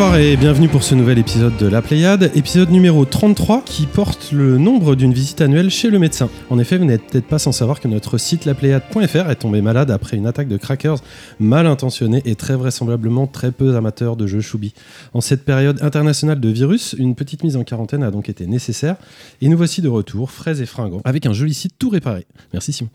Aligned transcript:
Bonsoir 0.00 0.18
et 0.18 0.38
bienvenue 0.38 0.68
pour 0.68 0.82
ce 0.82 0.94
nouvel 0.94 1.18
épisode 1.18 1.58
de 1.58 1.66
La 1.66 1.82
Pléiade, 1.82 2.30
épisode 2.34 2.70
numéro 2.70 3.04
33 3.04 3.60
qui 3.66 3.84
porte 3.84 4.32
le 4.32 4.56
nombre 4.56 4.94
d'une 4.94 5.12
visite 5.12 5.42
annuelle 5.42 5.68
chez 5.68 5.90
le 5.90 5.98
médecin. 5.98 6.30
En 6.48 6.58
effet, 6.58 6.78
vous 6.78 6.86
n'êtes 6.86 7.02
peut-être 7.04 7.26
pas 7.26 7.38
sans 7.38 7.52
savoir 7.52 7.80
que 7.80 7.86
notre 7.86 8.16
site 8.16 8.46
lapléiade.fr 8.46 9.28
est 9.28 9.34
tombé 9.34 9.60
malade 9.60 9.90
après 9.90 10.16
une 10.16 10.26
attaque 10.26 10.48
de 10.48 10.56
crackers 10.56 11.00
mal 11.38 11.66
intentionnés 11.66 12.22
et 12.24 12.34
très 12.34 12.56
vraisemblablement 12.56 13.26
très 13.26 13.52
peu 13.52 13.76
amateurs 13.76 14.16
de 14.16 14.26
jeux 14.26 14.40
choubi. 14.40 14.72
En 15.12 15.20
cette 15.20 15.44
période 15.44 15.82
internationale 15.82 16.40
de 16.40 16.48
virus, 16.48 16.96
une 16.98 17.14
petite 17.14 17.44
mise 17.44 17.58
en 17.58 17.64
quarantaine 17.64 18.02
a 18.02 18.10
donc 18.10 18.30
été 18.30 18.46
nécessaire 18.46 18.96
et 19.42 19.50
nous 19.50 19.58
voici 19.58 19.82
de 19.82 19.88
retour, 19.88 20.30
frais 20.30 20.62
et 20.62 20.66
fringants, 20.66 21.02
avec 21.04 21.26
un 21.26 21.34
joli 21.34 21.52
site 21.52 21.74
tout 21.78 21.90
réparé. 21.90 22.24
Merci 22.54 22.72
Simon. 22.72 22.88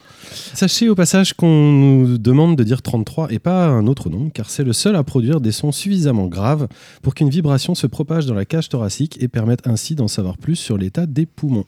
Sachez 0.55 0.90
au 0.90 0.96
passage 0.96 1.35
qu'on 1.35 1.72
nous 1.72 2.18
demande 2.18 2.55
de 2.55 2.63
dire 2.63 2.82
33 2.82 3.32
et 3.32 3.38
pas 3.38 3.68
un 3.68 3.85
autre 3.85 4.10
nombre 4.10 4.32
car 4.34 4.49
c'est 4.49 4.63
le 4.63 4.74
seul 4.74 4.96
à 4.96 5.04
produire 5.04 5.40
des 5.40 5.52
sons 5.52 5.72
suffisamment 5.72 6.26
graves 6.26 6.68
pour 7.02 7.16
qu'une 7.16 7.30
vibration 7.30 7.76
se 7.76 7.88
propage 7.88 8.26
dans 8.26 8.34
la 8.34 8.45
cage 8.45 8.70
thoracique 8.70 9.17
et 9.22 9.27
permette 9.27 9.67
ainsi 9.67 9.95
d'en 9.95 10.08
savoir 10.08 10.38
plus 10.38 10.55
sur 10.55 10.77
l'état 10.77 11.05
des 11.05 11.26
poumons. 11.26 11.66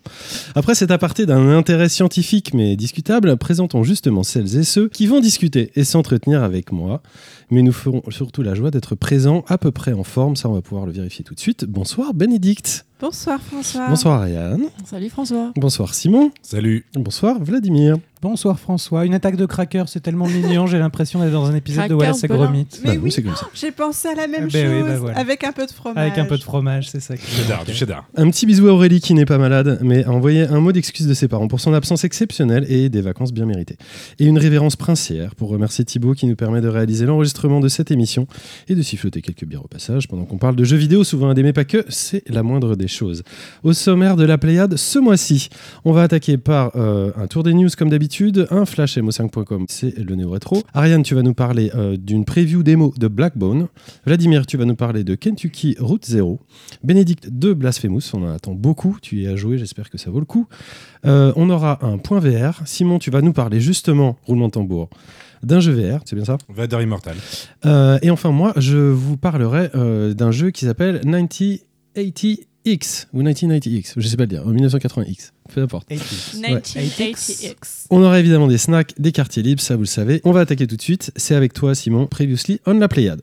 Après 0.55 0.75
cet 0.75 0.91
aparté 0.91 1.25
d'un 1.25 1.49
intérêt 1.49 1.89
scientifique 1.89 2.53
mais 2.53 2.75
discutable, 2.75 3.37
présentons 3.37 3.83
justement 3.83 4.23
celles 4.23 4.57
et 4.57 4.63
ceux 4.63 4.89
qui 4.89 5.07
vont 5.07 5.19
discuter 5.19 5.71
et 5.75 5.83
s'entretenir 5.83 6.43
avec 6.43 6.71
moi. 6.71 7.01
Mais 7.49 7.61
nous 7.61 7.71
ferons 7.71 8.01
surtout 8.09 8.41
la 8.43 8.55
joie 8.55 8.71
d'être 8.71 8.95
présents 8.95 9.45
à 9.47 9.57
peu 9.57 9.71
près 9.71 9.93
en 9.93 10.03
forme, 10.03 10.35
ça 10.35 10.49
on 10.49 10.53
va 10.53 10.61
pouvoir 10.61 10.85
le 10.85 10.91
vérifier 10.91 11.23
tout 11.23 11.33
de 11.33 11.39
suite. 11.39 11.63
Bonsoir 11.65 12.13
Bénédicte. 12.13 12.85
Bonsoir 12.99 13.39
François. 13.39 13.87
Bonsoir 13.89 14.21
Ariane. 14.21 14.63
Salut 14.83 15.09
François. 15.09 15.51
Bonsoir 15.55 15.93
Simon. 15.93 16.31
Salut. 16.41 16.83
Bonsoir 16.95 17.37
Vladimir. 17.39 17.97
Bonsoir 18.23 18.59
François. 18.59 19.05
Une 19.05 19.13
attaque 19.13 19.35
de 19.35 19.45
cracker, 19.45 19.83
c'est 19.85 19.99
tellement 19.99 20.27
mignon, 20.27 20.65
j'ai 20.65 20.79
l'impression 20.79 21.19
d'être 21.19 21.31
dans 21.31 21.45
un 21.45 21.53
épisode 21.55 21.87
de 21.87 21.93
Wallace 21.93 22.23
et 22.23 22.27
Gromit. 22.27 22.65
Mais 22.83 22.95
Bah, 22.95 23.01
oui, 23.03 23.11
c'est 23.11 23.21
comme 23.21 23.35
ça. 23.35 23.47
j'ai 23.53 23.71
pensé 23.71 24.07
à 24.07 24.15
la 24.15 24.27
même 24.27 24.47
Ah 24.49 24.51
ben 24.51 24.71
oui, 24.83 24.89
chose, 24.89 24.99
voilà. 24.99 25.19
avec 25.19 25.43
un 25.43 25.51
peu 25.51 25.67
de 25.67 25.71
fromage. 25.71 25.97
Avec 26.07 26.17
un 26.17 26.25
peu 26.25 26.35
de 26.39 26.43
fromage, 26.43 26.89
c'est 26.89 26.99
ça. 26.99 27.15
qui 27.15 27.21
me 27.31 27.43
Cheddar, 27.43 27.63
du 27.65 27.73
cheddar. 27.75 28.07
Un 28.15 28.27
petit 28.31 28.47
bisou 28.47 28.67
à 28.69 28.71
Aurélie 28.73 28.99
qui 28.99 29.13
n'est 29.13 29.25
pas 29.25 29.37
malade, 29.37 29.77
mais 29.83 30.03
a 30.03 30.09
envoyé 30.11 30.47
un 30.47 30.59
mot 30.59 30.71
d'excuse 30.71 31.05
de 31.05 31.13
ses 31.13 31.27
parents 31.27 31.47
pour 31.47 31.59
son 31.59 31.75
absence 31.75 32.03
exceptionnelle 32.03 32.65
et 32.67 32.89
des 32.89 33.01
vacances 33.01 33.31
bien 33.31 33.45
méritées. 33.45 33.77
Et 34.17 34.25
une 34.25 34.39
révérence 34.39 34.75
princière 34.75 35.35
pour 35.35 35.49
remercier 35.49 35.85
Thibaut 35.85 36.13
qui 36.15 36.25
nous 36.25 36.35
permet 36.35 36.61
de 36.61 36.67
réaliser 36.67 37.05
l'enregistrement 37.05 37.36
de 37.37 37.67
cette 37.67 37.91
émission 37.91 38.27
et 38.67 38.75
de 38.75 38.81
siffloter 38.81 39.21
quelques 39.21 39.45
bières 39.45 39.63
au 39.63 39.67
passage 39.67 40.07
pendant 40.07 40.25
qu'on 40.25 40.37
parle 40.37 40.55
de 40.55 40.63
jeux 40.63 40.77
vidéo, 40.77 41.03
souvent 41.03 41.33
mais 41.33 41.53
pas 41.53 41.65
que, 41.65 41.85
c'est 41.87 42.27
la 42.29 42.41
moindre 42.41 42.75
des 42.75 42.87
choses. 42.87 43.23
Au 43.63 43.73
sommaire 43.73 44.15
de 44.15 44.25
la 44.25 44.37
Pléiade, 44.37 44.75
ce 44.75 44.97
mois-ci, 44.97 45.49
on 45.85 45.91
va 45.91 46.03
attaquer 46.03 46.37
par 46.37 46.71
euh, 46.75 47.11
un 47.15 47.27
tour 47.27 47.43
des 47.43 47.53
news 47.53 47.69
comme 47.77 47.89
d'habitude, 47.89 48.47
un 48.49 48.65
flash 48.65 48.97
mo5.com, 48.97 49.65
c'est 49.69 49.97
le 49.97 50.15
néo 50.15 50.31
rétro. 50.31 50.63
Ariane, 50.73 51.03
tu 51.03 51.13
vas 51.13 51.21
nous 51.21 51.35
parler 51.35 51.71
euh, 51.75 51.95
d'une 51.95 52.25
preview 52.25 52.63
démo 52.63 52.93
de 52.97 53.07
Blackbone. 53.07 53.67
Vladimir, 54.05 54.47
tu 54.47 54.57
vas 54.57 54.65
nous 54.65 54.75
parler 54.75 55.03
de 55.03 55.15
Kentucky 55.15 55.75
Route 55.79 56.05
Zero. 56.05 56.39
Bénédicte 56.83 57.29
de 57.31 57.53
Blasphemous, 57.53 58.01
on 58.13 58.23
en 58.23 58.33
attend 58.33 58.53
beaucoup, 58.53 58.97
tu 59.01 59.21
y 59.21 59.27
as 59.27 59.35
joué, 59.35 59.57
j'espère 59.57 59.89
que 59.89 59.97
ça 59.97 60.09
vaut 60.09 60.19
le 60.19 60.25
coup. 60.25 60.47
Euh, 61.05 61.31
on 61.35 61.49
aura 61.49 61.85
un 61.85 61.97
point 61.97 62.19
VR. 62.19 62.61
Simon, 62.65 62.99
tu 62.99 63.11
vas 63.11 63.21
nous 63.21 63.33
parler 63.33 63.59
justement, 63.59 64.17
roulement 64.25 64.47
de 64.47 64.53
tambour, 64.53 64.89
d'un 65.43 65.59
jeu 65.59 65.73
VR, 65.73 65.99
c'est 66.05 66.15
bien 66.15 66.25
ça? 66.25 66.37
Vader 66.49 66.81
Immortal. 66.81 67.15
Euh, 67.65 67.99
Et 68.01 68.09
enfin, 68.09 68.31
moi, 68.31 68.53
je 68.57 68.77
vous 68.77 69.17
parlerai 69.17 69.69
euh, 69.75 70.13
d'un 70.13 70.31
jeu 70.31 70.51
qui 70.51 70.65
s'appelle 70.65 71.01
9080X, 71.05 73.07
ou 73.13 73.23
1990X, 73.23 73.93
je 73.97 74.07
sais 74.07 74.17
pas 74.17 74.23
le 74.23 74.27
dire, 74.27 74.45
en 74.47 74.51
1980X, 74.53 75.31
peu 75.53 75.61
importe. 75.61 75.89
80s. 75.89 76.41
1980X. 76.41 77.85
On 77.89 78.01
aura 78.03 78.19
évidemment 78.19 78.47
des 78.47 78.57
snacks, 78.57 78.93
des 78.99 79.11
quartiers 79.11 79.43
libres, 79.43 79.61
ça 79.61 79.75
vous 79.75 79.83
le 79.83 79.87
savez. 79.87 80.21
On 80.23 80.31
va 80.31 80.41
attaquer 80.41 80.67
tout 80.67 80.75
de 80.75 80.81
suite, 80.81 81.11
c'est 81.15 81.35
avec 81.35 81.53
toi 81.53 81.75
Simon, 81.75 82.07
previously 82.07 82.59
on 82.65 82.73
la 82.73 82.87
Pléiade. 82.87 83.21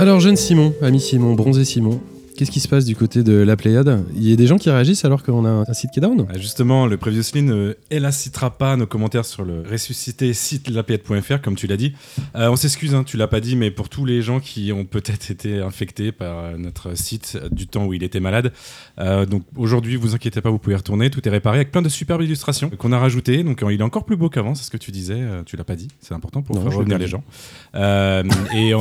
Alors 0.00 0.18
jeune 0.18 0.36
Simon, 0.36 0.72
ami 0.80 0.98
Simon, 0.98 1.34
bronzé 1.34 1.66
Simon, 1.66 2.00
qu'est-ce 2.40 2.50
qui 2.50 2.60
se 2.60 2.68
passe 2.68 2.86
du 2.86 2.96
côté 2.96 3.22
de 3.22 3.34
la 3.34 3.54
Pléiade? 3.54 4.02
Il 4.16 4.26
y 4.26 4.32
a 4.32 4.36
des 4.36 4.46
gens 4.46 4.56
qui 4.56 4.70
réagissent 4.70 5.04
alors 5.04 5.22
qu'on 5.22 5.44
a 5.44 5.50
un 5.50 5.74
site 5.74 5.90
qui 5.90 5.98
est 5.98 6.02
down? 6.02 6.26
Ah, 6.26 6.38
Justement, 6.38 6.86
le 6.86 6.96
Previously 6.96 7.42
ne 7.42 7.74
élacitera 7.90 8.48
pas 8.48 8.76
nos 8.76 8.86
commentaires 8.86 9.26
sur 9.26 9.44
le 9.44 9.62
ressuscité 9.70 10.32
site 10.32 10.70
lapayette.fr, 10.70 11.42
comme 11.42 11.54
tu 11.54 11.66
l'as 11.66 11.76
dit. 11.76 11.92
Euh, 12.36 12.48
on 12.48 12.56
s'excuse, 12.56 12.94
hein, 12.94 13.04
tu 13.04 13.18
l'as 13.18 13.26
pas 13.26 13.40
dit, 13.40 13.56
mais 13.56 13.70
pour 13.70 13.90
tous 13.90 14.06
les 14.06 14.22
gens 14.22 14.40
qui 14.40 14.72
ont 14.72 14.86
peut-être 14.86 15.30
été 15.30 15.60
infectés 15.60 16.12
par 16.12 16.38
euh, 16.38 16.56
notre 16.56 16.96
site 16.96 17.36
euh, 17.38 17.50
du 17.50 17.66
temps 17.66 17.84
où 17.84 17.92
il 17.92 18.02
était 18.02 18.20
malade. 18.20 18.54
Euh, 18.98 19.26
donc 19.26 19.42
aujourd'hui, 19.54 19.96
vous 19.96 20.14
inquiétez 20.14 20.40
pas, 20.40 20.48
vous 20.48 20.58
pouvez 20.58 20.76
retourner, 20.76 21.10
tout 21.10 21.28
est 21.28 21.30
réparé 21.30 21.58
avec 21.58 21.70
plein 21.70 21.82
de 21.82 21.90
superbes 21.90 22.22
illustrations 22.22 22.70
qu'on 22.70 22.92
a 22.92 22.98
rajoutées. 22.98 23.44
Donc 23.44 23.62
euh, 23.62 23.70
il 23.70 23.80
est 23.80 23.84
encore 23.84 24.06
plus 24.06 24.16
beau 24.16 24.30
qu'avant, 24.30 24.54
c'est 24.54 24.64
ce 24.64 24.70
que 24.70 24.78
tu 24.78 24.92
disais, 24.92 25.18
euh, 25.18 25.42
tu 25.44 25.58
l'as 25.58 25.64
pas 25.64 25.76
dit, 25.76 25.88
c'est 26.00 26.14
important 26.14 26.40
pour 26.40 26.56
Non, 26.56 26.62
faire 26.62 26.72
revenir 26.78 26.96
les 26.96 27.06
gens. 27.06 27.22
Euh, 27.74 28.22
et 28.54 28.74
on. 28.74 28.80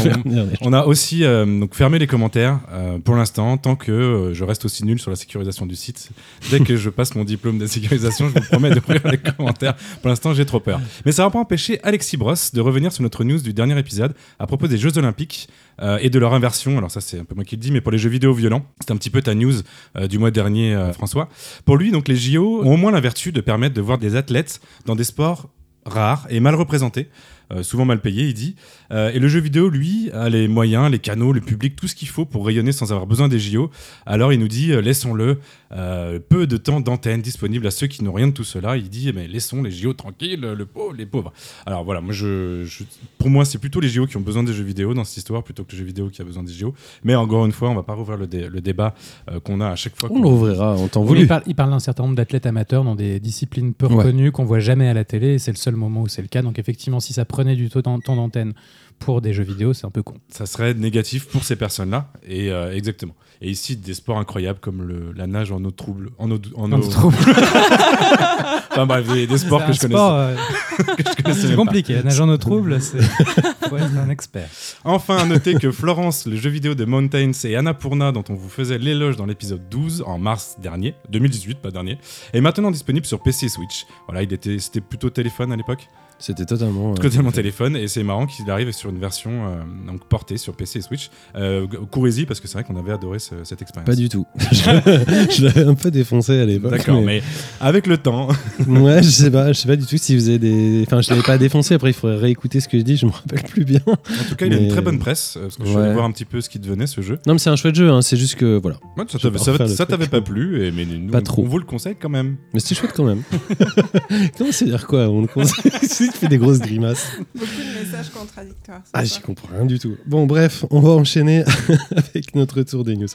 On 0.61 0.73
a 0.73 0.85
aussi 0.85 1.23
euh, 1.23 1.45
donc 1.45 1.73
fermé 1.73 1.99
les 1.99 2.07
commentaires 2.07 2.59
euh, 2.71 2.99
pour 2.99 3.15
l'instant, 3.15 3.48
tant 3.57 3.75
que 3.75 3.91
euh, 3.91 4.33
je 4.33 4.43
reste 4.43 4.65
aussi 4.65 4.85
nul 4.85 4.99
sur 4.99 5.09
la 5.09 5.15
sécurisation 5.15 5.65
du 5.65 5.75
site. 5.75 6.09
Dès 6.49 6.59
que 6.59 6.77
je 6.77 6.89
passe 6.89 7.15
mon 7.15 7.23
diplôme 7.23 7.57
de 7.57 7.67
sécurisation, 7.67 8.29
je 8.29 8.39
vous 8.39 8.47
promets 8.47 8.69
d'ouvrir 8.71 9.01
les 9.07 9.17
commentaires. 9.17 9.75
Pour 10.01 10.09
l'instant, 10.09 10.33
j'ai 10.33 10.45
trop 10.45 10.59
peur. 10.59 10.79
Mais 11.05 11.11
ça 11.11 11.23
va 11.23 11.29
pas 11.29 11.39
empêcher 11.39 11.79
Alexis 11.83 12.17
Bross 12.17 12.53
de 12.53 12.61
revenir 12.61 12.91
sur 12.91 13.03
notre 13.03 13.23
news 13.23 13.39
du 13.39 13.53
dernier 13.53 13.77
épisode 13.77 14.13
à 14.39 14.47
propos 14.47 14.67
des 14.67 14.77
Jeux 14.77 14.97
Olympiques 14.97 15.49
euh, 15.81 15.97
et 16.01 16.09
de 16.09 16.19
leur 16.19 16.33
inversion. 16.33 16.77
Alors 16.77 16.91
ça, 16.91 17.01
c'est 17.01 17.19
un 17.19 17.25
peu 17.25 17.35
moi 17.35 17.43
qui 17.43 17.55
le 17.55 17.61
dis, 17.61 17.71
mais 17.71 17.81
pour 17.81 17.91
les 17.91 17.97
jeux 17.97 18.09
vidéo 18.09 18.33
violents, 18.33 18.65
c'est 18.79 18.91
un 18.91 18.97
petit 18.97 19.09
peu 19.09 19.21
ta 19.21 19.33
news 19.33 19.53
euh, 19.97 20.07
du 20.07 20.19
mois 20.19 20.31
dernier, 20.31 20.91
François. 20.93 21.29
Pour 21.65 21.77
lui, 21.77 21.91
donc 21.91 22.07
les 22.07 22.15
JO 22.15 22.63
ont 22.63 22.73
au 22.73 22.77
moins 22.77 22.91
la 22.91 23.01
vertu 23.01 23.31
de 23.31 23.41
permettre 23.41 23.75
de 23.75 23.81
voir 23.81 23.97
des 23.97 24.15
athlètes 24.15 24.61
dans 24.85 24.95
des 24.95 25.03
sports 25.03 25.49
rares 25.85 26.27
et 26.29 26.39
mal 26.39 26.55
représentés. 26.55 27.09
Euh, 27.51 27.63
souvent 27.63 27.85
mal 27.85 27.99
payés, 28.01 28.27
il 28.27 28.33
dit. 28.33 28.55
Euh, 28.91 29.11
et 29.11 29.19
le 29.19 29.27
jeu 29.27 29.39
vidéo, 29.39 29.69
lui, 29.69 30.09
a 30.13 30.29
les 30.29 30.47
moyens, 30.47 30.89
les 30.91 30.99
canaux, 30.99 31.31
le 31.33 31.41
public, 31.41 31.75
tout 31.75 31.87
ce 31.87 31.95
qu'il 31.95 32.07
faut 32.07 32.25
pour 32.25 32.45
rayonner 32.45 32.71
sans 32.71 32.91
avoir 32.91 33.07
besoin 33.07 33.27
des 33.27 33.39
JO. 33.39 33.69
Alors 34.05 34.33
il 34.33 34.39
nous 34.39 34.47
dit, 34.47 34.71
euh, 34.71 34.81
laissons-le, 34.81 35.39
euh, 35.71 36.19
peu 36.27 36.47
de 36.47 36.57
temps 36.57 36.79
d'antenne 36.79 37.21
disponible 37.21 37.67
à 37.67 37.71
ceux 37.71 37.87
qui 37.87 38.03
n'ont 38.03 38.13
rien 38.13 38.27
de 38.27 38.33
tout 38.33 38.43
cela. 38.43 38.77
Il 38.77 38.89
dit, 38.89 39.11
mais 39.13 39.27
laissons 39.27 39.61
les 39.63 39.71
JO 39.71 39.93
tranquilles, 39.93 40.41
le 40.41 40.65
pauvre, 40.65 40.93
les 40.97 41.05
pauvres. 41.05 41.31
Alors 41.65 41.83
voilà, 41.83 42.01
moi, 42.01 42.13
je, 42.13 42.63
je- 42.65 42.83
pour 43.17 43.29
moi, 43.29 43.45
c'est 43.45 43.57
plutôt 43.59 43.79
les 43.79 43.89
JO 43.89 44.07
qui 44.07 44.17
ont 44.17 44.21
besoin 44.21 44.43
des 44.43 44.53
jeux 44.53 44.63
vidéo 44.63 44.93
dans 44.93 45.03
cette 45.03 45.17
histoire, 45.17 45.43
plutôt 45.43 45.63
que 45.63 45.71
le 45.73 45.77
jeu 45.77 45.85
vidéo 45.85 46.09
qui 46.09 46.21
a 46.21 46.25
besoin 46.25 46.43
des 46.43 46.53
JO. 46.53 46.73
Mais 47.03 47.15
encore 47.15 47.45
une 47.45 47.51
fois, 47.51 47.69
on 47.69 47.75
va 47.75 47.83
pas 47.83 47.93
rouvrir 47.93 48.17
le, 48.17 48.27
dé- 48.27 48.47
le 48.49 48.61
débat 48.61 48.95
euh, 49.31 49.39
qu'on 49.39 49.61
a 49.61 49.67
à 49.69 49.75
chaque 49.75 49.95
fois. 49.99 50.09
On 50.11 50.15
qu'on- 50.15 50.21
l'ouvrira 50.21 50.75
en 50.75 50.87
temps 50.87 51.03
voulu. 51.03 51.21
il 51.45 51.55
parle, 51.55 51.69
d'un 51.69 51.79
certain 51.79 52.03
nombre 52.03 52.15
d'athlètes 52.15 52.45
amateurs 52.45 52.83
dans 52.83 52.95
des 52.95 53.19
disciplines 53.19 53.73
peu 53.73 53.85
Ouais. 53.87 53.95
reconnues 53.95 54.31
qu'on 54.31 54.45
voit 54.45 54.59
jamais 54.59 54.87
à 54.87 54.93
la 54.93 55.03
télé 55.03 55.33
et 55.33 55.39
c'est 55.39 55.51
le 55.51 55.57
seul 55.57 55.75
moment 55.75 56.01
où 56.01 56.07
c'est 56.07 56.21
le 56.21 56.27
cas. 56.27 56.41
Donc 56.41 56.57
effectivement, 56.59 56.99
si 56.99 57.13
ça 57.13 57.25
prenait 57.39 57.55
du 57.55 57.69
temps 57.69 57.99
temps 57.99 58.15
d'antenne 58.15 58.53
pour 58.99 59.21
des 59.21 59.31
jeux 59.31 59.43
vidéo, 59.43 59.71
c'est 59.73 59.85
un 59.87 59.91
peu 59.91 60.03
con. 60.03 60.15
ça 60.29 60.45
serait 60.45 60.73
négatif 60.73 61.25
pour 61.29 61.45
ces 61.45 61.55
personnes-là. 61.55 62.11
Et 62.27 62.51
euh, 62.51 62.75
exactement. 62.75 63.15
Et 63.41 63.49
ici, 63.49 63.77
des 63.77 63.93
sports 63.93 64.17
incroyables 64.17 64.59
comme 64.59 64.81
le- 64.83 65.13
la 65.15 65.25
nage 65.25 65.53
en 65.53 65.63
eau 65.63 65.71
trouble, 65.71 66.09
en 66.17 66.29
eau, 66.29 66.37
en 66.57 66.69
trop- 66.81 67.09
Enfin 68.71 68.85
bref, 68.85 69.07
des, 69.07 69.25
des 69.25 69.37
sports 69.37 69.59
que 69.65 69.69
un 69.69 69.71
je 69.71 69.79
connais. 69.79 69.93
sport, 69.93 70.13
euh, 70.13 70.35
que 70.97 71.03
je 71.09 71.23
connaissais 71.23 71.47
c'est 71.47 71.55
compliqué. 71.55 72.03
Nager 72.03 72.21
en 72.21 72.29
eau 72.29 72.37
trouble, 72.37 72.81
c'est 72.81 73.01
faut 73.69 73.77
être 73.77 73.97
un 73.97 74.09
expert. 74.09 74.49
Enfin, 74.83 75.17
à 75.17 75.25
noter 75.25 75.53
que 75.55 75.71
Florence, 75.71 76.25
le 76.25 76.35
jeu 76.35 76.49
vidéo 76.49 76.75
de 76.75 76.83
Mountains 76.85 77.31
et 77.45 77.55
Annapurna, 77.55 78.11
dont 78.11 78.23
on 78.29 78.33
vous 78.35 78.49
faisait 78.49 78.77
l'éloge 78.77 79.15
dans 79.15 79.25
l'épisode 79.25 79.61
12 79.69 80.03
en 80.05 80.19
mars 80.19 80.57
dernier, 80.61 80.93
2018, 81.09 81.59
pas 81.59 81.71
dernier, 81.71 81.97
est 82.33 82.41
maintenant 82.41 82.71
disponible 82.71 83.05
sur 83.05 83.21
PC 83.21 83.45
et 83.45 83.49
Switch. 83.49 83.85
Voilà, 84.07 84.23
il 84.23 84.33
était, 84.33 84.59
c'était 84.59 84.81
plutôt 84.81 85.09
téléphone 85.09 85.51
à 85.53 85.55
l'époque, 85.55 85.87
C'était 86.19 86.45
totalement. 86.45 86.91
euh, 86.91 86.95
totalement 86.95 87.31
téléphone, 87.31 87.75
et 87.77 87.87
c'est 87.87 88.03
marrant 88.03 88.25
qu'il 88.25 88.49
arrive 88.51 88.71
sur 88.71 88.89
une 88.89 88.99
version 88.99 89.31
euh, 89.47 89.61
donc 89.87 90.05
portée 90.09 90.37
sur 90.37 90.53
PC 90.53 90.79
et 90.79 90.81
Switch. 90.81 91.09
Euh, 91.35 91.65
Courez-y 91.91 92.25
parce 92.25 92.39
que 92.41 92.47
c'est 92.47 92.55
vrai 92.55 92.63
qu'on 92.65 92.75
avait 92.77 92.91
adoré 92.91 93.19
ce- 93.19 93.43
cette 93.45 93.61
expérience. 93.61 93.85
Pas 93.89 93.95
du 93.95 94.09
tout. 94.09 94.25
je 94.51 95.43
l'avais 95.45 95.63
un 95.63 95.75
peu 95.75 95.91
défoncé 95.91 96.39
à 96.39 96.45
l'époque. 96.45 96.71
D'accord, 96.71 96.99
mais- 97.01 97.05
mais 97.05 97.23
avec 97.61 97.87
le 97.87 97.97
temps, 97.97 98.27
Ouais, 98.67 99.01
je 99.01 99.09
sais 99.09 99.31
pas, 99.31 99.53
je 99.53 99.59
sais 99.59 99.67
pas 99.67 99.75
du 99.77 99.85
tout 99.85 99.97
si 99.97 100.15
vous 100.15 100.27
avez 100.29 100.39
des. 100.39 100.83
Enfin, 100.85 101.01
je 101.01 101.09
l'avais 101.09 101.23
pas 101.23 101.37
défoncé. 101.37 101.73
Après, 101.73 101.89
il 101.91 101.93
faudrait 101.93 102.17
réécouter 102.17 102.59
ce 102.59 102.67
que 102.67 102.77
je 102.77 102.83
dis. 102.83 102.97
Je 102.97 103.05
me 103.05 103.11
rappelle 103.11 103.43
plus 103.43 103.63
bien. 103.65 103.79
en 103.87 103.95
tout 103.95 104.35
cas, 104.37 104.45
il 104.45 104.53
a 104.53 104.57
Mais- 104.57 104.63
une 104.65 104.69
très 104.71 104.81
bonne 104.81 104.99
presse, 104.99 105.37
parce 105.41 105.55
que 105.57 105.65
je 105.65 105.73
Ouais. 105.77 105.93
voir 105.93 106.03
un 106.05 106.11
petit 106.11 106.25
peu 106.25 106.41
ce 106.41 106.49
qui 106.49 106.59
devenait 106.59 106.87
ce 106.87 106.99
jeu. 107.01 107.17
Non, 107.27 107.33
mais 107.33 107.39
c'est 107.39 107.49
un 107.49 107.55
chouette 107.55 107.75
jeu. 107.75 107.89
Hein. 107.89 108.01
C'est 108.01 108.17
juste 108.17 108.35
que 108.35 108.59
voilà. 108.61 108.77
Ouais, 108.97 109.05
ça 109.07 109.85
t'avait- 109.85 110.07
pas 110.07 110.21
plu, 110.21 110.65
et, 110.65 110.71
mais 110.71 110.85
nous, 110.85 111.11
Pas 111.11 111.19
on- 111.19 111.21
trop. 111.21 111.43
on 111.43 111.47
vous 111.47 111.59
le 111.59 111.65
conseille 111.65 111.95
quand 111.99 112.09
même. 112.09 112.35
Mais 112.53 112.59
c'était 112.59 112.75
chouette 112.75 112.93
quand 112.93 113.05
même. 113.05 113.21
Comment 114.37 114.51
c'est 114.51 114.65
dire 114.65 114.85
quoi 114.87 115.07
On 115.09 115.21
le 115.21 115.27
conseille. 115.27 115.71
Tu 116.11 116.17
fais 116.17 116.27
des 116.27 116.37
grosses 116.37 116.59
grimaces. 116.59 117.11
Beaucoup 117.35 117.45
de 117.45 117.79
messages 117.79 118.09
contradictoires. 118.09 118.81
Ah, 118.93 119.03
j'y 119.03 119.19
comprends 119.19 119.49
rien 119.53 119.65
du 119.65 119.79
tout. 119.79 119.97
Bon, 120.05 120.25
bref, 120.25 120.65
on 120.69 120.79
va 120.79 120.89
enchaîner 120.89 121.43
avec 121.95 122.35
notre 122.35 122.63
tour 122.63 122.83
des 122.83 122.95
news. 122.95 123.07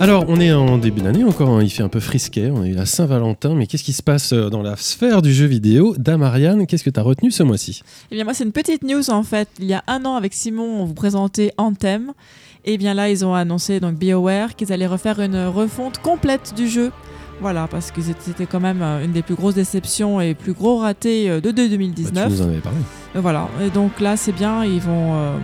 Alors, 0.00 0.26
on 0.28 0.38
est 0.40 0.52
en 0.52 0.78
début 0.78 1.00
d'année 1.00 1.24
encore, 1.24 1.50
hein, 1.50 1.62
il 1.62 1.70
fait 1.70 1.82
un 1.82 1.88
peu 1.88 1.98
frisquet, 1.98 2.50
on 2.54 2.62
est 2.62 2.72
la 2.72 2.86
Saint-Valentin, 2.86 3.54
mais 3.54 3.66
qu'est-ce 3.66 3.82
qui 3.82 3.92
se 3.92 4.02
passe 4.02 4.32
euh, 4.32 4.48
dans 4.48 4.62
la 4.62 4.76
sphère 4.76 5.22
du 5.22 5.32
jeu 5.32 5.46
vidéo 5.46 5.96
Damariane, 5.98 6.66
qu'est-ce 6.66 6.84
que 6.84 6.90
tu 6.90 7.00
as 7.00 7.02
retenu 7.02 7.32
ce 7.32 7.42
mois-ci? 7.42 7.82
Eh 8.10 8.14
bien, 8.14 8.22
moi, 8.24 8.32
c'est 8.32 8.44
une 8.44 8.52
petite 8.52 8.84
news 8.84 9.10
en 9.10 9.24
fait. 9.24 9.48
Il 9.58 9.66
y 9.66 9.74
a 9.74 9.82
un 9.88 10.04
an, 10.04 10.14
avec 10.14 10.34
Simon, 10.34 10.82
on 10.82 10.84
vous 10.84 10.94
présentait 10.94 11.52
Anthem. 11.58 12.12
Et 12.64 12.78
bien 12.78 12.94
là, 12.94 13.10
ils 13.10 13.24
ont 13.24 13.34
annoncé, 13.34 13.80
donc 13.80 13.96
BioWare, 13.96 14.54
qu'ils 14.54 14.72
allaient 14.72 14.86
refaire 14.86 15.20
une 15.20 15.46
refonte 15.46 15.98
complète 15.98 16.54
du 16.56 16.68
jeu. 16.68 16.92
Voilà, 17.40 17.66
parce 17.68 17.90
que 17.90 18.00
c'était 18.00 18.46
quand 18.46 18.60
même 18.60 18.82
euh, 18.82 19.04
une 19.04 19.12
des 19.12 19.22
plus 19.22 19.34
grosses 19.34 19.54
déceptions 19.54 20.20
et 20.20 20.34
plus 20.34 20.52
gros 20.52 20.78
ratés 20.78 21.28
euh, 21.30 21.40
de 21.40 21.50
Bah, 21.50 21.68
2019. 21.68 22.24
Tu 22.26 22.32
nous 22.32 22.42
en 22.42 22.48
avais 22.48 22.58
parlé. 22.58 22.78
Voilà, 23.14 23.48
et 23.64 23.70
donc 23.70 24.00
là 24.00 24.16
c'est 24.16 24.32
bien, 24.32 24.64
ils 24.64 24.80
vont, 24.80 25.14
euh, 25.14 25.36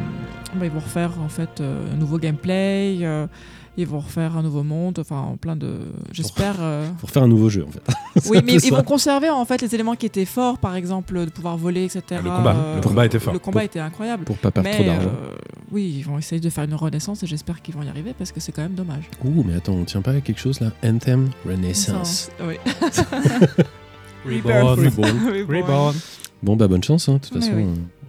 bah, 0.54 0.66
ils 0.66 0.70
vont 0.70 0.80
refaire 0.80 1.12
en 1.24 1.28
fait 1.28 1.60
euh, 1.60 1.92
un 1.92 1.96
nouveau 1.96 2.18
gameplay, 2.18 2.98
euh, 3.02 3.26
ils 3.76 3.86
vont 3.86 3.98
refaire 4.00 4.36
un 4.36 4.42
nouveau 4.42 4.62
monde, 4.62 4.98
enfin 5.00 5.36
plein 5.40 5.56
de. 5.56 5.78
J'espère. 6.12 6.56
euh, 6.60 6.88
Pour 7.00 7.10
faire 7.10 7.22
un 7.24 7.28
nouveau 7.28 7.48
jeu, 7.48 7.64
en 7.66 7.70
fait. 7.70 7.82
Oui, 8.30 8.38
mais 8.44 8.52
ils 8.54 8.60
ça. 8.60 8.76
vont 8.76 8.82
conserver 8.84 9.28
en 9.28 9.44
fait 9.44 9.60
les 9.60 9.74
éléments 9.74 9.96
qui 9.96 10.06
étaient 10.06 10.24
forts, 10.24 10.58
par 10.58 10.76
exemple 10.76 11.24
de 11.24 11.30
pouvoir 11.30 11.56
voler, 11.56 11.84
etc. 11.84 12.02
Ah, 12.12 12.14
le 12.22 12.30
combat. 12.30 12.56
Le 12.76 12.80
combat 12.80 13.06
était 13.06 13.18
fort. 13.18 13.32
Le 13.32 13.38
combat 13.40 13.64
était 13.64 13.80
incroyable. 13.80 14.24
Pour 14.24 14.38
pas 14.38 14.50
perdre 14.52 14.68
Mais 14.68 14.76
trop 14.76 14.84
d'argent. 14.84 15.08
euh, 15.08 15.34
oui, 15.72 15.94
ils 15.98 16.02
vont 16.04 16.16
essayer 16.18 16.40
de 16.40 16.48
faire 16.50 16.62
une 16.64 16.74
renaissance 16.74 17.22
et 17.24 17.26
j'espère 17.26 17.60
qu'ils 17.60 17.74
vont 17.74 17.82
y 17.82 17.88
arriver 17.88 18.14
parce 18.16 18.30
que 18.30 18.38
c'est 18.38 18.52
quand 18.52 18.62
même 18.62 18.74
dommage. 18.74 19.10
Ouh, 19.24 19.42
mais 19.44 19.54
attends, 19.56 19.72
on 19.72 19.84
tient 19.84 20.02
pas 20.02 20.12
à 20.12 20.20
quelque 20.20 20.40
chose 20.40 20.60
là? 20.60 20.70
Anthem 20.84 21.30
Renaissance. 21.44 22.30
Oui. 22.46 22.54
Reborn. 24.24 24.80
Reborn. 24.86 25.44
Reborn. 25.48 25.94
Bon, 26.42 26.56
bah 26.56 26.68
bonne 26.68 26.82
chance, 26.82 27.08
hein, 27.08 27.14
de 27.14 27.18
toute 27.18 27.34
Mais 27.34 27.40
façon. 27.40 27.52
oui. 27.56 27.64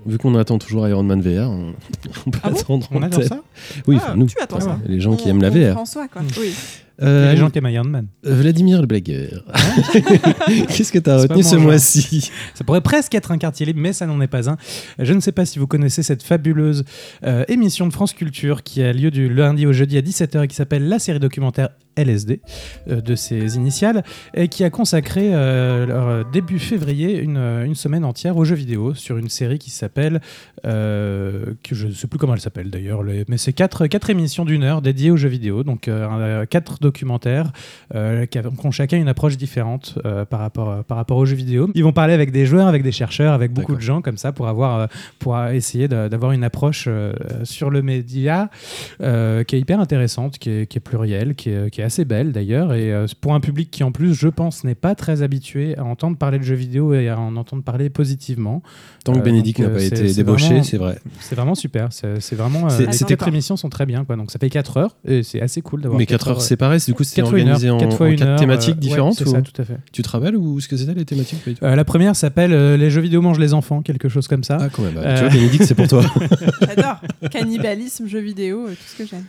Vu 0.06 0.18
qu'on 0.18 0.36
attend 0.36 0.58
toujours 0.60 0.88
Iron 0.88 1.04
Man 1.04 1.22
VR, 1.22 1.50
on, 1.50 1.74
on 2.28 2.32
peut 2.32 2.40
Ah 2.44 2.50
bon 2.52 2.56
attendre. 2.60 2.88
On 2.92 3.02
adore 3.02 3.20
Anthem. 3.20 3.28
ça 3.28 3.44
Oui, 3.88 3.98
Ah, 4.06 4.14
nous. 4.16 4.28
Tu 4.28 4.36
attends 4.40 4.58
Ah 4.60 4.64
ça. 4.64 4.80
Les 4.88 5.00
gens 5.00 5.16
qui 5.16 5.26
On- 5.28 5.32
aiment 5.32 5.42
la 5.42 5.50
on 5.50 5.52
VR. 5.52 5.72
François, 5.74 6.08
quoi. 6.08 6.22
Mm. 6.22 6.28
Oui. 6.40 6.54
Euh, 7.02 7.32
les 7.34 7.38
gens 7.38 7.50
qui 7.50 7.58
aiment 7.58 7.68
Iron 7.68 7.84
Man. 7.84 8.08
euh, 8.26 8.36
Vladimir 8.36 8.80
le 8.80 8.88
blagueur. 8.88 9.44
Qu'est-ce 10.70 10.92
que 10.94 11.00
tu 11.00 11.10
as 11.10 11.18
retenu 11.18 11.44
ce 11.44 11.56
mois-ci? 11.58 12.32
Ça 12.54 12.64
pourrait 12.64 12.80
presque 12.82 13.14
être 13.16 13.32
un 13.32 13.38
quartier 13.38 13.66
libre, 13.66 13.80
mais 13.82 13.92
ça 13.94 14.06
n'en 14.06 14.22
est 14.22 14.28
pas 14.28 14.50
un. 14.50 14.58
Je 15.00 15.12
ne 15.14 15.20
sais 15.20 15.32
pas 15.34 15.46
si 15.46 15.60
vous 15.60 15.68
connaissez 15.68 16.04
cette 16.04 16.24
fabuleuse 16.24 16.86
euh, 17.26 17.44
émission 17.50 17.86
de 17.88 17.92
France 17.94 18.14
Culture 18.14 18.64
qui 18.64 18.82
a 18.82 18.94
lieu 18.94 19.12
du 19.12 19.28
lundi 19.34 19.66
au 19.66 19.74
jeudi 19.74 19.98
à 19.98 20.02
17h 20.02 20.44
et 20.44 20.48
qui 20.48 20.56
s'appelle 20.56 20.88
la 20.88 21.00
série 21.00 21.20
documentaire 21.20 21.70
LSD 21.96 22.42
euh, 22.90 23.02
de 23.02 23.16
ses 23.16 23.56
initiales 23.56 24.04
et 24.34 24.48
qui 24.48 24.64
a 24.64 24.70
consacré 24.70 25.30
euh, 25.34 25.86
leur, 25.86 26.26
début 26.32 26.60
février 26.60 27.20
une, 27.20 27.38
euh, 27.38 27.66
une 27.66 27.76
semaine 27.76 28.06
entière 28.06 28.38
aux 28.38 28.46
jeux 28.46 28.56
vidéo 28.56 28.94
sur 28.94 29.18
une 29.18 29.30
série 29.30 29.60
qui 29.60 29.70
s'appelle 29.70 30.22
que 30.64 31.76
je 31.76 31.88
ne 31.88 31.92
sais 31.92 32.08
plus 32.08 32.18
comment 32.18 32.34
elle 32.34 32.42
s'appelle 32.42 32.72
d'ailleurs 32.72 33.04
mais 33.28 33.38
c'est 33.38 33.54
quatre, 33.54 33.86
quatre 33.86 34.10
émissions 34.10 34.46
d'une 34.46 34.64
heure 34.64 34.82
dédiées 34.82 35.12
aux 35.12 35.18
jeux 35.18 35.30
vidéo 35.30 35.64
donc 35.64 35.90
quatre 36.50 36.80
documentaires 36.80 37.52
qui, 37.94 38.40
ont 38.64 38.72
chacun 38.72 38.98
une 38.98 39.08
approche 39.08 39.38
différente 39.38 40.00
par, 40.30 40.40
rapport, 40.40 40.84
par 40.86 40.98
rapport 40.98 41.18
aux 41.18 41.26
jeux 41.26 41.36
vidéo. 41.36 41.70
Ils 41.76 41.84
vont 41.84 41.94
parler 41.94 42.14
avec 42.14 42.32
des 42.32 42.46
joueurs 42.46 42.68
avec 42.68 42.82
des 42.82 42.92
chercheurs 42.92 43.34
avec 43.34 43.54
beaucoup 43.54 43.76
de 43.76 43.82
gens 43.82 44.02
comme 44.02 44.18
ça 44.18 44.32
pour 44.32 44.48
avoir 44.48 44.88
pour 45.20 45.40
essayer 45.46 45.88
d'avoir 45.88 46.32
une 46.32 46.44
approche 46.44 46.90
sur 47.44 47.70
le 47.70 47.82
média 47.84 48.50
qui 49.00 49.06
est 49.56 49.60
hyper 49.60 49.80
intéressante, 49.80 50.40
qui 50.40 50.50
est, 50.50 50.68
qui 50.68 50.80
est 50.80 50.82
plurielle, 50.82 51.36
qui 51.36 51.52
est, 51.52 51.70
qui 51.70 51.82
est 51.82 51.85
assez 51.86 52.04
belle 52.06 52.32
d'ailleurs, 52.34 52.74
et 52.74 52.92
euh, 52.94 53.06
pour 53.22 53.34
un 53.34 53.40
public 53.40 53.72
qui 53.72 53.84
en 53.84 53.92
plus, 53.94 54.14
je 54.14 54.28
pense, 54.28 54.64
n'est 54.66 54.76
pas 54.76 54.94
très 54.96 55.22
habitué 55.22 55.78
à 55.78 55.86
entendre 55.86 56.18
parler 56.18 56.38
de 56.40 56.44
jeux 56.44 56.56
vidéo 56.56 56.94
et 56.94 57.08
à 57.10 57.18
en 57.20 57.36
entendre 57.38 57.64
parler 57.64 57.90
positivement. 57.90 58.62
Tant 59.06 59.14
que 59.14 59.20
Euh, 59.20 59.22
Bénédicte 59.22 59.60
n'a 59.60 59.70
pas 59.70 59.76
euh, 59.80 59.86
été 59.88 60.14
débauché, 60.14 60.64
c'est 60.64 60.78
vrai. 60.78 61.00
C'est 61.22 61.36
vraiment 61.36 61.56
super, 61.56 61.90
c'est 61.94 62.36
vraiment... 62.36 62.70
c'est- 62.70 63.06
quatre 63.06 63.28
émissions 63.28 63.56
sont 63.56 63.70
très 63.70 63.86
bien, 63.86 64.04
quoi. 64.04 64.16
donc 64.18 64.32
ça 64.32 64.40
fait 64.40 64.50
4 64.50 64.78
heures, 64.78 64.96
et 65.08 65.24
c'est 65.24 65.42
assez 65.42 65.62
cool 65.62 65.82
d'avoir 65.82 66.00
Mais 66.00 66.06
4 66.06 66.28
heures 66.28 66.42
séparées, 66.42 66.80
du 66.86 66.94
coup 66.94 67.04
c'était 67.04 67.22
une 67.22 67.28
heure, 67.28 67.34
organisé 67.34 67.70
en, 67.70 67.78
quatre 67.78 67.96
fois 67.98 68.08
en 68.08 68.10
une 68.10 68.18
quatre 68.18 68.28
heure, 68.30 68.40
thématiques 68.40 68.72
euh, 68.72 68.76
ouais, 68.76 68.80
différentes 68.82 69.14
c'est 69.16 69.28
ou- 69.28 69.32
ça, 69.32 69.42
tout 69.42 69.62
à 69.62 69.66
fait. 69.66 69.78
Tu 69.94 70.02
te 70.02 70.10
rappelles 70.10 70.36
ou 70.36 70.60
ce 70.60 70.68
que 70.68 70.76
c'était 70.76 70.94
les 70.96 71.06
thématiques 71.06 71.40
Euh, 71.64 71.76
la 71.76 71.86
première 71.86 72.16
s'appelle 72.16 72.52
euh, 72.54 72.78
Les 72.78 72.90
jeux 72.90 73.02
vidéo 73.02 73.22
mangent 73.22 73.40
les 73.40 73.54
enfants, 73.54 73.82
quelque 73.82 74.10
chose 74.10 74.28
comme 74.28 74.44
ça. 74.44 74.58
Ah, 74.60 74.70
quand 74.70 74.82
même. 74.82 74.94
bah, 74.96 75.02
Euh. 75.06 75.16
Tu 75.18 75.22
vois, 75.24 75.30
Bénédicte, 75.34 75.66
c'est 75.66 75.76
pour 75.76 75.88
toi. 75.88 76.04
J'adore. 76.68 77.02
Cannibalisme, 77.32 78.08
jeux 78.08 78.20
vidéo, 78.22 78.68
tout 78.70 78.76
ce 78.88 78.98
que 79.04 79.08
j'aime. 79.10 79.24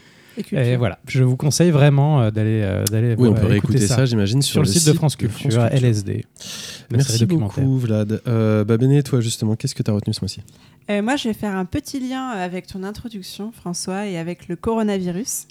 Et 0.52 0.76
voilà, 0.76 0.98
je 1.08 1.22
vous 1.24 1.36
conseille 1.36 1.70
vraiment 1.70 2.20
euh, 2.20 2.30
d'aller 2.30 2.60
euh, 2.62 2.84
d'aller 2.84 3.14
oui, 3.18 3.28
on 3.28 3.32
voir- 3.32 3.46
peut 3.46 3.54
écouter 3.56 3.78
réécouter 3.78 3.86
ça, 3.86 4.04
j'imagine, 4.04 4.42
sur, 4.42 4.52
sur 4.52 4.62
le 4.62 4.68
site 4.68 4.86
de 4.86 4.92
France 4.92 5.16
Culture, 5.16 5.64
LSD. 5.70 6.24
Merci 6.90 7.26
beaucoup, 7.26 7.78
Vlad. 7.78 8.20
Euh, 8.26 8.64
bah, 8.64 8.76
Béné, 8.76 9.02
toi, 9.02 9.20
justement, 9.20 9.56
qu'est-ce 9.56 9.74
que 9.74 9.82
tu 9.82 9.90
as 9.90 9.94
retenu 9.94 10.12
ce 10.14 10.20
mois-ci? 10.20 10.40
Euh, 10.90 11.02
moi, 11.02 11.16
je 11.16 11.28
vais 11.28 11.34
faire 11.34 11.56
un 11.56 11.64
petit 11.64 11.98
lien 12.00 12.28
avec 12.28 12.66
ton 12.66 12.82
introduction, 12.84 13.50
François, 13.52 14.06
et 14.06 14.18
avec 14.18 14.48
le 14.48 14.56
coronavirus. 14.56 15.46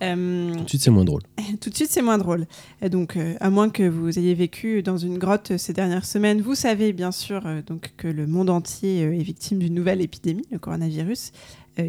Euh, 0.00 0.54
Tout 0.54 0.62
de 0.64 0.68
suite, 0.68 0.82
c'est 0.82 0.90
moins 0.92 1.04
drôle. 1.04 1.22
tout 1.60 1.70
de 1.70 1.74
suite, 1.74 1.90
c'est 1.90 2.02
moins 2.02 2.18
drôle. 2.18 2.46
Et 2.82 2.88
donc, 2.88 3.16
euh, 3.16 3.34
à 3.40 3.50
moins 3.50 3.68
que 3.68 3.82
vous 3.82 4.16
ayez 4.18 4.32
vécu 4.34 4.82
dans 4.82 4.96
une 4.96 5.18
grotte 5.18 5.56
ces 5.56 5.72
dernières 5.72 6.04
semaines, 6.04 6.40
vous 6.40 6.54
savez 6.54 6.92
bien 6.92 7.10
sûr 7.10 7.42
euh, 7.44 7.62
donc 7.66 7.92
que 7.96 8.06
le 8.06 8.26
monde 8.28 8.48
entier 8.48 9.02
euh, 9.04 9.12
est 9.18 9.22
victime 9.24 9.58
d'une 9.58 9.74
nouvelle 9.74 10.00
épidémie, 10.00 10.44
le 10.52 10.58
coronavirus, 10.60 11.32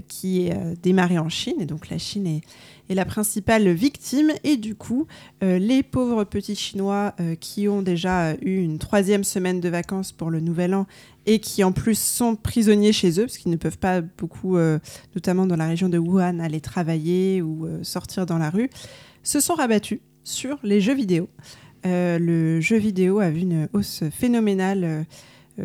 qui 0.07 0.47
est 0.47 0.55
euh, 0.55 0.75
démarré 0.81 1.17
en 1.17 1.29
Chine. 1.29 1.55
Et 1.59 1.65
donc, 1.65 1.89
la 1.89 1.97
Chine 1.97 2.27
est, 2.27 2.41
la 2.93 3.05
principale 3.05 3.69
victime. 3.69 4.31
Et 4.43 4.57
du 4.57 4.75
coup, 4.75 5.07
euh, 5.43 5.59
les 5.59 5.83
pauvres 5.83 6.23
petits 6.23 6.55
Chinois 6.55 7.13
euh, 7.19 7.35
qui 7.35 7.67
ont 7.67 7.81
déjà 7.81 8.33
eu 8.41 8.61
une 8.61 8.79
troisième 8.79 9.23
semaine 9.23 9.59
de 9.59 9.69
vacances 9.69 10.11
pour 10.11 10.29
le 10.29 10.39
Nouvel 10.39 10.73
An 10.73 10.87
et 11.25 11.39
qui 11.39 11.63
en 11.63 11.71
plus 11.71 11.99
sont 11.99 12.35
prisonniers 12.35 12.93
chez 12.93 13.19
eux, 13.19 13.25
parce 13.25 13.37
qu'ils 13.37 13.51
ne 13.51 13.57
peuvent 13.57 13.77
pas 13.77 14.01
beaucoup, 14.01 14.57
euh, 14.57 14.79
notamment 15.13 15.45
dans 15.45 15.57
la 15.57 15.67
région 15.67 15.87
de 15.87 15.99
Wuhan, 15.99 16.39
aller 16.39 16.61
travailler 16.61 17.41
ou 17.41 17.67
euh, 17.67 17.83
sortir 17.83 18.25
dans 18.25 18.39
la 18.39 18.49
rue, 18.49 18.69
se 19.21 19.39
sont 19.39 19.53
rabattus 19.53 19.99
sur 20.23 20.57
les 20.63 20.81
jeux 20.81 20.95
vidéo. 20.95 21.29
Euh, 21.85 22.19
le 22.19 22.59
jeu 22.59 22.77
vidéo 22.77 23.19
a 23.19 23.29
vu 23.29 23.41
une 23.41 23.69
hausse 23.73 24.03
phénoménale 24.11 24.83
euh, 24.83 25.01
euh, 25.01 25.03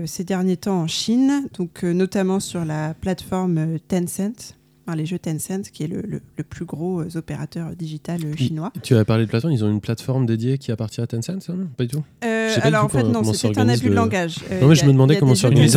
ces 0.07 0.25
derniers 0.25 0.57
temps 0.57 0.83
en 0.83 0.87
Chine, 0.87 1.49
donc 1.59 1.85
euh, 1.85 1.93
notamment 1.93 2.41
sur 2.41 2.65
la 2.65 2.95
plateforme 2.95 3.59
euh, 3.59 3.79
Tencent, 3.89 4.55
enfin, 4.87 4.97
les 4.97 5.07
jeux 5.07 5.19
Tencent, 5.19 5.71
qui 5.73 5.83
est 5.85 5.87
le, 5.87 6.03
le- 6.03 6.21
le 6.37 6.45
plus 6.45 6.65
gros 6.65 7.01
euh, 7.01 7.17
opérateur 7.17 7.75
digital 7.77 8.21
euh, 8.25 8.37
chinois. 8.37 8.73
Tu 8.83 8.95
as 8.97 9.05
parlé 9.05 9.25
de 9.25 9.31
plateforme, 9.31 9.53
ils 9.55 9.65
ont 9.65 9.71
une 9.71 9.81
plateforme 9.81 10.27
dédiée 10.27 10.59
qui 10.59 10.73
appartient 10.73 11.01
à 11.01 11.07
Tencent, 11.07 11.41
ça 11.41 11.53
non? 11.53 11.69
Pas 11.77 11.85
du 11.85 11.91
tout 11.97 12.03
Euh, 12.25 12.57
alors 12.63 12.85
en 12.85 12.89
fait 12.89 13.03
non, 13.03 13.23
c'était 13.33 13.59
un 13.59 13.69
abus 13.69 13.85
de 13.85 13.89
le- 13.91 13.95
langage. 13.95 14.37
Euh, 14.51 14.61
Non, 14.61 14.69
mais 14.69 14.75
je 14.75 14.83
a- 14.83 14.87
me 14.87 14.93
demandais 14.93 15.19
comment 15.19 15.35
s'organise. 15.35 15.77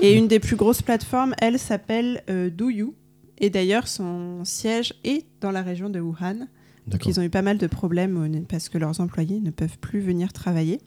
Et 0.00 0.16
une 0.16 0.28
des 0.28 0.38
plus 0.40 0.56
grosses 0.56 0.82
plateformes, 0.82 1.34
elle 1.40 1.58
s'appelle 1.58 2.22
euh, 2.30 2.50
Douyu. 2.50 2.92
Et 3.38 3.50
d'ailleurs, 3.50 3.88
son 3.88 4.44
siège 4.44 4.94
est 5.02 5.24
dans 5.40 5.50
la 5.50 5.62
région 5.62 5.90
de 5.90 5.98
Wuhan. 5.98 6.46
Donc, 6.86 7.06
ils 7.06 7.18
ont 7.18 7.22
eu 7.22 7.30
pas 7.30 7.42
mal 7.42 7.58
de 7.58 7.66
problèmes 7.66 8.16
euh, 8.22 8.40
parce 8.48 8.68
que 8.68 8.78
leurs 8.78 9.00
employés 9.00 9.40
ne 9.40 9.50
peuvent 9.50 9.78
plus 9.80 10.00
venir 10.00 10.32
travailler. 10.32 10.80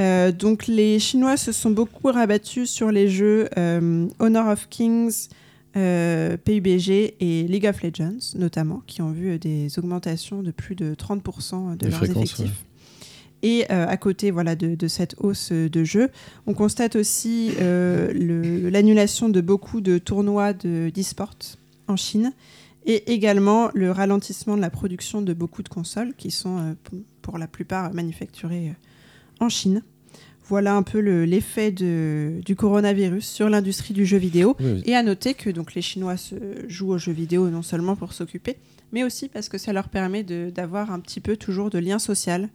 Euh, 0.00 0.32
donc, 0.32 0.66
les 0.66 0.98
Chinois 0.98 1.36
se 1.36 1.52
sont 1.52 1.70
beaucoup 1.70 2.08
rabattus 2.08 2.70
sur 2.70 2.90
les 2.90 3.08
jeux 3.08 3.48
euh, 3.58 4.06
Honor 4.18 4.48
of 4.48 4.68
Kings, 4.70 5.28
euh, 5.76 6.36
PUBG 6.38 7.14
et 7.20 7.42
League 7.46 7.66
of 7.66 7.82
Legends, 7.82 8.34
notamment, 8.36 8.82
qui 8.86 9.02
ont 9.02 9.12
vu 9.12 9.38
des 9.38 9.78
augmentations 9.78 10.42
de 10.42 10.50
plus 10.52 10.74
de 10.74 10.94
30% 10.94 11.76
de 11.76 11.86
leurs 11.90 11.98
effectifs. 12.22 12.64
Et 13.42 13.66
à 13.70 13.96
côté 13.96 14.30
voilà, 14.30 14.54
de, 14.54 14.74
de 14.74 14.86
cette 14.88 15.14
hausse 15.18 15.50
de 15.50 15.82
jeux, 15.84 16.10
on 16.46 16.52
constate 16.52 16.94
aussi 16.96 17.52
l'annulation 17.58 19.28
de 19.30 19.40
beaucoup 19.40 19.80
de 19.80 19.96
tournois 19.96 20.52
de- 20.52 20.90
d'e-sport 20.94 21.34
en 21.88 21.96
Chine 21.96 22.32
et 22.84 23.12
également 23.12 23.70
le 23.72 23.90
ralentissement 23.92 24.56
de 24.56 24.60
la 24.60 24.68
production 24.68 25.22
de 25.22 25.32
beaucoup 25.32 25.62
de 25.62 25.70
consoles 25.70 26.12
qui 26.18 26.30
sont 26.30 26.76
pour 27.22 27.38
la 27.38 27.46
plupart 27.46 27.94
manufacturées 27.94 28.74
en 29.40 29.48
Chine. 29.48 29.82
Voilà 30.50 30.74
un 30.74 30.82
peu 30.82 31.00
le- 31.00 31.24
l'effet 31.24 31.70
du 31.70 32.56
coronavirus 32.56 33.24
sur 33.26 33.48
l'industrie 33.48 33.94
du 33.94 34.04
jeu 34.04 34.18
vidéo. 34.18 34.56
Oui, 34.60 34.66
oui. 34.74 34.82
Et 34.84 34.94
à 34.96 35.02
noter 35.02 35.34
que 35.34 35.48
donc, 35.48 35.74
les 35.74 35.80
Chinois 35.82 36.16
se 36.16 36.34
jouent 36.68 36.90
aux 36.90 36.98
jeux 36.98 37.12
vidéo 37.12 37.48
non 37.50 37.62
seulement 37.62 37.94
pour 37.96 38.12
s'occuper, 38.12 38.56
mais 38.92 39.04
aussi 39.04 39.28
parce 39.28 39.48
que 39.48 39.58
ça 39.58 39.72
leur 39.72 39.88
permet 39.88 40.24
d'avoir 40.24 40.90
un 40.92 40.98
petit 41.00 41.20
peu 41.20 41.36
toujours 41.36 41.70
de 41.70 41.78
lien 41.78 41.98
social. 42.00 42.48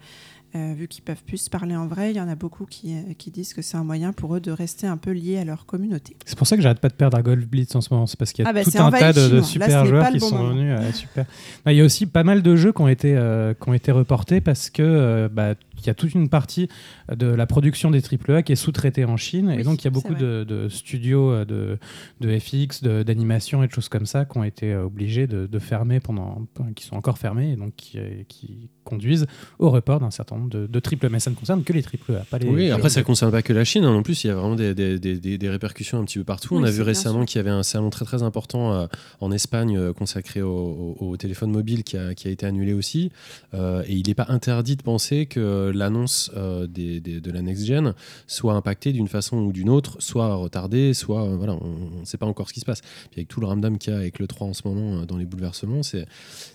Euh, 0.56 0.74
vu 0.74 0.88
qu'ils 0.88 1.04
peuvent 1.04 1.22
plus 1.24 1.38
se 1.38 1.50
parler 1.50 1.76
en 1.76 1.86
vrai, 1.86 2.12
il 2.12 2.16
y 2.16 2.22
en 2.22 2.30
a 2.30 2.36
beaucoup 2.36 2.66
qui, 2.66 2.94
euh, 2.96 3.14
qui 3.18 3.30
disent 3.30 3.54
que 3.54 3.62
c'est 3.62 3.76
un 3.76 3.84
moyen 3.84 4.14
pour 4.14 4.36
eux 4.36 4.40
de 4.40 4.52
rester 4.52 4.88
un 4.88 4.96
peu 4.96 5.12
liés 5.12 5.38
à 5.38 5.44
leur 5.44 5.66
communauté. 5.66 6.16
C'est 6.26 6.38
pour 6.38 6.48
ça 6.48 6.56
que 6.56 6.62
j'arrête 6.62 6.80
pas 6.80 6.88
de 6.88 6.94
perdre 6.94 7.18
à 7.18 7.22
Golf 7.22 7.46
Blitz 7.46 7.76
en 7.76 7.82
ce 7.82 7.94
moment. 7.94 8.06
C'est 8.08 8.18
parce 8.18 8.32
qu'il 8.32 8.44
y 8.44 8.48
a 8.48 8.50
Ah 8.50 8.54
bah, 8.54 8.64
tout 8.64 8.72
un 8.78 8.90
tas 8.90 9.12
de, 9.12 9.28
de 9.28 9.42
Chinois. 9.42 9.68
Là, 9.68 9.84
super 9.84 9.86
joueurs 9.86 10.10
qui 10.12 10.20
bon 10.20 10.30
sont 10.30 10.38
moment. 10.38 10.50
venus. 10.56 10.80
euh, 10.80 10.92
super. 10.94 11.26
Non, 11.66 11.72
Il 11.74 11.78
y 11.78 11.82
a 11.82 11.84
aussi 11.84 12.06
pas 12.06 12.24
mal 12.24 12.42
de 12.42 12.56
jeux 12.56 12.72
qui 12.72 12.82
ont 12.82 12.88
été, 12.88 13.16
euh, 13.18 13.54
qui 13.54 13.68
ont 13.70 13.74
été 13.74 13.92
reportés 13.92 14.40
parce 14.40 14.70
que 14.70 15.28
bah, 15.34 15.56
il 15.78 15.86
y 15.86 15.90
a 15.90 15.94
toute 15.94 16.14
une 16.14 16.30
partie 16.30 16.70
de 17.14 17.28
la 17.28 17.46
production 17.48 17.92
des 17.92 18.02
AAA 18.02 18.44
qui 18.44 18.54
est 18.54 18.56
sous-traitée 18.56 19.04
en 19.04 19.18
Chine. 19.18 19.50
et 19.50 19.64
donc 19.64 19.82
il 19.82 19.86
y 19.86 19.88
a 19.88 19.92
beaucoup 19.92 20.16
de, 20.16 20.46
de 20.46 20.70
studios 20.70 21.44
de, 21.44 21.78
de 22.22 22.40
FX, 22.40 22.82
d'animation 22.82 23.62
et 23.62 23.68
de 23.68 23.72
choses 23.74 23.90
comme 23.90 24.06
ça 24.06 24.24
qui 24.24 24.38
ont 24.38 24.44
été 24.46 24.74
obligés 24.74 25.28
de, 25.28 25.48
de 25.48 25.60
fermer 25.60 26.00
pendant. 26.00 26.48
qui 26.76 26.86
sont 26.86 26.96
encore 26.96 27.18
fermés 27.18 27.52
et 27.52 27.56
donc 27.58 27.74
qui, 27.76 28.00
qui 28.30 28.70
conduisent 28.86 29.26
au 29.60 29.70
report 29.70 30.00
d'un 30.00 30.12
certain 30.12 30.38
nombre 30.38 30.50
de, 30.50 30.66
de 30.68 30.80
triple 30.80 31.08
A, 31.08 31.10
mais 31.10 31.20
ça 31.20 31.30
ne 31.32 31.36
concerne 31.36 31.64
que 31.64 31.74
les 31.74 31.84
triple 31.84 32.14
A, 32.16 32.20
pas 32.30 32.38
les. 32.38 32.48
Oui, 32.48 32.72
après 32.72 32.90
ça 32.90 33.02
les- 33.02 33.04
concerne 33.04 33.32
pas 33.32 33.42
que 33.42 33.52
la 33.52 33.66
Chine. 33.66 33.84
hein, 33.84 33.92
non 33.92 34.04
plus, 34.04 34.24
il 34.24 34.28
y 34.28 34.30
a 34.30 34.36
vraiment 34.36 34.56
des, 34.56 34.74
des- 34.74 34.98
des- 35.00 35.18
des- 35.20 35.38
des 35.38 35.50
répercussions 35.50 36.00
un 36.00 36.06
petit 36.06 36.18
peu 36.20 36.24
partout. 36.24 36.56
On 36.56 36.64
a 36.64 36.72
vu 36.72 36.82
récemment 36.82 37.26
qu'il 37.26 37.38
y 37.38 37.42
avait 37.42 37.50
un 37.50 37.64
salon 37.64 37.90
très 37.90 38.06
très 38.06 38.24
important 38.24 38.74
euh, 38.74 38.88
en 39.20 39.32
Espagne 39.32 39.78
euh, 39.78 39.92
consacré 39.92 40.42
au, 40.42 40.96
au- 41.00 41.10
au 41.10 41.18
téléphone 41.18 41.52
mobile 41.52 41.84
qui 41.84 41.98
a, 41.98 42.14
qui 42.14 42.28
a 42.28 42.32
été 42.32 42.46
annulé 42.46 42.74
aussi. 42.74 43.12
Euh, 43.54 43.84
et 43.88 43.94
il 43.94 44.08
n'est 44.08 44.14
pas 44.14 44.28
interdit 44.30 44.76
de 44.78 44.84
penser 44.84 45.26
que 45.26 45.72
l'annonce 45.74 46.32
euh, 46.38 46.68
de 46.68 47.32
la 47.32 47.42
next 47.42 47.66
gen 47.66 47.94
soit 48.28 48.54
impactée 48.54 48.94
d'une 48.94 49.08
façon 49.08 49.38
ou 49.38 49.52
d'une 49.52 49.70
autre, 49.70 49.98
soit 50.00 50.36
retardée, 50.36 50.94
soit 50.94 51.24
euh, 51.24 51.36
voilà, 51.36 51.54
on 51.62 52.00
ne 52.02 52.06
sait 52.06 52.18
pas 52.18 52.26
encore 52.28 52.48
ce 52.50 52.54
qui 52.54 52.60
se 52.60 52.66
passe. 52.66 52.82
Puis 53.12 53.20
avec 53.22 53.28
tout 53.28 53.40
le 53.40 53.48
ramdam 53.48 53.78
qu'il 53.78 53.94
y 53.94 53.96
a 53.96 54.00
avec 54.00 54.20
le 54.20 54.28
3 54.28 54.48
en 54.48 54.54
ce 54.54 54.62
moment 54.68 55.02
euh, 55.02 55.06
dans 55.06 55.18
les 55.18 55.26
bouleversements, 55.26 55.82
c'est 55.84 56.06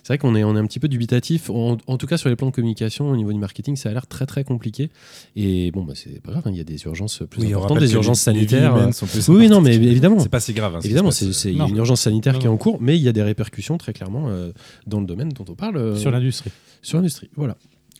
c'est 0.03 0.07
vrai 0.07 0.17
qu'on 0.17 0.35
est, 0.35 0.43
on 0.43 0.55
est 0.55 0.59
un 0.59 0.65
petit 0.65 0.79
peu 0.79 0.87
dubitatif. 0.87 1.49
En, 1.49 1.77
en 1.87 1.97
tout 1.97 2.07
cas 2.07 2.17
sur 2.21 2.29
les 2.29 2.35
plans 2.37 2.47
de 2.47 2.51
communication 2.55 3.09
au 3.09 3.15
niveau 3.17 3.33
du 3.33 3.39
marketing, 3.39 3.75
ça 3.75 3.89
a 3.89 3.93
l'air 3.93 4.07
très 4.07 4.25
très 4.25 4.43
compliqué. 4.45 4.89
Et 5.35 5.71
bon, 5.71 5.83
bah, 5.83 5.93
c'est 5.95 6.21
pas 6.21 6.31
grave, 6.31 6.43
hein, 6.45 6.51
il 6.51 6.57
y 6.57 6.61
a 6.61 6.63
des 6.63 6.81
urgences 6.83 7.23
plus 7.29 7.41
Oui, 7.41 7.53
importantes, 7.53 7.79
des 7.79 7.93
urgences 7.93 8.21
sanitaires. 8.21 8.75
euh, 8.75 8.91
sont 8.91 9.05
plus 9.07 9.27
Oui, 9.29 9.49
non, 9.49 9.59
mais 9.61 9.75
évidemment. 9.75 10.19
C'est 10.19 10.29
pas 10.29 10.39
si 10.39 10.53
grave. 10.53 10.75
hein, 10.75 10.79
Évidemment, 10.83 11.09
il 11.11 11.57
y 11.57 11.61
a 11.61 11.67
une 11.67 11.75
urgence 11.77 12.01
sanitaire 12.01 12.33
Non, 12.33 12.39
qui 12.39 12.45
est 12.45 12.49
en 12.49 12.57
cours, 12.57 12.77
mais 12.81 12.95
il 12.97 13.01
y 13.01 13.09
a 13.09 13.11
des 13.11 13.23
répercussions 13.23 13.77
très 13.77 13.91
clairement 13.93 14.29
euh, 14.29 14.51
dans 14.87 14.99
le 15.01 15.05
domaine 15.05 15.29
dont 15.29 15.45
on 15.49 15.55
parle. 15.55 15.77
euh, 15.77 15.95
sur 15.97 16.11
l'industrie. 16.11 16.51
sur 16.81 16.97
l'industrie. 16.97 17.29
Voilà. 17.35 17.57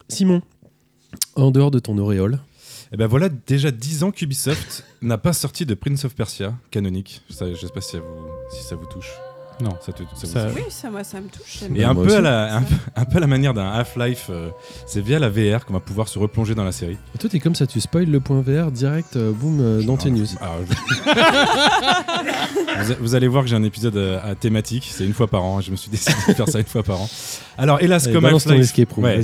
Simon, 0.07 0.41
en 1.35 1.51
dehors 1.51 1.71
de 1.71 1.79
ton 1.79 1.97
auréole, 1.97 2.39
Et 2.93 2.97
ben 2.97 3.07
voilà, 3.07 3.29
déjà 3.47 3.71
10 3.71 4.03
ans 4.03 4.11
qu'Ubisoft 4.11 4.83
n'a 5.01 5.17
pas 5.17 5.33
sorti 5.33 5.65
de 5.65 5.73
Prince 5.73 6.05
of 6.05 6.13
Persia 6.15 6.55
canonique. 6.69 7.21
Je 7.29 7.35
sais 7.35 7.67
pas 7.73 7.81
si 7.81 7.91
ça 7.91 7.99
vous, 7.99 8.27
si 8.55 8.63
ça 8.63 8.75
vous 8.75 8.85
touche. 8.85 9.11
Non. 9.61 9.77
Ça 9.85 9.91
te- 9.93 10.03
ça 10.03 10.09
vous 10.21 10.27
Ça- 10.27 10.45
touche 10.45 10.53
Oui, 10.55 10.61
ça, 10.69 10.89
moi, 10.89 11.03
ça 11.03 11.19
me 11.21 11.27
touche. 11.27 11.59
Et 11.75 11.83
un 11.83 11.93
peu, 11.93 12.01
aussi. 12.01 12.15
à 12.15 12.21
la, 12.21 12.55
un, 12.55 12.61
peu, 12.63 12.75
un 12.95 13.05
peu 13.05 13.17
à 13.17 13.19
la 13.19 13.27
manière 13.27 13.53
d'un 13.53 13.69
Half-Life, 13.69 14.27
euh, 14.29 14.49
c'est 14.87 15.01
via 15.01 15.19
la 15.19 15.29
VR 15.29 15.65
qu'on 15.65 15.73
va 15.73 15.79
pouvoir 15.79 16.07
se 16.07 16.17
replonger 16.19 16.55
dans 16.55 16.63
la 16.63 16.71
série. 16.71 16.97
Et 17.15 17.17
toi, 17.17 17.29
t'es 17.29 17.39
comme 17.39 17.55
ça, 17.55 17.67
tu 17.67 17.79
spoil 17.79 18.05
le 18.09 18.19
point 18.19 18.41
VR 18.41 18.71
direct, 18.71 19.15
euh, 19.15 19.31
boum, 19.31 19.59
euh, 19.61 19.83
dans 19.83 19.97
tes 19.97 20.09
news. 20.11 20.25
alors, 20.41 20.57
je- 20.67 20.73
vous, 22.99 23.15
allez 23.15 23.27
voir 23.27 23.43
que 23.43 23.49
j'ai 23.49 23.55
un 23.55 23.63
épisode 23.63 23.95
euh, 23.97 24.19
à 24.23 24.35
thématique, 24.35 24.87
c'est 24.91 25.05
une 25.05 25.13
fois 25.13 25.27
par 25.27 25.43
an, 25.43 25.61
je 25.61 25.71
me 25.71 25.75
suis 25.75 25.89
décidé 25.91 26.15
de 26.27 26.33
faire 26.33 26.49
ça 26.49 26.59
une 26.59 26.65
fois 26.65 26.83
par 26.83 27.01
an. 27.01 27.09
Alors 27.57 27.81
hélas, 27.81 28.05
Allez, 28.05 28.13
comme 28.13 28.25
Half-Life, 28.25 28.73
Ouais. 28.97 29.23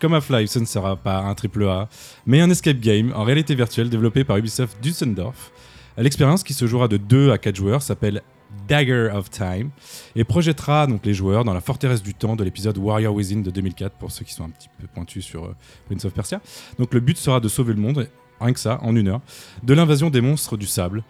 comme 0.00 0.14
Half-Life, 0.14 0.50
ce 0.50 0.58
ne 0.58 0.64
sera 0.66 0.96
pas 0.96 1.18
un 1.18 1.34
triple 1.34 1.64
A, 1.68 1.88
mais 2.26 2.40
un 2.40 2.50
escape 2.50 2.78
game 2.80 3.12
en 3.14 3.24
réalité 3.24 3.54
virtuelle 3.54 3.88
développé 3.90 4.24
par 4.24 4.36
Ubisoft 4.36 4.76
Düsseldorf. 4.82 5.50
L'expérience 5.96 6.42
qui 6.42 6.54
se 6.54 6.66
jouera 6.66 6.88
de 6.88 6.96
2 6.96 7.30
à 7.30 7.38
4 7.38 7.54
joueurs 7.56 7.82
s'appelle 7.82 8.22
Dagger 8.68 9.10
of 9.12 9.30
Time 9.30 9.70
et 10.16 10.24
projettera 10.24 10.86
donc 10.86 11.04
les 11.04 11.14
joueurs 11.14 11.44
dans 11.44 11.54
la 11.54 11.60
forteresse 11.60 12.02
du 12.02 12.14
temps 12.14 12.36
de 12.36 12.44
l'épisode 12.44 12.78
Warrior 12.78 13.14
Within 13.14 13.40
de 13.40 13.50
2004 13.50 13.96
pour 13.96 14.10
ceux 14.10 14.24
qui 14.24 14.32
sont 14.32 14.44
un 14.44 14.50
petit 14.50 14.68
peu 14.80 14.86
pointus 14.86 15.24
sur 15.24 15.44
euh, 15.44 15.56
Prince 15.86 16.04
of 16.04 16.12
Persia. 16.12 16.40
Donc 16.78 16.94
le 16.94 17.00
but 17.00 17.16
sera 17.16 17.40
de 17.40 17.48
sauver 17.48 17.74
le 17.74 17.80
monde, 17.80 18.08
rien 18.40 18.52
que 18.52 18.60
ça, 18.60 18.78
en 18.82 18.96
une 18.96 19.08
heure, 19.08 19.20
de 19.62 19.74
l'invasion 19.74 20.10
des 20.10 20.20
monstres 20.20 20.56
du 20.56 20.66
sable. 20.66 21.02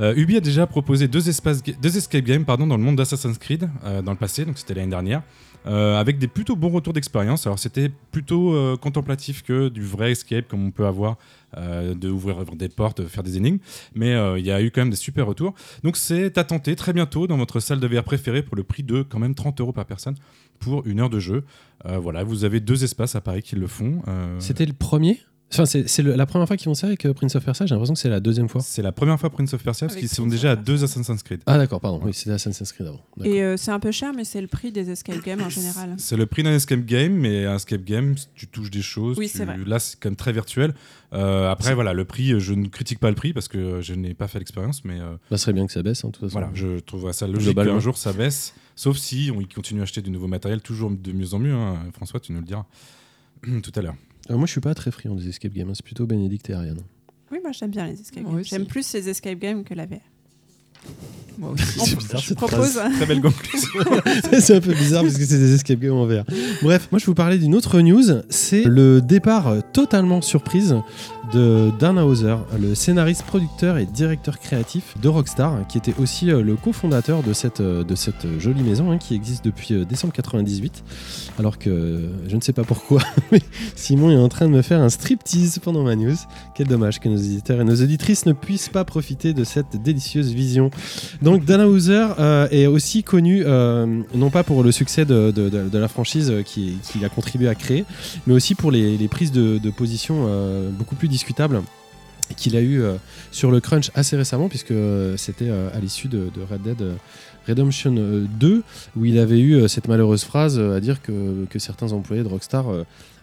Euh, 0.00 0.14
Ubi 0.16 0.36
a 0.36 0.40
déjà 0.40 0.66
proposé 0.66 1.06
deux, 1.06 1.28
espaces, 1.28 1.62
deux 1.62 1.96
escape 1.96 2.24
games 2.24 2.44
pardon, 2.44 2.66
dans 2.66 2.78
le 2.78 2.82
monde 2.82 2.96
d'Assassin's 2.96 3.36
Creed 3.38 3.68
euh, 3.84 4.00
dans 4.00 4.12
le 4.12 4.16
passé, 4.16 4.44
donc 4.44 4.58
c'était 4.58 4.74
l'année 4.74 4.90
dernière, 4.90 5.22
avec 5.64 6.18
des 6.18 6.26
plutôt 6.28 6.56
bons 6.56 6.70
retours 6.70 6.92
d'expérience. 6.92 7.46
Alors 7.46 7.58
c'était 7.58 7.90
plutôt 8.10 8.76
contemplatif 8.78 9.44
que 9.44 9.68
du 9.68 9.82
vrai 9.82 10.10
escape 10.10 10.48
comme 10.48 10.66
on 10.66 10.72
peut 10.72 10.86
avoir, 10.86 11.18
euh, 11.56 11.94
de 11.94 12.08
ouvrir 12.08 12.44
des 12.56 12.68
portes, 12.68 13.06
faire 13.06 13.22
des 13.22 13.36
énigmes, 13.36 13.58
mais 13.94 14.12
euh, 14.14 14.38
il 14.38 14.44
y 14.46 14.50
a 14.50 14.60
eu 14.62 14.70
quand 14.70 14.80
même 14.80 14.90
des 14.90 14.96
super 14.96 15.26
retours. 15.26 15.54
Donc 15.84 15.96
c'est 15.96 16.38
à 16.38 16.44
tenter 16.44 16.76
très 16.76 16.92
bientôt 16.92 17.26
dans 17.26 17.36
votre 17.36 17.60
salle 17.60 17.80
de 17.80 17.86
VR 17.86 18.04
préférée 18.04 18.42
pour 18.42 18.56
le 18.56 18.62
prix 18.62 18.82
de 18.82 19.02
quand 19.02 19.18
même 19.18 19.34
30 19.34 19.60
euros 19.60 19.72
par 19.72 19.84
personne 19.86 20.14
pour 20.58 20.86
une 20.86 21.00
heure 21.00 21.10
de 21.10 21.18
jeu. 21.18 21.44
Euh, 21.86 21.98
voilà, 21.98 22.22
vous 22.24 22.44
avez 22.44 22.60
deux 22.60 22.84
espaces 22.84 23.16
à 23.16 23.20
Paris 23.20 23.42
qui 23.42 23.56
le 23.56 23.66
font. 23.66 24.02
euh, 24.08 24.36
C'était 24.38 24.66
le 24.66 24.72
premier? 24.72 25.20
Enfin, 25.52 25.64
c'est 25.66 26.02
la 26.02 26.26
première 26.26 26.46
fois 26.48 26.56
qu'ils 26.56 26.64
font 26.64 26.74
ça 26.74 26.86
avec 26.86 27.04
euh, 27.04 27.12
Prince 27.12 27.34
of 27.36 27.44
Persia, 27.44 27.66
j'ai 27.66 27.74
l'impression 27.74 27.94
que 27.94 28.00
c'est 28.00 28.08
la 28.08 28.20
deuxième 28.20 28.48
fois. 28.48 28.60
c'est 28.60 28.80
la 28.82 28.92
première 28.92 29.18
fois 29.20 29.28
Prince 29.30 29.52
of 29.54 29.62
Persia 29.62 29.86
parce 29.86 29.98
qu'ils 29.98 30.08
sont 30.08 30.26
déjà 30.26 30.52
à 30.52 30.56
deux 30.56 30.82
Assassin's 30.84 31.22
Creed. 31.22 31.40
Ah 31.46 31.58
d'accord, 31.58 31.80
pardon, 31.80 32.00
oui, 32.04 32.14
c'était 32.14 32.30
Assassin's 32.32 32.72
Creed 32.72 32.86
avant. 32.88 33.00
Et 33.24 33.42
euh, 33.42 33.56
c'est 33.56 33.70
un 33.70 33.78
peu 33.80 33.90
cher, 33.92 34.12
mais 34.14 34.24
c'est 34.24 34.40
le 34.40 34.46
prix 34.46 34.72
des 34.72 34.90
escape 34.90 35.22
games 35.22 35.42
en 35.42 35.48
général. 35.50 35.94
C'est 35.98 36.16
le 36.16 36.26
prix 36.26 36.42
d'un 36.42 36.52
escape 36.54 36.84
game, 36.84 37.12
mais 37.12 37.44
un 37.46 37.56
escape 37.56 37.84
game, 37.84 38.14
tu 38.34 38.46
touches 38.46 38.70
des 38.70 38.82
choses. 38.82 39.18
Oui, 39.18 39.28
tu- 39.30 39.38
c'est 39.38 39.44
vrai. 39.44 39.56
Là, 39.66 39.78
c'est 39.78 39.98
quand 40.00 40.08
même 40.08 40.16
très 40.16 40.32
virtuel. 40.32 40.74
Euh, 41.12 41.50
après, 41.50 41.74
voilà, 41.74 41.92
le 41.92 42.04
prix, 42.06 42.40
je 42.40 42.54
ne 42.54 42.68
critique 42.68 42.98
pas 42.98 43.10
le 43.10 43.14
prix 43.16 43.34
parce 43.34 43.48
que 43.48 43.80
je 43.82 43.92
n'ai 43.92 44.14
pas 44.14 44.28
fait 44.28 44.38
l'expérience, 44.38 44.84
mais 44.84 45.00
euh, 45.00 45.12
Bah, 45.30 45.36
ce 45.36 45.44
serait 45.44 45.52
bien 45.52 45.66
que 45.66 45.72
ça 45.72 45.82
baisse, 45.82 46.04
hein, 46.04 46.08
de 46.08 46.12
toute 46.12 46.22
façon. 46.22 46.32
voilà, 46.32 46.50
je 46.54 46.78
trouverais 46.80 47.12
ça 47.12 47.26
logique 47.26 47.54
qu'un 47.54 47.78
jour 47.80 47.98
ça 47.98 48.14
baisse, 48.14 48.54
sauf 48.74 48.96
si 48.96 49.30
on 49.36 49.40
y 49.40 49.46
continue 49.46 49.80
à 49.80 49.82
acheter 49.82 50.00
du 50.00 50.10
nouveau 50.10 50.28
matériel, 50.28 50.62
toujours 50.62 50.90
de 50.90 51.12
mieux 51.12 51.34
en 51.34 51.38
mieux. 51.38 51.52
hein. 51.52 51.78
François, 51.92 52.18
tu 52.20 52.32
nous 52.32 52.38
le 52.40 52.46
diras 52.46 52.64
tout 53.62 53.72
à 53.74 53.82
l'heure. 53.82 53.96
Euh, 54.32 54.36
moi, 54.36 54.46
je 54.46 54.52
suis 54.52 54.60
pas 54.60 54.74
très 54.74 54.90
friand 54.90 55.14
des 55.14 55.28
escape 55.28 55.52
games, 55.52 55.68
hein, 55.68 55.74
c'est 55.74 55.84
plutôt 55.84 56.06
Bénédicte 56.06 56.48
et 56.50 56.54
Ariane. 56.54 56.80
Oui, 57.30 57.38
moi 57.42 57.52
j'aime 57.52 57.70
bien 57.70 57.86
les 57.86 58.00
escape 58.00 58.22
Moi 58.22 58.32
games. 58.32 58.40
aussi. 58.40 58.50
J'aime 58.50 58.66
plus 58.66 58.92
les 58.92 59.08
escape 59.08 59.38
games 59.38 59.64
que 59.64 59.72
la 59.72 59.86
VR. 59.86 59.96
Moi 61.38 61.50
aussi. 61.52 61.64
C'est 61.80 61.96
bizarre, 61.96 62.20
Je 62.20 62.26
cette 62.28 62.36
propose. 62.36 62.74
Très 62.74 63.06
belle 63.06 63.22
conclusion. 63.22 63.68
c'est 64.40 64.56
un 64.56 64.60
peu 64.60 64.74
bizarre 64.74 65.02
parce 65.02 65.16
que 65.16 65.24
c'est 65.24 65.38
des 65.38 65.54
escape 65.54 65.78
games 65.80 65.94
en 65.94 66.06
VR. 66.06 66.24
Bref, 66.62 66.88
moi 66.92 66.98
je 66.98 67.06
vous 67.06 67.14
parlais 67.14 67.38
d'une 67.38 67.54
autre 67.54 67.80
news, 67.80 68.02
c'est 68.28 68.64
le 68.64 69.00
départ 69.00 69.48
euh, 69.48 69.60
totalement 69.72 70.20
surprise 70.20 70.76
de 71.32 71.70
Dan 71.78 71.98
Hauser, 71.98 72.36
le 72.60 72.74
scénariste, 72.74 73.22
producteur 73.24 73.78
et 73.78 73.86
directeur 73.86 74.38
créatif 74.38 74.94
de 75.00 75.08
Rockstar, 75.08 75.66
qui 75.68 75.78
était 75.78 75.94
aussi 76.00 76.30
euh, 76.30 76.42
le 76.42 76.56
cofondateur 76.56 77.22
de 77.22 77.32
cette, 77.32 77.60
euh, 77.60 77.84
cette 77.94 78.26
jolie 78.38 78.62
maison 78.62 78.90
hein, 78.90 78.98
qui 78.98 79.14
existe 79.14 79.44
depuis 79.44 79.74
euh, 79.74 79.84
décembre 79.84 80.12
98. 80.12 80.82
Alors 81.38 81.58
que 81.58 81.70
euh, 81.70 82.08
je 82.28 82.36
ne 82.36 82.40
sais 82.40 82.52
pas 82.52 82.64
pourquoi, 82.64 83.00
mais 83.32 83.40
Simon 83.76 84.10
est 84.10 84.16
en 84.16 84.28
train 84.28 84.46
de 84.46 84.52
me 84.52 84.62
faire 84.62 84.80
un 84.80 84.88
striptease 84.88 85.58
pendant 85.60 85.82
ma 85.82 85.96
news. 85.96 86.16
Quel 86.54 86.66
dommage 86.66 87.00
que 87.00 87.08
nos 87.08 87.16
éditeurs 87.16 87.60
et 87.60 87.64
nos 87.64 87.76
auditrices 87.76 88.26
ne 88.26 88.32
puissent 88.32 88.68
pas 88.68 88.84
profiter 88.84 89.32
de 89.32 89.44
cette 89.44 89.82
délicieuse 89.82 90.32
vision. 90.32 90.70
Donc 91.22 91.44
Dana 91.44 91.66
Hauser 91.68 92.08
euh, 92.18 92.48
est 92.50 92.66
aussi 92.66 93.02
connu 93.02 93.42
euh, 93.46 94.02
non 94.14 94.30
pas 94.30 94.42
pour 94.42 94.62
le 94.62 94.72
succès 94.72 95.04
de, 95.04 95.32
la 95.78 95.88
franchise 95.88 96.30
euh, 96.30 96.42
qui- 96.42 96.76
qu'il 96.82 97.04
a 97.04 97.08
contribué 97.08 97.48
à 97.48 97.54
créer, 97.54 97.84
mais 98.26 98.34
aussi 98.34 98.54
pour 98.54 98.70
les, 98.70 98.96
prises 99.08 99.32
de, 99.32 99.58
position 99.70 100.26
euh, 100.28 100.70
beaucoup 100.70 100.94
plus 100.96 101.08
discutables 101.22 101.62
qu'il 102.36 102.56
a 102.56 102.60
eu 102.60 102.82
euh, 102.82 102.96
sur 103.30 103.50
le 103.50 103.60
crunch 103.60 103.90
assez 103.94 104.16
récemment 104.16 104.48
puisque 104.48 104.72
euh, 104.72 105.16
c'était 105.16 105.48
euh, 105.48 105.70
à 105.72 105.78
l'issue 105.78 106.08
de, 106.08 106.28
Red 106.50 106.62
Dead 106.62 106.82
Redemption 107.46 107.94
euh, 107.96 108.26
2 108.40 108.62
où 108.96 109.04
il 109.04 109.18
avait 109.18 109.40
eu 109.40 109.68
cette 109.68 109.86
malheureuse 109.88 110.24
phrase 110.24 110.58
à 110.58 110.80
dire 110.80 111.02
que, 111.02 111.44
que 111.46 111.58
certains 111.58 111.92
employés 111.92 112.22
de 112.22 112.28
Rockstar 112.28 112.66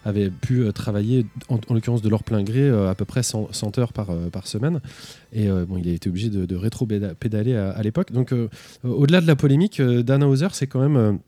avaient 0.04 0.30
pu 0.30 0.64
travailler 0.72 1.26
en, 1.48 1.58
en 1.68 1.74
l'occurrence 1.74 2.02
de 2.02 2.08
leur 2.08 2.22
plein 2.22 2.42
gré 2.42 2.70
à 2.70 2.94
peu 2.94 3.04
près 3.04 3.22
100, 3.22 3.48
100 3.52 3.78
heures 3.78 3.92
par, 3.92 4.46
semaine 4.46 4.80
et 5.32 5.48
bon, 5.48 5.76
il 5.76 5.88
a 5.88 5.92
été 5.92 6.08
obligé 6.08 6.30
de, 6.30 6.56
rétro-pédaler 6.56 7.54
à, 7.54 7.82
l'époque. 7.82 8.12
Donc, 8.12 8.34
au-delà 8.82 9.20
de 9.20 9.26
la 9.26 9.36
polémique, 9.36 9.80
Dan 9.80 10.24
Hauser, 10.24 10.48
c'est 10.52 10.66
quand 10.66 10.80
même 10.80 11.18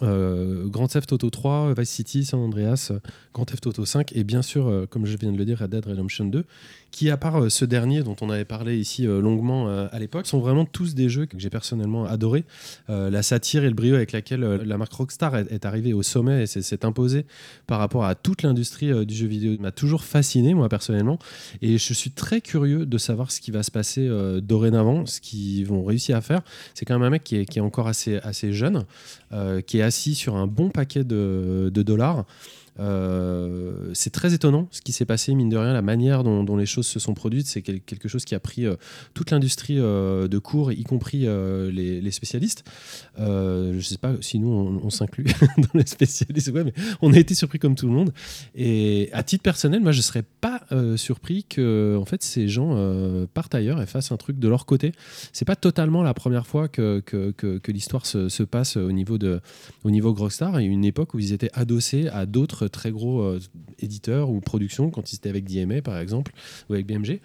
Grand 0.00 0.88
Theft 0.88 1.12
Auto 1.12 1.28
3, 1.28 1.74
Vice 1.76 1.90
City, 1.90 2.24
San 2.24 2.40
Andreas, 2.40 2.92
Grand 3.38 3.44
Theft 3.44 3.68
Auto 3.68 3.84
5 3.84 4.16
et 4.16 4.24
bien 4.24 4.42
sûr, 4.42 4.66
euh, 4.66 4.86
comme 4.90 5.06
je 5.06 5.16
viens 5.16 5.30
de 5.30 5.38
le 5.38 5.44
dire, 5.44 5.60
Red 5.60 5.70
Dead 5.70 5.86
Redemption 5.86 6.24
2, 6.24 6.44
qui, 6.90 7.08
à 7.08 7.16
part 7.16 7.40
euh, 7.40 7.48
ce 7.48 7.64
dernier 7.64 8.02
dont 8.02 8.16
on 8.20 8.30
avait 8.30 8.44
parlé 8.44 8.76
ici 8.76 9.06
euh, 9.06 9.20
longuement 9.20 9.68
à 9.68 9.98
l'époque, 10.00 10.26
sont 10.26 10.40
vraiment 10.40 10.64
tous 10.64 10.96
des 10.96 11.08
jeux 11.08 11.26
que 11.26 11.38
j'ai 11.38 11.50
personnellement 11.50 12.04
adoré. 12.04 12.44
La 12.88 13.22
satire 13.22 13.62
et 13.62 13.68
le 13.68 13.74
brio 13.74 13.94
avec 13.94 14.12
laquelle 14.12 14.40
la 14.40 14.78
marque 14.78 14.92
Rockstar 14.92 15.36
est, 15.36 15.64
arrivée 15.64 15.92
au 15.92 16.02
sommet 16.02 16.42
et 16.42 16.46
s'est- 16.46 16.84
imposée 16.84 17.26
par 17.66 17.78
rapport 17.78 18.04
à 18.04 18.14
toute 18.14 18.42
l'industrie 18.42 19.06
du 19.06 19.14
jeu 19.14 19.26
vidéo 19.26 19.56
m'a 19.60 19.72
toujours 19.72 20.02
fasciné, 20.02 20.54
moi 20.54 20.68
personnellement. 20.68 21.18
Et 21.60 21.76
je 21.78 21.92
suis 21.92 22.10
très 22.10 22.40
curieux 22.40 22.86
de 22.86 22.98
savoir 22.98 23.30
ce 23.30 23.40
qui 23.40 23.50
va 23.50 23.62
se 23.62 23.70
passer 23.70 24.08
dorénavant, 24.42 25.06
ce 25.06 25.20
qu'ils 25.20 25.66
vont 25.66 25.84
réussir 25.84 26.16
à 26.16 26.20
faire. 26.20 26.42
C'est 26.74 26.84
quand 26.84 26.94
même 26.94 27.06
un 27.06 27.10
mec 27.10 27.24
qui 27.24 27.36
est, 27.36 27.60
encore 27.60 27.88
assez, 27.88 28.16
assez 28.18 28.52
jeune, 28.52 28.84
qui 29.66 29.78
est 29.78 29.82
assis 29.82 30.14
sur 30.14 30.36
un 30.36 30.46
bon 30.46 30.70
paquet 30.70 31.04
de 31.04 31.70
dollars. 31.74 32.24
Euh, 32.80 33.90
c'est 33.94 34.10
très 34.10 34.34
étonnant 34.34 34.68
ce 34.70 34.80
qui 34.80 34.92
s'est 34.92 35.04
passé, 35.04 35.34
mine 35.34 35.48
de 35.48 35.56
rien, 35.56 35.72
la 35.72 35.82
manière 35.82 36.24
dont, 36.24 36.56
les 36.56 36.66
choses 36.66 36.86
se 36.86 36.98
sont 36.98 37.14
produites. 37.14 37.46
C'est 37.46 37.62
quel- 37.62 37.80
quelque 37.80 38.08
chose 38.08 38.24
qui 38.24 38.34
a 38.34 38.40
pris 38.40 38.66
euh, 38.66 38.76
toute 39.14 39.30
l'industrie 39.30 39.78
euh, 39.78 40.28
de 40.28 40.38
cours, 40.38 40.72
y 40.72 40.84
compris 40.84 41.26
les, 41.26 42.10
spécialistes. 42.10 42.64
Je 43.18 43.80
sais 43.80 43.98
pas 43.98 44.14
si 44.20 44.38
nous, 44.38 44.48
on, 44.48 44.90
s'inclut 44.90 45.24
dans 45.58 45.68
les 45.74 45.86
spécialistes, 45.86 46.48
ouais, 46.48 46.64
mais 46.64 46.72
on 47.02 47.12
a 47.12 47.18
été 47.18 47.34
surpris 47.34 47.58
comme 47.58 47.74
tout 47.74 47.86
le 47.86 47.92
monde. 47.92 48.12
Et 48.54 49.10
à 49.12 49.22
titre 49.22 49.42
personnel, 49.42 49.80
moi, 49.80 49.92
je 49.92 50.00
serais 50.00 50.24
pas 50.40 50.62
surpris 50.96 51.44
que 51.44 51.96
en 52.00 52.04
fait, 52.04 52.22
ces 52.22 52.48
gens 52.48 52.76
partent 53.34 53.54
ailleurs 53.54 53.80
et 53.82 53.86
fassent 53.86 54.12
un 54.12 54.16
truc 54.16 54.38
de 54.38 54.48
leur 54.48 54.66
côté. 54.66 54.92
C'est 55.32 55.44
pas 55.44 55.56
totalement 55.56 56.02
la 56.02 56.14
première 56.14 56.46
fois 56.46 56.68
que, 56.68 57.02
l'histoire 57.68 58.06
se, 58.06 58.28
se 58.28 58.42
passe 58.42 58.76
au 58.76 58.92
niveau 58.92 59.18
de 59.18 59.40
au 59.84 59.90
niveau 59.90 60.12
Rockstar. 60.12 60.58
Eu 60.58 60.64
une 60.64 60.84
époque 60.84 61.14
où 61.14 61.18
ils 61.18 61.32
étaient 61.32 61.50
adossés 61.52 62.08
à 62.08 62.26
d'autres 62.26 62.67
très 62.68 62.90
gros 62.90 63.22
euh, 63.22 63.40
éditeurs 63.78 64.30
ou 64.30 64.40
productions, 64.40 64.90
quand 64.90 65.12
ils 65.12 65.16
étaient 65.16 65.28
avec 65.28 65.44
DMA 65.44 65.82
par 65.82 65.98
exemple 65.98 66.32
ou 66.68 66.74
avec 66.74 66.86
BMG. 66.86 67.20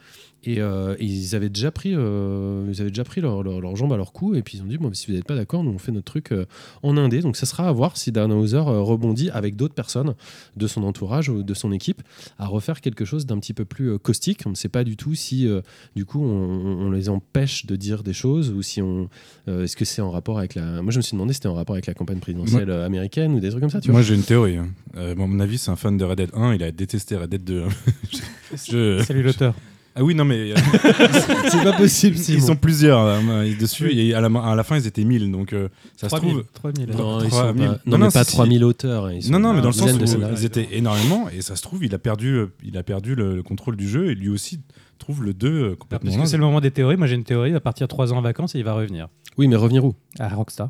Et, 0.45 0.59
euh, 0.59 0.95
et 0.99 1.05
ils 1.05 1.35
avaient 1.35 1.49
déjà 1.49 1.71
pris, 1.71 1.93
euh, 1.95 2.65
ils 2.69 2.81
avaient 2.81 2.89
déjà 2.89 3.05
pris 3.05 3.21
leur, 3.21 3.43
leur, 3.43 3.61
leur 3.61 3.75
jambe 3.77 3.93
à 3.93 3.97
leur 3.97 4.11
cou 4.11 4.35
et 4.35 4.41
puis 4.41 4.57
ils 4.57 4.61
ont 4.61 4.65
dit 4.67 4.77
bon, 4.77 4.93
si 4.93 5.07
vous 5.07 5.13
n'êtes 5.13 5.25
pas 5.25 5.35
d'accord, 5.35 5.63
nous 5.63 5.71
on 5.71 5.77
fait 5.77 5.91
notre 5.93 6.05
truc 6.05 6.31
euh, 6.33 6.45
en 6.81 6.97
indé. 6.97 7.21
Donc 7.21 7.37
ça 7.37 7.45
sera 7.45 7.69
à 7.69 7.71
voir 7.71 7.95
si 7.95 8.11
Dan 8.11 8.31
Hauser 8.31 8.57
euh, 8.57 8.81
rebondit 8.81 9.29
avec 9.29 9.55
d'autres 9.55 9.73
personnes 9.73 10.15
de 10.57 10.67
son 10.67 10.83
entourage 10.83 11.29
ou 11.29 11.43
de 11.43 11.53
son 11.53 11.71
équipe 11.71 12.01
à 12.39 12.45
refaire 12.47 12.81
quelque 12.81 13.05
chose 13.05 13.25
d'un 13.25 13.39
petit 13.39 13.53
peu 13.53 13.63
plus 13.63 13.91
euh, 13.91 13.97
caustique. 13.97 14.41
On 14.45 14.49
ne 14.49 14.55
sait 14.55 14.67
pas 14.69 14.83
du 14.83 14.97
tout 14.97 15.15
si 15.15 15.47
euh, 15.47 15.61
du 15.95 16.03
coup 16.05 16.21
on, 16.21 16.87
on 16.87 16.91
les 16.91 17.07
empêche 17.07 17.65
de 17.65 17.75
dire 17.77 18.03
des 18.03 18.13
choses 18.13 18.51
ou 18.51 18.61
si 18.61 18.81
on 18.81 19.07
euh, 19.47 19.63
est-ce 19.63 19.77
que 19.77 19.85
c'est 19.85 20.01
en 20.01 20.11
rapport 20.11 20.37
avec 20.39 20.55
la. 20.55 20.81
Moi 20.81 20.91
je 20.91 20.97
me 20.97 21.01
suis 21.01 21.13
demandé 21.15 21.31
si 21.33 21.37
c'était 21.37 21.47
en 21.47 21.53
rapport 21.55 21.75
avec 21.75 21.85
la 21.87 21.93
campagne 21.93 22.19
présidentielle 22.19 22.69
américaine 22.69 23.33
ou 23.33 23.39
des 23.39 23.49
trucs 23.49 23.61
comme 23.61 23.69
ça. 23.69 23.79
Tu 23.79 23.87
vois 23.87 23.93
Moi 23.93 24.01
j'ai 24.01 24.15
une 24.15 24.23
théorie. 24.23 24.57
hein. 24.57 24.67
Euh, 24.97 25.15
bon, 25.15 25.23
à 25.23 25.27
mon 25.27 25.39
avis, 25.39 25.57
c'est 25.57 25.71
un 25.71 25.75
fan 25.75 25.97
de 25.97 26.03
Red 26.03 26.17
Dead 26.17 26.29
1, 26.33 26.53
il 26.55 26.63
a 26.63 26.71
détesté 26.71 27.15
Red 27.15 27.29
Dead 27.29 27.43
2. 27.43 27.63
Je- 28.69 29.01
Salut 29.03 29.23
l'auteur. 29.23 29.55
Ah 29.95 30.03
oui, 30.03 30.15
non, 30.15 30.25
mais 30.25 30.51
euh, 30.51 30.55
c'est 31.51 31.63
pas 31.63 31.73
possible. 31.73 32.17
ils 32.17 32.41
sont 32.41 32.55
plusieurs 32.55 32.99
euh, 32.99 33.53
dessus 33.59 33.91
et 33.93 34.13
à 34.15 34.21
la, 34.21 34.27
à 34.41 34.55
la 34.55 34.63
fin 34.63 34.75
ils 34.77 34.87
étaient 34.87 35.03
1000 35.03 35.31
donc 35.31 35.53
euh, 35.53 35.69
ça 35.95 36.09
se 36.09 36.15
3000. 36.15 36.31
trouve. 36.33 36.45
3000. 36.53 36.89
Non, 36.89 37.21
ils 37.21 37.29
3 37.29 37.41
sont 37.51 37.53
000. 37.57 37.73
pas, 37.73 37.79
Non, 37.85 37.91
non, 37.91 37.97
non, 37.99 38.05
mais 38.05 38.11
pas 38.11 38.23
si, 38.23 38.31
si. 38.31 38.35
3000 38.37 38.63
auteurs. 38.63 39.11
ils 39.11 39.21
sont 39.23 39.31
Non, 39.31 39.39
non, 39.39 39.53
mais 39.53 39.61
dans 39.61 39.67
le 39.67 39.73
sens 39.73 39.91
où 39.93 40.03
ils 40.35 40.45
étaient 40.45 40.69
énormément 40.71 41.29
et 41.29 41.41
ça 41.41 41.55
se 41.55 41.61
trouve, 41.61 41.85
il 41.85 41.93
a 41.93 41.99
perdu, 41.99 42.43
il 42.63 42.75
a 42.77 42.83
perdu 42.83 43.13
le, 43.13 43.35
le 43.35 43.43
contrôle 43.43 43.75
du 43.75 43.87
jeu 43.87 44.09
et 44.09 44.15
lui 44.15 44.29
aussi 44.29 44.61
trouve 44.97 45.23
le 45.23 45.33
2 45.33 45.47
euh, 45.47 45.75
complètement. 45.75 46.09
Parce 46.11 46.23
que 46.23 46.29
c'est 46.29 46.37
le 46.37 46.43
moment 46.43 46.61
des 46.61 46.71
théories. 46.71 46.97
Moi 46.97 47.05
j'ai 47.07 47.15
une 47.15 47.23
théorie. 47.23 47.49
Il 47.51 47.53
va 47.53 47.59
partir 47.59 47.87
3 47.87 48.13
ans 48.13 48.17
en 48.17 48.21
vacances 48.21 48.55
et 48.55 48.59
il 48.59 48.65
va 48.65 48.73
revenir. 48.73 49.09
Oui, 49.37 49.47
mais 49.47 49.55
revenir 49.55 49.85
où? 49.85 49.93
À 50.19 50.29
Rockstar. 50.29 50.69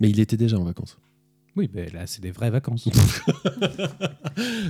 Mais 0.00 0.10
il 0.10 0.20
était 0.20 0.36
déjà 0.36 0.58
en 0.58 0.64
vacances. 0.64 0.96
Oui, 1.56 1.70
mais 1.72 1.86
là 1.94 2.00
c'est 2.06 2.20
des 2.22 2.30
vraies 2.32 2.50
vacances. 2.50 2.88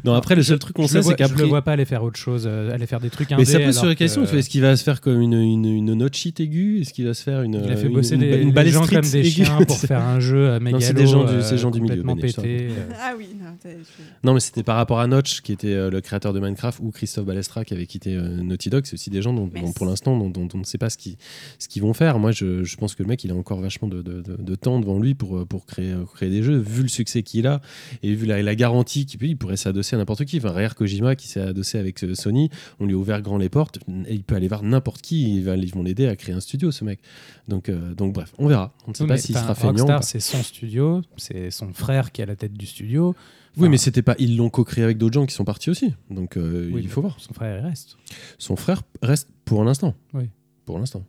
Non, 0.04 0.12
après, 0.12 0.34
le 0.34 0.42
seul 0.42 0.58
truc 0.58 0.76
qu'on 0.76 0.82
je 0.82 0.88
sait, 0.88 0.98
c'est 1.02 1.04
je 1.04 1.10
le 1.12 1.16
qu'après. 1.16 1.44
vois 1.46 1.62
pas 1.62 1.72
aller 1.72 1.86
faire 1.86 2.02
autre 2.02 2.18
chose, 2.18 2.44
euh, 2.46 2.70
aller 2.74 2.86
faire 2.86 3.00
des 3.00 3.08
trucs 3.08 3.30
Mais 3.30 3.46
ça 3.46 3.58
pose 3.58 3.74
sur 3.76 3.86
la 3.86 3.94
question 3.94 4.26
que- 4.26 4.36
est-ce 4.36 4.50
qu'il 4.50 4.60
va 4.60 4.76
se 4.76 4.84
faire 4.84 5.00
comme 5.00 5.20
une, 5.22 5.32
une, 5.32 5.64
une 5.64 5.94
note 5.94 6.14
sheet 6.14 6.34
aiguë? 6.40 6.80
Est-ce 6.82 6.92
qu'il 6.92 7.06
va 7.06 7.14
se 7.14 7.22
faire 7.22 7.40
une. 7.42 7.62
Il 7.64 7.72
a 7.72 7.76
fait 7.76 7.86
une- 7.86 7.94
bosser 7.94 8.16
une, 8.16 8.70
gens 8.70 8.86
comme 8.86 9.00
des 9.00 9.16
aiguë? 9.20 9.44
chiens 9.46 9.58
pour 9.66 9.78
faire 9.78 10.02
un 10.02 10.20
jeu 10.20 10.50
à 10.50 10.60
mégalo, 10.60 10.82
c'est 10.82 10.92
des 10.92 11.06
gens 11.06 11.24
du- 11.24 11.32
euh, 11.32 11.50
des 11.50 11.56
gens 11.58 11.70
du 11.70 11.80
milieu, 11.80 12.02
je 12.06 12.20
pété. 12.20 12.68
euh. 12.70 12.90
Ah 13.00 13.14
oui, 13.16 13.28
non, 13.40 13.50
je- 13.64 13.70
Non, 14.22 14.34
mais 14.34 14.40
c'était 14.40 14.62
par 14.62 14.76
rapport 14.76 15.00
à 15.00 15.06
Notch, 15.06 15.40
qui 15.40 15.52
était 15.52 15.68
euh, 15.72 15.88
le 15.90 16.00
créateur 16.02 16.34
de 16.34 16.40
Minecraft, 16.40 16.80
ou 16.82 16.90
Christophe 16.90 17.24
Balestra, 17.24 17.64
qui 17.64 17.72
avait 17.72 17.86
quitté 17.86 18.14
euh, 18.16 18.42
Naughty 18.42 18.68
Dog. 18.68 18.84
C'est 18.84 18.94
aussi 18.94 19.08
des 19.08 19.22
gens 19.22 19.32
dont, 19.32 19.48
pour 19.74 19.86
l'instant, 19.86 20.18
dont, 20.18 20.28
dont 20.28 20.48
on 20.54 20.58
ne 20.58 20.64
sait 20.64 20.78
pas 20.78 20.90
ce 20.90 20.98
qu'ils 20.98 21.16
ce 21.58 21.68
qu'ils 21.68 21.80
vont 21.82 21.94
faire. 21.94 22.18
Moi, 22.18 22.32
je, 22.32 22.62
je 22.64 22.76
pense 22.76 22.94
que 22.94 23.02
le 23.02 23.08
mec, 23.08 23.24
il 23.24 23.30
a 23.30 23.34
encore 23.34 23.60
vachement 23.60 23.88
de, 23.88 24.02
de- 24.02 24.20
de- 24.20 24.36
de 24.38 24.54
temps 24.54 24.78
devant 24.80 24.98
lui 24.98 25.14
pour, 25.14 25.46
pour 25.46 25.64
créer, 25.64 25.94
créer 26.14 26.28
des 26.30 26.42
jeux, 26.42 26.58
vu 26.74 26.82
le 26.82 26.88
succès 26.88 27.22
qu'il 27.22 27.46
a 27.46 27.60
et 28.02 28.14
vu 28.14 28.26
la, 28.26 28.42
la 28.42 28.54
garantie 28.54 29.06
qu'il 29.06 29.22
il 29.22 29.36
pourrait 29.36 29.56
s'adosser 29.56 29.96
à 29.96 29.98
n'importe 29.98 30.24
qui. 30.24 30.38
Enfin, 30.38 30.50
Rare 30.50 30.74
Kojima, 30.74 31.16
qui 31.16 31.28
s'est 31.28 31.40
adossé 31.40 31.78
avec 31.78 32.02
euh, 32.04 32.14
Sony, 32.14 32.50
on 32.80 32.86
lui 32.86 32.94
a 32.94 32.96
ouvert 32.96 33.22
grand 33.22 33.38
les 33.38 33.48
portes, 33.48 33.78
et 34.06 34.14
il 34.14 34.22
peut 34.24 34.34
aller 34.34 34.48
voir 34.48 34.62
n'importe 34.62 35.00
qui. 35.02 35.36
Ils 35.36 35.44
vont 35.44 35.82
l'aider 35.82 36.06
à 36.06 36.16
créer 36.16 36.34
un 36.34 36.40
studio, 36.40 36.70
ce 36.70 36.84
mec. 36.84 37.00
Donc, 37.48 37.68
euh, 37.68 37.94
donc 37.94 38.12
bref, 38.12 38.32
on 38.38 38.48
verra. 38.48 38.74
On 38.86 38.90
ne 38.90 38.96
sait 38.96 39.04
Oui, 39.04 39.08
pas 39.08 39.16
s'il 39.16 39.34
sera 39.36 39.54
feignant. 39.54 40.02
c'est 40.02 40.20
son 40.20 40.42
studio, 40.42 41.02
c'est 41.16 41.50
son 41.50 41.72
frère 41.72 42.12
qui 42.12 42.20
est 42.20 42.24
à 42.24 42.26
la 42.26 42.36
tête 42.36 42.54
du 42.54 42.66
studio. 42.66 43.14
Oui, 43.56 43.68
mais 43.68 43.78
c'était 43.78 44.02
pas. 44.02 44.16
Ils 44.18 44.36
l'ont 44.36 44.50
co-créé 44.50 44.82
avec 44.82 44.98
d'autres 44.98 45.14
gens 45.14 45.26
qui 45.26 45.34
sont 45.34 45.44
partis 45.44 45.70
aussi. 45.70 45.94
Donc, 46.10 46.36
euh, 46.36 46.70
oui, 46.72 46.80
il 46.82 46.88
faut 46.88 47.00
voir. 47.00 47.16
Son 47.20 47.32
frère 47.34 47.62
reste. 47.62 47.96
Son 48.38 48.56
frère 48.56 48.82
reste 49.00 49.28
pour 49.44 49.62
l'instant. 49.64 49.94
Oui. 50.12 50.24
Pour 50.64 50.78
l'instant. 50.78 51.04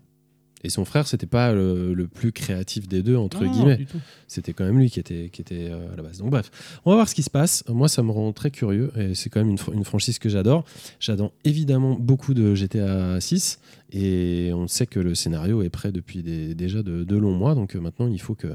Et 0.65 0.69
son 0.69 0.83
frère, 0.83 1.07
c'était 1.07 1.27
pas 1.27 1.53
le, 1.53 1.93
le 1.93 2.07
plus 2.07 2.31
créatif 2.31 2.87
des 2.87 3.03
deux, 3.03 3.15
entre 3.15 3.43
Non, 3.43 3.51
guillemets. 3.51 3.85
C'était 4.27 4.53
quand 4.53 4.65
même 4.65 4.79
lui 4.79 4.89
qui 4.89 4.99
était, 4.99 5.29
qui 5.31 5.41
était 5.41 5.69
euh, 5.69 5.93
à 5.93 5.95
la 5.95 6.01
base. 6.01 6.17
Donc 6.17 6.31
bref, 6.31 6.49
on 6.85 6.89
va 6.89 6.95
voir 6.95 7.07
ce 7.07 7.13
qui 7.13 7.21
se 7.21 7.29
passe. 7.29 7.63
Moi, 7.69 7.87
ça 7.87 8.01
me 8.01 8.11
rend 8.11 8.33
très 8.33 8.49
curieux 8.49 8.91
et 8.97 9.13
c'est 9.13 9.29
quand 9.29 9.41
même 9.41 9.51
une, 9.51 9.73
une 9.73 9.85
franchise 9.85 10.17
que 10.17 10.27
j'adore. 10.27 10.65
J'adore 10.99 11.31
évidemment 11.43 11.95
beaucoup 11.99 12.33
de 12.33 12.55
GTA 12.55 13.21
6 13.21 13.59
et 13.91 14.51
on 14.53 14.67
sait 14.67 14.87
que 14.87 14.99
le 14.99 15.15
scénario 15.15 15.61
est 15.61 15.69
prêt 15.69 15.91
depuis 15.91 16.23
déjà 16.23 16.83
de, 16.83 17.15
longs 17.15 17.35
mois. 17.35 17.55
Donc 17.55 17.75
euh, 17.75 17.79
maintenant, 17.79 18.07
il 18.07 18.19
faut, 18.19 18.35
que, 18.35 18.47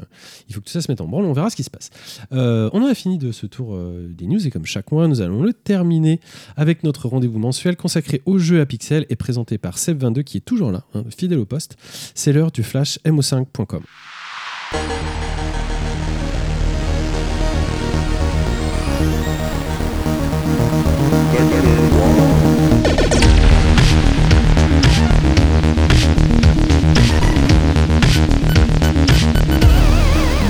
tout 0.53 0.63
ça 0.67 0.81
se 0.81 0.91
mette 0.91 1.01
en 1.01 1.07
branle. 1.07 1.25
On 1.25 1.33
verra 1.33 1.51
ce 1.51 1.57
qui 1.57 1.63
se 1.63 1.71
passe. 1.71 1.91
Euh, 2.33 2.69
on 2.73 2.83
en 2.83 2.87
a 2.87 2.95
fini 2.95 3.19
de 3.19 3.33
ce 3.33 3.47
tour 3.47 3.75
euh, 3.75 4.09
des 4.09 4.27
news 4.27 4.45
et 4.47 4.51
comme 4.51 4.67
chaque 4.67 4.91
mois, 4.93 5.09
nous 5.09 5.21
allons 5.21 5.43
le 5.43 5.53
terminer 5.53 6.21
avec 6.57 6.83
notre 6.83 7.09
rendez-vous 7.09 7.39
mensuel 7.39 7.77
consacré 7.77 8.23
aux 8.27 8.39
jeux 8.39 8.61
à 8.61 8.67
pixels 8.67 9.07
et 9.09 9.17
présenté 9.17 9.59
par 9.59 9.77
Seb22 9.77 10.23
qui 10.25 10.39
est 10.39 10.41
toujours 10.41 10.73
là, 10.73 10.85
hein, 10.95 11.05
fidèle 11.17 11.39
au 11.39 11.47
poste. 11.47 11.77
C'est 12.15 12.33
l'heure 12.33 12.51
du 12.51 12.63
flash 12.63 12.99
mo5.com. 13.05 13.83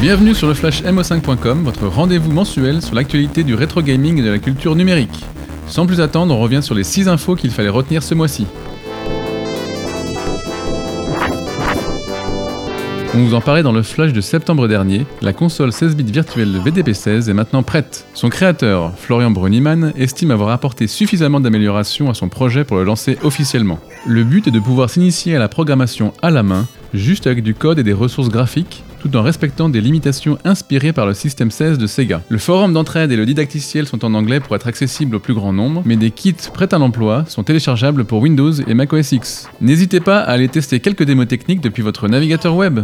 Bienvenue 0.00 0.34
sur 0.34 0.48
le 0.48 0.54
flash 0.54 0.82
mo5.com, 0.82 1.62
votre 1.62 1.86
rendez-vous 1.86 2.32
mensuel 2.32 2.80
sur 2.80 2.94
l'actualité 2.94 3.44
du 3.44 3.54
rétro 3.54 3.82
gaming 3.82 4.18
et 4.18 4.22
de 4.22 4.30
la 4.30 4.38
culture 4.38 4.74
numérique. 4.74 5.26
Sans 5.66 5.84
plus 5.84 6.00
attendre, 6.00 6.34
on 6.34 6.40
revient 6.40 6.62
sur 6.62 6.74
les 6.74 6.84
6 6.84 7.06
infos 7.06 7.36
qu'il 7.36 7.50
fallait 7.50 7.68
retenir 7.68 8.02
ce 8.02 8.14
mois-ci. 8.14 8.46
On 13.12 13.18
vous 13.18 13.34
en 13.34 13.42
parlait 13.42 13.62
dans 13.62 13.72
le 13.72 13.82
flash 13.82 14.14
de 14.14 14.22
septembre 14.22 14.68
dernier, 14.68 15.04
la 15.20 15.34
console 15.34 15.70
16 15.70 15.94
bits 15.96 16.10
virtuelle 16.10 16.50
de 16.50 16.58
VDP16 16.60 17.28
est 17.28 17.34
maintenant 17.34 17.62
prête. 17.62 18.06
Son 18.14 18.30
créateur, 18.30 18.92
Florian 18.96 19.30
Bruniman, 19.30 19.92
estime 19.98 20.30
avoir 20.30 20.48
apporté 20.48 20.86
suffisamment 20.86 21.40
d'améliorations 21.40 22.08
à 22.08 22.14
son 22.14 22.30
projet 22.30 22.64
pour 22.64 22.78
le 22.78 22.84
lancer 22.84 23.18
officiellement. 23.22 23.78
Le 24.06 24.24
but 24.24 24.48
est 24.48 24.50
de 24.50 24.60
pouvoir 24.60 24.88
s'initier 24.88 25.36
à 25.36 25.38
la 25.38 25.48
programmation 25.48 26.14
à 26.22 26.30
la 26.30 26.42
main, 26.42 26.66
juste 26.94 27.26
avec 27.26 27.42
du 27.42 27.52
code 27.52 27.78
et 27.78 27.84
des 27.84 27.92
ressources 27.92 28.30
graphiques, 28.30 28.82
tout 29.00 29.16
en 29.16 29.22
respectant 29.22 29.68
des 29.68 29.80
limitations 29.80 30.38
inspirées 30.44 30.92
par 30.92 31.06
le 31.06 31.14
système 31.14 31.50
16 31.50 31.78
de 31.78 31.86
Sega. 31.86 32.22
Le 32.28 32.38
forum 32.38 32.72
d'entraide 32.72 33.10
et 33.10 33.16
le 33.16 33.26
didacticiel 33.26 33.86
sont 33.86 34.04
en 34.04 34.14
anglais 34.14 34.40
pour 34.40 34.54
être 34.54 34.66
accessibles 34.66 35.16
au 35.16 35.20
plus 35.20 35.34
grand 35.34 35.52
nombre, 35.52 35.82
mais 35.84 35.96
des 35.96 36.10
kits 36.10 36.34
prêts 36.52 36.72
à 36.72 36.78
l'emploi 36.78 37.24
sont 37.26 37.42
téléchargeables 37.42 38.04
pour 38.04 38.20
Windows 38.20 38.52
et 38.52 38.74
Mac 38.74 38.92
OS 38.92 39.12
X. 39.12 39.48
N'hésitez 39.60 40.00
pas 40.00 40.20
à 40.20 40.32
aller 40.32 40.48
tester 40.48 40.80
quelques 40.80 41.04
démos 41.04 41.26
techniques 41.26 41.60
depuis 41.60 41.82
votre 41.82 42.08
navigateur 42.08 42.54
web. 42.54 42.80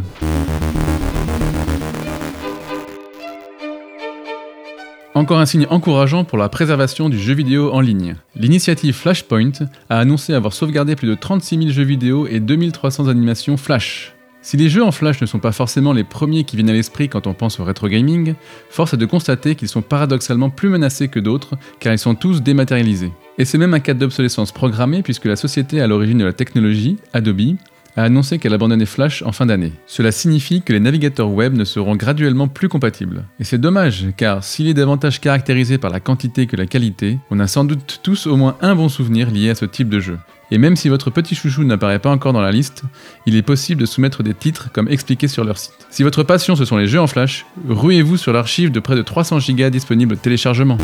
Encore 5.15 5.39
un 5.39 5.47
signe 5.47 5.67
encourageant 5.71 6.25
pour 6.25 6.37
la 6.37 6.51
préservation 6.51 7.09
du 7.09 7.19
jeu 7.19 7.33
vidéo 7.33 7.73
en 7.73 7.81
ligne. 7.81 8.17
L'initiative 8.35 8.95
Flashpoint 8.95 9.53
a 9.89 9.99
annoncé 9.99 10.35
avoir 10.35 10.53
sauvegardé 10.53 10.95
plus 10.95 11.09
de 11.09 11.15
36 11.15 11.59
000 11.59 11.71
jeux 11.71 11.85
vidéo 11.85 12.27
et 12.27 12.39
2300 12.39 13.09
animations 13.09 13.57
Flash. 13.57 14.16
Si 14.47 14.57
les 14.57 14.69
jeux 14.69 14.85
en 14.85 14.93
Flash 14.93 15.21
ne 15.21 15.27
sont 15.27 15.41
pas 15.41 15.51
forcément 15.51 15.93
les 15.93 16.05
premiers 16.05 16.45
qui 16.45 16.55
viennent 16.55 16.71
à 16.71 16.73
l'esprit 16.73 17.09
quand 17.09 17.27
on 17.27 17.35
pense 17.35 17.59
au 17.59 17.65
rétro 17.65 17.89
gaming, 17.89 18.35
force 18.71 18.95
est 18.95 18.97
de 18.97 19.05
constater 19.05 19.57
qu'ils 19.57 19.67
sont 19.67 19.83
paradoxalement 19.83 20.51
plus 20.51 20.69
menacés 20.69 21.09
que 21.09 21.19
d'autres 21.19 21.57
car 21.81 21.93
ils 21.93 21.99
sont 21.99 22.15
tous 22.15 22.45
dématérialisés. 22.45 23.11
Et 23.39 23.45
c'est 23.45 23.59
même 23.59 23.75
un 23.75 23.81
cas 23.81 23.95
d'obsolescence 23.95 24.53
programmée 24.53 25.03
puisque 25.03 25.25
la 25.25 25.35
société 25.35 25.81
à 25.81 25.89
l'origine 25.89 26.19
de 26.19 26.25
la 26.25 26.33
technologie, 26.33 26.97
Adobe, 27.13 27.57
a 27.97 28.05
annoncé 28.05 28.39
qu'elle 28.39 28.55
abandonnait 28.55 28.87
Flash 28.87 29.25
en 29.27 29.33
fin 29.33 29.47
d'année. 29.47 29.73
Cela 29.89 30.13
signifie 30.13 30.63
que 30.63 30.73
les 30.73 30.79
navigateurs 30.79 31.33
web 31.33 31.55
ne 31.55 31.65
seront 31.65 31.97
graduellement 31.97 32.47
plus 32.47 32.69
compatibles. 32.69 33.25
Et 33.41 33.45
c'est 33.45 33.59
dommage, 33.59 34.07
car 34.17 34.45
s'il 34.45 34.69
est 34.69 34.75
davantage 34.75 35.21
caractérisé 35.21 35.77
par 35.77 35.91
la 35.91 35.99
quantité 35.99 36.47
que 36.47 36.55
la 36.55 36.67
qualité, 36.67 37.19
on 37.33 37.41
a 37.41 37.49
sans 37.49 37.65
doute 37.65 37.99
tous 38.05 38.29
au 38.29 38.37
moins 38.37 38.57
un 38.61 38.77
bon 38.77 38.89
souvenir 38.89 39.29
lié 39.29 39.51
à 39.51 39.57
ce 39.57 39.65
type 39.65 39.89
de 39.89 39.99
jeu. 39.99 40.19
Et 40.53 40.59
même 40.59 40.77
si 40.77 40.89
votre 40.89 41.11
petit 41.11 41.35
chouchou 41.35 41.65
n'apparaît 41.65 41.99
pas 41.99 42.11
encore 42.11 42.33
dans 42.33 42.41
la 42.41 42.53
liste, 42.53 42.85
il 43.27 43.35
est 43.35 43.43
possible 43.43 43.81
de 43.81 43.87
soumettre 43.87 44.23
des 44.23 44.35
titres 44.35 44.71
comme 44.73 44.87
expliqué 44.89 45.27
sur 45.27 45.43
leur 45.43 45.59
site. 45.59 45.75
Si 45.91 46.05
votre 46.05 46.23
passion 46.23 46.55
ce 46.55 46.65
sont 46.65 46.77
les 46.77 46.87
jeux 46.87 47.01
en 47.01 47.09
Flash, 47.09 47.47
ruez-vous 47.69 48.17
sur 48.17 48.33
l'archive 48.33 48.71
de 48.71 48.79
près 48.79 48.95
de 48.95 49.03
300 49.03 49.39
Go 49.49 49.71
disponible 49.71 50.15
au 50.15 50.17
téléchargement. 50.17 50.79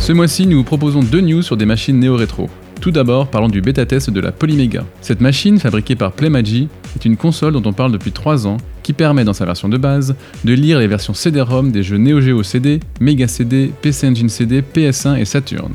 Ce 0.00 0.12
mois-ci, 0.12 0.46
nous 0.46 0.58
vous 0.58 0.64
proposons 0.64 1.02
deux 1.02 1.22
news 1.22 1.40
sur 1.40 1.56
des 1.56 1.64
machines 1.64 1.98
néo-rétro. 1.98 2.50
Tout 2.80 2.90
d'abord, 2.90 3.28
parlons 3.28 3.48
du 3.48 3.62
bêta-test 3.62 4.10
de 4.10 4.20
la 4.20 4.32
Polymega. 4.32 4.84
Cette 5.00 5.22
machine, 5.22 5.58
fabriquée 5.58 5.96
par 5.96 6.12
Playmagy, 6.12 6.68
est 6.96 7.06
une 7.06 7.16
console 7.16 7.54
dont 7.54 7.62
on 7.64 7.72
parle 7.72 7.92
depuis 7.92 8.12
3 8.12 8.46
ans, 8.46 8.58
qui 8.84 8.92
permet, 8.92 9.24
dans 9.24 9.32
sa 9.32 9.46
version 9.46 9.68
de 9.68 9.76
base, 9.76 10.14
de 10.44 10.52
lire 10.52 10.78
les 10.78 10.86
versions 10.86 11.14
CD-ROM 11.14 11.72
des 11.72 11.82
jeux 11.82 11.96
Neo 11.96 12.20
Geo 12.20 12.44
CD, 12.44 12.78
Mega 13.00 13.26
CD, 13.26 13.72
PC 13.82 14.06
Engine 14.06 14.28
CD, 14.28 14.62
PS1 14.62 15.18
et 15.18 15.24
Saturn. 15.24 15.72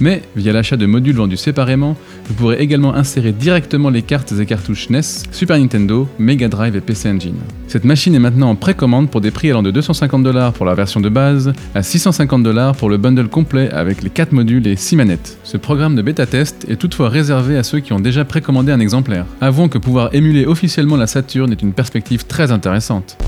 Mais, 0.00 0.22
via 0.34 0.52
l'achat 0.52 0.78
de 0.78 0.86
modules 0.86 1.16
vendus 1.16 1.36
séparément, 1.36 1.94
vous 2.26 2.34
pourrez 2.34 2.56
également 2.56 2.94
insérer 2.94 3.32
directement 3.32 3.90
les 3.90 4.00
cartes 4.00 4.32
et 4.32 4.46
cartouches 4.46 4.88
NES, 4.88 5.02
Super 5.30 5.58
Nintendo, 5.58 6.08
Mega 6.18 6.48
Drive 6.48 6.74
et 6.74 6.80
PC 6.80 7.10
Engine. 7.10 7.36
Cette 7.68 7.84
machine 7.84 8.14
est 8.14 8.20
maintenant 8.20 8.48
en 8.48 8.54
précommande 8.54 9.10
pour 9.10 9.20
des 9.20 9.30
prix 9.30 9.50
allant 9.50 9.62
de 9.62 9.70
250$ 9.70 10.52
pour 10.52 10.64
la 10.64 10.74
version 10.74 11.00
de 11.00 11.10
base 11.10 11.52
à 11.74 11.82
650$ 11.82 12.76
pour 12.76 12.88
le 12.88 12.96
bundle 12.96 13.28
complet 13.28 13.70
avec 13.70 14.02
les 14.02 14.10
4 14.10 14.32
modules 14.32 14.66
et 14.66 14.76
6 14.76 14.96
manettes. 14.96 15.38
Ce 15.44 15.58
programme 15.58 15.96
de 15.96 16.02
bêta-test 16.02 16.66
est 16.68 16.76
toutefois 16.76 17.10
réservé 17.10 17.58
à 17.58 17.62
ceux 17.62 17.80
qui 17.80 17.92
ont 17.92 18.00
déjà 18.00 18.24
précommandé 18.24 18.72
un 18.72 18.80
exemplaire. 18.80 19.26
Avouons 19.42 19.68
que 19.68 19.78
pouvoir 19.78 20.14
émuler 20.14 20.46
officiellement 20.46 20.96
la 20.96 21.06
Saturn 21.06 21.52
est 21.52 21.62
une 21.62 21.74
perspective 21.74 22.24
très 22.26 22.52
intéressante. 22.52 23.18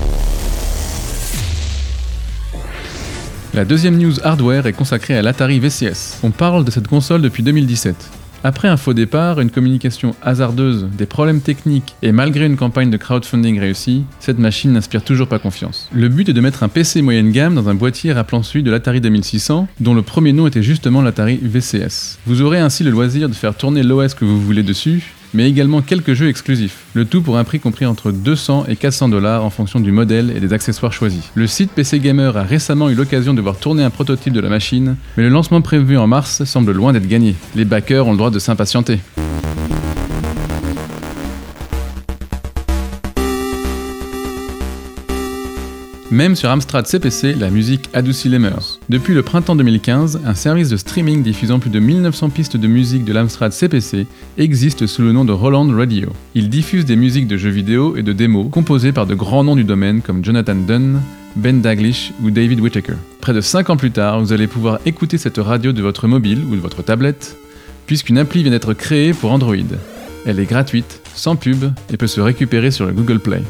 La 3.55 3.65
deuxième 3.65 3.99
news 3.99 4.13
hardware 4.23 4.65
est 4.65 4.73
consacrée 4.73 5.15
à 5.15 5.21
l'Atari 5.21 5.59
VCS. 5.59 6.21
On 6.23 6.31
parle 6.31 6.65
de 6.65 6.71
cette 6.71 6.87
console 6.87 7.21
depuis 7.21 7.43
2017. 7.43 8.09
Après 8.43 8.67
un 8.67 8.77
faux 8.77 8.95
départ, 8.95 9.39
une 9.39 9.51
communication 9.51 10.15
hasardeuse, 10.23 10.87
des 10.91 11.05
problèmes 11.05 11.39
techniques 11.39 11.93
et 12.01 12.11
malgré 12.11 12.47
une 12.47 12.57
campagne 12.57 12.89
de 12.89 12.97
crowdfunding 12.97 13.59
réussie, 13.59 14.05
cette 14.19 14.39
machine 14.39 14.71
n'inspire 14.71 15.03
toujours 15.03 15.27
pas 15.27 15.37
confiance. 15.37 15.87
Le 15.93 16.09
but 16.09 16.29
est 16.29 16.33
de 16.33 16.41
mettre 16.41 16.63
un 16.63 16.67
PC 16.67 17.03
moyenne 17.03 17.31
gamme 17.31 17.53
dans 17.53 17.69
un 17.69 17.75
boîtier 17.75 18.11
rappelant 18.11 18.41
celui 18.41 18.63
de 18.63 18.71
l'Atari 18.71 19.01
2600, 19.01 19.67
dont 19.79 19.93
le 19.93 20.01
premier 20.01 20.33
nom 20.33 20.47
était 20.47 20.63
justement 20.63 21.03
l'Atari 21.03 21.39
VCS. 21.39 22.17
Vous 22.25 22.41
aurez 22.41 22.57
ainsi 22.57 22.83
le 22.83 22.89
loisir 22.89 23.29
de 23.29 23.35
faire 23.35 23.53
tourner 23.53 23.83
l'OS 23.83 24.15
que 24.15 24.25
vous 24.25 24.41
voulez 24.41 24.63
dessus, 24.63 25.13
mais 25.33 25.49
également 25.49 25.81
quelques 25.81 26.13
jeux 26.13 26.29
exclusifs. 26.29 26.83
Le 26.93 27.05
tout 27.05 27.21
pour 27.21 27.37
un 27.37 27.43
prix 27.43 27.59
compris 27.59 27.85
entre 27.85 28.11
200 28.11 28.65
et 28.67 28.75
400 28.75 29.09
dollars 29.09 29.43
en 29.43 29.49
fonction 29.49 29.79
du 29.79 29.91
modèle 29.91 30.31
et 30.35 30.39
des 30.39 30.53
accessoires 30.53 30.93
choisis. 30.93 31.31
Le 31.35 31.47
site 31.47 31.71
PC 31.71 31.99
Gamer 31.99 32.35
a 32.37 32.43
récemment 32.43 32.89
eu 32.89 32.95
l'occasion 32.95 33.33
de 33.33 33.41
voir 33.41 33.57
tourner 33.57 33.83
un 33.83 33.89
prototype 33.89 34.33
de 34.33 34.39
la 34.39 34.49
machine, 34.49 34.95
mais 35.17 35.23
le 35.23 35.29
lancement 35.29 35.61
prévu 35.61 35.97
en 35.97 36.07
mars 36.07 36.43
semble 36.43 36.71
loin 36.71 36.93
d'être 36.93 37.07
gagné. 37.07 37.35
Les 37.55 37.65
backers 37.65 38.07
ont 38.07 38.11
le 38.11 38.17
droit 38.17 38.31
de 38.31 38.39
s'impatienter. 38.39 38.99
Même 46.13 46.35
sur 46.35 46.51
Amstrad 46.51 46.85
CPC, 46.85 47.33
la 47.33 47.49
musique 47.49 47.89
adoucit 47.91 48.29
les 48.29 48.37
mœurs. 48.37 48.79
Depuis 48.87 49.15
le 49.15 49.23
printemps 49.23 49.55
2015, 49.55 50.21
un 50.23 50.35
service 50.35 50.69
de 50.69 50.77
streaming 50.77 51.23
diffusant 51.23 51.57
plus 51.57 51.71
de 51.71 51.79
1900 51.79 52.29
pistes 52.29 52.55
de 52.55 52.67
musique 52.67 53.03
de 53.03 53.13
l'Amstrad 53.13 53.51
CPC 53.51 54.05
existe 54.37 54.85
sous 54.85 55.01
le 55.01 55.11
nom 55.11 55.25
de 55.25 55.31
Roland 55.31 55.67
Radio. 55.75 56.09
Il 56.35 56.49
diffuse 56.49 56.85
des 56.85 56.97
musiques 56.97 57.25
de 57.25 57.35
jeux 57.35 57.49
vidéo 57.49 57.97
et 57.97 58.03
de 58.03 58.13
démos 58.13 58.51
composées 58.51 58.91
par 58.91 59.07
de 59.07 59.15
grands 59.15 59.43
noms 59.43 59.55
du 59.55 59.63
domaine 59.63 60.01
comme 60.03 60.23
Jonathan 60.23 60.53
Dunn, 60.53 61.01
Ben 61.35 61.61
Daglish 61.61 62.11
ou 62.23 62.29
David 62.29 62.59
Whittaker. 62.59 62.97
Près 63.19 63.33
de 63.33 63.41
5 63.41 63.71
ans 63.71 63.77
plus 63.77 63.89
tard, 63.89 64.19
vous 64.19 64.33
allez 64.33 64.45
pouvoir 64.45 64.77
écouter 64.85 65.17
cette 65.17 65.39
radio 65.39 65.71
de 65.71 65.81
votre 65.81 66.07
mobile 66.07 66.43
ou 66.47 66.55
de 66.55 66.61
votre 66.61 66.83
tablette, 66.83 67.37
puisqu'une 67.87 68.19
appli 68.19 68.43
vient 68.43 68.51
d'être 68.51 68.75
créée 68.75 69.13
pour 69.13 69.31
Android. 69.31 69.55
Elle 70.27 70.39
est 70.39 70.45
gratuite, 70.45 71.01
sans 71.15 71.35
pub 71.35 71.71
et 71.91 71.97
peut 71.97 72.05
se 72.05 72.21
récupérer 72.21 72.69
sur 72.69 72.85
le 72.85 72.93
Google 72.93 73.19
Play. 73.19 73.41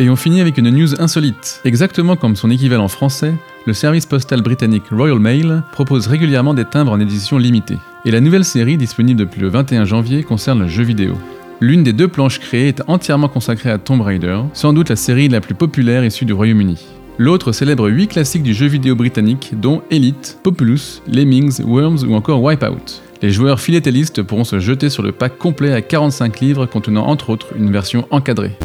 Et 0.00 0.08
on 0.08 0.14
finit 0.14 0.40
avec 0.40 0.56
une 0.58 0.70
news 0.70 1.00
insolite. 1.00 1.60
Exactement 1.64 2.14
comme 2.14 2.36
son 2.36 2.50
équivalent 2.50 2.86
français, 2.86 3.34
le 3.66 3.72
service 3.72 4.06
postal 4.06 4.42
britannique 4.42 4.84
Royal 4.92 5.18
Mail 5.18 5.64
propose 5.72 6.06
régulièrement 6.06 6.54
des 6.54 6.64
timbres 6.64 6.92
en 6.92 7.00
édition 7.00 7.36
limitée. 7.36 7.78
Et 8.04 8.12
la 8.12 8.20
nouvelle 8.20 8.44
série, 8.44 8.76
disponible 8.76 9.18
depuis 9.18 9.40
le 9.40 9.48
21 9.48 9.84
janvier, 9.84 10.22
concerne 10.22 10.60
le 10.60 10.68
jeu 10.68 10.84
vidéo. 10.84 11.14
L'une 11.60 11.82
des 11.82 11.92
deux 11.92 12.06
planches 12.06 12.38
créées 12.38 12.68
est 12.68 12.82
entièrement 12.86 13.28
consacrée 13.28 13.70
à 13.70 13.78
Tomb 13.78 14.00
Raider, 14.00 14.38
sans 14.52 14.72
doute 14.72 14.90
la 14.90 14.96
série 14.96 15.28
la 15.28 15.40
plus 15.40 15.54
populaire 15.54 16.04
issue 16.04 16.24
du 16.24 16.32
Royaume-Uni. 16.32 16.78
L'autre 17.18 17.50
célèbre 17.50 17.88
8 17.88 18.06
classiques 18.06 18.44
du 18.44 18.54
jeu 18.54 18.66
vidéo 18.66 18.94
britannique, 18.94 19.50
dont 19.60 19.82
Elite, 19.90 20.38
Populous, 20.44 21.02
Lemmings, 21.08 21.60
Worms 21.64 22.04
ou 22.08 22.14
encore 22.14 22.40
Wipeout. 22.40 23.02
Les 23.20 23.32
joueurs 23.32 23.58
philatélistes 23.58 24.22
pourront 24.22 24.44
se 24.44 24.60
jeter 24.60 24.90
sur 24.90 25.02
le 25.02 25.10
pack 25.10 25.38
complet 25.38 25.72
à 25.72 25.82
45 25.82 26.38
livres 26.38 26.66
contenant 26.66 27.08
entre 27.08 27.30
autres 27.30 27.48
une 27.56 27.72
version 27.72 28.06
encadrée. 28.12 28.56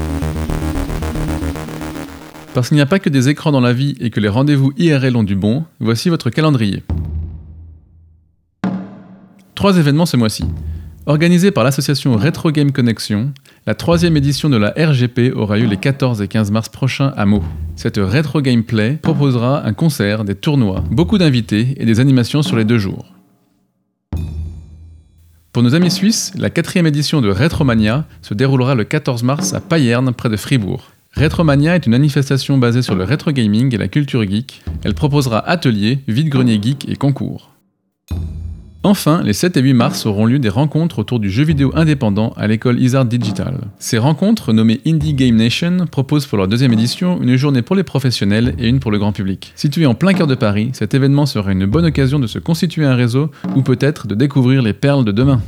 Parce 2.54 2.68
qu'il 2.68 2.76
n'y 2.76 2.82
a 2.82 2.86
pas 2.86 3.00
que 3.00 3.10
des 3.10 3.30
écrans 3.30 3.52
dans 3.52 3.62
la 3.62 3.74
vie 3.74 3.96
et 4.00 4.12
que 4.12 4.20
les 4.20 4.30
rendez-vous 4.30 4.74
IRL 4.78 5.16
ont 5.16 5.24
du 5.24 5.36
bon, 5.36 5.66
voici 5.80 6.10
votre 6.10 6.30
calendrier. 6.30 6.84
Trois 9.56 9.78
événements 9.78 10.06
ce 10.06 10.18
mois-ci. 10.18 10.46
Organisé 11.08 11.50
par 11.50 11.64
l'association 11.64 12.16
Retro 12.16 12.52
Game 12.52 12.72
Connection, 12.72 13.34
la 13.66 13.74
troisième 13.74 14.18
édition 14.18 14.50
de 14.50 14.58
la 14.58 14.70
RGP 14.78 15.36
aura 15.36 15.58
lieu 15.58 15.66
les 15.66 15.78
14 15.78 16.22
et 16.22 16.28
15 16.28 16.52
mars 16.52 16.70
prochains 16.70 17.12
à 17.18 17.26
Meaux. 17.26 17.44
Cette 17.76 17.98
Retro 17.98 18.42
Gameplay 18.42 19.00
proposera 19.02 19.66
un 19.66 19.74
concert, 19.74 20.24
des 20.24 20.36
tournois, 20.36 20.84
beaucoup 20.92 21.18
d'invités 21.18 21.74
et 21.78 21.86
des 21.86 22.00
animations 22.00 22.44
sur 22.44 22.56
les 22.56 22.66
deux 22.66 22.78
jours. 22.78 23.14
Pour 25.52 25.64
nos 25.64 25.74
amis 25.74 25.92
suisses, 25.92 26.32
la 26.38 26.52
quatrième 26.52 26.88
édition 26.88 27.20
de 27.20 27.32
Retromania 27.32 28.06
se 28.22 28.36
déroulera 28.36 28.76
le 28.76 28.84
14 28.84 29.24
mars 29.24 29.54
à 29.54 29.60
Payerne, 29.60 30.14
près 30.14 30.30
de 30.30 30.38
Fribourg. 30.38 30.92
Retromania 31.16 31.76
est 31.76 31.86
une 31.86 31.92
manifestation 31.92 32.58
basée 32.58 32.82
sur 32.82 32.96
le 32.96 33.04
rétro 33.04 33.32
gaming 33.32 33.74
et 33.74 33.78
la 33.78 33.88
culture 33.88 34.24
geek. 34.24 34.64
Elle 34.84 34.96
proposera 34.96 35.48
ateliers, 35.48 36.00
vide-grenier 36.08 36.60
geek 36.60 36.90
et 36.90 36.96
concours. 36.96 37.52
Enfin, 38.86 39.22
les 39.24 39.32
7 39.32 39.56
et 39.56 39.62
8 39.62 39.74
mars 39.74 40.06
auront 40.06 40.26
lieu 40.26 40.40
des 40.40 40.50
rencontres 40.50 41.00
autour 41.00 41.20
du 41.20 41.30
jeu 41.30 41.44
vidéo 41.44 41.72
indépendant 41.74 42.34
à 42.36 42.48
l'école 42.48 42.82
Isard 42.82 43.06
Digital. 43.06 43.62
Ces 43.80 43.98
rencontres, 43.98 44.52
nommées 44.52 44.82
Indie 44.86 45.14
Game 45.14 45.38
Nation, 45.38 45.86
proposent 45.90 46.26
pour 46.26 46.38
leur 46.38 46.50
deuxième 46.50 46.74
édition 46.74 47.22
une 47.22 47.38
journée 47.38 47.62
pour 47.62 47.78
les 47.78 47.84
professionnels 47.84 48.56
et 48.58 48.68
une 48.68 48.82
pour 48.82 48.92
le 48.92 48.98
grand 48.98 49.14
public. 49.14 49.54
Situé 49.56 49.86
en 49.86 49.94
plein 49.94 50.14
cœur 50.14 50.28
de 50.28 50.36
Paris, 50.36 50.72
cet 50.74 50.96
événement 50.96 51.26
sera 51.26 51.54
une 51.54 51.66
bonne 51.66 51.86
occasion 51.86 52.20
de 52.20 52.28
se 52.28 52.40
constituer 52.40 52.86
un 52.86 52.96
réseau 52.96 53.32
ou 53.56 53.62
peut-être 53.62 54.08
de 54.08 54.16
découvrir 54.16 54.62
les 54.62 54.74
perles 54.74 55.06
de 55.06 55.14
demain. 55.14 55.42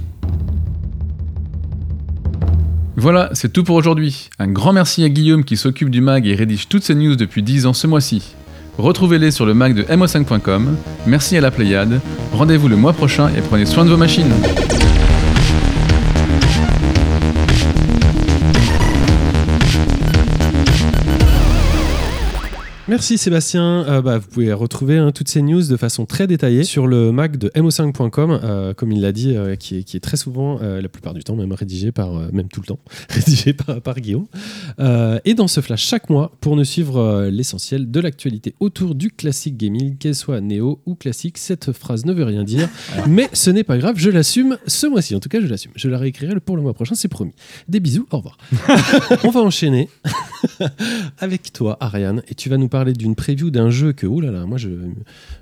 Voilà, 2.98 3.30
c'est 3.34 3.52
tout 3.52 3.64
pour 3.64 3.76
aujourd'hui. 3.76 4.30
Un 4.40 4.48
grand 4.48 4.72
merci 4.72 5.04
à 5.04 5.10
Guillaume 5.10 5.44
qui 5.44 5.58
s'occupe 5.58 5.90
du 5.90 6.00
mag 6.00 6.26
et 6.26 6.36
rédige 6.36 6.70
toutes 6.70 6.84
ces 6.84 6.96
news 6.96 7.16
depuis 7.16 7.44
10 7.44 7.66
ans 7.66 7.74
ce 7.74 7.88
mois-ci. 7.88 8.36
Retrouvez-les 8.78 9.32
sur 9.32 9.46
le 9.46 9.54
mag 9.54 9.74
de 9.74 9.84
mo5.com. 9.84 10.78
Merci 11.06 11.38
à 11.38 11.42
la 11.42 11.52
Pléiade. 11.52 12.00
Rendez-vous 12.32 12.68
le 12.68 12.78
mois 12.78 12.94
prochain 12.94 13.30
et 13.30 13.42
prenez 13.42 13.66
soin 13.66 13.86
de 13.86 13.90
vos 13.90 13.98
machines. 13.98 14.32
Merci 22.88 23.18
Sébastien. 23.18 23.84
Euh, 23.88 24.02
bah, 24.04 24.20
vous 24.20 24.28
pouvez 24.28 24.54
retrouver 24.54 25.00
hein, 25.00 25.12
toutes 25.12 25.28
ces 25.28 25.42
news 25.42 25.64
de 25.64 25.76
façon 25.76 26.06
très 26.06 26.28
détaillée 26.28 26.64
sur 26.64 26.86
le 26.86 27.12
Mac 27.12 27.38
de 27.38 27.50
mo5.com, 27.50 28.40
euh, 28.44 28.74
comme 28.76 28.92
il 28.92 29.02
l'a 29.02 29.12
dit, 29.12 29.36
euh, 29.36 29.56
qui, 29.56 29.78
est, 29.80 29.84
qui, 29.84 29.98
est, 29.98 30.00
très 30.00 30.18
souvent, 30.18 30.60
la 30.60 30.88
plupart 30.88 31.16
du 31.16 31.24
temps, 31.24 31.36
même 31.36 31.52
rédigé 31.52 31.92
par, 31.92 32.14
même 32.32 32.48
tout 32.48 32.62
le 32.62 32.68
temps, 32.68 32.80
rédigé 33.10 33.54
par, 33.54 33.82
par 33.82 34.00
Guillaume. 34.00 34.28
et 35.26 35.34
dans 35.34 35.48
ce 35.48 35.62
flash 35.62 35.84
chaque 35.84 36.12
mois 36.12 36.32
pour 36.42 36.56
nous 36.56 36.64
suivre 36.64 37.28
l'essentiel 37.32 37.90
de 37.90 38.00
l'actualité 38.00 38.54
autour 38.60 38.94
du 38.94 39.10
classique 39.10 39.58
gaming, 39.58 39.98
qu'elle 39.98 40.16
soit 40.16 40.40
néo 40.40 40.80
ou 40.86 40.94
classique. 40.94 41.40
Cette 41.40 41.72
phrase 41.72 42.06
ne 42.06 42.14
veut 42.14 42.24
rien 42.24 42.44
dire, 42.44 42.70
mais 43.08 43.30
ce 43.34 43.50
n'est 43.50 43.64
pas 43.64 43.80
grave, 43.80 43.96
je 43.98 44.12
l'assume 44.12 44.60
ce 44.68 44.86
mois-ci. 44.86 45.16
En 45.16 45.20
tout 45.20 45.30
cas, 45.30 45.42
je 45.42 45.48
l'assume. 45.48 45.72
Je 45.76 45.90
la 45.90 45.98
réécrirai 45.98 46.40
pour 46.40 46.56
le 46.56 46.62
mois 46.62 46.76
prochain, 46.76 46.94
c'est 46.94 47.08
promis. 47.08 47.34
Des 47.68 47.80
bisous, 47.80 48.06
au 48.12 48.18
revoir. 48.18 48.38
On 49.24 49.32
va 49.32 49.42
enchaîner 49.42 49.90
avec 51.18 51.52
toi, 51.52 51.78
Ariane, 51.80 52.22
et 52.28 52.36
tu 52.36 52.50
vas 52.50 52.58
nous 52.58 52.68
parler 52.68 52.75
d'une 52.84 53.16
preview 53.16 53.50
d'un 53.50 53.70
jeu 53.70 53.94
que, 53.94 54.06
oh 54.06 54.20
là 54.20 54.32
là, 54.32 54.46
moi 54.46 54.58
je, 54.58 54.70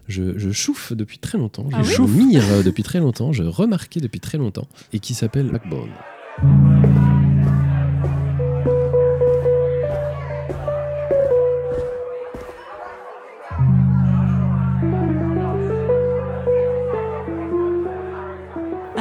je, 0.07 0.37
je 0.37 0.51
chauffe 0.51 0.93
depuis 0.93 1.17
très 1.17 1.37
longtemps, 1.37 1.67
Ah 1.73 1.81
je 1.83 2.01
oui 2.01 2.25
mire 2.25 2.43
depuis 2.63 2.83
très 2.83 2.99
longtemps, 2.99 3.31
je 3.31 3.43
remarquais 3.43 3.99
depuis 3.99 4.19
très 4.19 4.37
longtemps, 4.37 4.67
et 4.91 4.99
qui 4.99 5.13
s'appelle 5.13 5.47
Backbone. 5.47 5.89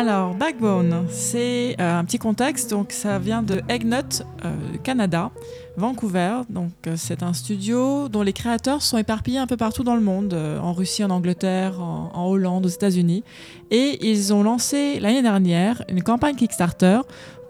Alors, 0.03 0.35
Backbone, 0.35 1.07
c'est 1.11 1.77
euh, 1.79 1.99
un 2.01 2.05
petit 2.05 2.18
contexte. 2.18 2.71
Donc, 2.71 2.90
ça 2.90 3.21
vient 3.21 3.40
de 3.40 3.61
Eggnut, 3.68 4.25
euh, 4.45 4.53
Canada, 4.83 5.31
Vancouver. 5.76 6.42
Donc, 6.50 6.70
euh, 6.87 6.94
c'est 6.96 7.22
un 7.22 7.32
studio 7.32 8.08
dont 8.08 8.22
les 8.22 8.32
créateurs 8.32 8.82
sont 8.82 8.98
éparpillés 8.98 9.38
un 9.38 9.46
peu 9.46 9.56
partout 9.56 9.85
dans 9.85 9.94
le 9.94 10.02
monde, 10.02 10.35
euh, 10.35 10.58
en 10.58 10.72
Russie, 10.72 11.02
en 11.02 11.11
Angleterre, 11.11 11.80
en, 11.80 12.26
Hollande, 12.26 12.66
aux 12.66 12.70
États-Unis. 12.70 13.24
Et 13.70 14.06
ils 14.06 14.35
ont 14.35 14.42
lancé 14.42 15.00
l'année 15.00 15.22
dernière 15.22 15.82
une 15.88 16.02
campagne 16.02 16.37
Kickstarter 16.37 17.00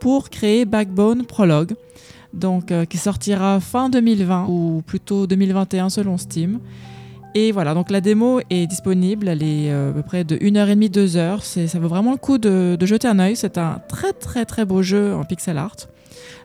pour 0.01 0.31
créer 0.31 0.65
Backbone 0.65 1.25
Prologue. 1.25 1.75
Donc, 2.33 2.73
euh, 2.73 2.85
qui 2.85 2.97
sortira 2.97 3.61
fin 3.61 3.91
2020 3.91 4.47
ou 4.49 4.83
plutôt 4.87 5.27
2021 5.27 5.91
selon 5.91 6.17
Steam. 6.17 6.61
Et 7.35 7.51
voilà, 7.51 7.73
donc 7.73 7.91
la 7.91 8.03
démo 8.03 8.41
est 8.51 8.67
disponible, 8.67 9.27
elle 9.27 9.43
est 9.43 9.73
à 9.73 9.91
peu 9.91 10.03
près 10.03 10.23
de 10.23 10.37
1h30, 10.37 10.91
2h. 10.91 11.39
C'est, 11.43 11.67
ça 11.67 11.79
vaut 11.79 11.89
vraiment 11.89 12.11
le 12.11 12.19
coup 12.19 12.37
de, 12.37 12.77
de 12.79 12.87
jeter 12.87 13.09
un 13.09 13.19
œil. 13.19 13.37
C'est 13.37 13.57
un 13.57 13.81
très 13.89 14.13
très 14.13 14.45
très 14.45 14.67
beau 14.67 14.83
jeu 14.83 15.15
en 15.15 15.25
pixel 15.25 15.57
art. 15.57 15.77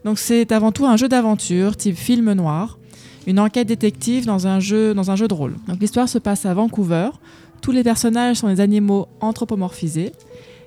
Donc 0.05 0.19
c'est 0.19 0.51
avant 0.51 0.71
tout 0.71 0.86
un 0.86 0.97
jeu 0.97 1.07
d'aventure 1.07 1.75
type 1.75 1.97
film 1.97 2.31
noir, 2.33 2.77
une 3.25 3.39
enquête 3.39 3.67
détective 3.67 4.25
dans 4.25 4.47
un 4.47 4.60
jeu, 4.60 4.93
dans 4.93 5.12
un 5.12 5.15
jeu 5.15 5.27
de 5.27 5.33
rôle. 5.33 5.55
Donc 5.67 5.79
l'histoire 5.79 6.07
se 6.07 6.17
passe 6.17 6.45
à 6.45 6.53
Vancouver. 6.53 7.10
Tous 7.62 7.71
les 7.71 7.83
personnages 7.83 8.38
sont 8.38 8.47
des 8.47 8.62
animaux 8.62 9.07
anthropomorphisés. 9.19 10.13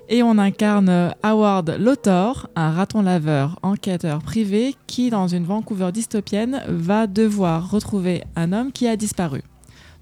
Et 0.09 0.23
on 0.23 0.37
incarne 0.37 1.13
Howard 1.23 1.77
Lothor, 1.79 2.49
un 2.57 2.71
raton 2.71 3.01
laveur 3.01 3.57
enquêteur 3.63 4.19
privé 4.21 4.75
qui, 4.85 5.09
dans 5.09 5.29
une 5.29 5.45
Vancouver 5.45 5.91
dystopienne, 5.93 6.61
va 6.67 7.07
devoir 7.07 7.71
retrouver 7.71 8.23
un 8.35 8.51
homme 8.51 8.73
qui 8.73 8.87
a 8.87 8.97
disparu. 8.97 9.41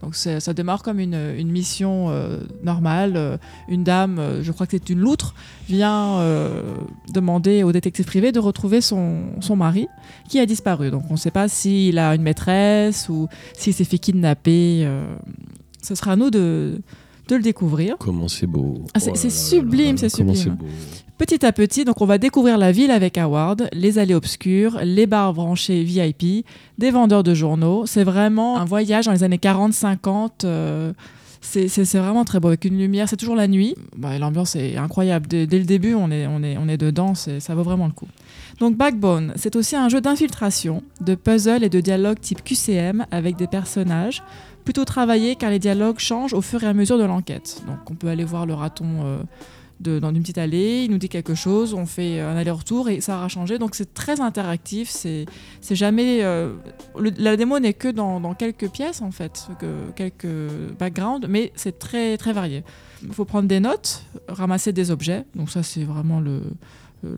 Donc 0.02 0.16
ça 0.16 0.54
démarre 0.54 0.82
comme 0.82 1.00
une, 1.00 1.34
une 1.38 1.52
mission 1.52 2.10
euh, 2.10 2.40
normale. 2.64 3.14
Euh, 3.18 3.38
Une 3.68 3.84
dame, 3.84 4.18
euh, 4.18 4.44
je 4.44 4.52
crois 4.52 4.66
que 4.66 4.72
c'est 4.72 4.90
une 4.90 5.00
loutre, 5.00 5.36
vient 5.68 6.20
demander 7.14 7.64
au 7.64 7.72
détective 7.72 8.06
privé 8.06 8.32
de 8.32 8.40
retrouver 8.40 8.82
son, 8.82 9.42
son 9.42 9.56
mari 9.56 9.88
qui 10.28 10.40
a 10.40 10.46
disparu. 10.46 10.90
Donc 10.90 11.04
on 11.10 11.14
ne 11.14 11.18
sait 11.18 11.32
pas 11.32 11.48
s'il 11.48 12.00
a 12.00 12.16
une 12.16 12.22
maîtresse 12.22 13.10
ou 13.10 13.28
s'il 13.54 13.74
s'est 13.74 13.84
fait 13.84 14.00
kidnapper. 14.00 14.88
ce 15.82 15.96
sera 15.96 16.14
à 16.14 16.16
nous 16.16 16.30
de, 16.30 16.82
de 17.30 17.36
le 17.36 17.42
découvrir. 17.42 17.96
Comment 18.00 18.28
c'est 18.28 18.48
beau. 18.48 18.84
Ah, 18.94 19.00
c'est- 19.00 19.12
Oh 19.14 19.30
sublime, 19.30 19.98
c'est 19.98 20.10
sublime. 20.10 20.56
beau. 20.56 20.66
Petit 21.18 21.46
à 21.46 21.52
petit, 21.52 21.84
donc 21.86 22.02
on 22.02 22.06
va 22.06 22.18
découvrir 22.18 22.58
la 22.58 22.72
ville 22.72 22.92
avec 22.92 23.18
Howard, 23.18 23.70
les 23.74 24.00
allées 24.00 24.14
obscures, 24.16 24.80
les 24.84 25.06
bars 25.06 25.34
branchés 25.34 25.84
VIP, 25.84 26.46
des 26.78 26.92
vendeurs 26.92 27.24
de 27.24 27.34
journaux. 27.34 27.86
C'est 27.86 28.04
vraiment 28.06 28.58
un 28.58 28.66
voyage 28.66 29.06
dans 29.06 29.12
les 29.12 29.24
années 29.24 29.38
40-50. 29.38 30.44
euh, 30.46 30.94
c'est 31.42 31.68
vraiment 31.98 32.26
très 32.26 32.40
beau 32.42 32.50
avec 32.50 32.66
une 32.66 32.78
lumière. 32.78 33.08
C'est 33.08 33.16
toujours 33.16 33.36
la 33.38 33.48
nuit. 33.48 33.76
Bah, 33.96 34.18
L'ambiance 34.20 34.56
est 34.58 34.76
incroyable. 34.78 35.26
Dès, 35.28 35.48
dès 35.48 35.58
le 35.60 35.64
début, 35.66 35.94
on 35.94 36.12
est, 36.12 36.28
on 36.28 36.44
est, 36.44 36.58
on 36.58 36.68
est 36.68 36.78
dedans. 36.78 37.14
Ça 37.16 37.56
vaut 37.56 37.64
vraiment 37.64 37.86
le 37.88 37.94
coup. 37.94 38.08
Donc 38.60 38.76
Backbone, 38.76 39.32
c'est 39.38 39.56
aussi 39.56 39.76
un 39.78 39.88
jeu 39.88 40.02
d'infiltration, 40.02 40.84
de 41.00 41.16
puzzle 41.16 41.64
et 41.64 41.70
de 41.70 41.80
dialogue 41.80 42.20
type 42.20 42.44
QCM 42.44 43.06
avec 43.10 43.38
des 43.38 43.48
personnages 43.48 44.22
plutôt 44.70 44.86
car 45.36 45.50
les 45.50 45.58
dialogues 45.58 45.98
changent 45.98 46.36
au 46.36 46.42
fur 46.42 46.64
et 46.64 46.68
à 46.68 46.76
mesure 46.76 47.00
de 47.00 47.04
l'enquête. 47.04 47.64
Donc 47.66 47.90
on 47.90 47.96
peut 47.96 48.08
aller 48.08 48.24
voir 48.24 48.46
le 48.46 48.54
raton 48.54 48.86
euh, 49.04 50.00
dans 50.00 50.14
une 50.14 50.22
petite 50.22 50.38
allée, 50.38 50.84
il 50.84 50.92
nous 50.92 51.00
dit 51.00 51.10
quelque 51.10 51.34
chose, 51.34 51.74
on 51.74 51.88
fait 51.88 52.20
un 52.20 52.38
aller-retour 52.38 52.88
et 52.88 53.02
ça 53.02 53.18
aura 53.18 53.30
changé. 53.30 53.58
Donc 53.58 53.74
c'est 53.74 53.96
très 53.96 54.22
interactif, 54.22 54.92
c'est 54.92 55.26
jamais... 55.72 56.20
euh, 56.22 56.54
la 57.18 57.36
démo 57.36 57.58
n'est 57.58 57.74
que 57.74 57.88
dans, 57.88 58.20
dans 58.20 58.36
quelques 58.36 58.70
pièces 58.70 59.02
en 59.02 59.10
fait, 59.10 59.48
que, 59.60 59.90
quelques 59.96 60.52
backgrounds, 60.78 61.26
mais 61.28 61.52
c'est 61.56 61.80
très, 61.80 62.16
très 62.18 62.34
varié. 62.34 62.64
Il 63.02 63.12
faut 63.14 63.26
prendre 63.26 63.48
des 63.48 63.60
notes, 63.60 64.04
ramasser 64.28 64.72
des 64.72 64.92
objets, 64.92 65.26
donc 65.34 65.50
ça 65.50 65.64
c'est 65.64 65.84
vraiment 65.84 66.20
le- 66.20 66.44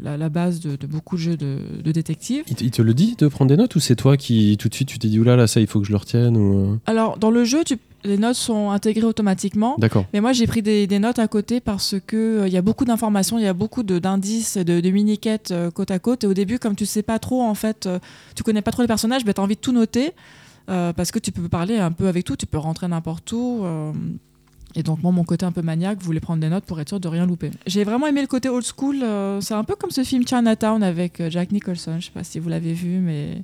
la, 0.03 0.17
la 0.17 0.29
base 0.29 0.59
de, 0.59 0.75
de 0.75 0.87
beaucoup 0.87 1.15
de 1.15 1.21
jeux 1.21 1.37
de, 1.37 1.57
de 1.83 1.91
détectives. 1.91 2.43
Il, 2.47 2.55
te- 2.55 2.63
il 2.63 2.71
te 2.71 2.81
le 2.81 2.93
dit 2.93 3.15
de 3.17 3.27
prendre 3.27 3.49
des 3.49 3.57
notes 3.57 3.75
ou 3.75 3.79
c'est 3.79 3.95
toi 3.95 4.17
qui 4.17 4.57
tout 4.59 4.69
de 4.69 4.73
suite 4.75 4.87
tu 4.89 4.99
t'es 4.99 5.07
dit 5.07 5.19
oula 5.19 5.35
là 5.35 5.47
ça 5.47 5.59
il 5.61 5.67
faut 5.67 5.79
que 5.79 5.85
je 5.87 5.91
le 5.91 5.97
retienne 5.97 6.37
ou 6.37 6.73
euh, 6.73 6.75
Alors 6.85 7.17
dans 7.17 7.31
le 7.31 7.43
jeu, 7.43 7.63
tu- 7.63 7.77
les 8.03 8.17
notes 8.17 8.35
sont 8.35 8.71
intégrées 8.71 9.05
automatiquement. 9.05 9.75
D'accord. 9.77 10.05
Mais 10.11 10.21
moi, 10.21 10.33
j'ai 10.33 10.47
pris 10.47 10.63
des, 10.63 10.87
des 10.87 10.97
notes 10.97 11.19
à 11.19 11.27
côté 11.27 11.59
parce 11.59 11.93
que 12.07 12.17
euh, 12.41 12.47
il 12.47 12.53
y 12.53 12.57
a 12.57 12.63
beaucoup 12.63 12.83
d'informations, 12.83 13.37
il 13.37 13.43
y 13.43 13.47
a 13.47 13.53
beaucoup 13.53 13.83
d'indices, 13.83 14.57
de, 14.57 14.79
de 14.79 14.89
mini-quêtes 14.89 15.51
euh, 15.51 15.69
côte 15.69 15.91
à 15.91 15.99
côte. 15.99 16.23
Et 16.23 16.27
au 16.27 16.33
début, 16.33 16.57
comme 16.57 16.75
tu 16.75 16.87
sais 16.87 17.03
pas 17.03 17.19
trop, 17.19 17.43
en 17.43 17.53
fait, 17.53 17.85
euh, 17.85 17.99
tu 18.35 18.41
connais 18.41 18.63
pas 18.63 18.71
trop 18.71 18.81
les 18.81 18.87
personnages, 18.87 19.23
ben, 19.23 19.33
tu 19.35 19.39
as 19.39 19.43
envie 19.43 19.53
de 19.55 19.59
tout 19.61 19.71
noter 19.71 20.13
euh, 20.69 20.93
parce 20.93 21.11
que 21.11 21.19
tu 21.19 21.31
peux 21.31 21.47
parler 21.47 21.77
un 21.77 21.91
peu 21.91 22.07
avec 22.07 22.25
tout, 22.25 22.35
tu 22.35 22.47
peux 22.47 22.57
rentrer 22.57 22.87
n'importe 22.87 23.31
où. 23.33 23.61
Et 24.75 24.83
donc, 24.83 25.03
moi, 25.03 25.11
mon 25.11 25.23
côté 25.23 25.45
un 25.45 25.51
peu 25.51 25.61
maniaque 25.61 26.01
voulait 26.01 26.19
prendre 26.19 26.41
des 26.41 26.49
notes 26.49 26.63
pour 26.65 26.79
être 26.79 26.89
sûr 26.89 26.99
de 26.99 27.07
rien 27.07 27.25
louper. 27.25 27.51
J'ai 27.67 27.83
vraiment 27.83 28.07
aimé 28.07 28.21
le 28.21 28.27
côté 28.27 28.49
old 28.49 28.65
school. 28.65 29.01
euh, 29.03 29.41
c'est 29.41 29.53
un 29.53 29.63
peu 29.63 29.75
comme 29.75 29.91
ce 29.91 30.03
film 30.03 30.25
Chinatown 30.27 30.81
avec 30.83 31.19
euh, 31.19 31.29
Jack 31.29 31.51
Nicholson. 31.51 31.95
Je 31.99 32.05
sais 32.05 32.11
pas 32.13 32.23
si 32.23 32.39
vous 32.39 32.49
l'avez 32.49 32.73
vu, 32.73 32.99
mais 32.99 33.41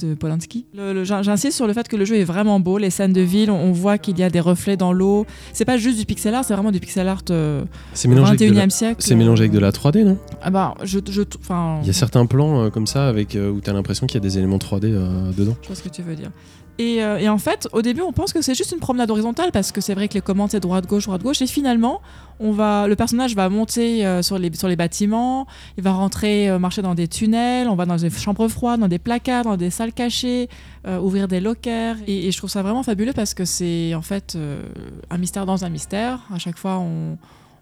de 0.00 0.14
Polanski. 0.14 0.64
J'insiste 1.04 1.56
sur 1.56 1.66
le 1.66 1.74
fait 1.74 1.86
que 1.86 1.96
le 1.96 2.04
jeu 2.06 2.16
est 2.16 2.24
vraiment 2.24 2.58
beau. 2.58 2.78
Les 2.78 2.88
scènes 2.88 3.12
de 3.12 3.20
ville, 3.20 3.50
on, 3.50 3.56
on 3.56 3.72
voit 3.72 3.98
qu'il 3.98 4.18
y 4.18 4.22
a 4.22 4.30
des 4.30 4.40
reflets 4.40 4.78
dans 4.78 4.92
l'eau. 4.94 5.26
C'est 5.52 5.66
pas 5.66 5.76
juste 5.76 5.98
du 5.98 6.06
pixel 6.06 6.34
art, 6.34 6.44
c'est 6.44 6.54
vraiment 6.54 6.72
du 6.72 6.80
pixel 6.80 7.06
art 7.06 7.22
euh, 7.30 7.64
C'est 7.92 8.08
du 8.08 8.14
mélangé, 8.14 8.30
avec 8.32 8.40
de 8.40 8.54
21e 8.54 8.56
la... 8.56 8.70
siècle. 8.70 8.96
c'est 9.00 9.14
mélangé 9.14 9.42
avec 9.42 9.52
de 9.52 9.58
la 9.58 9.70
3D 9.72 10.04
non? 10.04 10.18
Ah 10.42 10.50
bah, 10.50 10.74
je, 10.84 11.00
je, 11.10 11.22
enfin, 11.38 11.80
Il 11.82 11.86
y 11.86 11.90
a 11.90 11.92
certains 11.94 12.24
plans 12.24 12.64
euh, 12.64 12.70
comme 12.70 12.86
ça 12.86 13.08
avec 13.08 13.36
où 13.36 13.60
t'as 13.60 13.72
l'impression 13.74 14.06
qu'il 14.06 14.14
y 14.14 14.18
a 14.18 14.26
des 14.26 14.38
éléments 14.38 14.56
3D 14.56 14.84
euh, 14.86 15.32
dedans. 15.36 15.56
Je 15.62 15.66
vois 15.66 15.76
ce 15.76 15.82
que 15.82 15.90
tu 15.90 16.00
veux 16.02 16.16
dire. 16.16 16.30
Et, 16.80 17.04
euh, 17.04 17.18
et 17.18 17.28
en 17.28 17.36
fait, 17.36 17.68
au 17.74 17.82
début, 17.82 18.00
on 18.00 18.12
pense 18.12 18.32
que 18.32 18.40
c'est 18.40 18.54
juste 18.54 18.72
une 18.72 18.78
promenade 18.78 19.10
horizontale 19.10 19.52
parce 19.52 19.70
que 19.70 19.82
c'est 19.82 19.92
vrai 19.92 20.08
que 20.08 20.14
les 20.14 20.22
commandes 20.22 20.50
c'est 20.50 20.60
droite 20.60 20.86
gauche 20.86 21.04
droite 21.04 21.22
gauche. 21.22 21.42
Et 21.42 21.46
finalement, 21.46 22.00
on 22.38 22.52
va, 22.52 22.88
le 22.88 22.96
personnage 22.96 23.36
va 23.36 23.50
monter 23.50 24.06
euh, 24.06 24.22
sur 24.22 24.38
les 24.38 24.50
sur 24.54 24.66
les 24.66 24.76
bâtiments, 24.76 25.46
il 25.76 25.84
va 25.84 25.92
rentrer 25.92 26.48
euh, 26.48 26.58
marcher 26.58 26.80
dans 26.80 26.94
des 26.94 27.06
tunnels, 27.06 27.68
on 27.68 27.74
va 27.74 27.84
dans 27.84 27.96
des 27.96 28.08
chambres 28.08 28.48
froides, 28.48 28.80
dans 28.80 28.88
des 28.88 28.98
placards, 28.98 29.44
dans 29.44 29.58
des 29.58 29.68
salles 29.68 29.92
cachées, 29.92 30.48
ouvrir 30.88 31.28
des 31.28 31.40
lockers. 31.40 31.96
Et, 32.06 32.28
et 32.28 32.32
je 32.32 32.38
trouve 32.38 32.48
ça 32.48 32.62
vraiment 32.62 32.82
fabuleux 32.82 33.12
parce 33.12 33.34
que 33.34 33.44
c'est 33.44 33.94
en 33.94 34.00
fait 34.00 34.38
un 35.10 35.18
mystère 35.18 35.44
dans 35.44 35.66
un 35.66 35.68
mystère. 35.68 36.20
À 36.32 36.38
chaque 36.38 36.56
fois, 36.56 36.78
on 36.78 37.18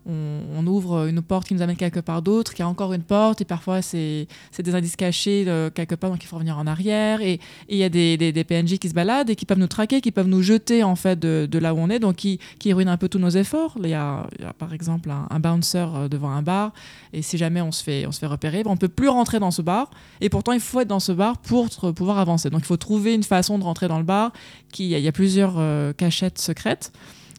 on, 0.08 0.66
ouvre 0.66 1.06
une 1.06 1.22
porte 1.22 1.46
qui 1.48 1.54
nous 1.54 1.62
amène 1.62 1.76
quelque 1.76 2.00
part 2.00 2.22
d'autre, 2.22 2.54
qui 2.54 2.62
a 2.62 2.68
encore 2.68 2.92
une 2.92 3.02
porte, 3.02 3.40
et 3.40 3.44
parfois 3.44 3.82
c'est 3.82 4.26
des 4.58 4.74
indices 4.74 4.96
cachés 4.96 5.44
euh, 5.46 5.70
quelque 5.70 5.94
part, 5.94 6.10
donc 6.10 6.22
il 6.22 6.26
faut 6.26 6.36
revenir 6.36 6.58
en 6.58 6.66
arrière. 6.66 7.20
Et 7.20 7.40
il 7.68 7.76
y 7.76 7.84
a 7.84 7.88
des, 7.88 8.44
PNJ 8.48 8.78
qui 8.78 8.88
se 8.88 8.94
baladent 8.94 9.30
et 9.30 9.36
qui 9.36 9.46
peuvent 9.46 9.58
nous 9.58 9.66
traquer, 9.66 10.00
qui 10.00 10.10
peuvent 10.12 10.26
nous 10.28 10.42
jeter 10.42 10.82
en 10.82 10.96
fait 10.96 11.18
de, 11.18 11.58
là 11.58 11.74
où 11.74 11.78
on 11.78 11.90
est, 11.90 11.98
donc 11.98 12.16
qui, 12.16 12.38
qui 12.58 12.72
ruinent 12.72 12.88
un 12.88 12.96
peu 12.96 13.08
tous 13.08 13.18
nos 13.18 13.30
efforts. 13.30 13.74
Il 13.82 13.88
y 13.90 13.94
a, 13.94 14.26
par 14.58 14.72
exemple 14.72 15.10
un, 15.10 15.26
un 15.30 15.40
bouncer 15.40 15.86
euh, 15.94 16.08
devant 16.08 16.30
un 16.30 16.42
bar, 16.42 16.72
et 17.12 17.22
si 17.22 17.36
jamais 17.38 17.60
on 17.60 17.72
se 17.72 17.82
fait, 17.82 18.06
repérer, 18.26 18.62
ben, 18.64 18.70
on 18.70 18.76
peut 18.76 18.88
plus 18.88 19.08
rentrer 19.08 19.38
dans 19.38 19.50
ce 19.50 19.62
bar. 19.62 19.90
Et 20.20 20.28
pourtant, 20.28 20.52
il 20.52 20.60
faut 20.60 20.80
être 20.80 20.88
dans 20.88 21.00
ce 21.00 21.12
bar 21.12 21.38
pour 21.38 21.68
pouvoir 21.94 22.18
avancer. 22.18 22.50
Donc 22.50 22.60
il 22.62 22.66
faut 22.66 22.76
trouver 22.76 23.14
une 23.14 23.22
façon 23.22 23.58
de 23.58 23.64
rentrer 23.64 23.88
dans 23.88 23.98
le 23.98 24.04
bar. 24.04 24.32
Qui, 24.72 24.84
il 24.84 24.90
y 24.90 24.94
a- 24.94 24.98
il 24.98 25.04
y 25.04 25.08
a 25.08 25.12
plusieurs 25.12 25.54
euh, 25.58 25.92
cachettes 25.92 26.38
secrètes. 26.38 26.92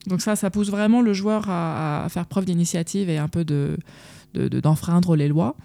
Donc 0.07 0.21
ça, 0.21 0.35
ça 0.35 0.49
pousse 0.49 0.69
vraiment 0.69 1.01
le 1.01 1.13
joueur 1.13 1.49
à, 1.49 2.07
faire 2.09 2.25
preuve 2.25 2.45
d'initiative 2.45 3.09
et 3.09 3.17
un 3.17 3.27
peu 3.27 3.43
de 3.43 3.77
de- 4.33 4.59
d'enfreindre 4.59 5.15
les 5.15 5.27
lois. 5.27 5.55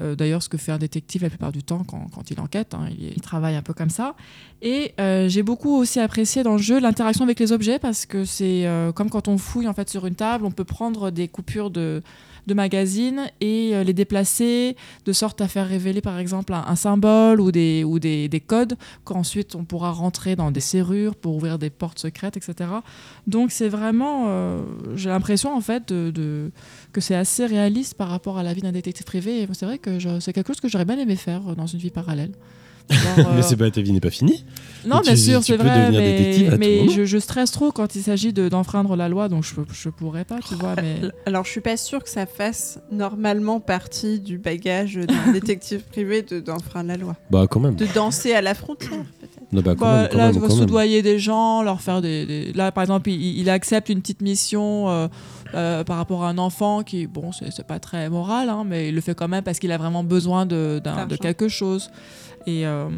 Euh, 0.00 0.14
D'ailleurs, 0.14 0.42
ce 0.42 0.48
que 0.48 0.56
fait 0.56 0.72
un 0.72 0.78
détective 0.78 1.22
la 1.22 1.28
plupart 1.28 1.52
du 1.52 1.62
temps 1.62 1.84
quand, 1.84 2.30
il 2.30 2.40
enquête, 2.40 2.74
hein, 2.74 2.88
il, 2.90 3.12
il 3.14 3.20
travaille 3.20 3.54
un 3.54 3.62
peu 3.62 3.74
comme 3.74 3.90
ça. 3.90 4.14
Et 4.62 4.94
euh, 5.00 5.28
j'ai 5.28 5.42
beaucoup 5.42 5.76
aussi 5.76 6.00
apprécié 6.00 6.42
dans 6.42 6.52
le 6.52 6.62
jeu 6.62 6.80
l'interaction 6.80 7.24
avec 7.24 7.38
les 7.38 7.52
objets 7.52 7.78
parce 7.78 8.06
que 8.06 8.24
c'est 8.24 8.66
euh, 8.66 8.92
comme 8.92 9.10
quand 9.10 9.28
on 9.28 9.38
fouille 9.38 9.68
en 9.68 9.74
fait 9.74 9.88
sur 9.90 10.06
une 10.06 10.14
table, 10.14 10.44
on 10.44 10.50
peut 10.50 10.64
prendre 10.64 11.10
des 11.10 11.28
coupures 11.28 11.70
de, 11.70 12.02
de 12.46 12.54
magazines 12.54 13.30
et 13.40 13.70
euh, 13.74 13.84
les 13.84 13.92
déplacer 13.92 14.76
de 15.04 15.12
sorte 15.12 15.40
à 15.40 15.48
faire 15.48 15.68
révéler 15.68 16.00
par 16.00 16.18
exemple 16.18 16.52
un, 16.54 16.76
symbole 16.76 17.40
ou 17.40 17.52
des, 17.52 17.84
ou 17.84 17.98
des, 17.98 18.28
des 18.28 18.40
codes 18.40 18.76
qu'ensuite 19.04 19.54
on 19.54 19.64
pourra 19.64 19.90
rentrer 19.90 20.36
dans 20.36 20.50
des 20.50 20.60
serrures 20.60 21.14
pour 21.16 21.36
ouvrir 21.36 21.58
des 21.58 21.70
portes 21.70 21.98
secrètes, 21.98 22.36
etc. 22.36 22.70
Donc 23.26 23.50
c'est 23.50 23.68
vraiment, 23.68 24.26
euh, 24.28 24.62
j'ai 24.96 25.08
l'impression 25.08 25.54
en 25.54 25.60
fait 25.60 25.92
de, 25.92 26.50
que 26.92 27.00
c'est 27.00 27.14
assez 27.14 27.46
réaliste 27.46 27.94
par 27.94 28.08
rapport 28.08 28.38
à 28.38 28.42
la 28.42 28.52
vie 28.52 28.62
d'un 28.62 28.72
détective 28.72 29.06
privé. 29.06 29.42
Et 29.42 29.48
c'est 29.52 29.66
vrai 29.66 29.78
que 29.78 29.98
c'est 30.20 30.32
quelque 30.32 30.48
chose 30.48 30.60
que 30.60 30.68
j'aurais 30.68 30.84
bien 30.84 30.98
aimé 30.98 31.16
faire 31.16 31.42
euh, 31.48 31.54
dans 31.54 31.66
une 31.66 31.78
vie 31.78 31.90
parallèle. 31.90 32.32
Genre, 32.90 33.18
euh, 33.28 33.32
Mais 33.36 33.42
c'est 33.42 33.56
pas 33.56 33.70
ta 33.70 33.80
vie 33.80 33.92
n'est 33.92 34.00
pas 34.00 34.10
finie. 34.10 34.44
non, 34.86 35.00
bien 35.00 35.14
sûr, 35.16 35.42
c'est 35.44 35.56
vrai, 35.56 35.90
mais, 35.92 36.56
mais 36.58 36.88
je, 36.88 37.04
je 37.04 37.18
stresse 37.18 37.50
trop 37.52 37.70
quand 37.70 37.94
il 37.94 38.02
s'agit 38.02 38.32
de- 38.32 38.48
d'enfreindre 38.48 38.96
la 38.96 39.08
loi, 39.08 39.28
donc 39.28 39.44
je, 39.44 39.54
je 39.72 39.88
pourrais 39.90 40.24
pas, 40.24 40.38
tu 40.46 40.54
vois. 40.56 40.74
Mais 40.76 40.96
Alors, 41.26 41.44
je 41.44 41.50
suis 41.50 41.60
pas 41.60 41.76
sûre 41.76 42.02
que 42.02 42.10
ça 42.10 42.26
fasse 42.26 42.78
normalement 42.90 43.60
partie 43.60 44.18
du 44.20 44.38
bagage 44.38 44.94
d'un 44.96 45.32
détective 45.32 45.82
privé 45.82 46.22
de- 46.22 46.40
d'enfreindre 46.40 46.88
la 46.88 46.96
loi. 46.96 47.16
Bah 47.30 47.46
quand 47.48 47.60
même. 47.60 47.76
De 47.76 47.86
danser 47.94 48.32
à 48.34 48.42
la 48.42 48.54
frontière, 48.54 48.90
peut-être. 48.90 49.38
Non, 49.52 49.62
bah, 49.62 49.74
quand 49.78 49.84
Bah, 49.86 49.96
même, 50.02 50.08
quand 50.12 50.18
là, 50.18 50.24
même, 50.26 50.34
tu 50.34 50.40
vas 50.40 50.46
quand 50.48 50.54
même. 50.54 50.62
soudoyer 50.62 51.02
des 51.02 51.18
gens, 51.18 51.62
leur 51.62 51.80
faire 51.80 52.00
des. 52.02 52.26
des- 52.26 52.52
Là, 52.52 52.72
par 52.72 52.82
exemple, 52.82 53.10
il, 53.10 53.38
il 53.38 53.50
accepte 53.50 53.88
une 53.88 54.00
petite 54.00 54.20
mission 54.22 54.88
euh, 54.88 55.08
euh, 55.54 55.84
par 55.84 55.96
rapport 55.96 56.24
à 56.24 56.28
un 56.28 56.38
enfant 56.38 56.82
qui, 56.82 57.06
bon, 57.06 57.30
c'est 57.32 57.66
pas 57.66 57.78
très 57.80 58.08
moral, 58.08 58.48
hein, 58.48 58.64
mais 58.66 58.88
il 58.88 58.94
le 58.94 59.00
fait 59.00 59.14
quand 59.14 59.28
même 59.28 59.42
parce 59.44 59.58
qu'il 59.58 59.72
a 59.72 59.78
vraiment 59.78 60.04
besoin 60.04 60.46
de, 60.46 60.80
quelque 61.20 61.48
chose. 61.48 61.90
Et, 62.46 62.66
euh, 62.66 62.88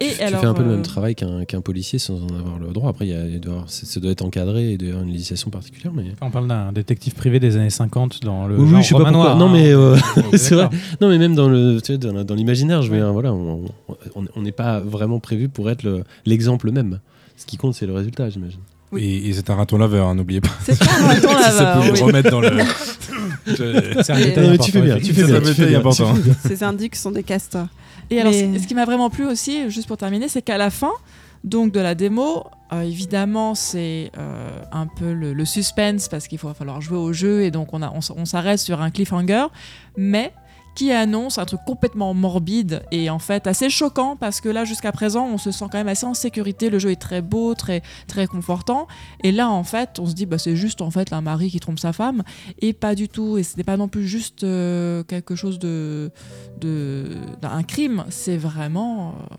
et 0.00 0.12
Tu 0.16 0.22
alors, 0.22 0.40
fais 0.40 0.46
un 0.46 0.54
peu 0.54 0.62
le 0.62 0.70
euh, 0.70 0.72
même 0.72 0.82
travail 0.82 1.14
qu'un 1.14 1.60
policier 1.60 1.98
sans 1.98 2.14
en 2.14 2.28
avoir 2.38 2.58
le 2.58 2.68
droit. 2.72 2.88
Après, 2.90 3.06
il 3.06 3.12
y 3.12 3.14
a- 3.14 3.26
il 3.26 3.40
doit 3.40 3.52
avoir- 3.54 3.68
ça 3.70 4.00
doit 4.00 4.10
être 4.10 4.22
encadré 4.24 4.72
et 4.72 4.78
doit 4.78 4.86
y 4.88 4.90
avoir 4.90 5.04
une 5.04 5.12
législation 5.12 5.50
particulière. 5.50 5.92
Mais... 5.94 6.04
On 6.22 6.30
parle 6.30 6.48
d'un 6.48 6.72
détective 6.72 7.14
privé 7.14 7.38
des 7.38 7.56
années 7.56 7.68
50 7.70 8.22
dans 8.22 8.46
le 8.46 8.56
Oui, 8.56 8.66
genre 8.68 8.76
oui, 8.78 8.82
je 8.82 8.88
sais 8.88 8.94
pas 8.94 9.00
pourquoi. 9.00 9.12
noir, 9.12 9.36
Non, 9.36 9.46
hein. 9.48 9.52
mais 9.52 9.70
euh, 9.70 9.96
Oui, 10.16 10.22
c'est 10.38 10.54
vrai. 10.54 10.68
Non, 11.00 11.08
mais 11.10 11.18
même 11.18 11.34
dans 11.34 11.48
le, 11.48 11.78
tu 11.82 11.92
sais, 11.92 11.98
dans, 11.98 12.24
dans 12.24 12.34
l'imaginaire, 12.34 12.80
je 12.82 12.90
veux 12.90 12.96
dire, 12.96 13.12
voilà, 13.12 13.32
on 13.34 13.62
n'est 14.42 14.52
pas 14.52 14.80
vraiment 14.80 15.20
prévu 15.20 15.48
pour 15.50 15.68
être 15.70 15.82
le- 15.82 16.02
l'exemple 16.24 16.70
même. 16.72 17.00
Ce 17.36 17.44
qui 17.44 17.58
compte, 17.58 17.74
c'est 17.74 17.86
le 17.86 17.92
résultat, 17.92 18.30
j'imagine. 18.30 18.60
Oui. 18.92 19.02
Et, 19.04 19.28
et 19.28 19.32
c'est 19.34 19.50
un 19.50 19.56
raton 19.56 19.76
laveur, 19.78 20.06
hein, 20.08 20.14
n'oubliez 20.14 20.40
pas. 20.40 20.48
C'est 20.64 20.78
pas 20.78 20.86
un 20.86 21.06
raton 21.08 21.28
si 21.38 21.50
ça 21.50 21.62
laveur, 21.64 21.82
peut 21.84 21.90
oui. 21.92 22.00
remettre 22.02 22.30
dans 22.30 22.40
le. 22.40 22.50
C'est 23.46 24.10
un 24.12 24.16
détail 24.16 24.44
Non, 24.46 24.50
mais 24.52 24.58
tu 24.58 24.70
important, 24.70 24.72
fais 24.72 24.80
bien, 24.82 24.96
tu 24.98 25.12
fais 25.14 25.24
bien. 25.24 25.40
tu 25.40 25.54
fais 25.54 25.66
bien, 25.66 25.78
important. 25.78 26.14
tu 26.14 26.20
fais 26.22 26.30
bien. 26.30 26.34
Ces 26.46 26.62
indices 26.64 26.90
sont 27.00 27.10
des 27.12 27.22
castors. 27.22 27.66
Et 28.10 28.20
alors, 28.20 28.32
Mais- 28.32 28.58
ce 28.58 28.66
qui 28.66 28.74
m'a 28.74 28.84
vraiment 28.84 29.10
plu 29.10 29.26
aussi, 29.26 29.68
juste 29.70 29.88
pour 29.88 29.96
terminer, 29.96 30.28
c'est 30.28 30.42
qu'à 30.42 30.58
la 30.58 30.70
fin 30.70 30.92
donc 31.44 31.70
de 31.72 31.78
la 31.80 31.94
démo, 31.94 32.44
euh, 32.72 32.80
évidemment, 32.82 33.54
c'est 33.54 34.10
euh, 34.18 34.48
un 34.72 34.86
peu 34.88 35.12
le, 35.12 35.32
le 35.32 35.44
suspense 35.44 36.08
parce 36.08 36.26
qu'il 36.26 36.38
va 36.40 36.54
falloir 36.54 36.80
jouer 36.80 36.98
au 36.98 37.12
jeu 37.12 37.42
et 37.42 37.50
donc 37.52 37.72
on, 37.72 37.82
a- 37.82 37.90
on 37.92 37.98
s- 37.98 38.10
on 38.16 38.24
s'arrête 38.24 38.58
sur 38.58 38.80
un 38.82 38.90
cliffhanger, 38.90 39.46
mais 39.96 40.32
qui 40.76 40.92
annonce 40.92 41.38
un 41.38 41.44
truc 41.44 41.60
complètement 41.66 42.14
morbide 42.14 42.82
et 42.92 43.10
en 43.10 43.18
fait 43.18 43.48
assez 43.48 43.68
choquant 43.70 44.14
parce 44.14 44.40
que 44.40 44.48
là 44.48 44.64
jusqu'à 44.64 44.92
présent 44.92 45.26
on 45.26 45.38
se 45.38 45.50
sent 45.50 45.64
quand 45.72 45.78
même 45.78 45.88
assez 45.88 46.06
en 46.06 46.14
sécurité. 46.14 46.70
Le 46.70 46.78
jeu 46.78 46.90
est 46.92 47.00
très 47.00 47.22
beau 47.22 47.54
très 47.54 47.82
très 48.06 48.28
confortant. 48.28 48.86
Et 49.24 49.32
là 49.32 49.50
en 49.50 49.64
fait 49.64 49.98
on 49.98 50.06
se 50.06 50.12
dit 50.14 50.26
bah 50.26 50.38
c'est 50.38 50.54
juste 50.54 50.82
en 50.82 50.90
fait 50.92 51.12
un 51.12 51.22
mari 51.22 51.50
qui 51.50 51.58
trompe 51.58 51.80
sa 51.80 51.92
femme 51.92 52.22
et 52.60 52.72
pas 52.72 52.94
du 52.94 53.08
tout. 53.08 53.38
Et 53.38 53.42
ce 53.42 53.56
n'est 53.56 53.64
pas 53.64 53.76
non 53.76 53.88
plus 53.88 54.06
juste 54.06 54.44
euh, 54.44 55.02
quelque 55.02 55.34
chose 55.34 55.58
de 55.58 56.12
de 56.60 57.06
d'un 57.42 57.62
crime. 57.62 58.04
C'est 58.10 58.36
vraiment 58.36 59.14
euh, 59.32 59.34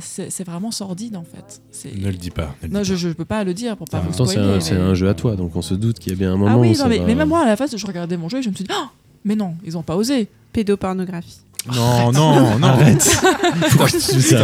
c'est 0.00 0.44
vraiment 0.44 0.70
sordide 0.70 1.16
en 1.16 1.24
fait. 1.24 1.62
Ne 1.98 2.06
le 2.08 2.12
dis 2.16 2.30
pas. 2.30 2.54
le 2.62 2.68
Non, 2.68 2.82
dis 2.82 2.96
je, 2.96 3.08
peux 3.08 3.24
pas 3.24 3.42
le 3.44 3.54
dire 3.54 3.76
pour 3.76 3.88
pas 3.88 3.98
En 3.98 4.00
vous 4.02 4.06
même 4.10 4.16
Pourtant, 4.16 4.32
c'est 4.60 4.72
un, 4.74 4.76
mais- 4.78 4.84
un 4.90 4.94
jeu 4.94 5.08
à 5.08 5.14
toi, 5.14 5.36
donc 5.36 5.56
on 5.56 5.62
se 5.62 5.74
doute 5.74 5.98
qu'il 5.98 6.12
y 6.12 6.14
a 6.14 6.18
bien 6.18 6.32
un 6.34 6.36
moment 6.36 6.52
Ah 6.52 6.58
oui, 6.58 6.74
où 6.76 6.78
non, 6.82 6.88
mais, 6.88 6.98
va- 6.98 7.06
mais 7.06 7.14
même 7.14 7.28
moi 7.28 7.40
à 7.40 7.46
la 7.46 7.56
face, 7.56 7.76
je 7.76 7.86
regardais 7.86 8.16
mon 8.18 8.28
jeu 8.28 8.38
et 8.38 8.42
je 8.42 8.50
me 8.50 8.54
suis 8.54 8.64
dit, 8.64 8.70
Ah 8.72 8.90
mais 9.26 9.34
non, 9.36 9.54
ils 9.64 9.76
ont 9.76 9.82
pas 9.82 9.96
osé. 9.96 10.28
Pédopornographie. 10.52 11.40
Non, 11.74 12.12
non, 12.12 12.58
non. 12.58 12.68
Arrête 12.68 13.20
Pourquoi 13.70 13.88
tu 13.88 14.00
ça 14.00 14.38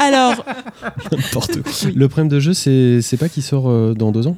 Alors, 0.00 0.44
N'importe 1.12 1.62
quoi. 1.62 1.72
Oui. 1.84 1.92
Le 1.94 2.08
problème 2.08 2.28
de 2.28 2.40
jeu, 2.40 2.52
c'est 2.52 3.00
c'est 3.02 3.16
pas 3.16 3.28
qu'il 3.28 3.44
sort 3.44 3.70
euh, 3.70 3.94
dans 3.94 4.10
deux 4.10 4.26
ans? 4.26 4.36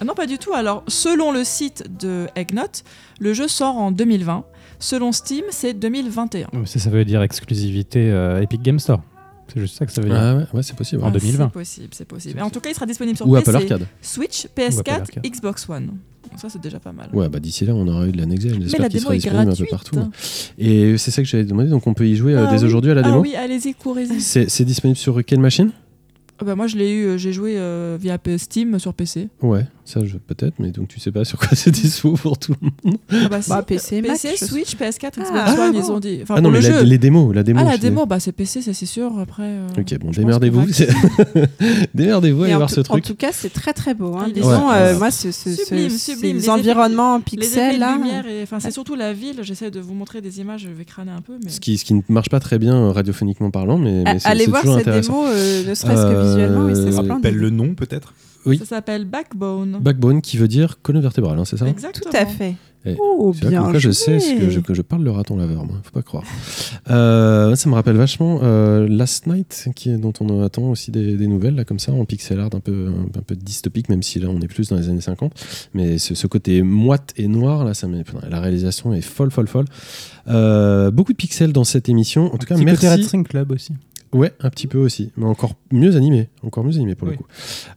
Ah 0.00 0.04
Non, 0.04 0.14
pas 0.14 0.26
du 0.26 0.36
tout. 0.36 0.52
Alors, 0.52 0.84
selon 0.88 1.32
le 1.32 1.42
site 1.42 1.84
de 1.98 2.26
Eggnote, 2.36 2.84
le 3.18 3.32
jeu 3.32 3.48
sort 3.48 3.76
en 3.76 3.90
2020. 3.90 4.44
Selon 4.78 5.12
Steam, 5.12 5.44
c'est 5.50 5.74
2021. 5.74 6.48
Mais 6.52 6.66
Ça, 6.66 6.78
ça 6.78 6.90
veut 6.90 7.04
dire 7.04 7.22
exclusivité 7.22 8.10
euh, 8.10 8.40
Epic 8.42 8.62
Game 8.62 8.78
Store. 8.78 9.00
C'est 9.52 9.60
juste 9.60 9.76
ça 9.76 9.86
que 9.86 9.92
ça 9.92 10.00
veut 10.00 10.08
dire. 10.08 10.18
Ah 10.18 10.36
ouais, 10.36 10.44
ouais 10.54 10.62
c'est 10.62 10.76
possible. 10.76 11.02
En 11.02 11.06
ouais. 11.06 11.12
2020. 11.18 11.44
C'est 11.46 11.52
possible, 11.52 11.88
c'est 11.92 12.04
possible. 12.04 12.40
En 12.42 12.50
tout 12.50 12.60
cas, 12.60 12.70
il 12.70 12.74
sera 12.74 12.86
disponible 12.86 13.16
sur 13.16 13.28
Ou 13.28 13.36
Apple 13.36 13.52
PC, 13.52 13.56
Arcade. 13.72 13.86
Switch, 14.02 14.44
Apple 14.46 14.60
PS4, 14.62 14.90
Arcade. 15.00 15.24
Xbox 15.26 15.68
One. 15.68 15.86
Donc 15.86 16.38
ça, 16.38 16.48
c'est 16.48 16.60
déjà 16.60 16.78
pas 16.78 16.92
mal. 16.92 17.08
Ouais, 17.12 17.28
bah 17.28 17.40
d'ici 17.40 17.64
là, 17.64 17.74
on 17.74 17.88
aura 17.88 18.06
eu 18.06 18.12
de 18.12 18.18
la 18.18 18.26
next 18.26 18.46
gen. 18.46 18.56
Mais 18.58 18.62
J'espère 18.64 18.82
la 18.82 18.88
qu'il 18.88 18.98
démo 19.00 19.04
sera 19.06 19.14
est 19.14 19.18
disponible 19.18 19.50
un 19.50 19.54
peu 19.56 19.64
gratuite. 19.64 19.70
partout. 20.00 20.10
Et 20.58 20.96
c'est 20.98 21.10
ça 21.10 21.22
que 21.22 21.28
j'avais 21.28 21.44
demandé, 21.44 21.68
donc 21.70 21.86
on 21.86 21.94
peut 21.94 22.06
y 22.06 22.14
jouer 22.14 22.34
euh, 22.34 22.46
Ah 22.46 22.50
dès 22.52 22.60
oui. 22.60 22.66
aujourd'hui 22.66 22.90
à 22.92 22.94
la 22.94 23.00
Ah 23.00 23.04
démo 23.10 23.20
oui, 23.20 23.34
allez-y, 23.34 23.74
courez-y. 23.74 24.20
C'est 24.20 24.48
c'est 24.48 24.64
disponible 24.64 24.96
sur 24.98 25.24
quelle 25.24 25.40
machine? 25.40 25.72
Ah 26.42 26.44
bah, 26.46 26.54
moi, 26.54 26.66
je 26.68 26.76
l'ai 26.76 26.90
eu, 26.90 27.04
euh, 27.04 27.18
j'ai 27.18 27.32
joué 27.32 27.54
euh, 27.58 27.98
via 28.00 28.16
P- 28.16 28.38
Steam 28.38 28.78
sur 28.78 28.94
PC. 28.94 29.28
Ouais, 29.42 29.66
ça 29.84 30.04
je 30.04 30.16
peut-être, 30.18 30.54
mais 30.58 30.70
donc 30.70 30.88
tu 30.88 31.00
sais 31.00 31.10
pas 31.10 31.24
sur 31.24 31.38
quoi 31.38 31.48
c'est 31.54 31.70
dispo 31.70 32.12
pour 32.12 32.38
tout 32.38 32.54
le 32.60 32.68
monde. 32.92 32.98
Ah 33.10 33.28
bah. 33.28 33.38
Bah, 33.48 33.62
PC, 33.62 34.02
Mac, 34.02 34.12
PC, 34.20 34.36
Switch, 34.36 34.76
PS4, 34.76 35.10
Xbox 35.12 35.30
Ah, 35.34 35.54
One, 35.58 35.72
bon. 35.72 35.78
ils 35.84 35.90
ont 35.90 35.98
dit. 36.00 36.20
Enfin, 36.22 36.34
ah 36.38 36.40
non, 36.40 36.50
mais 36.50 36.60
le 36.60 36.68
la- 36.68 36.78
jeu. 36.80 36.84
les 36.84 36.98
démos, 36.98 37.34
la 37.34 37.42
démo. 37.42 37.60
ah, 37.60 37.64
la 37.64 37.78
démo, 37.78 38.06
bah, 38.06 38.20
c'est 38.20 38.32
PC, 38.32 38.62
ça 38.62 38.72
c'est 38.74 38.86
sûr. 38.86 39.18
Après. 39.18 39.42
euh, 39.44 39.66
Ok, 39.78 39.98
bon, 39.98 40.10
démerdez-vous. 40.10 40.66
Démerdez-vous, 41.94 42.42
allez 42.44 42.52
Et 42.52 42.54
en, 42.54 42.58
voir 42.58 42.68
tout, 42.68 42.74
ce 42.76 42.80
en 42.80 42.84
truc. 42.84 43.04
tout 43.04 43.14
cas, 43.14 43.30
c'est 43.32 43.52
très 43.52 43.72
très 43.72 43.94
beau. 43.94 44.14
Hein. 44.16 44.22
Ah, 44.24 44.26
il 44.28 44.38
est 44.38 44.40
Disons, 44.40 44.68
Ouais. 44.68 44.74
euh, 44.74 44.92
Ouais. 44.92 44.98
moi, 44.98 45.10
ce, 45.10 45.30
Sublime, 45.32 45.90
ces 45.90 46.12
sublime. 46.14 46.36
Les 46.36 46.48
environnements 46.50 47.14
en 47.14 47.20
pixels 47.20 47.78
là. 47.78 47.98
enfin, 48.42 48.60
c'est 48.60 48.70
surtout 48.70 48.94
la 48.94 49.12
ville. 49.12 49.40
J'essaie 49.42 49.70
de 49.70 49.80
vous 49.80 49.94
montrer 49.94 50.20
des 50.20 50.40
images, 50.40 50.62
je 50.62 50.68
vais 50.68 50.84
crâner 50.84 51.10
un 51.12 51.20
peu. 51.20 51.34
Mais... 51.44 51.50
Ce 51.50 51.60
qui, 51.60 51.78
ce 51.78 51.84
qui 51.84 51.94
ne 51.94 52.02
marche 52.08 52.28
pas 52.28 52.40
très 52.40 52.58
bien 52.58 52.74
euh, 52.74 52.90
radiophoniquement 52.92 53.50
parlant, 53.50 53.78
mais, 53.78 54.02
mais 54.04 54.18
c'est 54.18 54.28
Allez 54.28 54.46
voir 54.46 54.62
cette 54.62 54.88
démo, 54.88 55.26
ne 55.26 55.74
serait-ce 55.74 56.02
que 56.06 56.22
visuellement. 56.22 57.14
Rappelle 57.14 57.36
le 57.36 57.50
nom 57.50 57.74
peut-être? 57.74 58.14
Oui. 58.46 58.58
Ça 58.58 58.64
s'appelle 58.64 59.04
Backbone. 59.04 59.78
Backbone 59.80 60.22
qui 60.22 60.36
veut 60.36 60.48
dire 60.48 60.80
colonne 60.82 61.02
vertébrale, 61.02 61.38
hein, 61.38 61.44
c'est 61.44 61.56
ça 61.58 61.66
Exactement. 61.68 62.10
Tout 62.10 62.16
à 62.16 62.26
fait. 62.26 62.56
Oh, 62.98 63.34
là 63.42 63.50
bien 63.50 63.60
comme 63.62 63.72
quoi 63.72 63.78
je 63.78 63.90
sais 63.90 64.20
ce 64.20 64.34
que 64.38 64.48
je, 64.48 64.60
que 64.60 64.72
je 64.72 64.80
parle 64.80 65.04
le 65.04 65.10
raton 65.10 65.36
laveur, 65.36 65.66
moi, 65.66 65.76
faut 65.82 65.90
pas 65.90 66.02
croire. 66.02 66.24
Euh, 66.88 67.54
ça 67.54 67.68
me 67.68 67.74
rappelle 67.74 67.96
vachement 67.96 68.40
euh, 68.42 68.88
Last 68.88 69.26
Night, 69.26 69.68
qui 69.76 69.90
est, 69.90 69.98
dont 69.98 70.14
on 70.20 70.42
attend 70.42 70.70
aussi 70.70 70.90
des, 70.90 71.16
des 71.16 71.26
nouvelles, 71.26 71.56
là, 71.56 71.64
comme 71.64 71.78
ça, 71.78 71.92
en 71.92 72.06
pixel 72.06 72.40
art 72.40 72.48
un 72.54 72.60
peu, 72.60 72.88
un, 72.88 73.18
un 73.18 73.22
peu 73.22 73.36
dystopique, 73.36 73.90
même 73.90 74.02
si 74.02 74.18
là 74.18 74.28
on 74.30 74.40
est 74.40 74.48
plus 74.48 74.70
dans 74.70 74.76
les 74.76 74.88
années 74.88 75.02
50. 75.02 75.32
Mais 75.74 75.98
ce, 75.98 76.14
ce 76.14 76.26
côté 76.26 76.62
moite 76.62 77.12
et 77.18 77.28
noir, 77.28 77.64
là, 77.64 77.74
ça 77.74 77.86
la 78.28 78.40
réalisation 78.40 78.94
est 78.94 79.02
folle, 79.02 79.30
folle, 79.30 79.48
folle. 79.48 79.66
Euh, 80.28 80.90
beaucoup 80.90 81.12
de 81.12 81.18
pixels 81.18 81.52
dans 81.52 81.64
cette 81.64 81.90
émission. 81.90 82.32
En 82.32 82.38
tout 82.38 82.46
cas, 82.46 82.54
Petit 82.54 82.64
côté 82.64 82.88
Red 82.88 82.96
merci. 82.98 83.04
String 83.04 83.24
Club 83.24 83.52
aussi. 83.52 83.74
Ouais, 84.12 84.32
un 84.40 84.50
petit 84.50 84.66
peu 84.66 84.78
aussi, 84.78 85.12
mais 85.16 85.26
encore 85.26 85.54
mieux 85.70 85.94
animé, 85.94 86.28
encore 86.42 86.64
mieux 86.64 86.74
animé 86.76 86.94
pour 86.94 87.08
le 87.08 87.14
coup. 87.16 87.26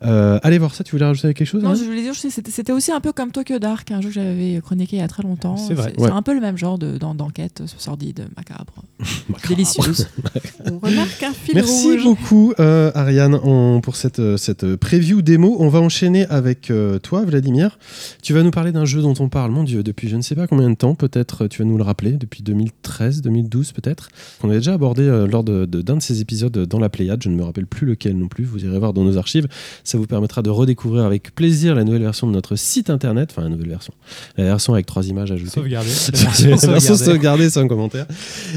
Euh, 0.03 0.39
allez 0.43 0.57
voir 0.57 0.73
ça, 0.75 0.83
tu 0.83 0.91
voulais 0.91 1.05
rajouter 1.05 1.33
quelque 1.33 1.47
chose 1.47 1.63
Non, 1.63 1.71
hein 1.71 1.75
je 1.75 1.83
voulais 1.83 2.01
dire, 2.01 2.13
c'était 2.15 2.71
aussi 2.71 2.91
un 2.91 3.01
peu 3.01 3.11
comme 3.11 3.31
Tokyo 3.31 3.59
Dark, 3.59 3.91
un 3.91 4.01
jeu 4.01 4.09
que 4.09 4.15
j'avais 4.15 4.61
chroniqué 4.63 4.97
il 4.97 4.99
y 4.99 5.03
a 5.03 5.07
très 5.07 5.23
longtemps. 5.23 5.57
C'est 5.57 5.73
vrai. 5.73 5.93
Ouais. 5.97 6.09
un 6.09 6.21
peu 6.21 6.33
le 6.33 6.39
même 6.41 6.57
genre 6.57 6.77
de- 6.77 6.97
d'en- 6.97 7.15
d'enquête 7.15 7.61
euh, 7.61 7.65
sordide, 7.77 8.27
macabre, 8.37 8.73
Macabre. 9.29 9.47
délicieuse. 9.49 10.07
On 10.65 10.79
remarque 10.79 11.23
un 11.23 11.33
fil 11.33 11.55
Merci 11.55 11.91
rouge. 11.91 12.03
beaucoup 12.03 12.53
euh, 12.59 12.91
Ariane 12.95 13.35
on- 13.43 13.81
pour 13.81 13.95
cette, 13.95 14.37
cette 14.37 14.75
preview 14.75 15.21
démo. 15.21 15.57
On 15.59 15.67
va 15.69 15.79
enchaîner 15.81 16.25
avec 16.27 16.71
euh, 16.71 16.99
toi 16.99 17.23
Vladimir. 17.25 17.77
Tu 18.21 18.33
vas 18.33 18.43
nous 18.43 18.51
parler 18.51 18.71
d'un 18.71 18.85
jeu 18.85 19.01
dont 19.01 19.13
on 19.19 19.29
parle, 19.29 19.51
mon 19.51 19.63
Dieu, 19.63 19.83
depuis 19.83 20.07
je 20.09 20.15
ne 20.15 20.21
sais 20.21 20.35
pas 20.35 20.47
combien 20.47 20.69
de 20.69 20.75
temps. 20.75 20.95
Peut-être 20.95 21.47
tu 21.47 21.59
vas 21.61 21.65
nous 21.67 21.77
le 21.77 21.83
rappeler, 21.83 22.11
depuis 22.13 22.43
2013, 22.43 23.21
2012 23.21 23.71
peut-être. 23.73 24.09
Qu'on 24.39 24.49
avait 24.49 24.57
déjà 24.59 24.73
abordé 24.73 25.03
euh, 25.03 25.27
lors 25.27 25.43
de- 25.43 25.65
de- 25.65 25.81
d'un 25.81 25.97
de, 25.97 26.01
ces 26.01 26.21
épisodes 26.21 26.57
dans 26.57 26.79
la 26.79 26.89
Pléiade. 26.89 27.21
Je 27.23 27.29
ne 27.29 27.35
me 27.35 27.43
rappelle 27.43 27.67
plus 27.67 27.85
lequel 27.87 28.17
non 28.17 28.27
plus. 28.27 28.43
Vous 28.53 28.65
irez 28.65 28.79
voir 28.79 28.93
dans 28.93 29.03
nos 29.03 29.17
archives. 29.17 29.47
Ça 29.83 29.97
vous 29.97 30.05
permettra 30.05 30.41
de 30.41 30.49
redécouvrir 30.49 31.05
avec 31.05 31.35
plaisir 31.35 31.75
la 31.75 31.83
nouvelle 31.83 32.03
version 32.03 32.27
de 32.27 32.31
notre 32.31 32.55
site 32.55 32.89
internet. 32.89 33.29
Enfin 33.31 33.41
la 33.41 33.49
nouvelle 33.49 33.69
version. 33.69 33.93
La 34.37 34.45
version 34.45 34.73
avec 34.73 34.85
trois 34.85 35.07
images 35.07 35.31
ajoutées. 35.31 35.49
Sauvegardé. 35.51 35.89
La 36.13 36.55
version 36.55 36.95
sauvegardée 36.95 37.49
sans 37.49 37.67
commentaire. 37.67 38.05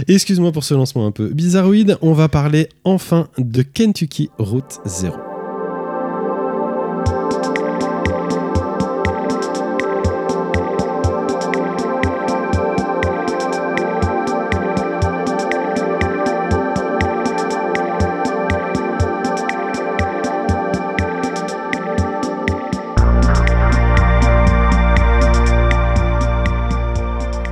Excuse-moi 0.07 0.53
pour 0.53 0.65
ce 0.65 0.75
lancement 0.75 1.07
un 1.07 1.11
peu 1.11 1.29
bizarroïde. 1.29 1.97
On 2.03 2.13
va 2.13 2.29
parler 2.29 2.69
enfin 2.85 3.29
de 3.39 3.63
Kentucky 3.63 4.31
Route 4.39 4.81
Zero. 4.87 5.26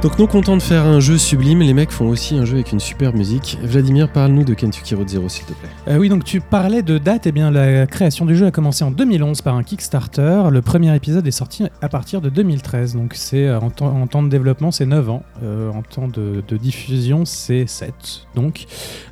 Donc 0.05 0.19
non 0.19 0.27
content 0.27 0.55
de 0.55 0.61
faire 0.61 0.85
un 0.85 1.01
jeu 1.01 1.17
sublime, 1.17 1.61
les 1.61 1.73
mecs 1.73 1.91
font 1.91 2.07
aussi 2.09 2.37
un 2.37 2.45
jeu 2.45 2.57
avec 2.57 2.73
une 2.73 2.79
super 2.79 3.15
musique. 3.15 3.57
Vladimir, 3.63 4.13
parle-nous 4.13 4.45
de 4.45 4.53
Kentucky 4.53 4.95
Road 4.95 5.09
Zero 5.09 5.31
s'il 5.31 5.47
te 5.47 5.55
plaît. 5.55 5.71
Euh, 5.89 5.97
oui, 5.97 6.11
donc 6.11 6.25
tu 6.25 6.43
parlais 6.43 6.83
de 6.83 6.99
date. 6.99 7.27
Eh 7.27 7.33
bien, 7.33 7.51
la 7.51 7.87
création 7.87 8.27
du 8.27 8.37
jeu 8.37 8.45
a 8.45 8.51
commencé 8.51 8.85
en 8.85 8.91
2011 8.91 9.41
par 9.41 9.55
un 9.55 9.63
Kickstarter. 9.63 10.43
Le 10.51 10.61
premier 10.61 10.95
épisode 10.95 11.27
est 11.27 11.31
sorti 11.31 11.65
à 11.81 11.89
partir 11.89 12.21
de 12.21 12.29
2013. 12.29 12.97
Donc, 12.97 13.15
c'est 13.15 13.47
euh, 13.47 13.59
en, 13.59 13.71
temps- 13.71 14.23
de 14.23 14.29
développement, 14.29 14.71
c'est 14.71 14.85
9 14.85 15.09
ans. 15.09 15.23
Euh, 15.43 15.71
en 15.71 15.81
temps 15.81 16.09
de, 16.09 16.43
diffusion, 16.59 17.25
c'est 17.25 17.67
7. 17.67 17.95
Donc, 18.35 18.67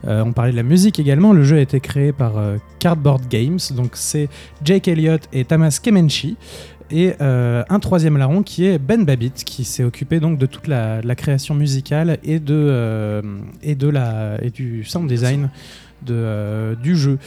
on 0.05 0.33
parlait 0.35 0.52
de 0.52 0.57
la 0.57 0.62
musique 0.62 1.00
également. 1.00 1.33
Le 1.33 1.42
jeu 1.42 1.57
a 1.57 1.61
été 1.61 1.81
créé 1.81 2.12
par 2.12 2.35
Cardboard 2.81 3.22
Games. 3.31 3.59
Donc, 3.74 3.92
c'est 3.94 4.28
Jake 4.62 4.88
Elliott 4.88 5.22
et 5.33 5.46
Tamas 5.46 5.81
Kemenchi. 5.83 6.37
Et 6.92 7.14
euh, 7.22 7.64
un 7.70 7.81
troisième 7.81 8.18
larron 8.18 8.42
qui 8.42 8.66
est 8.66 8.78
Ben 8.78 9.05
Babbitt, 9.05 9.44
qui 9.44 9.64
s'est 9.64 9.83
occupé 9.83 10.20
donc 10.20 10.38
de 10.38 10.44
toute 10.44 10.68
la, 10.68 11.00
la 11.00 11.14
création 11.14 11.55
musicale 11.55 12.18
et, 12.22 12.38
de, 12.38 12.55
euh, 12.55 13.22
et, 13.62 13.74
de 13.74 13.88
la, 13.88 14.37
et 14.42 14.50
du 14.50 14.85
sound 14.85 15.09
design 15.09 15.48
de, 16.02 16.14
euh, 16.14 16.74
du 16.76 16.94
jeu. 16.94 17.18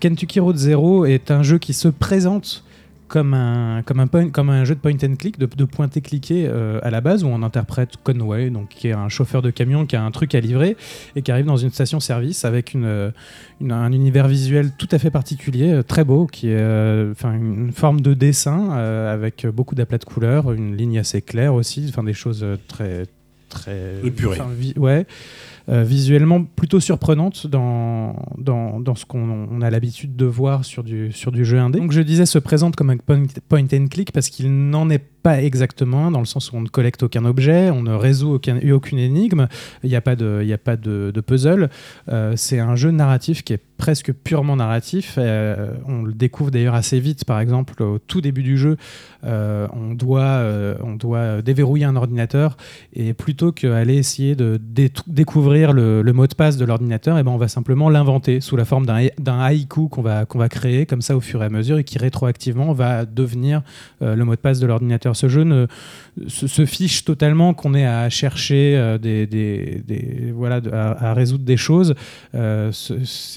Kentucky 0.00 0.40
Road 0.40 0.56
Zero 0.56 1.04
est 1.06 1.30
un 1.30 1.44
jeu 1.44 1.58
qui 1.58 1.72
se 1.72 1.86
présente 1.86 2.64
comme 3.08 3.34
un, 3.34 3.82
comme 3.84 4.00
un, 4.00 4.06
point- 4.06 4.30
comme 4.30 4.50
un 4.50 4.64
jeu 4.64 4.74
de 4.74 4.80
point 4.80 4.92
and 5.02 5.16
click, 5.16 5.38
de, 5.38 5.46
de 5.46 5.64
pointer 5.64 6.00
cliquer 6.00 6.46
euh, 6.48 6.80
à 6.82 6.90
la 6.90 7.00
base, 7.00 7.22
où 7.24 7.28
on 7.28 7.42
interprète 7.42 7.94
Conway, 8.02 8.50
donc, 8.50 8.68
qui 8.70 8.88
est 8.88 8.92
un 8.92 9.08
chauffeur 9.08 9.42
de 9.42 9.50
camion 9.50 9.86
qui 9.86 9.94
a 9.96 10.02
un 10.02 10.10
truc 10.10 10.34
à 10.34 10.40
livrer 10.40 10.76
et 11.14 11.22
qui 11.22 11.30
arrive 11.30 11.46
dans 11.46 11.56
une 11.56 11.70
station-service 11.70 12.44
avec 12.44 12.74
une, 12.74 12.84
euh, 12.84 13.10
une- 13.60 13.72
un 13.72 13.92
univers 13.92 14.26
visuel 14.28 14.72
tout 14.76 14.88
à 14.90 14.98
fait 14.98 15.10
particulier, 15.10 15.72
euh, 15.72 15.82
très 15.82 16.04
beau, 16.04 16.26
qui 16.26 16.48
est 16.48 16.56
euh, 16.58 17.14
une 17.24 17.72
forme 17.72 18.00
de 18.00 18.14
dessin 18.14 18.70
euh, 18.76 19.12
avec 19.12 19.46
beaucoup 19.46 19.74
d'aplats 19.74 19.98
de 19.98 20.04
couleurs, 20.04 20.52
une 20.52 20.76
ligne 20.76 20.98
assez 20.98 21.22
claire 21.22 21.54
aussi, 21.54 21.86
enfin 21.88 22.02
des 22.02 22.12
choses 22.14 22.44
très 22.68 23.04
très 23.48 24.00
Épurées. 24.04 24.38
ouais 24.76 25.06
visuellement 25.68 26.44
plutôt 26.44 26.78
surprenante 26.80 27.46
dans, 27.46 28.14
dans, 28.38 28.78
dans 28.78 28.94
ce 28.94 29.04
qu'on 29.04 29.48
on 29.50 29.60
a 29.60 29.70
l'habitude 29.70 30.14
de 30.14 30.24
voir 30.24 30.64
sur 30.64 30.84
du, 30.84 31.10
sur 31.12 31.32
du 31.32 31.44
jeu 31.44 31.58
indé. 31.58 31.80
Donc 31.80 31.92
je 31.92 32.00
disais 32.00 32.26
se 32.26 32.38
présente 32.38 32.76
comme 32.76 32.90
un 32.90 32.96
point, 32.98 33.24
point 33.48 33.66
and 33.72 33.86
click 33.90 34.12
parce 34.12 34.28
qu'il 34.28 34.70
n'en 34.70 34.88
est 34.90 34.98
pas 34.98 35.15
exactement 35.34 36.06
un, 36.06 36.10
dans 36.10 36.20
le 36.20 36.26
sens 36.26 36.52
où 36.52 36.56
on 36.56 36.60
ne 36.60 36.68
collecte 36.68 37.02
aucun 37.02 37.24
objet, 37.24 37.70
on 37.70 37.82
ne 37.82 37.92
résout 37.92 38.34
aucun, 38.34 38.58
aucune 38.70 38.98
énigme, 38.98 39.48
il 39.82 39.90
n'y 39.90 39.96
a 39.96 40.00
pas 40.00 40.16
de, 40.16 40.42
y 40.44 40.52
a 40.52 40.58
pas 40.58 40.76
de, 40.76 41.12
puzzle. 41.26 41.68
Euh, 42.08 42.34
c'est 42.36 42.60
un 42.60 42.76
jeu 42.76 42.90
narratif 42.90 43.42
qui 43.42 43.52
est 43.52 43.62
presque 43.76 44.12
purement 44.12 44.56
narratif. 44.56 45.16
Euh, 45.18 45.72
on 45.86 46.02
le 46.02 46.12
découvre 46.12 46.50
d'ailleurs 46.50 46.74
assez 46.74 47.00
vite, 47.00 47.24
par 47.24 47.40
exemple 47.40 47.82
au 47.82 47.98
tout 47.98 48.20
début 48.20 48.42
du 48.42 48.56
jeu, 48.56 48.76
euh, 49.24 49.66
on, 49.72 49.94
doit, 49.94 50.42
on 50.82 50.94
doit 50.94 51.42
déverrouiller 51.42 51.84
un 51.84 51.96
ordinateur 51.96 52.56
et 52.94 53.12
plutôt 53.12 53.52
qu'aller 53.52 53.96
essayer 53.96 54.34
de 54.36 54.58
dé- 54.62 54.92
découvrir 55.06 55.72
le, 55.72 56.02
mot 56.12 56.26
de 56.26 56.34
passe 56.34 56.56
de 56.56 56.64
l'ordinateur, 56.64 57.18
eh 57.18 57.22
ben 57.22 57.32
on 57.32 57.36
va 57.36 57.48
simplement 57.48 57.90
l'inventer 57.90 58.40
sous 58.40 58.56
la 58.56 58.64
forme 58.64 58.86
d'un 58.86 59.40
haïku 59.40 59.88
qu'on 59.88 60.02
va, 60.02 60.24
qu'on 60.24 60.38
va 60.38 60.48
créer 60.48 60.86
comme 60.86 61.02
ça 61.02 61.16
au 61.16 61.20
fur 61.20 61.42
et 61.42 61.46
à 61.46 61.50
mesure 61.50 61.78
et 61.78 61.84
qui 61.84 61.98
rétroactivement 61.98 62.72
va 62.72 63.04
devenir 63.04 63.62
le 64.00 64.22
mot 64.22 64.34
de 64.34 64.40
passe 64.40 64.60
de 64.60 64.66
l'ordinateur. 64.66 65.15
Ce 65.16 65.28
jeu 65.28 65.42
ne, 65.42 65.66
se, 66.28 66.46
se 66.46 66.64
fiche 66.64 67.04
totalement 67.04 67.54
qu'on 67.54 67.74
ait 67.74 67.86
à 67.86 68.08
chercher 68.08 68.76
euh, 68.76 68.98
des, 68.98 70.32
voilà, 70.34 70.60
à, 70.72 71.14
résoudre 71.14 71.44
des 71.44 71.56
choses. 71.56 71.94
Euh, 72.34 72.70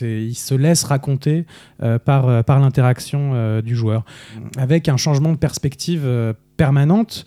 il 0.01 0.35
se 0.35 0.55
laisse 0.55 0.83
raconter 0.83 1.45
euh, 1.81 1.97
par, 1.97 2.27
euh, 2.27 2.43
par 2.43 2.59
l'interaction 2.59 3.31
euh, 3.33 3.61
du 3.61 3.75
joueur 3.75 4.05
avec 4.57 4.87
un 4.89 4.97
changement 4.97 5.31
de 5.31 5.37
perspective 5.37 6.03
euh, 6.05 6.33
permanente. 6.57 7.25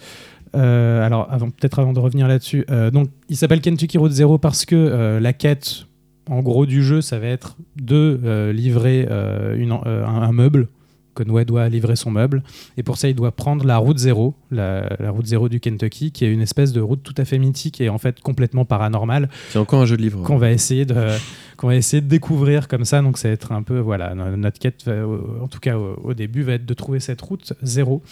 Euh, 0.55 1.05
alors, 1.05 1.29
peut-être 1.29 1.79
avant 1.79 1.95
de 1.95 1.99
revenir 1.99 2.29
là-dessus, 2.29 2.67
euh, 2.71 2.91
donc 2.91 3.09
il 3.31 3.37
s'appelle 3.37 3.63
Kentucky 3.63 3.97
Road 3.97 4.13
Zero 4.13 4.37
parce 4.37 4.67
que 4.67 4.77
euh, 4.77 5.19
la 5.19 5.33
quête 5.33 5.87
en 6.29 6.41
gros 6.41 6.67
du 6.67 6.83
jeu, 6.83 7.01
ça 7.01 7.19
va 7.19 7.27
être 7.27 7.57
de 7.77 8.21
euh, 8.25 8.53
livrer 8.53 9.07
euh, 9.11 9.57
euh, 9.87 10.07
un 10.07 10.33
meuble. 10.33 10.69
Conway 11.15 11.45
doit 11.45 11.69
livrer 11.69 11.97
son 11.97 12.11
meuble. 12.11 12.43
Et 12.77 12.83
pour 12.83 12.97
ça, 12.97 13.09
il 13.09 13.15
doit 13.15 13.33
prendre 13.33 13.65
la 13.67 13.77
route 13.79 13.99
zéro, 13.99 14.35
la, 14.51 14.89
la 14.99 15.11
route 15.11 15.27
zéro 15.27 15.49
du 15.49 15.61
Kentucky, 15.61 16.11
qui 16.13 16.25
est 16.25 16.33
une 16.33 16.41
espèce 16.43 16.73
de 16.73 16.81
route 16.81 17.03
tout 17.03 17.15
à 17.17 17.25
fait 17.25 17.39
mythique 17.39 17.81
et 17.81 17.89
en 17.89 17.99
fait 17.99 18.21
complètement 18.21 18.65
paranormale 18.65 19.29
C'est 19.51 19.59
encore 19.59 19.83
un 19.83 19.87
jeu 19.87 19.97
de 19.97 20.03
livre. 20.03 20.23
qu'on 20.23 20.39
va 20.39 20.51
essayer 20.51 20.85
de 20.85 20.95
qu'on 21.57 21.69
va 21.69 21.77
essayer 21.77 22.01
de 22.01 22.09
découvrir 22.09 22.67
comme 22.67 22.85
ça 22.85 23.03
donc 23.03 23.19
ça 23.19 23.29
va 23.29 23.35
être 23.35 23.53
un 23.53 23.63
peu 23.63 23.79
voilà 23.79 24.15
no- 24.15 24.37
notre 24.37 24.59
quête 24.59 24.83
va- 24.87 25.07
en 25.43 25.47
tout 25.49 25.61
cas 25.61 25.77
au, 25.77 26.01
au 26.03 26.15
début 26.15 26.43
va 26.43 26.55
être 26.55 26.65
de 26.67 26.75
trouver 26.75 26.99
cette 26.99 27.21
route 27.21 27.53
zéro 27.63 28.03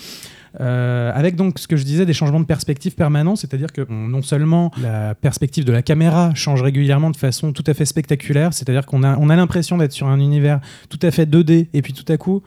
Euh, 0.60 1.12
avec 1.14 1.36
donc 1.36 1.60
ce 1.60 1.68
que 1.68 1.76
je 1.76 1.84
disais 1.84 2.04
des 2.04 2.12
changements 2.12 2.40
de 2.40 2.44
perspective 2.44 2.96
permanents 2.96 3.36
c'est-à-dire 3.36 3.72
que 3.72 3.86
on- 3.88 4.08
non 4.08 4.20
seulement 4.20 4.72
la 4.82 5.14
perspective 5.14 5.64
de 5.64 5.70
la 5.70 5.80
caméra 5.80 6.32
change 6.34 6.60
régulièrement 6.62 7.10
de 7.10 7.16
façon 7.16 7.52
tout 7.52 7.62
à 7.68 7.72
fait 7.74 7.84
spectaculaire 7.84 8.52
c'est-à-dire 8.52 8.84
qu'on 8.84 9.04
a 9.04 9.16
on 9.16 9.30
a 9.30 9.36
l'impression 9.36 9.78
d'être 9.78 9.92
sur 9.92 10.08
un 10.08 10.18
univers 10.18 10.58
tout 10.88 10.98
à 11.02 11.12
fait 11.12 11.24
2D 11.24 11.68
et 11.72 11.82
puis 11.82 11.92
tout 11.92 12.10
à 12.12 12.16
coup 12.16 12.42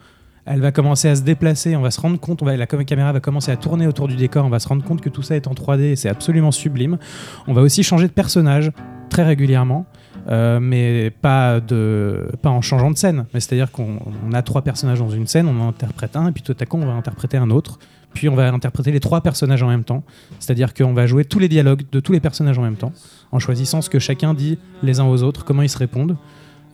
elle 0.46 0.60
va 0.60 0.72
commencer 0.72 1.08
à 1.08 1.16
se 1.16 1.22
déplacer, 1.22 1.74
on 1.76 1.80
va 1.80 1.90
se 1.90 2.00
rendre 2.00 2.18
compte, 2.18 2.42
la 2.42 2.66
caméra 2.66 3.12
va 3.12 3.20
commencer 3.20 3.50
à 3.50 3.56
tourner 3.56 3.86
autour 3.86 4.08
du 4.08 4.16
décor, 4.16 4.44
on 4.44 4.50
va 4.50 4.58
se 4.58 4.68
rendre 4.68 4.84
compte 4.84 5.00
que 5.00 5.08
tout 5.08 5.22
ça 5.22 5.36
est 5.36 5.46
en 5.46 5.52
3D 5.52 5.80
et 5.80 5.96
c'est 5.96 6.08
absolument 6.08 6.52
sublime. 6.52 6.98
On 7.46 7.54
va 7.54 7.62
aussi 7.62 7.82
changer 7.82 8.06
de 8.06 8.12
personnage 8.12 8.70
très 9.08 9.22
régulièrement, 9.22 9.86
euh, 10.28 10.60
mais 10.60 11.10
pas, 11.10 11.60
pas 11.60 12.50
en 12.50 12.60
changeant 12.60 12.90
de 12.90 12.98
scène. 12.98 13.26
Mais 13.32 13.40
C'est-à-dire 13.40 13.70
qu'on 13.70 13.98
on 14.26 14.32
a 14.32 14.42
trois 14.42 14.62
personnages 14.62 14.98
dans 14.98 15.10
une 15.10 15.26
scène, 15.26 15.48
on 15.48 15.60
en 15.60 15.68
interprète 15.68 16.16
un, 16.16 16.28
et 16.28 16.32
puis 16.32 16.42
tout 16.42 16.56
à 16.58 16.66
coup 16.66 16.76
on 16.76 16.86
va 16.86 16.92
interpréter 16.92 17.36
un 17.36 17.50
autre. 17.50 17.78
Puis 18.12 18.28
on 18.28 18.34
va 18.34 18.52
interpréter 18.52 18.92
les 18.92 19.00
trois 19.00 19.22
personnages 19.22 19.62
en 19.62 19.68
même 19.68 19.82
temps. 19.82 20.04
C'est-à-dire 20.38 20.72
qu'on 20.72 20.92
va 20.92 21.06
jouer 21.06 21.24
tous 21.24 21.40
les 21.40 21.48
dialogues 21.48 21.82
de 21.90 22.00
tous 22.00 22.12
les 22.12 22.20
personnages 22.20 22.58
en 22.58 22.62
même 22.62 22.76
temps, 22.76 22.92
en 23.32 23.40
choisissant 23.40 23.82
ce 23.82 23.90
que 23.90 23.98
chacun 23.98 24.34
dit 24.34 24.58
les 24.82 25.00
uns 25.00 25.04
aux 25.04 25.22
autres, 25.22 25.44
comment 25.44 25.62
ils 25.62 25.68
se 25.68 25.78
répondent. 25.78 26.16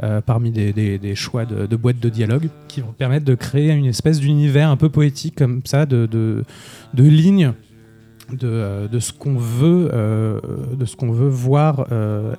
Euh, 0.02 0.20
parmi 0.20 0.50
des, 0.50 0.72
des- 0.72 1.14
choix 1.14 1.44
de, 1.44 1.76
boîtes 1.76 2.00
de 2.00 2.08
dialogue 2.08 2.48
qui 2.68 2.80
vont 2.80 2.92
permettre 2.92 3.24
de 3.24 3.34
créer 3.34 3.70
une 3.70 3.86
espèce 3.86 4.20
d'univers 4.20 4.68
un 4.70 4.76
peu 4.76 4.88
poétique 4.88 5.34
comme 5.36 5.60
ça, 5.64 5.86
de, 5.86 6.06
de, 6.06 6.44
de 6.94 7.02
lignes 7.04 7.52
de, 8.32 8.38
euh, 8.46 8.88
de 8.88 8.98
ce 9.00 9.12
qu'on 9.12 9.36
veut, 9.36 9.90
euh, 9.92 10.40
de 10.78 10.84
ce 10.84 10.96
qu'on 10.96 11.10
veut 11.12 11.28
voir 11.28 11.86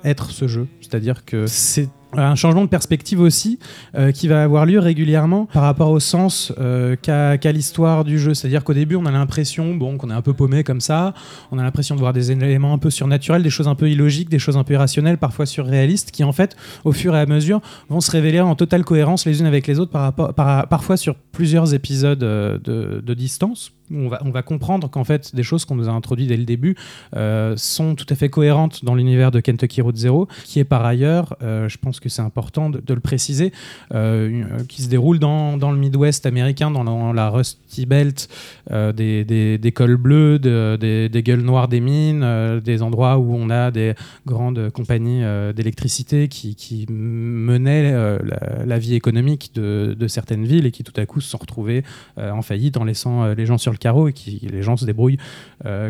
être 0.04 0.30
ce 0.30 0.48
jeu. 0.48 0.66
C'est-à-dire 0.80 1.24
que 1.24 1.46
c'est 1.46 1.88
un 2.16 2.34
changement 2.34 2.62
de 2.62 2.68
perspective 2.68 3.20
aussi 3.20 3.58
euh, 3.94 4.12
qui 4.12 4.28
va 4.28 4.42
avoir 4.42 4.66
lieu 4.66 4.78
régulièrement 4.78 5.46
par 5.46 5.62
rapport 5.62 5.90
au 5.90 6.00
sens 6.00 6.52
euh, 6.58 6.96
qu'a 6.96 7.52
l'histoire 7.52 8.04
du 8.04 8.18
jeu. 8.18 8.34
C'est-à-dire 8.34 8.64
qu'au 8.64 8.74
début, 8.74 8.96
on 8.96 9.06
a 9.06 9.10
l'impression 9.10 9.74
bon, 9.74 9.96
qu'on 9.96 10.10
est 10.10 10.14
un 10.14 10.22
peu 10.22 10.32
paumé 10.32 10.64
comme 10.64 10.80
ça, 10.80 11.14
on 11.50 11.58
a 11.58 11.62
l'impression 11.62 11.94
de 11.94 12.00
voir 12.00 12.12
des 12.12 12.32
éléments 12.32 12.72
un 12.72 12.78
peu 12.78 12.90
surnaturels, 12.90 13.42
des 13.42 13.50
choses 13.50 13.68
un 13.68 13.74
peu 13.74 13.90
illogiques, 13.90 14.28
des 14.28 14.38
choses 14.38 14.56
un 14.56 14.64
peu 14.64 14.74
irrationnelles, 14.74 15.18
parfois 15.18 15.46
surréalistes, 15.46 16.10
qui 16.10 16.24
en 16.24 16.32
fait, 16.32 16.56
au 16.84 16.92
fur 16.92 17.14
et 17.14 17.20
à 17.20 17.26
mesure, 17.26 17.60
vont 17.88 18.00
se 18.00 18.10
révéler 18.10 18.40
en 18.40 18.54
totale 18.54 18.84
cohérence 18.84 19.26
les 19.26 19.40
unes 19.40 19.46
avec 19.46 19.66
les 19.66 19.78
autres, 19.78 19.90
par 19.90 20.02
rapport, 20.02 20.34
par- 20.34 20.68
parfois 20.68 20.96
sur 20.96 21.14
plusieurs 21.14 21.74
épisodes 21.74 22.22
euh, 22.22 22.58
de, 22.58 23.14
distance. 23.14 23.72
On 23.94 24.08
va, 24.08 24.22
on 24.24 24.30
va 24.30 24.42
comprendre 24.42 24.88
qu'en 24.88 25.04
fait, 25.04 25.34
des 25.34 25.42
choses 25.42 25.66
qu'on 25.66 25.74
nous 25.74 25.88
a 25.88 25.92
introduites 25.92 26.28
dès 26.28 26.36
le 26.36 26.44
début 26.44 26.76
euh, 27.14 27.54
sont 27.58 27.94
tout 27.94 28.06
à 28.08 28.14
fait 28.14 28.30
cohérentes 28.30 28.84
dans 28.86 28.94
l'univers 28.94 29.30
de 29.30 29.40
Kentucky 29.40 29.82
Route 29.82 29.96
Zero, 29.96 30.28
qui 30.44 30.60
est 30.60 30.64
par 30.64 30.84
ailleurs, 30.84 31.36
euh, 31.42 31.68
je 31.68 31.76
pense 31.76 32.00
que 32.02 32.08
c'est 32.08 32.22
important 32.22 32.68
de, 32.68 32.94
le 32.94 33.00
préciser, 33.00 33.52
euh, 33.94 34.42
euh, 34.42 34.64
qui 34.68 34.82
se 34.82 34.88
déroule 34.88 35.18
dans, 35.18 35.56
dans 35.56 35.72
le 35.72 35.78
Midwest 35.78 36.26
américain, 36.26 36.70
dans 36.70 37.12
la, 37.12 37.30
Rusty 37.30 37.86
Belt, 37.86 38.28
euh, 38.70 38.92
des, 38.92 39.24
des, 39.24 39.56
des 39.56 39.72
cols 39.72 39.96
bleus, 39.96 40.38
de- 40.38 40.76
des, 40.78 41.08
des 41.08 41.22
gueules 41.22 41.42
noires 41.42 41.68
des 41.68 41.80
mines, 41.80 42.60
des 42.60 42.82
endroits 42.82 43.18
où 43.18 43.34
on 43.34 43.48
a 43.48 43.70
des 43.70 43.94
grandes 44.26 44.70
compagnies 44.70 45.22
d'électricité 45.54 46.28
qui, 46.28 46.54
qui 46.54 46.86
menaient 46.90 48.18
la, 48.66 48.78
vie 48.78 48.94
économique 48.94 49.52
de, 49.54 49.96
de 49.98 50.08
certaines 50.08 50.44
villes 50.44 50.66
et 50.66 50.70
qui 50.70 50.82
tout 50.82 50.98
à 51.00 51.06
coup 51.06 51.20
se 51.20 51.30
sont 51.30 51.38
retrouvées 51.38 51.84
en 52.16 52.42
faillite 52.42 52.76
en 52.76 52.84
laissant 52.84 53.32
les 53.32 53.46
gens 53.46 53.58
sur 53.58 53.70
le 53.70 53.78
carreau 53.78 54.08
et 54.08 54.12
qui 54.12 54.40
les 54.50 54.62
gens 54.62 54.76
se 54.76 54.84
débrouillent 54.84 55.18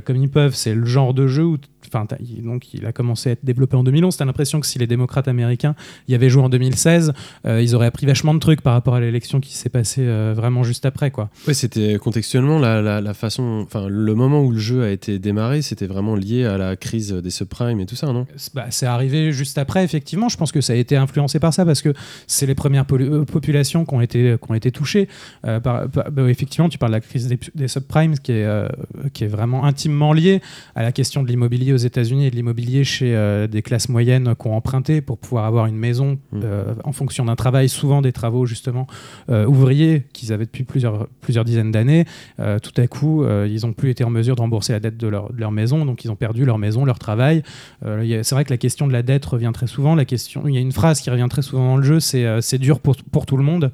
comme 0.04 0.16
ils 0.16 0.28
peuvent. 0.28 0.54
C'est 0.54 0.74
le 0.74 0.84
genre 0.84 1.14
de 1.14 1.26
jeu 1.26 1.44
où 1.44 1.56
Enfin, 1.86 2.06
donc, 2.42 2.72
il 2.74 2.86
a 2.86 2.92
commencé 2.92 3.30
à 3.30 3.32
être 3.32 3.44
développé 3.44 3.76
en 3.76 3.84
2011. 3.84 4.16
T'as 4.16 4.24
l'impression 4.24 4.60
que 4.60 4.66
si 4.66 4.78
les 4.78 4.86
démocrates 4.86 5.28
américains 5.28 5.74
y 6.08 6.14
avaient 6.14 6.28
joué 6.30 6.42
en 6.42 6.48
2016, 6.48 7.12
euh, 7.46 7.62
ils 7.62 7.74
auraient 7.74 7.86
appris 7.86 8.06
vachement 8.06 8.34
de 8.34 8.38
trucs 8.38 8.60
par 8.60 8.72
rapport 8.74 8.94
à 8.94 9.00
l'élection 9.00 9.40
qui 9.40 9.54
s'est 9.54 9.68
passée 9.68 10.02
euh, 10.04 10.32
vraiment 10.36 10.62
juste 10.62 10.86
après, 10.86 11.10
quoi. 11.10 11.30
Ouais, 11.46 11.54
c'était 11.54 11.98
contextuellement 11.98 12.58
la, 12.58 12.82
la, 12.82 13.00
la 13.00 13.14
façon, 13.14 13.62
enfin 13.64 13.86
le 13.88 14.14
moment 14.14 14.42
où 14.42 14.50
le 14.52 14.58
jeu 14.58 14.82
a 14.84 14.90
été 14.90 15.18
démarré, 15.18 15.62
c'était 15.62 15.86
vraiment 15.86 16.14
lié 16.14 16.44
à 16.44 16.58
la 16.58 16.76
crise 16.76 17.12
des 17.12 17.30
subprimes 17.30 17.80
et 17.80 17.86
tout 17.86 17.96
ça, 17.96 18.12
non? 18.12 18.26
C'est- 18.36 18.54
bah, 18.54 18.66
c'est 18.70 18.86
arrivé 18.86 19.32
juste 19.32 19.58
après, 19.58 19.84
effectivement. 19.84 20.28
Je 20.28 20.36
pense 20.36 20.52
que 20.52 20.60
ça 20.60 20.72
a 20.72 20.76
été 20.76 20.96
influencé 20.96 21.38
par 21.38 21.52
ça 21.54 21.64
parce 21.64 21.82
que 21.82 21.92
c'est 22.26 22.46
les 22.46 22.54
premières 22.54 22.84
euh, 22.92 23.24
populations 23.24 23.84
qui 23.84 23.94
ont 23.94 24.00
été, 24.00 24.36
qui 24.42 24.50
ont 24.50 24.54
été 24.54 24.70
touchées. 24.70 25.08
Euh, 25.46 25.60
par- 25.60 25.88
par- 25.88 26.10
bah, 26.10 26.28
effectivement, 26.28 26.68
tu 26.68 26.78
parles 26.78 26.92
de 26.92 26.96
la 26.96 27.00
crise 27.00 27.28
des, 27.28 27.38
des 27.54 27.68
subprimes 27.68 28.18
qui 28.18 28.32
est, 28.32 28.44
euh, 28.44 28.68
qui 29.12 29.24
est 29.24 29.28
vraiment 29.28 29.64
intimement 29.64 30.12
liée 30.12 30.40
à 30.74 30.82
la 30.82 30.92
question 30.92 31.22
de 31.22 31.28
l'immobilier 31.28 31.72
aux 31.72 31.76
États-Unis 31.76 32.26
et 32.26 32.30
de 32.30 32.36
l'immobilier 32.36 32.84
chez 32.84 33.14
euh, 33.14 33.46
des 33.46 33.62
classes 33.62 33.88
moyennes 33.88 34.34
qui 34.40 34.46
ont 34.48 34.56
emprunté 34.56 35.00
pour 35.00 35.18
pouvoir 35.18 35.44
avoir 35.44 35.66
une 35.66 35.76
maison 35.76 35.91
Mm. 36.00 36.16
euh, 36.44 36.74
en 36.84 36.92
fonction 36.92 37.24
d'un 37.24 37.36
travail, 37.36 37.68
souvent 37.68 38.02
des 38.02 38.12
travaux 38.12 38.46
justement 38.46 38.86
euh, 39.30 39.46
ouvriers 39.46 40.04
qu'ils 40.12 40.32
avaient 40.32 40.44
depuis 40.44 40.64
plusieurs, 40.64 41.06
plusieurs 41.20 41.44
dizaines 41.44 41.70
d'années. 41.70 42.04
Euh, 42.40 42.58
tout 42.58 42.78
à 42.80 42.86
coup, 42.86 43.24
ils 43.24 43.60
n'ont 43.64 43.72
plus 43.72 43.90
été 43.90 44.04
en 44.04 44.10
mesure 44.10 44.36
de 44.36 44.40
rembourser 44.40 44.72
la 44.72 44.80
dette 44.80 44.96
de 44.96 45.08
leur, 45.08 45.32
de 45.32 45.40
leur 45.40 45.52
maison, 45.52 45.84
donc 45.84 46.04
ils 46.04 46.10
ont 46.10 46.16
perdu 46.16 46.44
leur 46.44 46.58
maison, 46.58 46.84
leur 46.84 46.98
travail. 46.98 47.42
C'est 47.82 48.32
vrai 48.32 48.44
que 48.44 48.52
la 48.52 48.56
question 48.56 48.86
de 48.86 48.92
la 48.92 49.02
dette 49.02 49.24
revient 49.24 49.50
très 49.52 49.66
souvent. 49.66 49.94
La 49.94 50.04
question, 50.04 50.46
il 50.46 50.54
y 50.54 50.58
a 50.58 50.60
une 50.60 50.72
phrase 50.72 51.00
qui 51.00 51.10
revient 51.10 51.26
très 51.28 51.42
souvent 51.42 51.66
dans 51.66 51.76
le 51.76 51.82
jeu, 51.82 52.00
c'est 52.00 52.40
c'est 52.40 52.58
dur 52.58 52.80
pour, 52.80 52.96
pour 53.10 53.26
tout 53.26 53.36
le 53.36 53.44
monde. 53.44 53.72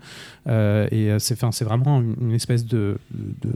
Euh, 0.48 0.86
et 0.90 1.10
euh, 1.10 1.18
c'est 1.18 1.64
vraiment 1.64 2.00
une, 2.00 2.14
une 2.20 2.32
espèce 2.34 2.64
de, 2.64 2.98
de, 3.10 3.48
de- 3.48 3.54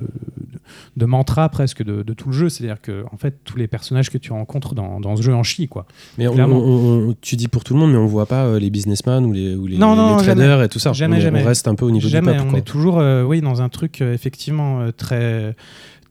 de 0.96 1.06
mantra 1.06 1.48
presque 1.48 1.82
de, 1.82 2.02
tout 2.14 2.28
le 2.28 2.34
jeu. 2.34 2.48
C'est-à-dire 2.48 2.80
que 2.80 3.04
en 3.12 3.16
fait, 3.16 3.36
tous 3.44 3.56
les 3.56 3.66
personnages 3.66 4.10
que 4.10 4.18
tu 4.18 4.32
rencontres 4.32 4.74
dans, 4.74 5.00
dans 5.00 5.16
ce 5.16 5.22
jeu 5.22 5.34
en 5.34 5.42
chient. 5.42 5.68
Quoi. 5.68 5.86
Mais 6.18 6.26
on- 6.28 6.34
Clairement. 6.34 6.58
on- 6.58 7.08
on- 7.10 7.16
tu 7.20 7.36
dis 7.36 7.48
pour 7.48 7.64
tout 7.64 7.74
le 7.74 7.80
monde, 7.80 7.92
mais 7.92 7.98
on 7.98 8.06
voit 8.06 8.26
pas 8.26 8.44
euh, 8.46 8.58
les 8.58 8.70
businessmen 8.70 9.24
ou 9.26 9.32
les, 9.32 9.54
ou 9.56 9.66
les, 9.66 9.76
Non, 9.78 9.92
les 9.92 9.96
non, 9.96 10.16
traders 10.18 10.62
et 10.62 10.68
tout 10.68 10.78
ça. 10.78 10.92
Jamais, 10.92 11.16
on, 11.16 11.18
est- 11.18 11.22
jamais. 11.22 11.42
on 11.42 11.46
reste 11.46 11.66
un 11.68 11.74
peu 11.74 11.84
au 11.84 11.90
niveau 11.90 12.08
Jamais, 12.08 12.32
du 12.32 12.36
peuple. 12.38 12.46
on 12.46 12.50
quoi. 12.50 12.58
est 12.58 12.62
toujours 12.62 13.02
oui, 13.26 13.40
dans 13.40 13.60
un 13.62 13.68
truc 13.68 14.00
effectivement 14.00 14.90
très 14.96 15.54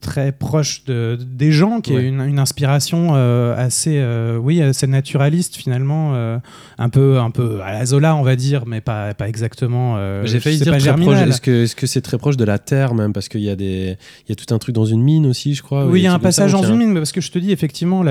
très 0.02 0.32
proche 0.32 0.84
de, 0.86 1.18
des 1.22 1.52
gens, 1.52 1.80
qui 1.80 1.93
Ouais. 1.93 2.04
est 2.04 2.08
une, 2.08 2.22
une 2.22 2.39
inspiration 2.39 3.12
euh, 3.14 3.56
assez, 3.56 3.99
euh, 3.99 4.38
oui, 4.38 4.62
assez 4.62 4.88
naturaliste 4.88 5.56
finalement, 5.56 6.12
euh, 6.16 6.39
un 6.80 6.89
peu, 6.89 7.20
un 7.20 7.30
peu 7.30 7.62
à 7.62 7.72
la 7.72 7.86
Zola, 7.86 8.16
on 8.16 8.24
va 8.24 8.36
dire, 8.36 8.66
mais 8.66 8.82
pas, 8.82 9.14
pas 9.14 9.30
exactement. 9.30 9.97
J'ai 10.26 10.39
failli 10.39 10.58
dire 10.58 10.66
très 10.66 10.72
proche. 10.74 10.84
germinal. 10.84 11.30
Est-ce 11.30 11.39
que 11.41 11.64
est-ce 11.64 11.76
que 11.76 11.86
c'est 11.88 12.02
très 12.02 12.18
proche 12.18 12.36
de 12.36 12.43
la 12.45 12.58
terre 12.60 12.93
même 12.95 13.14
parce 13.14 13.30
qu'il 13.30 13.41
y 13.41 13.49
a 13.49 13.56
des 13.56 13.97
il 14.28 14.30
y 14.30 14.32
a 14.32 14.36
tout 14.36 14.54
un 14.54 14.58
truc 14.58 14.74
dans 14.74 14.86
une 14.86 15.02
mine 15.04 15.26
aussi, 15.28 15.54
je 15.54 15.62
crois. 15.62 15.86
Oui, 15.86 15.99
il 15.99 16.04
y 16.04 16.08
a 16.08 16.12
un 16.12 16.16
ça, 16.16 16.20
passage 16.20 16.52
dans 16.54 16.64
une 16.64 16.74
un- 16.74 16.78
mine, 16.78 16.89
mais 16.93 16.99
parce 16.99 17.12
que 17.12 17.22
je 17.22 17.32
te 17.32 17.38
dis, 17.39 17.52
effectivement, 17.52 18.04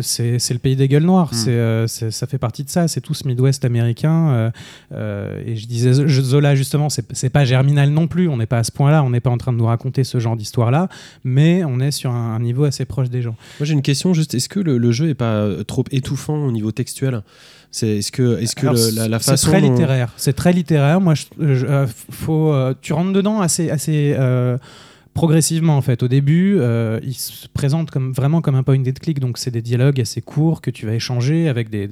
c'est 0.00 0.38
c'est 0.38 0.54
le 0.54 0.60
pays 0.60 0.76
des 0.76 0.88
gueules 0.88 1.04
noires. 1.04 1.30
Mm. 1.32 1.86
C'est, 1.86 2.10
ça 2.10 2.26
fait 2.26 2.38
partie 2.38 2.64
de 2.64 2.70
ça. 2.70 2.88
C'est 2.88 3.00
tout 3.02 3.12
ce 3.14 3.28
Midwest 3.28 3.64
américain. 3.66 4.50
et 4.92 5.56
je 5.56 5.66
disais, 5.66 5.92
Zola, 5.92 6.54
justement, 6.54 6.88
c'est 6.88 7.04
c'est 7.12 7.28
pas 7.30 7.44
germinal 7.44 7.90
non 7.90 8.06
plus. 8.06 8.28
On 8.28 8.38
n'est 8.38 8.46
pas 8.46 8.58
à 8.58 8.64
ce 8.64 8.72
point-là. 8.72 9.02
On 9.02 9.10
n'est 9.10 9.20
pas 9.20 9.30
en 9.30 9.36
train 9.38 9.52
de 9.52 9.58
nous 9.58 9.66
raconter 9.66 10.04
ce 10.04 10.18
genre 10.18 10.36
d'histoire-là. 10.36 10.88
Mais 11.24 11.33
on 11.64 11.80
est 11.80 11.90
sur 11.90 12.10
un, 12.10 12.34
un 12.36 12.40
niveau 12.40 12.64
assez 12.64 12.84
proche 12.84 13.08
des 13.10 13.22
gens. 13.22 13.36
Moi 13.60 13.66
j'ai 13.66 13.72
une 13.74 13.82
question 13.82 14.14
juste 14.14 14.34
est-ce 14.34 14.48
que 14.48 14.60
le, 14.60 14.78
le 14.78 14.92
jeu 14.92 15.08
est 15.08 15.14
pas 15.14 15.34
euh, 15.34 15.64
trop 15.64 15.84
étouffant 15.90 16.36
au 16.46 16.52
niveau 16.52 16.70
textuel? 16.72 17.22
C'est 17.70 17.88
est-ce 17.98 18.12
que 18.12 18.38
est-ce 18.40 18.54
que 18.54 18.66
Alors, 18.68 18.74
le- 18.76 18.90
la, 18.96 19.08
la 19.08 19.18
c'est 19.18 19.32
façon 19.32 19.48
très 19.48 19.60
littéraire. 19.60 20.12
C'est 20.16 20.32
très 20.34 20.52
littéraire. 20.52 21.00
Moi, 21.00 21.14
je, 21.14 21.24
je- 21.54 21.66
euh, 21.66 21.86
faut, 22.10 22.52
euh, 22.52 22.72
tu 22.80 22.92
rentres 22.92 23.12
dedans 23.12 23.40
assez, 23.40 23.68
assez 23.70 24.14
euh, 24.16 24.56
progressivement 25.14 25.76
en 25.76 25.82
fait. 25.82 26.02
Au 26.02 26.08
début, 26.08 26.56
euh, 26.58 26.98
il 27.02 27.14
se 27.14 27.48
présente 27.48 27.90
vraiment 27.94 28.40
comme 28.40 28.56
un 28.56 28.62
point 28.62 28.78
and 28.78 28.92
click, 29.00 29.20
donc 29.20 29.38
c'est 29.38 29.50
des 29.50 29.62
dialogues 29.62 30.00
assez 30.00 30.20
courts 30.20 30.60
que 30.60 30.70
tu 30.70 30.86
vas 30.86 30.94
échanger 30.94 31.48
avec 31.48 31.70
des, 31.70 31.88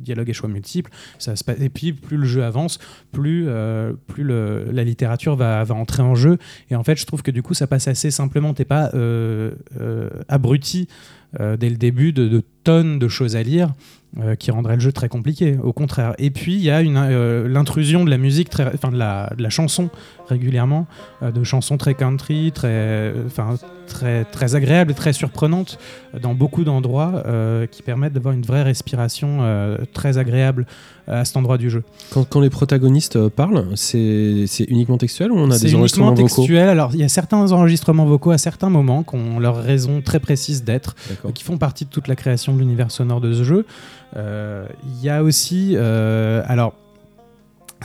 dialogues 0.00 0.28
et 0.28 0.32
choix 0.32 0.48
multiples. 0.48 0.90
Ça 1.18 1.34
et 1.60 1.68
puis 1.68 1.92
plus 1.92 2.16
le 2.16 2.26
jeu 2.26 2.44
avance, 2.44 2.78
plus 3.12 3.46
euh, 3.48 3.92
la 4.18 4.84
littérature 4.84 5.36
va, 5.36 5.64
entrer 5.70 6.02
en 6.02 6.14
jeu. 6.14 6.38
Et 6.70 6.76
en 6.76 6.82
fait, 6.82 6.96
je 6.96 7.06
trouve 7.06 7.22
que 7.22 7.30
du 7.30 7.42
coup, 7.42 7.54
ça 7.54 7.66
passe 7.66 7.88
assez 7.88 8.10
simplement. 8.10 8.52
T'es 8.52 8.64
pas 8.64 8.90
euh, 8.94 9.52
abruti 10.28 10.88
euh, 11.40 11.56
dès 11.56 11.70
le 11.70 11.76
début 11.76 12.12
de, 12.12 12.42
tonnes 12.64 12.98
de 13.00 13.08
choses 13.08 13.34
à 13.34 13.42
lire 13.42 13.72
euh, 14.20 14.36
qui 14.36 14.50
rendraient 14.52 14.74
le 14.74 14.80
jeu 14.80 14.92
très 14.92 15.08
compliqué. 15.08 15.56
Au 15.62 15.72
contraire. 15.72 16.14
Et 16.18 16.30
puis 16.30 16.54
il 16.54 16.62
y 16.62 16.70
a 16.70 16.78
euh, 16.78 17.48
l'intrusion 17.48 18.04
de 18.04 18.10
la 18.10 18.18
musique, 18.18 18.50
enfin 18.72 18.90
de 18.90 18.98
la, 18.98 19.32
de 19.36 19.42
la 19.42 19.50
chanson 19.50 19.90
régulièrement, 20.28 20.86
de 21.22 21.42
chansons 21.42 21.76
très 21.76 21.94
country, 21.94 22.52
très, 22.52 23.12
très 23.86 24.24
très 24.24 24.54
agréables 24.54 24.92
et 24.92 24.94
très 24.94 25.12
surprenantes 25.12 25.78
dans 26.20 26.34
beaucoup 26.34 26.64
d'endroits 26.64 27.22
qui 27.70 27.82
permettent 27.82 28.14
d'avoir 28.14 28.32
une 28.32 28.42
vraie 28.42 28.62
respiration 28.62 29.76
très 29.92 30.16
agréable 30.16 30.64
à 31.06 31.24
cet 31.24 31.36
endroit 31.36 31.58
du 31.58 31.70
jeu. 31.70 31.82
quand, 32.10 32.24
quand 32.28 32.40
les 32.40 32.50
protagonistes 32.50 33.16
euh, 33.16 33.28
parlent, 33.28 33.66
c'est 33.74 34.46
uniquement 34.68 34.98
textuel 34.98 35.32
ou 35.32 35.36
on 35.36 35.50
a 35.50 35.58
des 35.58 35.74
enregistrements 35.74 36.08
uniquement 36.08 36.26
vocaux 36.26 36.42
textuel. 36.42 36.68
Alors, 36.68 36.90
il 36.94 37.00
y 37.00 37.04
a 37.04 37.08
certains 37.08 37.52
enregistrements 37.52 38.06
vocaux 38.06 38.30
à 38.30 38.38
certains 38.38 38.70
moments 38.70 39.02
qui 39.02 39.16
ont 39.16 39.38
leur 39.38 39.62
raison 39.62 40.00
très 40.00 40.20
précise 40.20 40.64
d'être. 40.64 40.94
D'accord. 41.08 41.32
qui 41.32 41.44
font 41.44 41.58
partie 41.58 41.84
de 41.84 41.90
toute 41.90 42.08
la 42.08 42.16
création 42.16 42.54
de 42.54 42.58
l'univers 42.58 42.90
sonore 42.90 43.20
de 43.20 43.32
ce 43.32 43.44
jeu. 43.44 43.66
Euh, 44.16 44.66
Il 44.96 45.04
y 45.04 45.08
a 45.08 45.22
aussi, 45.22 45.74
euh, 45.74 46.42
alors, 46.46 46.74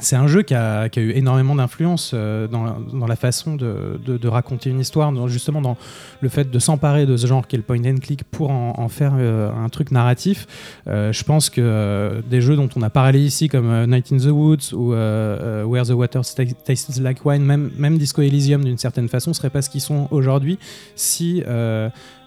c'est 0.02 0.16
un 0.16 0.28
jeu 0.28 0.42
qui 0.42 0.54
a, 0.54 0.90
qui 0.90 1.00
eu 1.00 1.12
énormément 1.12 1.56
d'influence 1.56 2.12
euh, 2.14 2.48
dans, 2.48 3.08
la- 3.08 3.16
façon 3.16 3.56
de, 3.56 4.28
raconter 4.28 4.70
une 4.70 4.80
histoire, 4.80 5.28
justement 5.28 5.62
dans 5.62 5.78
le 6.22 6.30
fait 6.30 6.52
de 6.52 6.60
s'emparer 6.60 7.06
de 7.06 7.18
ce 7.18 7.26
genre 7.26 7.48
qu'est 7.48 7.58
le 7.58 7.64
point 7.64 7.84
and 7.86 7.98
click 8.02 8.24
pour 8.24 8.52
en, 8.52 8.88
faire 8.90 9.14
euh, 9.18 9.52
un 9.52 9.70
truc 9.70 9.92
narratif. 9.92 10.46
Euh, 10.88 11.12
je 11.12 11.24
pense 11.24 11.50
que 11.50 12.22
des 12.30 12.42
jeux 12.42 12.56
dont 12.56 12.70
on 12.76 12.82
a 12.82 12.90
parlé 12.90 13.20
ici, 13.22 13.48
comme 13.48 13.86
Night 13.86 14.12
in 14.12 14.18
the 14.18 14.32
Woods 14.32 14.74
ou 14.74 14.92
Where 14.92 15.86
the 15.86 15.92
Water 15.92 16.22
Tastes 16.24 17.00
Like 17.00 17.26
Wine, 17.26 17.44
même, 17.44 17.98
Disco 17.98 18.22
Elysium 18.22 18.64
d'une 18.64 18.78
certaine 18.78 19.08
façon, 19.08 19.34
seraient 19.34 19.50
pas 19.50 19.62
ce 19.62 19.70
qu'ils 19.70 19.82
sont 19.82 20.08
aujourd'hui 20.12 20.60
si 20.96 21.44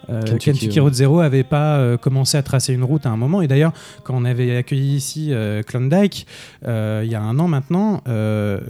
euh, 0.09 0.23
Kentucky. 0.39 0.81
Road 0.81 0.95
Zero 0.95 1.21
avait 1.21 1.45
pas 1.45 1.77
euh, 1.77 1.97
commencé 1.97 2.37
à 2.39 2.43
tracer 2.43 2.73
une 2.73 2.85
route 2.85 3.07
à 3.07 3.11
un 3.11 3.17
moment. 3.17 3.43
Et 3.43 3.49
d'ailleurs, 3.49 3.73
quand 4.03 4.15
on 4.17 4.25
avait 4.25 4.57
accueilli 4.57 4.97
ici 4.97 5.29
euh, 5.31 5.63
Klondike, 5.63 6.27
euh, 6.67 7.03
il 7.05 7.11
y 7.11 7.15
a 7.15 7.23
un 7.23 7.39
an 7.39 7.49
maintenant, 7.49 8.03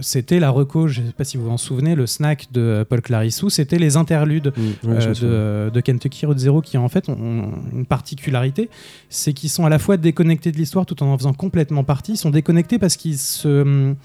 c'était 0.01 0.41
la 0.41 0.51
reco, 0.51 0.89
je 0.89 1.03
sais 1.03 1.13
pas 1.17 1.25
si 1.25 1.37
vous 1.37 1.45
vous 1.45 1.51
en 1.51 1.57
souvenez, 1.57 1.95
le 1.95 2.07
snack 2.07 2.49
de 2.53 2.85
Paul 2.89 3.01
Clarissou, 3.01 3.51
c'était 3.51 3.79
les 3.79 3.97
interludes 3.97 4.53
Mm, 4.83 4.95
de, 5.21 5.71
de 5.73 5.81
Kentucky 5.81 6.27
Road 6.27 6.39
Zero 6.39 6.61
qui 6.61 6.79
en 6.79 6.89
fait 6.89 7.09
ont, 7.09 7.13
ont 7.13 7.53
une 7.73 7.87
particularité, 7.87 8.69
c'est 9.09 9.33
qu'ils 9.33 9.51
sont 9.51 9.65
à 9.65 9.69
la 9.69 9.79
fois 9.79 9.97
déconnectés 9.97 10.53
de 10.53 10.57
l'histoire 10.57 10.87
tout 10.87 11.03
en 11.03 11.11
en 11.11 11.19
faisant 11.19 11.33
complètement 11.33 11.85
partie. 11.85 12.13
Ils 12.13 12.17
sont 12.17 12.31
déconnectés 12.31 12.79
parce 12.79 12.97
qu'ils 12.97 13.19
se 13.19 13.63
hum, 13.63 13.97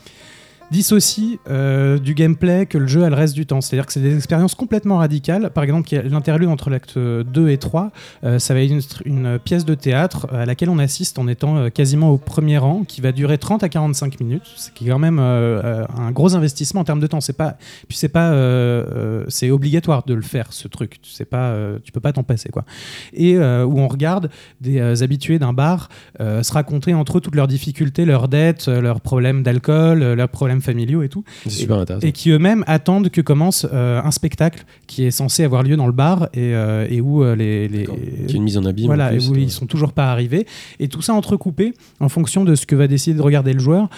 dissocient 0.72 1.38
euh, 1.50 1.98
du 2.00 2.14
gameplay 2.14 2.66
que 2.66 2.78
le 2.78 2.88
jeu 2.88 3.04
a 3.04 3.10
le 3.10 3.16
reste 3.16 3.36
du 3.36 3.46
temps. 3.46 3.62
C'est-à-dire 3.62 3.86
que 3.86 3.94
c'est 3.94 4.02
des 4.02 4.16
expériences 4.16 4.56
complètement 4.56 4.98
radicales. 4.98 5.50
Par 5.52 5.64
exemple, 5.64 5.90
l'interlude 6.04 6.50
entre 6.50 6.70
l'acte 6.70 6.98
2 6.98 7.50
et 7.50 7.58
3, 7.58 7.92
euh, 8.24 8.40
ça 8.40 8.54
va 8.54 8.62
être 8.62 9.02
une, 9.06 9.40
pièce 9.44 9.66
de 9.66 9.76
théâtre 9.76 10.28
à 10.32 10.46
laquelle 10.46 10.70
on 10.70 10.80
assiste 10.80 11.20
en 11.20 11.28
étant 11.28 11.58
euh, 11.58 11.70
quasiment 11.70 12.10
au 12.10 12.18
premier 12.18 12.58
rang, 12.58 12.84
qui 12.88 13.02
va 13.02 13.12
durer 13.12 13.38
30 13.38 13.64
à 13.64 13.70
45 13.70 14.20
minutes, 14.20 14.44
ce 14.56 14.72
qui 14.72 14.88
est 14.88 14.90
quand 14.90 15.00
même 15.00 15.20
euh, 15.20 15.62
euh, 15.64 15.86
un 15.98 16.12
gros 16.12 16.36
investissement 16.36 16.82
en 16.82 16.84
termes 16.84 17.00
de 17.00 17.08
temps. 17.08 17.22
C'est 17.22 17.34
pas, 17.34 17.58
puis 17.88 17.98
c'est 17.98 18.10
pas, 18.10 18.32
euh, 18.32 18.86
euh, 18.96 19.26
c'est 19.28 19.52
obligatoire 19.52 20.04
de 20.04 20.14
le 20.14 20.22
faire 20.22 20.52
ce 20.52 20.68
truc. 20.68 20.98
C'est 21.04 21.26
pas, 21.26 21.50
euh, 21.50 21.80
tu 21.84 21.92
peux 21.92 22.00
pas 22.00 22.14
t'en 22.14 22.24
passer 22.24 22.50
quoi. 22.50 22.66
Et 23.14 23.38
euh, 23.38 23.66
où 23.66 23.80
on 23.80 23.88
regarde 23.88 24.30
des 24.62 24.80
euh, 24.80 24.96
habitués 25.02 25.40
d'un 25.40 25.54
bar 25.54 25.90
euh, 26.22 26.44
se 26.44 26.54
raconter 26.54 26.94
entre 26.94 27.18
eux 27.18 27.22
toutes 27.22 27.36
leurs 27.36 27.48
difficultés, 27.48 28.06
leurs 28.06 28.28
dettes, 28.28 28.68
euh, 28.68 28.82
leurs 28.82 29.02
problèmes 29.02 29.44
d'alcool, 29.44 30.02
euh, 30.02 30.16
leurs 30.16 30.30
problèmes 30.30 30.55
familiaux 30.62 31.04
et 31.04 31.10
tout 31.10 31.24
C'est 31.44 31.50
super 31.50 31.78
intéressant. 31.78 32.08
et 32.08 32.12
qui 32.12 32.32
eux-mêmes 32.32 32.64
attendent 32.68 33.10
que 33.10 33.22
commence 33.22 33.68
euh, 33.72 34.02
un 34.04 34.12
spectacle 34.12 34.66
qui 34.88 35.04
est 35.04 35.12
censé 35.12 35.44
avoir 35.44 35.64
lieu 35.64 35.78
dans 35.78 35.88
le 35.88 35.94
bar 35.94 36.30
et, 36.34 36.56
euh, 36.56 36.88
et 36.90 37.02
où 37.02 37.24
euh, 37.24 37.36
les. 37.36 37.88
Qui 38.28 38.34
est 38.34 38.38
une 38.38 38.44
mise 38.44 38.58
en 38.58 38.66
abîme. 38.66 38.86
voilà, 38.86 39.08
en 39.08 39.10
plus, 39.10 39.28
et 39.28 39.30
où 39.30 39.36
ils 39.36 39.52
sont 39.52 39.66
toujours 39.66 39.94
pas 39.94 40.12
arrivés. 40.12 40.46
Et 40.80 40.88
tout 40.88 41.02
ça 41.02 41.14
entrecoupé 41.14 41.74
en 42.00 42.10
fonction 42.10 42.44
de 42.46 42.56
ce 42.56 42.66
que 42.66 42.76
va 42.76 42.88
décider 42.88 43.18
de 43.18 43.22
regarder 43.22 43.54
le 43.54 43.60
joueur. 43.60 43.90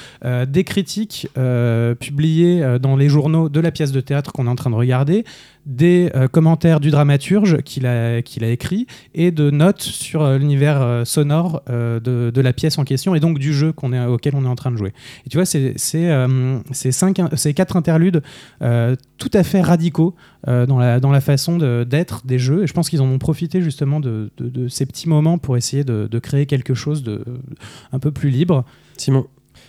Des 0.47 0.63
critiques 0.63 1.27
publiées 1.99 2.77
dans 2.81 2.95
les 2.95 3.09
journaux 3.09 3.49
de 3.49 3.59
la 3.59 3.71
pièce 3.71 3.91
de 3.91 4.01
théâtre 4.01 4.31
qu'on 4.31 4.47
est 4.47 4.49
en 4.49 4.55
train 4.55 4.69
de 4.69 4.75
regarder, 4.75 5.23
des 5.67 6.09
euh, 6.15 6.27
commentaires 6.27 6.79
du 6.79 6.89
dramaturge 6.91 7.61
qu'il 7.61 7.85
a, 7.85 8.15
a 8.15 8.47
écrit 8.47 8.87
et 9.13 9.31
de 9.31 9.51
notes 9.51 9.81
sur 9.81 10.23
euh, 10.23 10.37
l'univers 10.37 10.81
euh, 10.81 11.05
sonore 11.05 11.61
de, 11.67 12.31
de 12.33 12.41
la 12.41 12.53
pièce 12.53 12.77
en 12.77 12.85
question 12.85 13.13
et 13.13 13.19
donc 13.19 13.37
du 13.37 13.53
jeu 13.53 13.73
est, 13.93 14.05
auquel 14.05 14.33
on 14.35 14.45
est 14.45 14.47
en 14.47 14.55
train 14.55 14.71
de 14.71 14.77
jouer. 14.77 14.93
Et 15.25 15.29
tu 15.29 15.37
vois, 15.37 15.45
c'est 15.45 15.77
ces 15.77 17.53
quatre 17.53 17.75
interludes 17.75 18.23
tout 18.59 19.31
à 19.33 19.43
fait 19.43 19.61
radicaux 19.61 20.15
dans, 20.45 20.79
la, 20.79 20.99
dans 20.99 21.11
la 21.11 21.21
façon 21.21 21.57
d'être 21.85 22.25
des 22.25 22.39
jeux. 22.39 22.63
Et 22.63 22.67
je 22.67 22.73
pense 22.73 22.89
qu'ils 22.89 23.01
en 23.01 23.07
ont 23.07 23.19
profité 23.19 23.61
justement 23.61 23.99
de, 23.99 24.31
de- 24.37 24.67
ces 24.67 24.85
petits 24.85 25.09
moments 25.09 25.37
pour 25.37 25.57
essayer 25.57 25.83
de 25.83 26.19
créer 26.19 26.45
quelque 26.45 26.73
chose 26.73 27.03
de 27.03 27.23
un 27.91 27.99
peu 27.99 28.11
plus 28.11 28.29
libre. 28.29 28.63
Simon. 28.97 29.27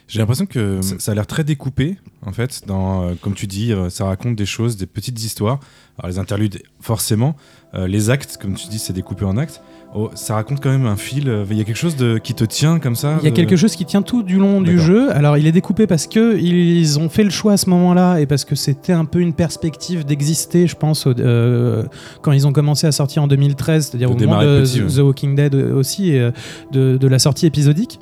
J'ai 0.08 0.20
l'impression 0.20 0.46
que 0.46 0.80
ça 0.80 0.98
ça 0.98 1.12
a 1.12 1.14
l'air 1.14 1.26
très 1.26 1.44
découpé, 1.44 1.98
en 2.24 2.32
fait. 2.32 2.62
Dans, 2.66 3.02
euh, 3.02 3.14
comme 3.20 3.34
tu 3.34 3.46
dis, 3.46 3.72
euh, 3.72 3.90
ça 3.90 4.06
raconte 4.06 4.36
des 4.36 4.46
choses, 4.46 4.76
des 4.78 4.86
petites 4.86 5.22
histoires. 5.22 5.60
Alors, 5.98 6.10
les 6.10 6.18
interludes, 6.18 6.62
forcément. 6.80 7.36
Euh, 7.74 7.86
les 7.86 8.08
actes, 8.08 8.38
comme 8.40 8.54
tu 8.54 8.68
dis, 8.68 8.78
c'est 8.78 8.94
découpé 8.94 9.26
en 9.26 9.36
actes. 9.36 9.60
Oh, 10.00 10.10
ça 10.14 10.34
raconte 10.34 10.60
quand 10.62 10.70
même 10.70 10.86
un 10.86 10.96
fil. 10.96 11.28
euh, 11.28 11.44
Il 11.50 11.56
y 11.56 11.60
a 11.60 11.64
quelque 11.64 11.74
chose 11.76 11.96
de, 11.96 12.18
qui 12.18 12.32
te 12.34 12.44
tient 12.44 12.78
comme 12.78 12.94
ça. 12.94 13.16
Il 13.20 13.24
y 13.24 13.26
a 13.26 13.30
de- 13.30 13.34
quelque 13.36 13.56
chose 13.56 13.74
qui 13.74 13.84
tient 13.84 14.02
tout 14.02 14.22
du 14.22 14.36
long 14.38 14.60
du 14.60 14.78
jeu. 14.78 15.10
Alors, 15.12 15.36
il 15.36 15.46
est 15.46 15.52
découpé 15.52 15.86
parce 15.88 16.06
que 16.06 16.38
ils 16.38 16.98
ont 17.00 17.08
fait 17.08 17.24
le 17.24 17.30
choix 17.30 17.54
à 17.54 17.56
ce 17.56 17.68
moment-là 17.70 18.18
et 18.20 18.26
parce 18.26 18.44
que 18.44 18.54
c'était 18.54 18.92
un 18.92 19.04
peu 19.06 19.18
une 19.18 19.32
perspective 19.32 20.04
d'exister, 20.04 20.66
je 20.68 20.76
pense, 20.76 21.06
euh, 21.08 21.84
quand 22.22 22.30
ils 22.32 22.46
ont 22.46 22.52
commencé 22.52 22.86
à 22.86 22.92
sortir 22.92 23.22
en 23.24 23.26
2013, 23.26 23.88
c'est-à-dire 23.88 24.10
au 24.10 24.14
moment 24.26 24.40
de 24.42 24.60
petit, 24.62 24.94
The- 24.96 24.98
Walking 25.00 25.34
Dead 25.34 25.54
aussi 25.54 26.10
et 26.10 26.20
euh, 26.20 26.30
de, 26.70 26.96
de 26.96 27.08
la 27.08 27.18
sortie 27.18 27.46
épisodique. 27.46 27.98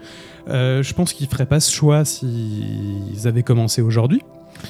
Euh, 0.48 0.82
je 0.82 0.92
pense 0.92 1.12
qu'ils 1.12 1.26
feraient 1.28 1.46
pas 1.46 1.60
ce 1.60 1.72
choix 1.72 2.04
s'ils 2.04 3.26
avaient 3.26 3.42
commencé 3.42 3.82
aujourd'hui. 3.82 4.20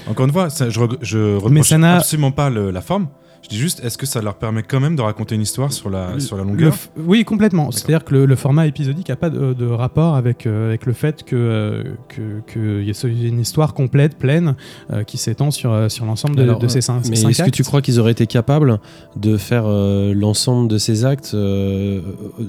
Encore 0.08 0.26
une 0.26 0.32
fois, 0.32 0.50
ça, 0.50 0.68
je, 0.68 0.80
je 1.02 1.36
reproche 1.36 1.50
absolument 1.96 2.30
pas 2.30 2.50
le- 2.50 2.70
la 2.70 2.80
forme. 2.80 3.08
Je 3.46 3.54
dis 3.54 3.58
juste, 3.60 3.78
est-ce 3.84 3.96
que 3.96 4.06
ça 4.06 4.20
leur 4.20 4.34
permet 4.34 4.64
quand 4.64 4.80
même 4.80 4.96
de 4.96 5.02
raconter 5.02 5.36
une 5.36 5.42
histoire 5.42 5.72
sur 5.72 5.88
la, 5.88 6.18
sur 6.18 6.36
la 6.36 6.42
longueur 6.42 6.74
f- 6.74 6.88
oui, 6.96 7.24
complètement. 7.24 7.70
C'est-à-dire 7.70 8.04
que 8.04 8.12
le, 8.12 8.26
le 8.26 8.34
format 8.34 8.66
épisodique 8.66 9.08
n'a 9.08 9.14
pas 9.14 9.30
de, 9.30 9.52
de 9.52 9.66
rapport 9.66 10.16
avec, 10.16 10.46
euh, 10.46 10.66
avec 10.68 10.84
le 10.84 10.92
fait 10.92 11.22
que 11.22 11.36
euh, 11.36 11.84
que- 12.08 12.40
qu'il 12.52 12.82
y 12.84 13.24
ait 13.24 13.28
une 13.28 13.38
histoire 13.38 13.72
complète, 13.72 14.18
pleine, 14.18 14.56
euh, 14.90 15.04
qui 15.04 15.16
s'étend 15.16 15.52
sur, 15.52 15.72
euh, 15.72 15.88
sur 15.88 16.06
l'ensemble 16.06 16.34
de, 16.34 16.42
Alors, 16.42 16.58
de 16.58 16.66
ces 16.66 16.80
cinq, 16.80 17.02
Mais 17.08 17.20
est-ce 17.20 17.44
que 17.44 17.50
tu 17.50 17.62
crois 17.62 17.82
qu'ils 17.82 18.00
auraient 18.00 18.10
été 18.12 18.26
capables 18.26 18.80
de 19.14 19.36
faire 19.36 19.62
euh, 19.66 20.12
l'ensemble 20.12 20.66
de 20.68 20.78
ces 20.78 21.04
actes 21.04 21.30
euh, 21.34 22.00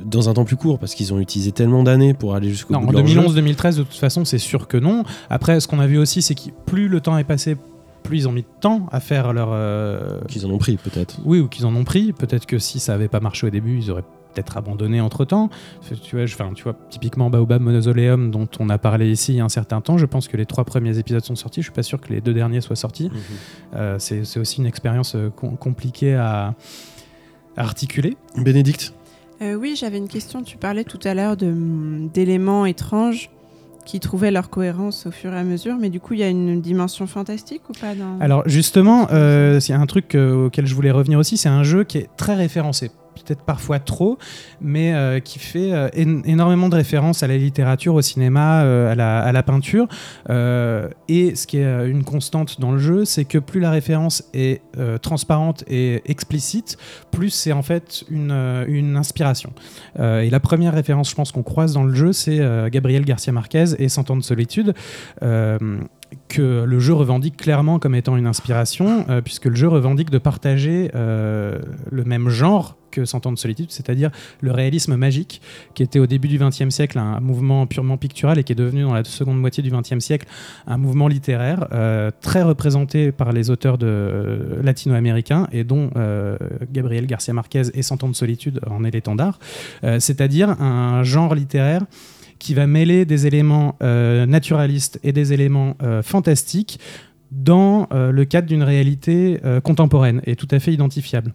dans 0.03 0.29
un 0.29 0.33
temps 0.33 0.45
plus 0.45 0.55
court? 0.55 0.79
Parce 0.79 0.95
qu'ils 0.95 1.13
ont 1.13 1.19
utilisé 1.19 1.51
tellement 1.51 1.83
d'années 1.83 2.15
pour 2.15 2.33
aller 2.33 2.49
jusqu'au 2.49 2.73
Non, 2.73 2.79
bout 2.81 2.87
en 2.87 2.91
de 2.93 2.97
leur 2.97 3.07
jeu. 3.07 3.21
2011-2013, 3.21 3.75
de 3.77 3.83
toute 3.83 3.93
façon, 3.93 4.25
c'est 4.25 4.39
sûr 4.39 4.67
que 4.67 4.77
non. 4.77 5.03
Après, 5.29 5.59
ce 5.59 5.67
qu'on 5.67 5.79
a 5.79 5.85
vu 5.85 5.99
aussi, 5.99 6.23
c'est 6.23 6.33
que 6.33 6.49
plus 6.65 6.87
le 6.87 7.01
temps 7.01 7.17
est 7.19 7.23
passé, 7.23 7.55
plus 8.07 8.17
ils 8.19 8.27
ont 8.27 8.31
mis 8.31 8.41
de 8.43 8.47
temps 8.61 8.87
à 8.91 8.99
faire 8.99 9.33
leur. 9.33 9.49
euh, 9.51 10.21
Qu'ils 10.27 10.45
en 10.45 10.49
ont 10.49 10.57
pris, 10.57 10.77
peut-être. 10.77 11.19
Oui, 11.25 11.39
ou 11.39 11.47
qu'ils 11.47 11.65
en 11.65 11.75
ont 11.75 11.83
pris. 11.83 12.13
Peut-être 12.13 12.45
que 12.45 12.59
si 12.59 12.79
ça 12.79 12.93
avait 12.93 13.07
pas 13.07 13.19
marché 13.19 13.47
au 13.47 13.49
début, 13.49 13.77
ils 13.77 13.91
auraient 13.91 14.03
peut-être 14.33 14.57
abandonné 14.57 15.01
entre 15.01 15.25
temps. 15.25 15.49
Tu 16.03 16.15
vois, 16.15 16.25
je- 16.27 16.35
enfin, 16.35 16.51
tu 16.53 16.63
vois, 16.63 16.75
typiquement 16.91 17.29
Baobab 17.31 17.59
Monozoleum, 17.61 18.29
dont 18.29 18.47
on 18.59 18.69
a 18.69 18.77
parlé 18.77 19.09
ici 19.11 19.33
il 19.33 19.37
y 19.37 19.39
a 19.41 19.45
un 19.45 19.49
certain 19.49 19.81
temps, 19.81 19.97
je 19.97 20.05
pense 20.05 20.27
que 20.27 20.37
les 20.37 20.45
trois 20.45 20.63
premiers 20.63 20.99
épisodes 20.99 21.23
sont 21.23 21.35
sortis. 21.35 21.61
Je 21.61 21.65
suis 21.65 21.73
pas 21.73 21.81
sûr 21.83 21.99
que 21.99 22.13
les 22.13 22.21
deux 22.21 22.33
derniers 22.35 22.61
soient 22.61 22.75
sortis. 22.75 23.09
Euh, 23.75 23.97
c'est 23.99 24.25
c'est 24.25 24.39
aussi 24.39 24.59
une 24.59 24.67
expérience 24.67 25.15
euh, 25.15 25.29
com- 25.29 25.57
compliquée 25.57 26.13
à, 26.13 26.53
à 27.55 27.61
articuler. 27.61 28.15
Bénédicte? 28.37 28.93
Euh, 29.41 29.55
oui, 29.55 29.75
j'avais 29.79 29.97
une 29.97 30.07
question. 30.07 30.43
Tu 30.43 30.57
parlais 30.57 30.83
tout 30.83 30.99
à 31.03 31.13
l'heure 31.15 31.35
d'éléments 31.37 32.65
étranges 32.65 33.29
qui 33.87 34.01
trouvaient 34.01 34.31
leur 34.31 34.49
cohérence 34.49 35.05
au 35.05 35.11
fur 35.11 35.33
et 35.33 35.37
à 35.37 35.43
mesure, 35.43 35.77
mais 35.79 35.89
du 35.89 36.01
coup, 36.01 36.13
il 36.13 36.19
y 36.19 36.23
a 36.23 36.27
une 36.27 36.59
dimension 36.59 37.07
fantastique 37.07 37.61
ou 37.69 37.73
pas 37.73 37.95
dans... 37.95 38.19
Alors 38.19 38.43
justement, 38.45 39.07
euh, 39.11 39.61
c'est 39.61 39.71
un 39.71 39.85
truc 39.85 40.13
euh, 40.13 40.47
auquel 40.47 40.67
je 40.67 40.75
voulais 40.75 40.91
revenir 40.91 41.17
aussi, 41.17 41.37
c'est 41.37 41.47
un 41.47 41.63
jeu 41.63 41.85
qui 41.85 41.99
est 41.99 42.09
très 42.17 42.35
référencé. 42.35 42.91
Peut-être 43.23 43.43
parfois 43.43 43.79
trop, 43.79 44.17
mais 44.61 44.93
euh, 44.93 45.19
qui 45.19 45.39
fait 45.39 45.73
euh, 45.73 45.89
én- 45.89 46.21
énormément 46.25 46.69
de 46.69 46.75
références 46.75 47.23
à 47.23 47.27
la 47.27 47.37
littérature, 47.37 47.95
au 47.95 48.01
cinéma, 48.01 48.63
euh, 48.63 48.91
à, 48.91 49.31
la, 49.31 49.43
peinture. 49.43 49.87
Et 51.07 51.35
ce 51.35 51.47
qui 51.47 51.57
est 51.57 51.87
une 51.87 52.03
constante 52.03 52.59
dans 52.59 52.71
le 52.71 52.79
jeu, 52.79 53.05
c'est 53.05 53.25
que 53.25 53.37
plus 53.37 53.59
la 53.59 53.71
référence 53.71 54.23
est 54.33 54.61
transparente 55.01 55.63
et 55.67 56.01
explicite, 56.05 56.77
plus 57.11 57.29
c'est 57.29 57.51
en 57.51 57.61
fait 57.61 58.03
une, 58.09 58.31
une 58.67 58.97
inspiration. 58.97 59.53
Et 59.99 60.29
la 60.29 60.39
première 60.39 60.73
référence, 60.73 61.09
je 61.09 61.15
pense, 61.15 61.31
qu'on 61.31 61.43
croise 61.43 61.73
dans 61.73 61.83
le 61.83 61.93
jeu, 61.93 62.13
c'est 62.13 62.41
Gabriel 62.71 63.05
Garcia 63.05 63.31
Marquez 63.31 63.65
et 63.79 63.89
Cent 63.89 64.09
ans 64.11 64.17
de 64.17 64.23
solitude. 64.23 64.73
Que 66.29 66.63
le 66.63 66.79
jeu 66.79 66.93
revendique 66.93 67.37
clairement 67.37 67.79
comme 67.79 67.95
étant 67.95 68.15
une 68.17 68.27
inspiration, 68.27 69.05
euh, 69.09 69.21
puisque 69.21 69.45
le 69.45 69.55
jeu 69.55 69.67
revendique 69.67 70.09
de 70.09 70.17
partager 70.17 70.91
euh, 70.95 71.59
le 71.91 72.03
même 72.03 72.29
genre 72.29 72.77
que 72.91 73.05
Cent 73.05 73.25
ans 73.25 73.31
de 73.31 73.37
solitude, 73.37 73.71
c'est-à-dire 73.71 74.09
le 74.41 74.51
réalisme 74.51 74.95
magique, 74.95 75.41
qui 75.73 75.83
était 75.83 75.99
au 75.99 76.07
début 76.07 76.27
du 76.27 76.39
XXe 76.39 76.69
siècle 76.69 76.97
un 76.97 77.19
mouvement 77.19 77.67
purement 77.67 77.97
pictural 77.97 78.39
et 78.39 78.43
qui 78.43 78.53
est 78.53 78.55
devenu 78.55 78.83
dans 78.83 78.93
la 78.93 79.03
seconde 79.03 79.39
moitié 79.39 79.61
du 79.61 79.69
XXe 79.69 79.99
siècle 79.99 80.27
un 80.65 80.77
mouvement 80.77 81.07
littéraire 81.07 81.67
euh, 81.73 82.11
très 82.21 82.41
représenté 82.41 83.11
par 83.11 83.33
les 83.33 83.49
auteurs 83.49 83.77
de, 83.77 84.59
latino-américains 84.63 85.47
et 85.51 85.63
dont 85.63 85.91
Gabriel 86.71 87.05
Garcia 87.05 87.33
Marquez 87.33 87.63
et 87.73 87.83
Cent 87.83 88.03
ans 88.03 88.09
de 88.09 88.15
solitude 88.15 88.61
en 88.67 88.83
est 88.83 88.91
l'étendard, 88.91 89.39
c'est-à-dire 89.99 90.49
un 90.61 91.03
genre 91.03 91.35
littéraire 91.35 91.83
qui 92.39 92.53
va 92.53 92.67
mêler 92.67 93.05
des 93.05 93.27
éléments 93.27 93.75
euh, 93.81 94.25
naturalistes 94.25 94.99
et 95.03 95.11
des 95.11 95.33
éléments 95.33 95.75
euh, 95.81 96.01
fantastiques 96.01 96.79
dans 97.31 97.87
euh, 97.91 98.11
le 98.11 98.25
cadre 98.25 98.47
d'une 98.47 98.63
réalité 98.63 99.39
contemporaine 99.63 100.21
et 100.25 100.35
tout 100.35 100.47
à 100.51 100.59
fait 100.59 100.73
identifiable. 100.73 101.33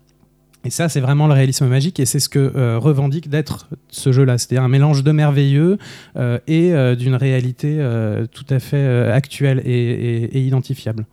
Et 0.65 0.71
ça, 0.71 0.89
c'est 0.89 1.01
vraiment 1.01 1.27
le 1.27 1.35
réalisme 1.35 1.67
magique 1.67 1.99
et 1.99 2.07
c'est 2.07 2.21
ce 2.21 2.29
que 2.29 2.77
revendique 2.77 3.29
d'être 3.29 3.69
ce 3.89 4.13
jeu-là, 4.13 4.39
c'est-à-dire 4.39 4.63
un 4.63 4.69
mélange 4.69 5.03
de 5.03 5.11
merveilleux 5.11 5.77
et 6.47 6.73
d'une 6.97 7.17
réalité 7.17 7.85
tout 8.31 8.45
à 8.49 8.61
fait 8.61 9.11
actuelle 9.11 9.61
et 9.65 10.41
identifiable. 10.41 11.05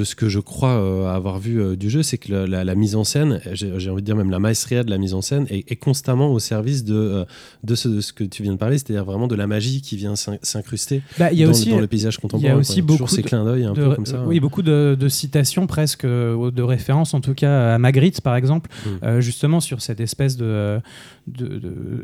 De 0.00 0.04
ce 0.04 0.14
que 0.14 0.28
je 0.30 0.40
crois 0.40 0.70
euh, 0.80 1.06
avoir 1.14 1.38
vu 1.38 1.60
euh, 1.60 1.76
du 1.76 1.90
jeu, 1.90 2.02
c'est 2.02 2.16
que 2.16 2.32
la, 2.32 2.64
la 2.64 2.74
mise 2.74 2.96
en 2.96 3.04
scène, 3.04 3.40
j'ai 3.52 3.90
envie 3.90 4.00
de 4.02 4.06
dire 4.06 4.16
même 4.16 4.30
la 4.30 4.38
maestria 4.38 4.82
de 4.82 4.88
la 4.90 4.96
mise 4.98 5.12
en 5.12 5.20
scène, 5.20 5.46
est, 5.50 5.70
est 5.70 5.76
constamment 5.76 6.32
au 6.32 6.38
service 6.38 6.84
de, 6.84 6.94
euh, 6.94 7.24
de, 7.64 7.74
ce, 7.74 7.88
de 7.88 8.00
ce 8.00 8.12
que 8.14 8.24
tu 8.24 8.42
viens 8.42 8.52
de 8.52 8.58
parler, 8.58 8.78
c'est-à-dire 8.78 9.04
vraiment 9.04 9.26
de 9.28 9.34
la 9.34 9.46
magie 9.46 9.82
qui 9.82 9.96
vient 9.96 10.16
s'in- 10.16 10.38
s'incruster 10.42 11.02
Bah, 11.18 11.30
il 11.32 11.38
y 11.38 11.42
a 11.42 11.46
dans, 11.46 11.52
aussi 11.52 11.68
dans 11.70 11.80
le 11.80 11.86
paysage 11.86 12.16
contemporain. 12.18 12.54
aussi 12.54 12.80
quoi. 12.80 12.86
Toujours 12.86 12.98
beaucoup 13.08 13.14
ces 13.14 13.22
clins 13.22 13.44
d'œil 13.44 13.64
un 13.64 13.74
de- 13.74 13.84
peu 13.88 13.94
comme 13.94 14.06
ça. 14.06 14.22
oui, 14.26 14.40
beaucoup 14.40 14.62
de, 14.62 14.96
citations 15.08 15.66
presque, 15.66 16.06
de 16.06 16.62
références 16.62 17.12
en 17.14 17.20
tout 17.20 17.34
cas 17.34 17.74
à 17.74 17.78
Magritte 17.78 18.20
par 18.22 18.36
exemple, 18.36 18.70
Mm. 19.02 19.20
justement 19.20 19.60
sur 19.60 19.82
cette 19.82 20.00
espèce 20.00 20.36
de, 20.36 20.80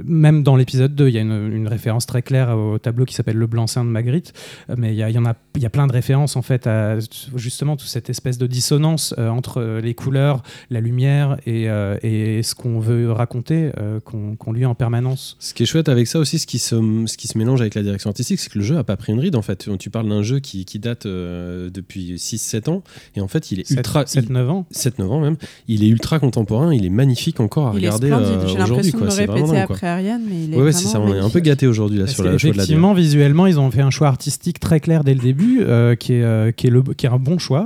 Même 0.05 0.43
dans 0.43 0.57
l'épisode 0.57 0.95
2, 0.95 1.09
il 1.09 1.15
y 1.15 1.19
a 1.19 1.23
une, 1.23 1.53
une 1.53 1.69
référence 1.69 2.07
très 2.07 2.23
claire 2.23 2.57
au 2.57 2.79
tableau 2.79 3.05
qui 3.05 3.15
s'appelle 3.15 3.37
Le 3.37 3.47
Blanc-Seing 3.47 3.85
de 3.85 3.91
Magritte, 3.91 4.33
mais 4.77 4.93
il 4.93 4.97
y, 4.97 5.03
a- 5.03 5.11
il 5.11 5.15
y 5.15 5.19
en 5.19 5.25
a, 5.27 5.35
il 5.57 5.63
y 5.63 5.67
a 5.67 5.71
plein 5.71 5.87
de 5.87 5.93
références 5.93 6.37
en 6.37 6.43
fait 6.43 6.67
à 6.67 6.99
justement 7.35 7.77
toute 7.87 7.93
cette 7.93 8.11
espèce 8.11 8.37
de 8.39 8.47
dissonance 8.47 9.15
euh, 9.19 9.29
entre 9.29 9.61
euh, 9.61 9.81
les 9.81 9.95
couleurs, 9.95 10.43
la 10.71 10.81
lumière 10.81 11.37
et, 11.47 11.69
euh, 11.71 11.97
et 12.03 12.43
ce 12.43 12.55
qu'on 12.55 12.81
veut 12.81 13.13
raconter, 13.13 13.71
euh, 13.79 14.01
qu'on 14.01 14.35
qu'on 14.37 14.53
lit 14.53 14.67
en 14.67 14.75
permanence. 14.75 15.37
Ce 15.39 15.55
qui 15.55 15.63
est 15.63 15.67
chouette 15.67 15.89
avec 15.89 16.07
ça 16.09 16.19
aussi, 16.19 16.39
ce 16.39 16.47
qui 16.47 16.59
se, 16.59 16.75
ce 17.07 17.17
qui 17.17 17.29
se 17.29 17.39
mélange 17.39 17.61
avec 17.61 17.75
la 17.75 17.83
direction 17.83 18.11
artistique, 18.11 18.41
c'est 18.41 18.51
que 18.51 18.59
le 18.59 18.65
jeu 18.65 18.77
a 18.77 18.85
pas 18.85 18.97
pris 18.97 19.13
une 19.13 19.21
ride 19.21 19.37
en 19.37 19.43
fait. 19.43 19.69
Tu- 19.79 19.91
parles 19.91 20.09
d'un 20.09 20.23
jeu 20.23 20.41
qui, 20.41 20.65
qui 20.65 20.81
date 20.81 21.07
euh, 21.07 21.71
depuis 21.71 22.17
6-7 22.17 22.69
ans 22.69 22.83
et 23.15 23.21
en 23.21 23.29
fait 23.29 23.53
il 23.53 23.61
est 23.61 23.71
ultra. 23.71 24.03
7-9 24.03 24.49
ans. 24.49 24.67
7-9 24.75 25.03
ans 25.05 25.21
même. 25.21 25.37
Il 25.69 25.85
est 25.85 25.89
ultra 25.89 26.19
contemporain, 26.19 26.75
il 26.75 26.85
est 26.85 26.91
magnifique 26.91 27.39
encore 27.39 27.69
à 27.69 27.71
Il 27.71 27.77
regarder 27.77 28.11
euh, 28.11 28.47
J'ai 28.49 28.55
aujourd'hui. 28.63 28.91
l'impression 28.93 29.53
de 29.53 29.57
après 29.57 29.87
Ariane, 29.87 30.23
mais 30.29 30.45
il 30.45 30.55
est 30.55 30.57
Ouais, 30.57 30.65
ouais, 30.65 30.73
c'est 30.73 30.89
ça, 30.89 31.01
on 31.01 31.15
est 31.15 31.19
un 31.21 31.31
peu 31.31 31.41
gâté 31.41 31.67
aujourd'hui 31.69 31.99
là 32.01 32.07
sur 32.09 32.25
la 32.25 32.37
choix 32.37 32.51
de 32.51 32.57
la. 32.57 32.63
Effectivement, 32.65 32.95
visuellement, 32.95 33.47
ils 33.47 33.61
ont 33.61 33.71
fait 33.71 33.81
un 33.83 33.91
choix 33.91 34.09
artistique 34.09 34.59
très 34.61 34.81
clair 34.81 35.05
dès 35.05 35.15
le 35.15 35.21
début, 35.21 35.61
euh, 35.61 35.95
qui, 35.95 36.15
est, 36.15 36.23
euh, 36.23 36.51
qui, 36.51 36.67
est 36.67 36.71
le, 36.71 36.83
qui 36.83 37.07
est 37.07 37.11
un 37.11 37.19
bon 37.19 37.39
choix. 37.39 37.66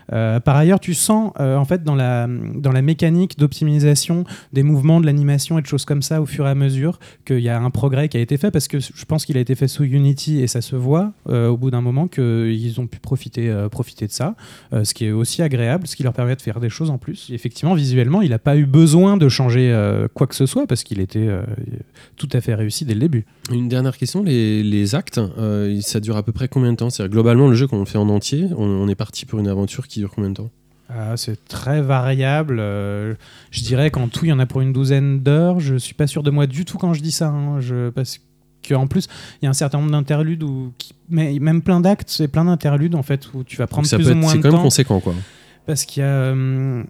Euh, 0.13 0.39
par 0.39 0.55
ailleurs, 0.55 0.79
tu 0.79 0.93
sens 0.93 1.31
euh, 1.39 1.55
en 1.55 1.65
fait 1.65 1.83
dans 1.83 1.95
la, 1.95 2.27
dans 2.27 2.71
la 2.71 2.81
mécanique 2.81 3.37
d'optimisation 3.37 4.25
des 4.53 4.63
mouvements, 4.63 4.99
de 4.99 5.05
l'animation 5.05 5.57
et 5.57 5.61
de 5.61 5.67
choses 5.67 5.85
comme 5.85 6.01
ça 6.01 6.21
au 6.21 6.25
fur 6.25 6.47
et 6.47 6.49
à 6.49 6.55
mesure 6.55 6.99
qu'il 7.25 7.39
y 7.39 7.49
a 7.49 7.59
un 7.59 7.69
progrès 7.69 8.09
qui 8.09 8.17
a 8.17 8.19
été 8.19 8.37
fait 8.37 8.51
parce 8.51 8.67
que 8.67 8.79
je 8.79 9.05
pense 9.05 9.25
qu'il 9.25 9.37
a 9.37 9.39
été 9.39 9.55
fait 9.55 9.67
sous 9.67 9.83
Unity 9.83 10.39
et 10.39 10.47
ça 10.47 10.61
se 10.61 10.75
voit 10.75 11.13
euh, 11.29 11.47
au 11.47 11.57
bout 11.57 11.71
d'un 11.71 11.81
moment 11.81 12.07
qu'ils 12.07 12.79
ont 12.79 12.87
pu 12.87 12.99
profiter, 12.99 13.51
profiter 13.71 14.07
de 14.07 14.11
ça, 14.11 14.35
ce 14.71 14.93
qui 14.93 15.05
est 15.05 15.11
aussi 15.11 15.41
agréable, 15.41 15.87
ce 15.87 15.95
qui 15.95 16.03
leur 16.03 16.13
permet 16.13 16.35
de 16.35 16.41
faire 16.41 16.59
des 16.59 16.69
choses 16.69 16.89
en 16.89 16.97
plus. 16.97 17.29
Effectivement, 17.31 17.73
visuellement, 17.73 18.21
il 18.21 18.29
n'a 18.29 18.39
pas 18.39 18.57
eu 18.57 18.65
besoin 18.65 19.17
de 19.17 19.29
changer 19.29 19.73
quoi 20.13 20.27
que 20.27 20.35
ce 20.35 20.45
soit 20.45 20.67
parce 20.67 20.83
qu'il 20.83 20.99
était 20.99 21.27
tout 22.17 22.29
à 22.33 22.41
fait 22.41 22.55
réussi 22.55 22.85
dès 22.85 22.93
le 22.93 22.99
début. 22.99 23.25
Une 23.51 23.69
dernière 23.69 23.97
question, 23.97 24.23
les, 24.23 24.95
actes, 24.95 25.19
ça 25.81 25.99
dure 25.99 26.17
à 26.17 26.23
peu 26.23 26.31
près 26.31 26.47
combien 26.47 26.71
de 26.71 26.77
temps? 26.77 26.89
C'est-à-dire 26.89 27.11
globalement 27.11 27.47
le 27.47 27.55
jeu 27.55 27.67
qu'on 27.67 27.85
fait 27.85 27.97
en 27.97 28.09
entier, 28.09 28.47
on 28.57 28.87
est 28.87 28.95
parti 28.95 29.25
pour 29.25 29.39
une 29.39 29.47
aventure 29.47 29.87
qui 29.87 30.00
dure 30.01 30.11
combien 30.13 30.29
de 30.31 30.35
temps? 30.35 30.49
Ah, 30.89 31.15
c'est 31.15 31.45
très 31.47 31.81
variable. 31.81 32.57
euh, 32.59 33.13
je 33.49 33.61
dirais 33.61 33.89
qu'en 33.91 34.09
tout, 34.09 34.25
il 34.25 34.29
y 34.29 34.33
en 34.33 34.39
a 34.39 34.45
pour 34.45 34.59
une 34.61 34.73
douzaine 34.73 35.19
d'heures. 35.21 35.59
Je 35.61 35.75
suis 35.77 35.93
pas 35.93 36.05
sûr 36.07 36.21
de 36.21 36.31
moi 36.31 36.47
du 36.47 36.65
tout 36.65 36.77
quand 36.77 36.93
je 36.93 37.01
dis 37.01 37.11
ça. 37.13 37.29
hein, 37.29 37.61
je, 37.61 37.89
parce 37.91 38.19
qu'en 38.67 38.87
plus, 38.87 39.07
il 39.41 39.45
y 39.45 39.47
a 39.47 39.49
un 39.49 39.53
certain 39.53 39.77
nombre 39.79 39.91
d'interludes, 39.91 40.43
mais 41.09 41.37
même 41.39 41.61
plein 41.61 41.79
d'actes, 41.79 42.09
c'est 42.09 42.27
plein 42.27 42.43
d'interludes 42.45 42.95
en 42.95 43.03
fait, 43.03 43.29
où 43.33 43.43
tu 43.45 43.55
vas 43.55 43.67
prendre 43.67 43.87
ça 43.87 43.95
plus 43.95 44.03
peut 44.05 44.09
ou 44.09 44.13
être- 44.13 44.19
moins 44.19 44.31
C'est 44.31 44.37
de 44.39 44.41
quand 44.43 44.49
même 44.49 44.57
temps. 44.57 44.63
conséquent 44.63 44.99
quoi. 44.99 45.13
Parce 45.65 45.85
qu'il 45.85 46.01
y 46.03 46.05
a. 46.05 46.31
hum, 46.31 46.85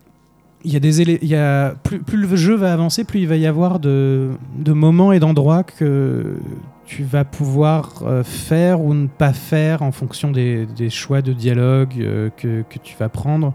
il 0.64 0.74
y 0.74 0.76
a 0.76 0.80
des 0.80 1.02
il 1.02 1.28
y 1.28 1.36
a, 1.36 1.76
plus, 1.84 2.00
plus 2.00 2.18
le 2.18 2.36
jeu 2.36 2.56
va 2.56 2.74
avancer, 2.74 3.04
plus 3.04 3.20
il 3.22 3.28
va 3.28 3.36
y 3.36 3.48
avoir 3.48 3.80
de, 3.80 4.30
de 4.58 4.74
moments 4.74 5.12
et 5.12 5.20
d'endroits 5.20 5.64
que 5.64 6.38
tu 6.86 7.04
vas 7.04 7.24
pouvoir 7.24 8.04
euh, 8.06 8.24
faire 8.24 8.82
ou 8.82 8.94
ne 8.94 9.08
pas 9.08 9.34
faire 9.34 9.82
en 9.82 9.92
fonction 9.92 10.32
des, 10.32 10.66
des 10.66 10.90
choix 10.90 11.22
de 11.22 11.34
dialogue 11.34 11.94
euh, 12.00 12.30
que, 12.36 12.64
que 12.70 12.80
tu 12.80 12.96
vas 12.98 13.08
prendre 13.10 13.54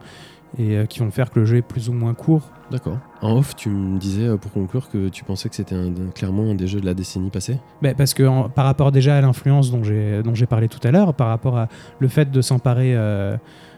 et 0.58 0.76
euh, 0.76 0.86
qui 0.86 1.00
vont 1.00 1.10
faire 1.10 1.30
que 1.30 1.40
le 1.40 1.44
jeu 1.46 1.58
est 1.58 1.62
plus 1.62 1.88
ou 1.88 1.92
moins 1.92 2.14
court. 2.14 2.50
D'accord. 2.70 2.98
En 3.20 3.36
off, 3.36 3.54
tu 3.54 3.68
me 3.68 3.98
disais 3.98 4.28
pour 4.38 4.50
conclure 4.52 4.88
que 4.90 5.08
tu 5.08 5.22
pensais 5.22 5.48
que 5.48 5.54
c'était 5.54 5.76
clairement 6.14 6.50
un 6.50 6.54
des 6.54 6.66
jeux 6.66 6.80
de 6.80 6.86
la 6.86 6.94
décennie 6.94 7.30
passée? 7.30 7.58
Ben, 7.82 7.94
parce 7.94 8.12
que 8.14 8.24
en- 8.24 8.48
par 8.48 8.64
rapport 8.64 8.90
déjà 8.90 9.16
à 9.16 9.20
l'influence 9.20 9.70
dont 9.70 9.84
j'ai 9.84 10.22
dont 10.24 10.34
j'ai 10.34 10.46
parlé 10.46 10.68
tout 10.68 10.80
à 10.82 10.90
l'heure, 10.90 11.14
par 11.14 11.28
rapport 11.28 11.56
à 11.58 11.68
le 12.00 12.08
fait 12.08 12.28
de 12.30 12.40
s'emparer 12.40 12.96
euh, 12.96 13.36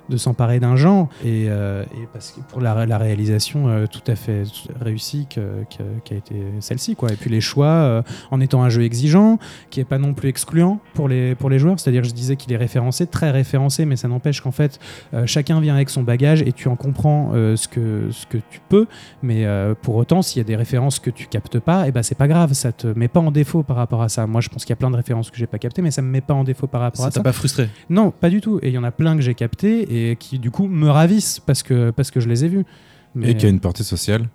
de 0.08 0.16
s'emparer 0.16 0.60
d'un 0.60 0.76
genre 0.76 1.08
et, 1.24 1.46
euh, 1.48 1.82
et 1.94 2.08
parce 2.12 2.32
que 2.32 2.40
pour 2.50 2.60
la, 2.60 2.86
la 2.86 2.98
réalisation 2.98 3.68
euh, 3.68 3.86
tout 3.86 4.02
à 4.10 4.14
fait 4.16 4.42
réussie 4.80 5.26
que- 5.28 5.64
que- 5.76 6.00
qui 6.04 6.14
a 6.14 6.16
été 6.16 6.34
celle-ci 6.60 6.96
quoi. 6.96 7.12
Et 7.12 7.16
puis 7.16 7.30
les 7.30 7.40
choix 7.40 7.66
euh, 7.66 8.02
en 8.30 8.40
étant 8.40 8.62
un 8.62 8.68
jeu 8.68 8.82
exigeant, 8.82 9.38
qui 9.70 9.80
est 9.80 9.84
pas 9.84 9.98
non 9.98 10.14
plus 10.14 10.28
excluant 10.28 10.80
pour 10.94 11.08
les 11.08 11.34
pour 11.34 11.50
les 11.50 11.58
joueurs. 11.58 11.78
C'est-à-dire 11.78 12.04
je 12.04 12.12
disais 12.12 12.36
qu'il 12.36 12.52
est 12.52 12.56
référencé, 12.56 13.06
très 13.06 13.30
référencé, 13.30 13.84
mais 13.84 13.96
ça 13.96 14.08
n'empêche 14.08 14.40
qu'en 14.40 14.50
fait 14.52 14.78
chacun 15.26 15.60
vient 15.60 15.74
avec 15.74 15.90
son 15.90 16.02
bagage 16.02 16.42
et 16.42 16.52
tu 16.52 16.68
en 16.68 16.76
comprends 16.76 17.32
ce 17.32 17.68
que 17.68 18.08
ce 18.10 18.26
que 18.26 18.38
tu 18.50 18.60
peux. 18.68 18.86
Mais 19.22 19.46
pour 19.82 19.96
autant, 19.96 20.22
s'il 20.22 20.38
y 20.40 20.44
a 20.44 20.44
des 20.44 20.56
références 20.56 20.98
que 20.98 21.10
tu 21.10 21.26
captes 21.26 21.58
pas, 21.58 21.88
et 21.88 21.92
ben 21.92 22.02
c'est 22.02 22.14
pas 22.16 22.28
grave, 22.28 22.52
ça 22.52 22.72
te 22.72 22.86
met 22.86 23.08
pas 23.08 23.20
en 23.20 23.30
défaut 23.30 23.62
par 23.62 23.76
rapport 23.76 24.02
à 24.02 24.08
ça. 24.08 24.26
Moi, 24.26 24.40
je 24.40 24.48
pense 24.48 24.64
qu'il 24.64 24.70
y 24.70 24.72
a 24.72 24.76
plein 24.76 24.90
de 24.90 24.96
références 24.96 25.30
que 25.30 25.36
j'ai 25.36 25.46
pas 25.46 25.58
captées, 25.58 25.82
mais 25.82 25.90
ça 25.90 26.02
me 26.02 26.08
met 26.10 26.20
pas 26.20 26.34
en 26.34 26.44
défaut 26.44 26.66
par 26.66 26.80
rapport 26.80 27.00
Ça 27.02 27.08
à 27.08 27.10
ça. 27.10 27.20
t'a 27.20 27.24
pas 27.24 27.32
frustré? 27.32 27.68
Non, 27.90 28.10
pas 28.10 28.30
du 28.30 28.40
tout. 28.40 28.58
Et 28.62 28.68
il 28.68 28.74
y 28.74 28.78
en 28.78 28.84
a 28.84 28.90
plein 28.90 29.16
que 29.16 29.22
j'ai 29.22 29.34
captés 29.34 29.82
et 29.94 29.97
qui 30.18 30.38
du 30.38 30.50
coup 30.50 30.66
me 30.68 30.88
ravissent 30.88 31.40
parce 31.44 31.62
que 31.62 31.90
parce 31.90 32.10
que 32.10 32.20
je 32.20 32.28
les 32.28 32.44
ai 32.44 32.48
vus. 32.48 32.64
Mais 33.14 33.30
Et 33.30 33.36
qui 33.36 33.46
a 33.46 33.48
une 33.48 33.60
portée 33.60 33.82
sociale. 33.84 34.28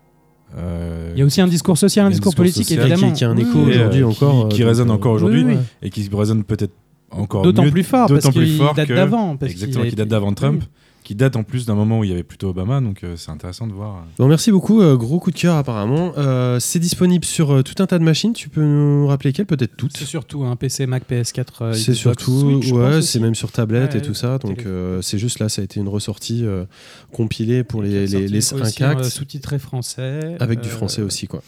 Euh, 0.55 1.11
il 1.16 1.20
y 1.20 1.22
a 1.22 1.26
aussi 1.26 1.41
un 1.41 1.47
discours 1.47 1.78
social, 1.78 2.05
un 2.05 2.09
discours 2.09 2.32
discours 2.32 2.43
politique 2.43 2.68
social 2.68 2.82
évidemment. 2.88 3.11
qui- 3.11 3.18
qui 3.20 3.24
a 3.26 3.30
un 3.30 3.38
écho 3.38 3.59
et, 3.68 3.72
aujourd'hui 3.72 3.97
qui- 3.99 4.03
encore, 4.03 4.49
Qui, 4.49 4.64
euh, 4.64 4.68
résonne 4.68 4.91
encore 4.91 5.14
aujourd'hui 5.14 5.43
oui. 5.45 5.55
et 5.82 5.89
qui 5.89 6.07
résonne 6.14 6.43
peut-être 6.43 6.74
encore 7.09 7.41
D'autant 7.43 7.70
plus 7.72 7.84
fort 7.84 8.07
parce 8.07 8.24
d'autant 8.24 8.34
plus 8.38 8.45
qu'il 8.45 8.57
fort 8.57 8.74
date 8.76 8.89
d'avant. 8.89 9.36
parce 9.38 9.51
Exactement, 9.51 9.86
qui 9.86 9.95
date 9.95 10.07
d'avant 10.09 10.34
Trump, 10.34 10.61
Oui. 10.64 10.68
Qui 11.04 11.16
date 11.16 11.36
en 11.36 11.43
plus 11.43 11.66
d'un 11.66 11.76
moment 11.76 11.99
où 11.99 12.04
il 12.04 12.10
y 12.10 12.14
avait 12.14 12.24
plutôt 12.24 12.49
Obama, 12.49 12.80
donc 12.82 13.04
euh, 13.04 13.16
c'est 13.18 13.30
intéressant 13.32 13.68
de 13.68 13.74
voir. 13.74 14.06
Bon, 14.18 14.28
merci 14.28 14.51
beaucoup. 14.51 14.82
euh, 14.82 14.95
gros 14.95 15.20
coup 15.20 15.32
de 15.32 15.38
cœur 15.38 15.56
apparemment. 15.58 16.14
Euh, 16.18 16.60
c'est 16.60 16.80
disponible 16.80 17.26
sur 17.26 17.51
euh, 17.51 17.62
tout 17.64 17.82
un 17.84 17.86
tas 17.88 17.99
de 17.99 18.04
machines. 18.04 18.34
Tu 18.34 18.49
peux 18.49 18.62
nous 18.64 19.08
rappeler 19.08 19.34
quelles 19.34 19.45
Peut-être 19.45 19.76
toutes? 19.76 19.95
C'est 19.97 20.06
surtout 20.06 20.43
un 20.45 20.56
PC, 20.56 20.86
Mac, 20.86 21.04
PS4. 21.10 21.45
euh, 21.62 21.74
C'est 21.74 21.91
Xbox, 21.91 21.97
surtout, 21.99 22.62
Switch, 22.62 22.72
ouais, 22.72 23.01
c'est 23.01 23.20
même 23.20 23.36
sur 23.36 23.51
tablette 23.51 23.91
Ouais, 23.93 23.99
et 23.99 24.01
tout 24.01 24.14
ça. 24.14 24.38
Donc 24.38 24.66
euh, 24.66 25.01
c'est 25.01 25.18
juste 25.20 25.39
là, 25.39 25.49
ça 25.49 25.62
a 25.62 25.66
été 25.66 25.80
une 25.80 25.89
ressortie 25.89 26.45
euh, 26.45 26.64
compilée 27.12 27.64
pour 27.64 27.84
les, 27.84 28.08
les, 28.08 28.28
les 28.28 28.38
aussi 28.54 28.76
5 28.76 28.86
en, 28.86 28.89
actes. 28.91 29.01
euh, 29.01 29.10
sous-titré 29.10 29.60
français. 29.60 30.36
Avec 30.39 30.62
du 30.62 30.70
euh, 30.70 30.72
français 30.72 31.01
aussi, 31.01 31.28
quoi. 31.28 31.43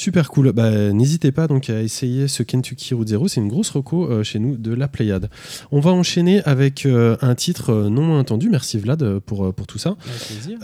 Super 0.00 0.30
cool. 0.30 0.52
Bah, 0.52 0.92
N'hésitez 0.94 1.30
pas 1.30 1.46
donc 1.46 1.68
à 1.68 1.82
essayer 1.82 2.26
ce 2.26 2.42
Kentucky 2.42 2.94
Route 2.94 3.08
Zero. 3.08 3.28
C'est 3.28 3.42
une 3.42 3.48
grosse 3.48 3.68
reco 3.68 4.10
euh, 4.10 4.22
chez 4.22 4.38
nous 4.38 4.56
de 4.56 4.72
la 4.72 4.88
Pléiade. 4.88 5.28
On 5.72 5.80
va 5.80 5.90
enchaîner 5.90 6.42
avec 6.44 6.86
euh, 6.86 7.18
un 7.20 7.34
titre 7.34 7.68
euh, 7.70 7.90
non 7.90 8.00
moins 8.00 8.18
entendu. 8.20 8.48
Merci 8.48 8.78
Vlad 8.78 9.18
pour, 9.18 9.52
pour 9.52 9.66
tout 9.66 9.76
ça. 9.76 9.96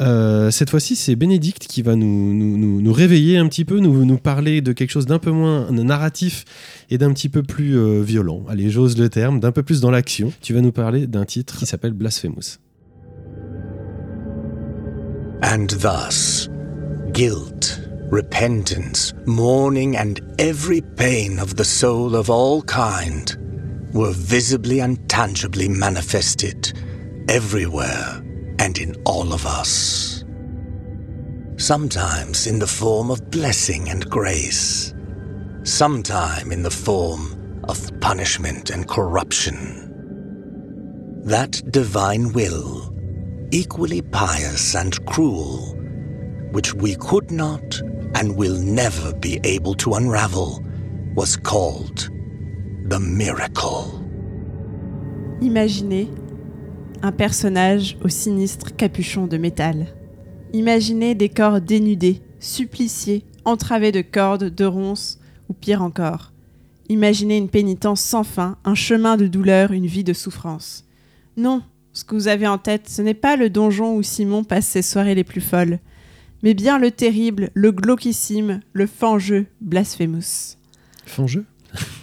Euh, 0.01 0.51
cette 0.51 0.71
fois-ci, 0.71 0.97
c'est 0.97 1.17
Bénédicte 1.17 1.67
qui 1.67 1.83
va 1.83 1.97
nous, 1.97 2.33
nous, 2.33 2.57
nous- 2.57 2.81
nous 2.81 2.93
réveiller 2.95 3.37
un 3.37 3.47
petit 3.47 3.67
peu, 3.67 3.79
nous, 3.79 4.07
nous 4.07 4.17
parler 4.17 4.63
de 4.63 4.73
quelque 4.73 4.91
chose 4.91 5.05
d'un 5.05 5.19
peu 5.19 5.33
moins 5.33 5.71
narratif 5.71 6.47
et 6.89 6.97
d'un 6.97 7.13
petit 7.13 7.29
peu 7.29 7.43
plus 7.43 7.77
euh, 7.77 8.01
violent. 8.01 8.43
Allez, 8.49 8.71
j'ose 8.71 8.97
le 8.97 9.11
terme, 9.11 9.39
d'un 9.39 9.53
peu 9.53 9.63
plus 9.63 9.83
dans 9.83 9.91
l'action. 9.91 10.33
Tu 10.41 10.55
vas 10.55 10.63
nous 10.63 10.73
parler 10.73 11.07
d'un 11.07 11.27
titre 11.27 11.59
qui 11.59 11.67
s'appelle 11.67 11.93
Blasphemous. 11.93 12.57
And 15.43 15.67
thus, 15.69 16.49
guilt, 17.13 17.56
repentance, 18.11 19.13
mourning, 19.27 19.97
and 19.97 20.21
every 20.39 20.81
pain 20.81 21.39
of 21.39 21.57
the 21.57 21.65
soul 21.65 22.15
of 22.15 22.31
all 22.31 22.63
kind 22.63 23.37
were 23.93 24.13
visibly 24.13 24.81
and 24.81 25.09
tangibly 25.09 25.69
manifested 25.69 26.73
everywhere 27.29 28.23
and 28.59 28.79
in 28.79 28.95
all 29.05 29.33
of 29.33 29.47
us. 29.47 30.25
Sometimes 31.57 32.47
in 32.47 32.59
the 32.59 32.67
form 32.67 33.11
of 33.11 33.31
blessing 33.31 33.89
and 33.89 34.09
grace, 34.11 34.95
sometime 35.63 36.53
in 36.53 36.63
the 36.63 36.71
form 36.71 37.65
of 37.65 37.91
punishment 38.01 38.71
and 38.71 38.89
corruption. 38.89 39.83
That 41.25 41.61
divine 41.73 42.33
will 42.33 42.95
equally 43.51 44.03
pious 44.03 44.75
and 44.75 45.05
cruel, 45.07 45.75
which 46.53 46.75
we 46.75 46.95
could 46.97 47.31
not 47.31 47.81
and 48.15 48.37
will 48.37 48.59
never 48.63 49.13
be 49.15 49.39
able 49.45 49.75
to 49.77 49.95
unravel, 49.95 50.63
was 51.15 51.37
called 51.37 52.11
the 52.89 52.99
miracle. 52.99 54.03
Imaginez 55.41 56.09
un 57.03 57.13
personnage 57.13 57.99
au 58.03 58.09
sinistre 58.09 58.75
capuchon 58.75 59.27
de 59.27 59.37
métal. 59.37 59.87
Imaginez 60.53 61.15
des 61.15 61.29
corps 61.29 61.61
dénudés, 61.61 62.23
suppliciés, 62.41 63.25
entravés 63.45 63.93
de 63.93 64.03
cordes, 64.03 64.55
de 64.55 64.65
ronces, 64.65 65.19
ou 65.49 65.53
pire 65.53 65.83
encore. 65.83 66.33
Imaginez 66.89 67.37
une 67.37 67.49
pénitence 67.49 68.01
sans 68.01 68.25
fin, 68.25 68.57
un 68.65 68.75
chemin 68.75 69.17
de 69.17 69.27
douleur, 69.27 69.73
une 69.73 69.87
vie 69.87 70.05
de 70.05 70.13
souffrance. 70.13 70.85
Non, 71.37 71.63
ce 71.93 72.05
que 72.05 72.15
vous 72.15 72.29
avez 72.29 72.47
en 72.47 72.59
tête, 72.59 72.89
ce 72.89 73.03
n'est 73.03 73.15
pas 73.15 73.37
le 73.37 73.51
donjon 73.51 73.97
où 73.97 74.03
Simon 74.03 74.45
passe 74.45 74.67
ses 74.67 74.83
soirées 74.83 75.15
les 75.15 75.25
plus 75.25 75.41
folles, 75.41 75.81
mais 76.47 76.55
bien 76.55 76.79
le 76.79 76.93
terrible, 76.93 77.51
le 77.55 77.73
glauquissime, 77.73 78.61
le 78.73 78.87
fangeux 78.87 79.47
Blasphemous. 79.61 80.55
Fangeux 81.05 81.45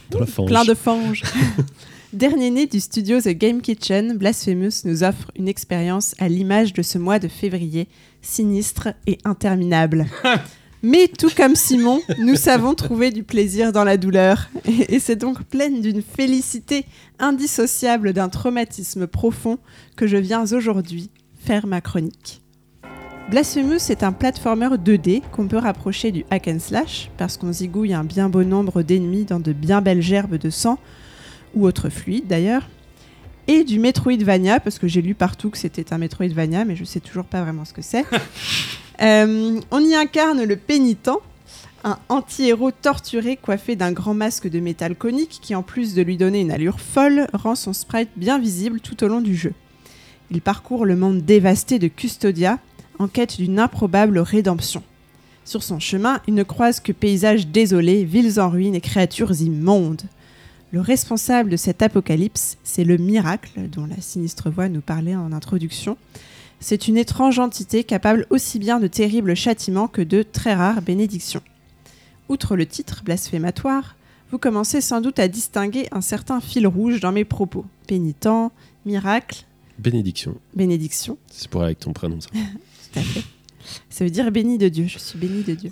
Dans 0.09 0.19
la 0.19 0.25
fange. 0.25 0.47
Plein 0.49 0.65
de 0.65 0.73
fanges. 0.73 1.23
Dernier 2.11 2.49
né 2.49 2.67
du 2.67 2.81
studio 2.81 3.21
The 3.21 3.29
Game 3.29 3.61
Kitchen, 3.61 4.17
Blasphemous 4.17 4.83
nous 4.83 5.05
offre 5.05 5.31
une 5.37 5.47
expérience 5.47 6.13
à 6.19 6.27
l'image 6.27 6.73
de 6.73 6.81
ce 6.81 6.97
mois 6.97 7.19
de 7.19 7.29
février, 7.29 7.87
sinistre 8.21 8.89
et 9.07 9.17
interminable. 9.23 10.07
Mais 10.83 11.07
tout 11.07 11.31
comme 11.33 11.55
Simon, 11.55 12.01
nous 12.19 12.35
savons 12.35 12.75
trouver 12.75 13.11
du 13.11 13.23
plaisir 13.23 13.71
dans 13.71 13.85
la 13.85 13.95
douleur. 13.95 14.49
Et 14.89 14.99
c'est 14.99 15.15
donc 15.15 15.41
pleine 15.45 15.79
d'une 15.79 16.01
félicité 16.01 16.83
indissociable 17.17 18.11
d'un 18.11 18.27
traumatisme 18.27 19.07
profond 19.07 19.57
que 19.95 20.05
je 20.05 20.17
viens 20.17 20.43
aujourd'hui 20.51 21.11
faire 21.39 21.65
ma 21.65 21.79
chronique. 21.79 22.42
Blasphemous 23.29 23.89
est 23.89 24.03
un 24.03 24.11
platformer 24.11 24.67
2D 24.77 25.21
qu'on 25.31 25.47
peut 25.47 25.57
rapprocher 25.57 26.11
du 26.11 26.25
hack 26.29 26.47
and 26.49 26.59
slash 26.59 27.09
parce 27.17 27.37
qu'on 27.37 27.53
zigouille 27.53 27.93
un 27.93 28.03
bien 28.03 28.29
beau 28.29 28.43
nombre 28.43 28.83
d'ennemis 28.83 29.23
dans 29.23 29.39
de 29.39 29.53
bien 29.53 29.81
belles 29.81 30.01
gerbes 30.01 30.35
de 30.35 30.49
sang 30.49 30.77
ou 31.55 31.65
autres 31.65 31.89
fluides 31.89 32.27
d'ailleurs 32.27 32.67
et 33.47 33.63
du 33.63 33.79
Metroidvania 33.79 34.59
parce 34.59 34.77
que 34.77 34.87
j'ai 34.87 35.01
lu 35.01 35.15
partout 35.15 35.49
que 35.49 35.57
c'était 35.57 35.93
un 35.93 35.97
Metroidvania 35.97 36.65
mais 36.65 36.75
je 36.75 36.83
sais 36.83 36.99
toujours 36.99 37.25
pas 37.25 37.41
vraiment 37.41 37.65
ce 37.65 37.73
que 37.73 37.81
c'est. 37.81 38.05
Euh, 39.01 39.59
on 39.71 39.79
y 39.79 39.95
incarne 39.95 40.43
le 40.43 40.55
pénitent, 40.55 41.09
un 41.83 41.97
anti-héros 42.09 42.69
torturé 42.69 43.37
coiffé 43.37 43.75
d'un 43.75 43.91
grand 43.91 44.13
masque 44.13 44.47
de 44.47 44.59
métal 44.59 44.95
conique 44.95 45.39
qui 45.41 45.55
en 45.55 45.63
plus 45.63 45.95
de 45.95 46.03
lui 46.03 46.15
donner 46.15 46.41
une 46.41 46.51
allure 46.51 46.79
folle 46.79 47.25
rend 47.33 47.55
son 47.55 47.73
sprite 47.73 48.09
bien 48.15 48.37
visible 48.37 48.79
tout 48.81 49.03
au 49.03 49.07
long 49.07 49.19
du 49.19 49.35
jeu. 49.35 49.53
Il 50.29 50.41
parcourt 50.41 50.85
le 50.85 50.95
monde 50.95 51.23
dévasté 51.23 51.79
de 51.79 51.87
Custodia 51.87 52.59
en 53.03 53.07
quête 53.07 53.37
d'une 53.37 53.59
improbable 53.59 54.17
rédemption. 54.19 54.81
Sur 55.45 55.61
son 55.61 55.79
chemin, 55.79 56.21
il 56.27 56.33
ne 56.35 56.43
croise 56.43 56.79
que 56.79 56.93
paysages 56.93 57.47
désolés, 57.47 58.05
villes 58.05 58.39
en 58.39 58.49
ruine 58.49 58.75
et 58.75 58.81
créatures 58.81 59.41
immondes. 59.41 60.03
Le 60.71 60.79
responsable 60.79 61.49
de 61.49 61.57
cet 61.57 61.81
apocalypse, 61.81 62.57
c'est 62.63 62.85
le 62.85 62.97
miracle 62.97 63.67
dont 63.69 63.85
la 63.85 63.99
sinistre 64.01 64.49
voix 64.49 64.69
nous 64.69 64.81
parlait 64.81 65.15
en 65.15 65.33
introduction. 65.33 65.97
C'est 66.61 66.87
une 66.87 66.95
étrange 66.97 67.39
entité 67.39 67.83
capable 67.83 68.25
aussi 68.29 68.57
bien 68.57 68.79
de 68.79 68.87
terribles 68.87 69.35
châtiments 69.35 69.89
que 69.89 70.01
de 70.01 70.23
très 70.23 70.53
rares 70.55 70.81
bénédictions. 70.81 71.41
Outre 72.29 72.55
le 72.55 72.65
titre 72.65 73.03
blasphématoire, 73.03 73.97
vous 74.31 74.37
commencez 74.37 74.79
sans 74.79 75.01
doute 75.01 75.19
à 75.19 75.27
distinguer 75.27 75.87
un 75.91 76.01
certain 76.01 76.39
fil 76.39 76.65
rouge 76.65 77.01
dans 77.01 77.11
mes 77.11 77.25
propos. 77.25 77.65
Pénitent, 77.85 78.49
miracle, 78.85 79.45
Bénédiction. 79.77 80.35
bénédiction. 80.55 81.17
C'est 81.29 81.49
pour 81.49 81.61
aller 81.61 81.69
avec 81.69 81.79
ton 81.79 81.91
prénom, 81.91 82.21
ça. 82.21 82.29
Tout 82.93 82.99
à 82.99 83.01
fait. 83.01 83.23
Ça 83.89 84.03
veut 84.03 84.09
dire 84.09 84.31
béni 84.31 84.57
de 84.57 84.69
Dieu. 84.69 84.85
Je 84.87 84.97
suis 84.97 85.17
béni 85.17 85.43
de 85.43 85.53
Dieu. 85.53 85.71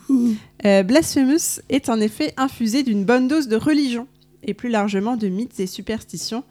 Euh, 0.65 0.83
Blasphemous 0.83 1.61
est 1.69 1.89
en 1.89 1.99
effet 1.99 2.33
infusé 2.37 2.83
d'une 2.83 3.03
bonne 3.03 3.27
dose 3.27 3.47
de 3.47 3.55
religion 3.55 4.07
et 4.43 4.53
plus 4.53 4.69
largement 4.69 5.17
de 5.17 5.27
mythes 5.27 5.59
et 5.59 5.67
superstitions, 5.67 6.43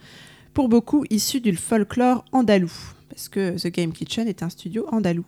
pour 0.55 0.69
beaucoup 0.69 1.05
issus 1.11 1.41
du 1.41 1.55
folklore 1.57 2.25
andalou, 2.33 2.71
parce 3.09 3.29
que 3.29 3.57
The 3.59 3.73
Game 3.73 3.93
Kitchen 3.93 4.29
est 4.29 4.43
un 4.43 4.49
studio 4.49 4.87
andalou. 4.91 5.25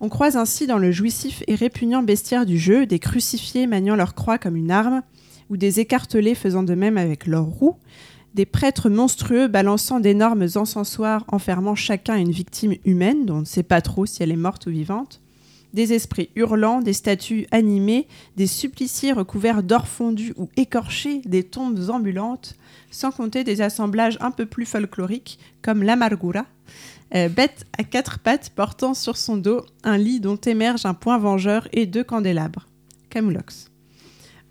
On 0.00 0.08
croise 0.08 0.36
ainsi 0.36 0.66
dans 0.66 0.78
le 0.78 0.90
jouissif 0.92 1.42
et 1.46 1.54
répugnant 1.54 2.02
bestiaire 2.02 2.46
du 2.46 2.58
jeu 2.58 2.86
des 2.86 2.98
crucifiés 2.98 3.66
maniant 3.66 3.96
leur 3.96 4.14
croix 4.14 4.38
comme 4.38 4.56
une 4.56 4.70
arme, 4.70 5.02
ou 5.50 5.56
des 5.56 5.80
écartelés 5.80 6.34
faisant 6.34 6.62
de 6.62 6.74
même 6.74 6.98
avec 6.98 7.26
leurs 7.26 7.44
roues, 7.44 7.76
des 8.34 8.46
prêtres 8.46 8.90
monstrueux 8.90 9.46
balançant 9.46 10.00
d'énormes 10.00 10.46
encensoirs 10.56 11.24
enfermant 11.28 11.74
chacun 11.74 12.16
une 12.16 12.32
victime 12.32 12.74
humaine, 12.84 13.26
dont 13.26 13.36
on 13.36 13.40
ne 13.40 13.44
sait 13.44 13.62
pas 13.62 13.80
trop 13.80 14.06
si 14.06 14.22
elle 14.22 14.32
est 14.32 14.36
morte 14.36 14.66
ou 14.66 14.70
vivante, 14.70 15.20
des 15.72 15.92
esprits 15.92 16.30
hurlants, 16.36 16.80
des 16.80 16.92
statues 16.92 17.46
animées, 17.50 18.06
des 18.36 18.46
suppliciés 18.46 19.12
recouverts 19.12 19.62
d'or 19.62 19.88
fondu 19.88 20.32
ou 20.36 20.48
écorchés, 20.56 21.20
des 21.24 21.42
tombes 21.42 21.90
ambulantes, 21.90 22.54
sans 22.90 23.10
compter 23.10 23.44
des 23.44 23.60
assemblages 23.60 24.16
un 24.20 24.30
peu 24.30 24.46
plus 24.46 24.66
folkloriques 24.66 25.38
comme 25.62 25.82
l'amargura, 25.82 26.46
euh, 27.14 27.28
bête 27.28 27.66
à 27.76 27.84
quatre 27.84 28.18
pattes 28.20 28.50
portant 28.50 28.94
sur 28.94 29.16
son 29.16 29.36
dos 29.36 29.62
un 29.82 29.98
lit 29.98 30.20
dont 30.20 30.36
émerge 30.36 30.86
un 30.86 30.94
point 30.94 31.18
vengeur 31.18 31.68
et 31.72 31.86
deux 31.86 32.04
candélabres. 32.04 32.68
Camulox. 33.10 33.73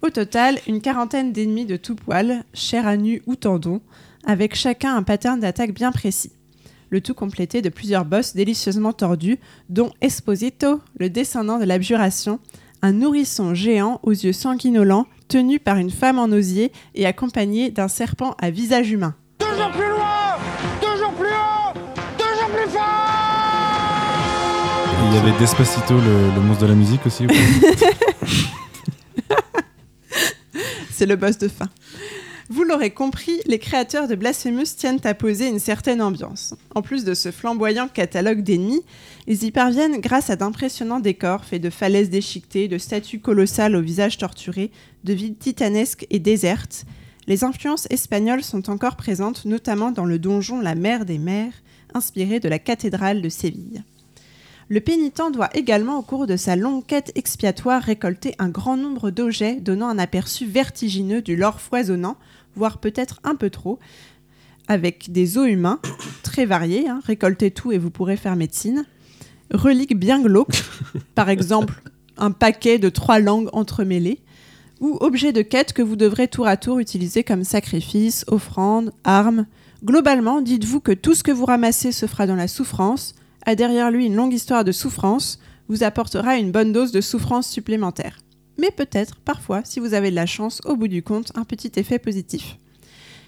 Au 0.04 0.10
total, 0.10 0.60
une 0.68 0.82
quarantaine 0.82 1.32
d'ennemis 1.32 1.66
de 1.66 1.78
tout 1.78 1.96
poil, 1.96 2.44
chair 2.54 2.86
à 2.86 2.98
nu 2.98 3.22
ou 3.26 3.38
tendons, 3.38 3.80
avec 4.26 4.54
chacun 4.54 4.98
un 4.98 5.02
pattern 5.02 5.40
d'attaque 5.40 5.74
bien 5.74 5.94
précis. 5.94 6.34
Le 6.90 7.00
tout 7.00 7.14
complété 7.14 7.62
de 7.62 7.70
plusieurs 7.70 8.04
boss 8.04 8.36
délicieusement 8.36 8.92
tordus, 8.92 9.40
dont 9.70 9.94
Esposito, 10.02 10.82
le 11.00 11.10
descendant 11.10 11.58
de 11.58 11.64
l'abjuration, 11.64 12.40
un 12.82 12.92
nourrisson 12.92 13.54
géant 13.54 14.02
aux 14.04 14.12
yeux 14.12 14.34
sanguinolents, 14.34 15.08
tenu 15.30 15.58
par 15.58 15.78
une 15.78 15.90
femme 15.90 16.20
en 16.20 16.26
osier 16.26 16.74
et 16.96 17.06
accompagné 17.06 17.72
d'un 17.72 17.88
serpent 17.88 18.36
à 18.42 18.50
visage 18.50 18.92
humain. 18.92 19.16
Toujours 19.40 19.72
plus 19.72 19.88
loin 19.88 20.36
Toujours 20.82 21.14
plus 21.14 21.28
haut 21.28 21.80
Toujours 22.18 22.50
plus 22.50 22.70
fort 22.70 22.82
Il 25.08 25.16
y 25.16 25.18
avait 25.18 25.40
Despacito, 25.40 25.94
le, 25.94 26.36
le 26.36 26.42
monstre 26.42 26.64
de 26.64 26.68
la 26.68 26.76
musique 26.76 27.06
aussi. 27.06 27.26
ou 27.26 27.30
C'est 30.94 31.08
le 31.08 31.16
boss 31.16 31.40
de 31.40 31.48
fin. 31.48 31.70
Vous 32.50 32.64
l'aurez 32.64 32.92
compris, 32.92 33.40
les 33.48 33.58
créateurs 33.58 34.08
de 34.08 34.14
Blasphemous 34.14 34.76
tiennent 34.78 35.00
à 35.06 35.16
poser 35.16 35.48
une 35.48 35.58
certaine 35.58 36.04
ambiance. 36.04 36.54
En 36.76 36.84
plus 36.84 37.04
de 37.04 37.16
ce 37.16 37.32
flamboyant 37.32 37.88
catalogue 37.88 38.44
d'ennemis, 38.44 38.84
ils 39.26 39.44
y 39.44 39.50
parviennent 39.50 40.00
grâce 40.00 40.30
à 40.30 40.36
d'impressionnants 40.36 41.00
décors 41.00 41.46
faits 41.46 41.64
de 41.64 41.72
falaises 41.72 42.12
déchiquetées, 42.12 42.68
de 42.68 42.78
statues 42.78 43.22
colossales 43.22 43.76
au 43.76 43.82
visage 43.82 44.20
torturé, 44.20 44.70
de 45.04 45.14
villes 45.14 45.38
titanesques 45.38 46.06
et 46.12 46.20
désertes. 46.20 46.86
Les 47.26 47.44
influences 47.44 47.88
espagnoles 47.90 48.44
sont 48.44 48.70
encore 48.70 48.98
présentes, 48.98 49.46
notamment 49.46 49.90
dans 49.90 50.06
le 50.06 50.20
donjon 50.20 50.62
La 50.62 50.76
Mer 50.76 51.06
des 51.06 51.18
Mers, 51.18 51.54
inspiré 51.96 52.40
de 52.40 52.50
la 52.50 52.60
cathédrale 52.60 53.24
de 53.24 53.30
Séville. 53.30 53.84
Le 54.74 54.82
pénitent 54.82 55.22
doit 55.32 55.56
également, 55.56 56.00
au 56.00 56.02
cours 56.02 56.26
de 56.26 56.36
sa 56.36 56.56
longue 56.56 56.84
quête 56.84 57.12
expiatoire, 57.14 57.80
récolter 57.80 58.34
un 58.40 58.50
grand 58.50 58.76
nombre 58.76 59.12
d'objets 59.12 59.58
donnant 59.58 59.88
un 59.88 60.00
aperçu 60.00 60.48
vertigineux 60.48 61.22
du 61.22 61.36
lore 61.36 61.62
foisonnant, 61.62 62.18
voire 62.56 62.80
peut-être 62.80 63.20
un 63.24 63.36
peu 63.36 63.52
trop, 63.52 63.78
avec 64.68 65.12
des 65.12 65.38
os 65.38 65.48
humains 65.48 65.80
très 66.24 66.48
variés, 66.48 66.90
hein, 66.90 67.02
récoltez 67.06 67.52
tout 67.52 67.72
et 67.72 67.78
vous 67.78 67.92
pourrez 67.92 68.18
faire 68.18 68.36
médecine, 68.36 68.84
reliques 69.52 69.96
bien 69.96 70.20
glauques, 70.20 70.64
par 71.14 71.30
exemple 71.30 71.84
un 72.18 72.32
paquet 72.32 72.80
de 72.80 72.90
trois 72.90 73.20
langues 73.20 73.50
entremêlées, 73.54 74.22
ou 74.80 74.98
objets 75.02 75.34
de 75.34 75.44
quête 75.44 75.74
que 75.74 75.84
vous 75.84 75.98
devrez 75.98 76.28
tour 76.28 76.48
à 76.48 76.58
tour 76.58 76.80
utiliser 76.80 77.24
comme 77.24 77.44
sacrifice, 77.44 78.26
offrande, 78.28 78.92
arme. 79.04 79.46
Globalement, 79.86 80.42
dites-vous 80.42 80.80
que 80.80 80.94
tout 80.94 81.14
ce 81.14 81.22
que 81.22 81.32
vous 81.32 81.46
ramassez 81.46 81.92
se 81.92 82.08
fera 82.08 82.26
dans 82.26 82.36
la 82.36 82.48
souffrance, 82.48 83.14
a 83.46 83.56
derrière 83.56 83.92
lui 83.92 84.06
une 84.06 84.16
longue 84.16 84.34
histoire 84.34 84.64
de 84.64 84.72
souffrance, 84.72 85.40
vous 85.70 85.84
apportera 85.84 86.38
une 86.38 86.52
bonne 86.52 86.72
dose 86.72 86.92
de 86.92 87.02
souffrance 87.02 87.48
supplémentaire. 87.48 88.20
Mais 88.58 88.72
peut-être, 88.72 89.16
parfois, 89.18 89.62
si 89.64 89.80
vous 89.80 89.94
avez 89.94 90.12
de 90.12 90.16
la 90.16 90.26
chance, 90.26 90.62
au 90.66 90.76
bout 90.76 90.88
du 90.88 91.04
compte, 91.04 91.32
un 91.36 91.44
petit 91.44 91.72
effet 91.76 92.00
positif. 92.00 92.58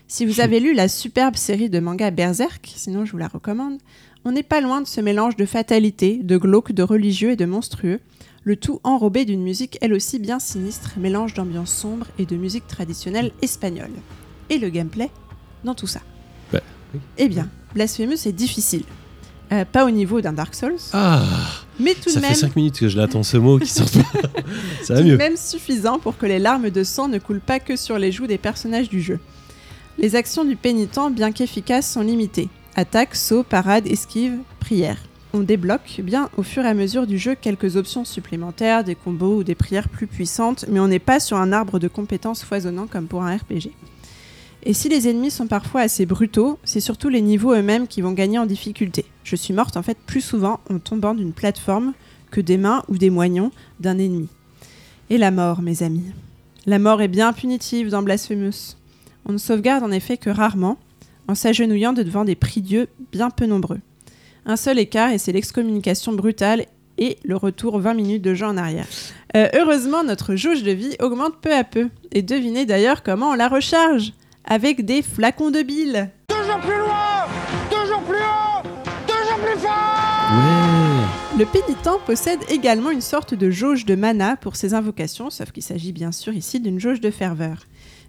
Si 0.08 0.26
vous 0.26 0.40
avez 0.40 0.60
lu 0.60 0.74
la 0.74 0.88
superbe 0.88 1.36
série 1.36 1.70
de 1.70 1.80
manga 1.80 2.12
Berserk, 2.12 2.72
sinon 2.76 3.06
je 3.06 3.12
vous 3.12 3.18
la 3.18 3.28
recommande, 3.28 3.80
on 4.24 4.32
n'est 4.32 4.44
pas 4.44 4.62
loin 4.62 4.82
de 4.82 4.88
ce 4.88 5.02
mélange 5.02 5.36
de 5.36 5.46
fatalité, 5.46 6.20
de 6.22 6.38
glauque, 6.38 6.72
de 6.72 6.84
religieux 6.84 7.32
et 7.32 7.36
de 7.36 7.46
monstrueux, 7.46 8.00
le 8.44 8.56
tout 8.56 8.80
enrobé 8.84 9.26
d'une 9.26 9.42
musique 9.42 9.80
elle 9.82 9.94
aussi 9.94 10.20
bien 10.20 10.40
sinistre, 10.40 10.94
mélange 10.98 11.34
d'ambiance 11.34 11.74
sombre 11.74 12.06
et 12.20 12.28
de 12.28 12.36
musique 12.36 12.68
traditionnelle 12.68 13.32
espagnole. 13.42 13.92
Et 14.52 14.60
le 14.60 14.70
gameplay 14.70 15.10
dans 15.64 15.74
tout 15.74 15.88
ça. 15.88 16.02
Bah, 16.54 16.62
oui. 16.94 17.00
Eh 17.18 17.28
bien, 17.28 17.50
Blasphemous 17.74 18.28
est 18.28 18.32
difficile. 18.32 18.84
Euh, 19.52 19.64
pas 19.72 19.86
au 19.86 19.92
niveau 19.92 20.22
d'un 20.22 20.34
Dark 20.34 20.56
Souls, 20.56 20.78
Ah 20.94 21.22
mais 21.80 21.94
tout 21.94 22.10
Ça 22.10 22.20
de 22.20 22.26
fait 22.26 22.32
même 22.32 22.40
5 22.40 22.56
minutes 22.56 22.80
que 22.80 22.88
je 22.88 22.98
l'attends 22.98 23.22
ce 23.22 23.38
mot 23.38 23.60
qui 23.60 23.68
sort 23.68 23.90
pas. 23.92 24.30
ça 24.84 24.96
va 24.96 25.02
tout 25.02 25.08
mieux. 25.08 25.18
même 25.18 25.38
suffisant 25.38 26.00
pour 26.00 26.18
que 26.18 26.26
les 26.26 26.40
larmes 26.40 26.70
de 26.70 26.84
sang 26.84 27.08
ne 27.08 27.20
coulent 27.20 27.42
pas 27.42 27.60
que 27.60 27.76
sur 27.76 28.00
les 28.00 28.12
joues 28.12 28.28
des 28.28 28.38
personnages 28.38 28.90
du 28.90 29.02
jeu. 29.02 29.20
Les 29.98 30.16
actions 30.16 30.46
du 30.46 30.56
pénitent, 30.56 30.98
bien 31.12 31.32
qu'efficaces, 31.32 31.92
sont 31.92 32.02
limitées. 32.02 32.50
Attaque, 32.76 33.16
saut, 33.16 33.44
parade, 33.44 33.88
esquive, 33.88 34.34
prière. 34.60 34.98
On 35.34 35.40
débloque 35.42 36.00
bien 36.02 36.30
au 36.38 36.44
fur 36.44 36.64
et 36.64 36.68
à 36.68 36.74
mesure 36.74 37.08
du 37.08 37.18
jeu 37.18 37.36
quelques 37.36 37.76
options 37.76 38.06
supplémentaires, 38.06 38.84
des 38.84 38.96
combos 38.96 39.38
ou 39.38 39.44
des 39.44 39.56
prières 39.56 39.90
plus 39.90 40.08
puissantes, 40.08 40.66
mais 40.70 40.80
on 40.80 40.88
n'est 40.88 41.00
pas 41.00 41.20
sur 41.20 41.38
un 41.38 41.52
arbre 41.52 41.78
de 41.78 41.88
compétences 41.90 42.44
foisonnant 42.44 42.88
comme 42.88 43.08
pour 43.08 43.24
un 43.24 43.36
RPG. 43.36 43.72
Et 44.68 44.74
si 44.74 44.90
les 44.90 45.08
ennemis 45.08 45.30
sont 45.30 45.46
parfois 45.46 45.82
assez 45.82 46.08
brutaux, 46.08 46.58
c'est 46.64 46.80
surtout 46.80 47.10
les 47.10 47.22
niveaux 47.22 47.54
eux-mêmes 47.54 47.88
qui 47.88 48.02
vont 48.02 48.14
gagner 48.14 48.40
en 48.40 48.48
difficulté. 48.48 49.06
Je 49.24 49.36
suis 49.36 49.54
morte 49.54 49.78
en 49.78 49.84
fait 49.84 49.98
plus 50.08 50.22
souvent 50.22 50.60
en 50.72 50.80
tombant 50.80 51.14
d'une 51.14 51.34
plateforme 51.34 51.94
que 52.32 52.42
des 52.42 52.58
mains 52.58 52.82
ou 52.88 52.98
des 52.98 53.12
moignons 53.12 53.52
d'un 53.80 54.00
ennemi. 54.00 54.28
Et 55.12 55.20
la 55.20 55.30
mort, 55.30 55.62
mes 55.62 55.84
amis. 55.84 56.06
La 56.66 56.80
mort 56.80 57.04
est 57.04 57.08
bien 57.08 57.32
punitive 57.32 57.90
dans 57.90 58.02
Blasphemous. 58.02 58.76
On 59.28 59.34
ne 59.34 59.38
sauvegarde 59.38 59.84
en 59.84 59.92
effet 59.92 60.18
que 60.18 60.32
rarement, 60.32 60.80
en 61.28 61.36
s'agenouillant 61.36 61.94
devant 61.94 62.26
des 62.26 62.36
prie-dieux 62.36 62.88
bien 63.12 63.30
peu 63.30 63.46
nombreux. 63.46 63.80
Un 64.48 64.56
seul 64.56 64.80
écart 64.80 65.12
et 65.12 65.20
c'est 65.20 65.32
l'excommunication 65.32 66.14
brutale 66.14 66.66
et 66.98 67.20
le 67.24 67.36
retour 67.36 67.80
20 67.80 67.94
minutes 67.94 68.22
de 68.24 68.34
jeu 68.34 68.48
en 68.48 68.58
arrière. 68.58 68.88
Euh, 69.36 69.48
heureusement, 69.54 70.04
notre 70.04 70.36
jauge 70.36 70.64
de 70.64 70.72
vie 70.72 70.96
augmente 71.00 71.36
peu 71.40 71.54
à 71.54 71.64
peu. 71.64 71.90
Et 72.12 72.24
devinez 72.24 72.66
d'ailleurs 72.66 73.04
comment 73.04 73.30
on 73.30 73.36
la 73.36 73.48
recharge 73.48 74.14
avec 74.48 74.86
des 74.86 75.02
flacons 75.02 75.52
de 75.52 75.62
bile. 75.62 76.10
Toujours 76.28 76.60
plus 76.60 76.78
loin 76.78 77.26
Toujours 77.70 78.02
plus 78.04 78.16
haut 78.18 78.68
Toujours 79.08 79.38
plus 79.40 79.60
fort 79.60 79.72
Ouais. 80.32 81.38
Le 81.40 81.46
pénitent 81.46 82.06
possède 82.06 82.40
également 82.50 82.92
une 82.92 83.02
sorte 83.02 83.34
de 83.34 83.50
jauge 83.52 83.86
de 83.86 83.96
mana 83.96 84.38
pour 84.38 84.56
ses 84.56 84.74
invocations, 84.74 85.30
sauf 85.30 85.52
qu'il 85.52 85.64
s'agit 85.64 85.92
bien 85.92 86.12
sûr 86.12 86.34
ici 86.34 86.60
d'une 86.60 86.80
jauge 86.80 87.02
de 87.02 87.12
ferveur. 87.12 87.66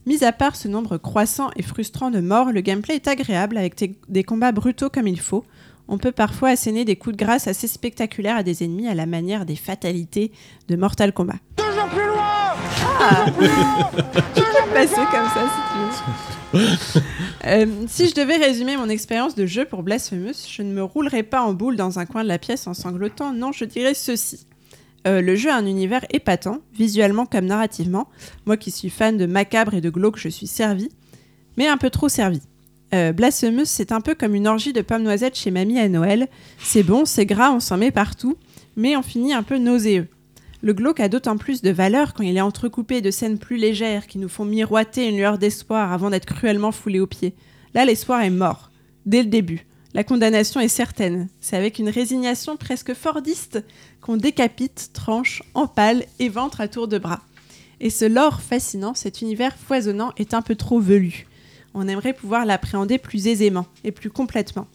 Mis 0.07 0.23
à 0.25 0.33
part 0.33 0.55
ce 0.57 0.69
nombre 0.69 0.97
croissant 0.99 1.51
et 1.57 1.63
frustrant 1.63 2.11
de 2.11 2.21
morts, 2.21 2.53
le 2.53 2.61
gameplay 2.61 2.95
est 2.95 3.09
agréable 3.09 3.59
avec 3.59 3.77
des- 3.77 3.99
des 4.09 4.23
combats 4.25 4.53
brutaux 4.53 4.89
comme 4.89 5.09
il 5.09 5.19
faut. 5.21 5.45
On 5.89 5.99
peut 5.99 6.13
parfois 6.13 6.51
asséner 6.51 6.85
des 6.85 6.97
coups 6.97 7.17
de 7.17 7.25
grâce 7.25 7.49
assez 7.49 7.67
spectaculaires 7.69 8.37
à 8.37 8.43
des 8.43 8.63
ennemis 8.65 8.89
à 8.89 8.95
la 8.95 9.07
manière 9.07 9.45
des 9.45 9.57
fatalités 9.57 10.31
de 10.69 10.77
Mortal 10.77 11.13
Kombat. 11.13 11.35
Passer 14.75 14.97
comme 15.11 15.29
ça 15.35 15.45
si 15.49 15.61
tu 15.73 15.79
veux. 15.79 17.03
Euh, 17.47 17.67
si 17.87 18.09
je 18.09 18.15
devais 18.15 18.37
résumer 18.37 18.77
mon 18.77 18.89
expérience 18.89 19.35
de 19.35 19.47
jeu 19.47 19.65
pour 19.65 19.83
Blasphemous, 19.83 20.47
je 20.49 20.63
ne 20.63 20.73
me 20.73 20.83
roulerais 20.83 21.23
pas 21.23 21.43
en 21.43 21.53
boule 21.55 21.77
dans 21.77 21.99
un 21.99 22.07
coin 22.07 22.23
de 22.23 22.29
la 22.29 22.39
pièce 22.39 22.67
en 22.67 22.75
sanglotant. 22.75 23.33
Non, 23.33 23.53
je 23.53 23.65
dirais 23.65 23.95
ceci. 23.95 24.47
Euh, 25.07 25.21
le 25.21 25.37
jeu 25.37 25.51
a 25.51 25.57
un 25.57 25.67
univers 25.67 26.05
épatant, 26.11 26.59
visuellement 26.75 27.27
comme 27.27 27.47
narrativement. 27.47 28.09
Moi 28.45 28.57
qui 28.57 28.71
suis 28.71 28.91
fan 28.91 29.17
de 29.17 29.27
macabre 29.27 29.75
et 29.75 29.81
de 29.81 29.91
glauque, 29.91 30.19
je 30.19 30.29
suis 30.29 30.49
servi, 30.49 30.89
mais 31.57 31.69
un 31.69 31.77
peu 31.77 31.91
trop 31.91 32.09
servi. 32.09 32.41
Euh, 32.95 33.13
Blasphemous, 33.13 33.67
c'est 33.67 33.93
un 33.93 34.01
peu 34.01 34.15
comme 34.15 34.35
une 34.35 34.49
orgie 34.49 34.73
de 34.73 34.81
pommes 34.81 35.03
noisettes 35.03 35.37
chez 35.37 35.51
mamie 35.51 35.79
à 35.79 35.89
Noël. 35.89 36.29
C'est 36.59 36.83
bon, 36.83 37.05
c'est 37.05 37.27
gras, 37.27 37.53
on 37.53 37.61
s'en 37.61 37.77
met 37.77 37.91
partout, 37.91 38.37
mais 38.77 38.97
on 38.97 39.03
finit 39.03 39.33
un 39.33 39.43
peu 39.43 39.59
nauséeux. 39.59 40.09
Le 40.67 40.75
glauque 40.75 40.99
a 40.99 41.09
d'autant 41.09 41.37
plus 41.37 41.63
de 41.63 41.71
valeur 41.71 42.13
quand 42.13 42.25
il 42.25 42.37
est 42.37 42.41
entrecoupé 42.41 43.01
de 43.01 43.13
scènes 43.13 43.39
plus 43.39 43.57
légères 43.57 44.09
qui 44.09 44.19
nous 44.19 44.29
font 44.29 44.45
miroiter 44.45 45.09
une 45.09 45.17
lueur 45.17 45.39
d'espoir 45.39 45.93
avant 45.93 46.11
d'être 46.11 46.27
cruellement 46.27 46.73
foulés 46.73 46.99
aux 46.99 47.07
pieds. 47.07 47.35
Là, 47.73 47.85
l'espoir 47.85 48.23
est 48.23 48.31
mort, 48.31 48.73
dès 49.05 49.23
le 49.23 49.29
début. 49.29 49.65
La 49.95 50.03
condamnation 50.03 50.59
est 50.59 50.67
certaine. 50.67 51.29
C'est 51.41 51.57
avec 51.57 51.79
une 51.79 51.89
résignation 51.89 52.57
presque 52.57 52.95
fordiste 52.95 53.63
qu'on 54.01 54.17
décapite, 54.17 54.91
tranche, 54.93 55.45
empale 55.55 56.05
et 56.19 56.29
ventre 56.29 56.61
à 56.61 56.67
tour 56.67 56.89
de 56.89 56.99
bras. 56.99 57.23
Et 57.79 57.89
ce 57.89 58.05
lore 58.05 58.41
fascinant, 58.41 58.95
cet 58.95 59.21
univers 59.23 59.55
foisonnant, 59.55 60.15
est 60.17 60.35
un 60.35 60.43
peu 60.43 60.57
trop 60.57 60.81
velu. 60.81 61.29
On 61.75 61.87
aimerait 61.87 62.13
pouvoir 62.13 62.45
l'appréhender 62.45 62.99
plus 62.99 63.29
aisément 63.29 63.67
et 63.85 63.93
plus 63.93 64.11
complètement. 64.11 64.67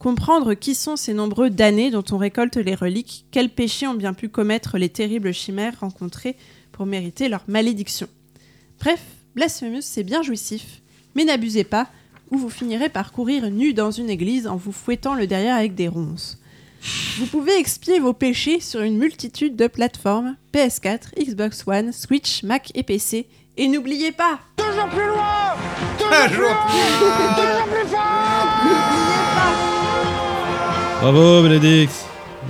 Comprendre 0.00 0.54
qui 0.54 0.74
sont 0.74 0.96
ces 0.96 1.12
nombreux 1.12 1.50
damnés 1.50 1.90
dont 1.90 2.04
on 2.10 2.16
récolte 2.16 2.56
les 2.56 2.74
reliques, 2.74 3.26
quels 3.30 3.50
péchés 3.50 3.86
ont 3.86 3.92
bien 3.92 4.14
pu 4.14 4.30
commettre 4.30 4.78
les 4.78 4.88
terribles 4.88 5.34
chimères 5.34 5.78
rencontrées 5.78 6.36
pour 6.72 6.86
mériter 6.86 7.28
leur 7.28 7.44
malédiction. 7.48 8.08
Bref, 8.80 9.02
Blasphemous, 9.34 9.82
c'est 9.82 10.02
bien 10.02 10.22
jouissif, 10.22 10.80
mais 11.14 11.26
n'abusez 11.26 11.64
pas, 11.64 11.86
ou 12.30 12.38
vous 12.38 12.48
finirez 12.48 12.88
par 12.88 13.12
courir 13.12 13.50
nu 13.50 13.74
dans 13.74 13.90
une 13.90 14.08
église 14.08 14.46
en 14.46 14.56
vous 14.56 14.72
fouettant 14.72 15.14
le 15.14 15.26
derrière 15.26 15.56
avec 15.56 15.74
des 15.74 15.88
ronces. 15.88 16.38
Vous 17.18 17.26
pouvez 17.26 17.58
expier 17.58 18.00
vos 18.00 18.14
péchés 18.14 18.60
sur 18.60 18.80
une 18.80 18.96
multitude 18.96 19.54
de 19.54 19.66
plateformes 19.66 20.34
PS4, 20.54 21.22
Xbox 21.22 21.64
One, 21.66 21.92
Switch, 21.92 22.42
Mac 22.42 22.72
et 22.74 22.84
PC. 22.84 23.28
Et 23.58 23.68
n'oubliez 23.68 24.12
pas, 24.12 24.40
Toujours 24.56 24.88
plus 24.88 25.06
loin 25.06 25.56
Toujours 25.98 26.30
plus 26.30 26.44
haut 26.46 27.36
Toujours 27.36 27.66
plus 27.66 27.88
fort 27.88 28.19
Bravo, 31.00 31.42
Bénédicte. 31.42 31.94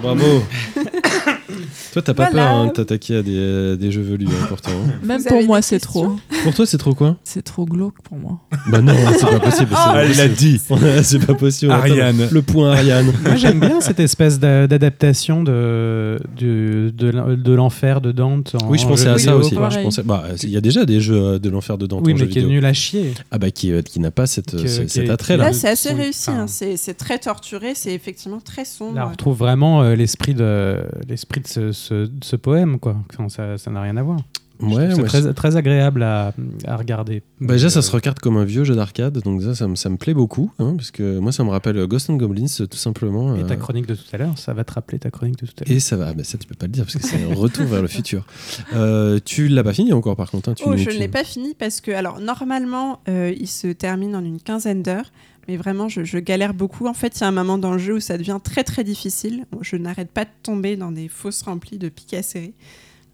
Bravo. 0.02 0.44
toi, 1.92 2.02
t'as 2.02 2.14
pas 2.14 2.30
Voilà. 2.30 2.46
peur 2.46 2.54
hein, 2.56 2.66
de 2.68 2.72
t'attaquer 2.72 3.16
à 3.16 3.22
des, 3.22 3.76
des 3.76 3.90
jeux 3.92 4.02
velus, 4.02 4.26
hein, 4.26 4.46
pourtant. 4.48 4.70
Même 5.02 5.20
Vous 5.20 5.28
pour 5.28 5.42
moi, 5.44 5.62
c'est 5.62 5.80
trop. 5.80 6.16
Pour 6.44 6.54
toi, 6.54 6.66
c'est 6.66 6.78
trop 6.78 6.94
quoi 6.94 7.16
C'est 7.24 7.42
trop 7.42 7.64
glauque 7.64 8.00
pour 8.02 8.16
moi. 8.18 8.40
Bah 8.68 8.80
non, 8.80 8.94
c'est 9.18 9.26
pas 9.26 9.40
possible. 9.40 9.68
pas 9.70 9.92
Ah, 9.94 10.04
il 10.04 10.16
l'a 10.16 10.28
dit. 10.28 10.60
c'est 11.02 11.26
pas 11.26 11.34
possible. 11.34 11.72
Attends, 11.72 11.82
Ariane. 11.82 12.28
Le 12.30 12.42
point 12.42 12.72
Ariane. 12.72 13.12
Moi, 13.24 13.36
j'aime 13.36 13.60
bien 13.60 13.80
cette 13.80 14.00
espèce 14.00 14.38
d'a- 14.38 14.66
d'adaptation 14.66 15.42
de, 15.42 16.18
de, 16.38 17.10
l'en- 17.10 17.34
de 17.36 17.52
l'enfer 17.52 18.00
de 18.00 18.12
Dante. 18.12 18.56
En 18.62 18.68
Oui, 18.68 18.78
je 18.78 18.86
pensais 18.86 19.08
à 19.08 19.18
ça 19.18 19.36
aussi. 19.36 19.54
quoi. 19.54 19.64
ouais, 19.68 19.70
je 19.70 19.80
pensais, 19.80 20.02
bah, 20.02 20.24
il 20.42 20.50
y 20.50 20.56
a 20.56 20.60
déjà 20.60 20.84
des 20.84 21.00
jeux 21.00 21.14
euh, 21.20 21.38
de 21.38 21.48
l'enfer 21.50 21.78
de 21.78 21.86
Dante 21.86 22.02
Oui, 22.04 22.12
en 22.12 22.14
mais 22.14 22.20
jeu 22.20 22.26
qui 22.26 22.38
est 22.38 22.42
vidéo. 22.42 22.54
nul 22.56 22.64
à 22.64 22.72
chier. 22.72 23.12
Ah 23.30 23.38
bah 23.38 23.50
qui, 23.50 23.72
euh, 23.72 23.82
qui 23.82 24.00
n'a 24.00 24.10
pas 24.10 24.26
cette, 24.26 24.52
Que- 24.52 24.84
qui 24.84 25.00
est- 25.00 25.10
attrait 25.10 25.36
là 25.36 25.44
là. 25.46 25.52
c'est 25.52 25.68
assez 25.68 25.92
réussi, 25.92 26.30
hein, 26.30 26.46
c'est 26.46 26.76
c'est 26.76 26.94
très 26.94 27.18
torturé, 27.18 27.72
c'est 27.74 27.92
effectivement 27.92 28.40
très 28.40 28.64
sombre. 28.64 28.94
Là, 28.94 29.06
on 29.06 29.10
retrouve 29.10 29.36
vraiment 29.36 29.82
euh, 29.82 29.94
l'esprit 29.94 30.34
de 30.34 30.76
l'esprit 31.08 31.40
de 31.40 31.46
ce, 31.46 31.72
ce- 31.80 32.36
poème, 32.36 32.78
quoi. 32.78 32.96
Enfin, 33.12 33.28
ça 33.28 33.58
ça 33.58 33.70
n'a 33.70 33.82
rien 33.82 33.96
à 33.96 34.02
voir. 34.02 34.18
Ouais, 34.62 34.90
c'est 34.94 35.02
très, 35.04 35.32
très 35.32 35.56
agréable 35.56 36.02
à, 36.02 36.34
à 36.66 36.76
regarder. 36.76 37.22
Bah 37.40 37.54
déjà, 37.54 37.70
ça 37.70 37.78
Euh, 37.78 37.82
se 37.82 37.90
regarde 37.92 38.18
comme 38.18 38.36
un 38.36 38.44
vieux 38.44 38.62
jeu 38.62 38.74
d'arcade, 38.76 39.18
donc 39.24 39.40
ça, 39.40 39.54
ça 39.54 39.66
me, 39.66 39.74
ça 39.74 39.88
me 39.88 39.96
plaît 39.96 40.12
beaucoup, 40.12 40.52
hein, 40.58 40.74
parce 40.76 40.90
que 40.90 41.18
moi, 41.18 41.32
ça 41.32 41.44
me 41.44 41.48
rappelle 41.48 41.86
Ghost 41.86 42.10
and 42.10 42.16
Goblins, 42.16 42.44
tout 42.70 42.76
simplement. 42.76 43.34
Et 43.36 43.46
ta 43.46 43.54
euh, 43.54 43.56
chronique 43.56 43.86
de 43.86 43.94
tout 43.94 44.04
à 44.12 44.18
l'heure, 44.18 44.36
ça 44.36 44.52
va 44.52 44.62
te 44.64 44.74
rappeler 44.74 44.98
ta 44.98 45.10
chronique 45.10 45.38
de 45.40 45.46
tout 45.46 45.54
à 45.62 45.64
l'heure. 45.66 45.74
et 45.74 45.80
ça 45.80 45.96
va, 45.96 46.08
ah 46.10 46.12
bah 46.12 46.24
ça 46.24 46.36
tu 46.36 46.46
peux 46.46 46.54
pas 46.54 46.66
le 46.66 46.72
dire 46.72 46.84
parce 46.84 46.96
que 46.98 47.02
c'est 47.06 47.24
un 47.24 47.34
retour 47.34 47.64
vers 47.64 47.80
le 47.80 47.88
futur. 47.96 48.26
Euh, 48.74 49.18
tu 49.24 49.48
l'as 49.48 49.64
pas 49.64 49.72
fini 49.72 49.94
encore 49.94 50.14
par 50.16 50.30
contre. 50.30 50.50
hein, 50.50 50.54
tu 50.54 50.64
Oh, 50.66 50.76
je 50.76 50.84
tu- 50.90 50.94
ne 50.94 51.00
l'ai 51.00 51.08
pas 51.08 51.24
fini 51.24 51.54
parce 51.58 51.80
que, 51.80 51.90
alors, 51.92 52.20
normalement, 52.20 53.00
euh, 53.08 53.32
il 53.34 53.46
se 53.48 53.68
termine 53.68 54.14
en 54.14 54.22
une 54.22 54.40
quinzaine 54.40 54.82
d'heures. 54.82 55.10
Mais 55.50 55.56
vraiment, 55.56 55.88
je, 55.88 56.18
galère 56.18 56.54
beaucoup. 56.54 56.86
En 56.86 56.94
fait, 56.94 57.16
il 57.16 57.22
y 57.22 57.24
a 57.24 57.26
un 57.26 57.32
moment 57.32 57.58
dans 57.58 57.72
le 57.72 57.78
jeu 57.78 57.96
où 57.96 58.00
ça 58.00 58.16
devient 58.16 58.38
très 58.40 58.62
très 58.62 58.84
difficile. 58.84 59.46
Je 59.62 59.74
n'arrête 59.74 60.12
pas 60.12 60.24
de 60.24 60.30
tomber 60.44 60.76
dans 60.76 60.92
des 60.92 61.08
fosses 61.08 61.42
remplies 61.42 61.76
de 61.76 61.88
piques 61.88 62.14
acérées. 62.14 62.54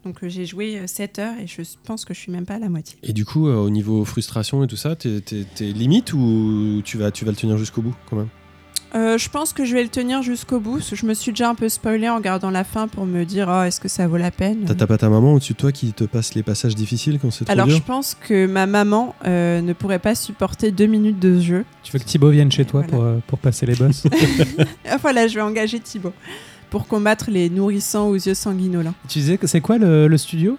Donc 0.05 0.23
euh, 0.23 0.29
j'ai 0.29 0.45
joué 0.45 0.85
7 0.85 1.17
heures 1.17 1.33
et 1.39 1.47
je 1.47 1.63
pense 1.83 2.05
que 2.05 2.13
je 2.13 2.19
suis 2.19 2.31
même 2.31 2.45
pas 2.45 2.53
à 2.53 2.59
la 2.59 2.69
moitié. 2.69 2.99
Et 3.01 3.11
du 3.11 3.25
coup, 3.25 3.47
euh, 3.47 3.55
au 3.55 3.71
niveau 3.71 4.05
frustration 4.05 4.63
et 4.63 4.67
tout 4.67 4.75
ça, 4.75 4.95
t'es 4.95 5.19
t'es 5.19 5.71
limite 5.71 6.13
ou 6.13 6.83
tu 6.85 6.99
vas, 6.99 7.09
tu 7.09 7.25
vas 7.25 7.31
le 7.31 7.37
tenir 7.37 7.57
jusqu'au 7.57 7.81
bout 7.81 7.95
quand 8.07 8.17
même? 8.17 8.29
Euh, 8.95 9.17
je 9.17 9.29
pense 9.29 9.53
que 9.53 9.65
je 9.65 9.73
vais 9.73 9.83
le 9.83 9.89
tenir 9.89 10.21
jusqu'au 10.21 10.59
bout. 10.59 10.79
Je 10.93 11.05
me 11.05 11.13
suis 11.13 11.31
déjà 11.31 11.49
un 11.49 11.55
peu 11.55 11.69
spoilé 11.69 12.07
en 12.09 12.15
regardant 12.15 12.49
la 12.49 12.63
fin 12.63 12.87
pour 12.87 13.05
me 13.05 13.23
dire 13.25 13.47
oh, 13.51 13.63
est-ce 13.63 13.79
que 13.81 13.87
ça 13.87 14.07
vaut 14.07 14.17
la 14.17 14.31
peine 14.31 14.63
T'as 14.65 14.75
t'as 14.75 14.87
pas 14.87 14.97
ta 14.97 15.09
maman 15.09 15.33
au-dessus 15.33 15.53
de 15.53 15.57
toi 15.57 15.71
qui 15.71 15.91
te 15.93 16.05
passe 16.05 16.33
les 16.35 16.43
passages 16.43 16.75
difficiles 16.75 17.19
quand 17.21 17.31
c'est 17.31 17.45
trop 17.45 17.51
Alors 17.51 17.67
dur 17.67 17.77
je 17.77 17.81
pense 17.83 18.15
que 18.15 18.45
ma 18.47 18.65
maman 18.65 19.13
euh, 19.25 19.61
ne 19.61 19.73
pourrait 19.73 19.99
pas 19.99 20.15
supporter 20.15 20.71
deux 20.71 20.85
minutes 20.85 21.19
de 21.19 21.39
jeu. 21.39 21.65
Tu 21.83 21.91
veux 21.91 21.99
que 21.99 22.05
Thibaut 22.05 22.29
vienne 22.31 22.51
chez 22.51 22.65
toi 22.65 22.81
Voilà. 22.81 22.93
pour, 22.95 23.03
euh, 23.03 23.17
pour 23.27 23.39
passer 23.39 23.65
les 23.65 23.75
boss 23.75 24.03
Ah, 24.89 24.97
voilà, 24.97 25.27
je 25.27 25.35
vais 25.35 25.41
engager 25.41 25.79
Thibaut 25.79 26.13
pour 26.69 26.87
combattre 26.87 27.29
les 27.31 27.49
nourrissants 27.49 28.07
aux 28.09 28.15
yeux 28.15 28.33
sanguinolents. 28.33 28.93
Tu 29.07 29.19
disais 29.19 29.37
que 29.37 29.47
c'est 29.47 29.61
quoi 29.61 29.77
le, 29.77 30.07
le 30.07 30.17
studio? 30.17 30.57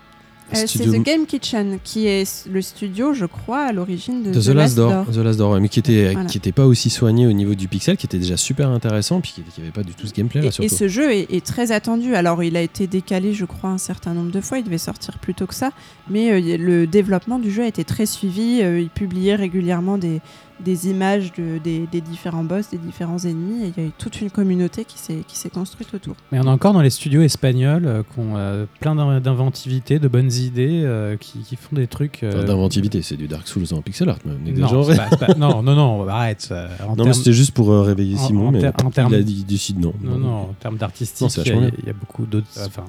Euh, 0.54 0.64
c'est 0.66 0.86
The 0.86 1.02
Game 1.02 1.26
Kitchen, 1.26 1.78
qui 1.84 2.06
est 2.06 2.48
le 2.50 2.62
studio, 2.62 3.12
je 3.12 3.26
crois, 3.26 3.64
à 3.64 3.72
l'origine 3.72 4.22
de, 4.22 4.32
de 4.32 4.40
The, 4.40 4.48
Last 4.48 4.76
Door, 4.76 5.06
The 5.12 5.16
Last 5.16 5.38
Door, 5.38 5.60
mais 5.60 5.68
qui 5.68 5.78
était, 5.78 6.12
Voilà. 6.12 6.28
qui 6.28 6.38
était 6.38 6.52
pas 6.52 6.66
aussi 6.66 6.88
soigné 6.90 7.26
au 7.26 7.32
niveau 7.32 7.54
du 7.54 7.68
pixel, 7.68 7.96
qui 7.96 8.06
était 8.06 8.18
déjà 8.18 8.36
super 8.36 8.70
intéressant, 8.70 9.20
puis 9.20 9.32
qui, 9.34 9.42
qui 9.42 9.60
avait 9.60 9.70
pas 9.70 9.82
du 9.82 9.92
tout 9.94 10.06
ce 10.06 10.14
gameplay 10.14 10.40
là 10.40 10.48
Et, 10.60 10.64
et 10.64 10.68
ce 10.68 10.88
jeu 10.88 11.12
est, 11.12 11.30
est 11.32 11.44
très 11.44 11.70
attendu. 11.70 12.14
Alors, 12.14 12.42
il 12.42 12.56
a 12.56 12.62
été 12.62 12.86
décalé, 12.86 13.34
je 13.34 13.44
crois, 13.44 13.70
un 13.70 13.78
certain 13.78 14.14
nombre 14.14 14.30
de 14.30 14.40
fois. 14.40 14.58
Il 14.58 14.64
devait 14.64 14.78
sortir 14.78 15.18
plus 15.18 15.34
tôt 15.34 15.46
que 15.46 15.54
ça. 15.54 15.70
Mais 16.08 16.30
euh, 16.32 16.56
le 16.56 16.86
développement 16.86 17.38
du 17.38 17.50
jeu 17.50 17.64
a 17.64 17.66
été 17.66 17.84
très 17.84 18.06
suivi. 18.06 18.60
Euh, 18.62 18.80
il 18.80 18.88
publiait 18.88 19.34
régulièrement 19.34 19.98
des, 19.98 20.20
des 20.64 20.88
images 20.88 21.32
de- 21.34 21.58
des, 21.58 21.86
des 21.86 22.00
différents 22.00 22.44
boss, 22.44 22.70
des 22.70 22.78
différents 22.78 23.18
ennemis. 23.18 23.64
Et 23.64 23.72
il 23.76 23.82
y 23.82 23.86
a 23.86 23.88
eu 23.88 23.92
toute 23.98 24.20
une 24.20 24.30
communauté 24.30 24.84
qui 24.84 24.98
s'est 24.98 25.22
qui 25.26 25.36
s'est 25.36 25.50
construite 25.50 25.92
autour. 25.94 26.14
Mais 26.32 26.38
on 26.40 26.44
est 26.44 26.48
encore 26.48 26.72
dans 26.72 26.80
les 26.82 26.90
studios 26.90 27.22
espagnols 27.22 27.86
euh, 27.86 28.02
qui 28.02 28.18
ont 28.20 28.36
euh, 28.36 28.66
plein 28.80 28.94
d'in- 28.94 29.20
d'inventivité, 29.20 29.98
de 29.98 30.08
bonnes 30.08 30.32
idées, 30.32 30.82
euh, 30.84 31.16
qui, 31.16 31.40
qui 31.40 31.56
font 31.56 31.76
des 31.76 31.86
trucs. 31.86 32.22
euh, 32.22 32.32
Enfin, 32.34 32.44
D'inventivité, 32.44 33.02
c'est 33.02 33.16
du 33.16 33.28
Dark 33.28 33.46
Souls 33.46 33.66
en 33.72 33.82
pixel 33.82 34.08
art 34.08 34.18
même. 34.24 34.38
Non, 34.56 34.84
pas- 34.84 35.34
non, 35.38 35.62
non, 35.62 35.74
non, 35.74 36.08
arrête. 36.08 36.48
euh, 36.50 36.68
en 36.86 36.96
Non, 36.96 37.04
mais 37.04 37.12
c'était 37.12 37.32
juste 37.32 37.52
pour 37.52 37.70
euh, 37.70 37.82
réveiller 37.82 38.16
en- 38.16 38.26
Simon, 38.26 38.48
en 38.48 38.52
mais 38.52 38.60
ter- 38.60 38.72
en 38.84 38.90
il 39.10 39.14
a 39.14 39.22
dit, 39.22 39.36
il 39.40 39.44
décide 39.46 39.78
non. 39.80 39.92
Non, 40.02 40.18
non, 40.18 40.28
en 40.34 40.54
termes 40.60 40.74
Non, 40.74 40.78
d'artistique, 40.80 41.30
c'est 41.30 41.42
il 41.42 41.48
y, 41.48 41.50
a- 41.56 41.60
bien. 41.60 41.70
il 41.78 41.86
y 41.86 41.90
a 41.90 41.94
beaucoup 41.94 42.26
d'autres. 42.26 42.46
Enfin, 42.66 42.84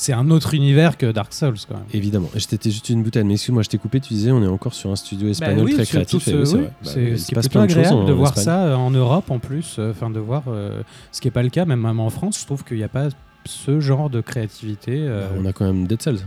c'est 0.00 0.12
un 0.12 0.30
autre 0.30 0.54
univers 0.54 0.96
que 0.96 1.10
Dark 1.10 1.32
Souls, 1.34 1.56
quand 1.68 1.74
même. 1.74 1.82
Évidemment. 1.92 2.28
Et 2.34 2.38
J'étais 2.38 2.70
juste 2.70 2.88
une 2.88 3.02
bouteille, 3.02 3.24
mais 3.24 3.34
excuse-moi, 3.34 3.62
je 3.64 3.68
t'ai 3.68 3.78
coupé, 3.78 3.98
tu 3.98 4.14
disais 4.14 4.30
on 4.30 4.40
est 4.44 4.46
encore 4.46 4.72
sur 4.72 4.90
un 4.90 4.96
studio 4.96 5.28
espagnol 5.28 5.56
Bah 5.56 5.62
oui, 5.64 5.74
très 5.74 5.84
créatif. 5.86 6.22
ce- 6.22 6.30
oui, 6.30 6.46
c'est 6.46 6.54
oui, 6.54 6.60
vrai. 6.62 6.72
Bah, 6.84 6.90
ce 6.90 6.92
se 6.92 7.26
qui 7.26 7.32
est 7.32 7.34
passe 7.34 7.48
plutôt 7.48 7.58
plein 7.58 7.66
de 7.66 7.70
choses 7.70 7.78
agréable 7.78 7.98
en 8.02 8.04
de 8.04 8.12
voir 8.12 8.28
Espagne. 8.30 8.44
ça 8.44 8.64
euh, 8.66 8.74
en 8.76 8.90
Europe 8.92 9.30
en 9.32 9.38
plus, 9.40 9.76
euh, 9.80 9.90
enfin 9.90 10.08
de 10.10 10.20
voir 10.20 10.44
euh, 10.48 10.82
ce 11.10 11.20
qui 11.20 11.26
est 11.26 11.32
pas 11.32 11.42
le 11.42 11.50
cas, 11.50 11.64
même 11.64 11.80
même 11.80 11.98
en 11.98 12.10
France, 12.10 12.38
je 12.40 12.46
trouve 12.46 12.62
qu'il 12.64 12.76
n'y 12.76 12.84
a 12.84 12.88
pas 12.88 13.08
ce 13.44 13.80
genre 13.80 14.08
de 14.08 14.20
créativité. 14.20 15.04
Bah, 15.08 15.30
On 15.36 15.44
a 15.46 15.52
quand 15.52 15.64
même 15.66 15.86
Dead 15.88 16.00
Cells. 16.00 16.20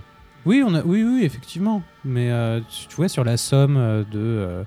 Oui, 0.45 0.63
on 0.67 0.74
a, 0.76 0.82
oui, 0.84 1.03
oui, 1.03 1.22
effectivement. 1.24 1.82
Mais 2.03 2.30
euh, 2.32 2.59
tu 2.89 2.95
vois, 2.95 3.07
sur 3.07 3.24
la 3.24 3.38
somme 3.38 3.76
de, 4.11 4.19
euh, 4.19 4.63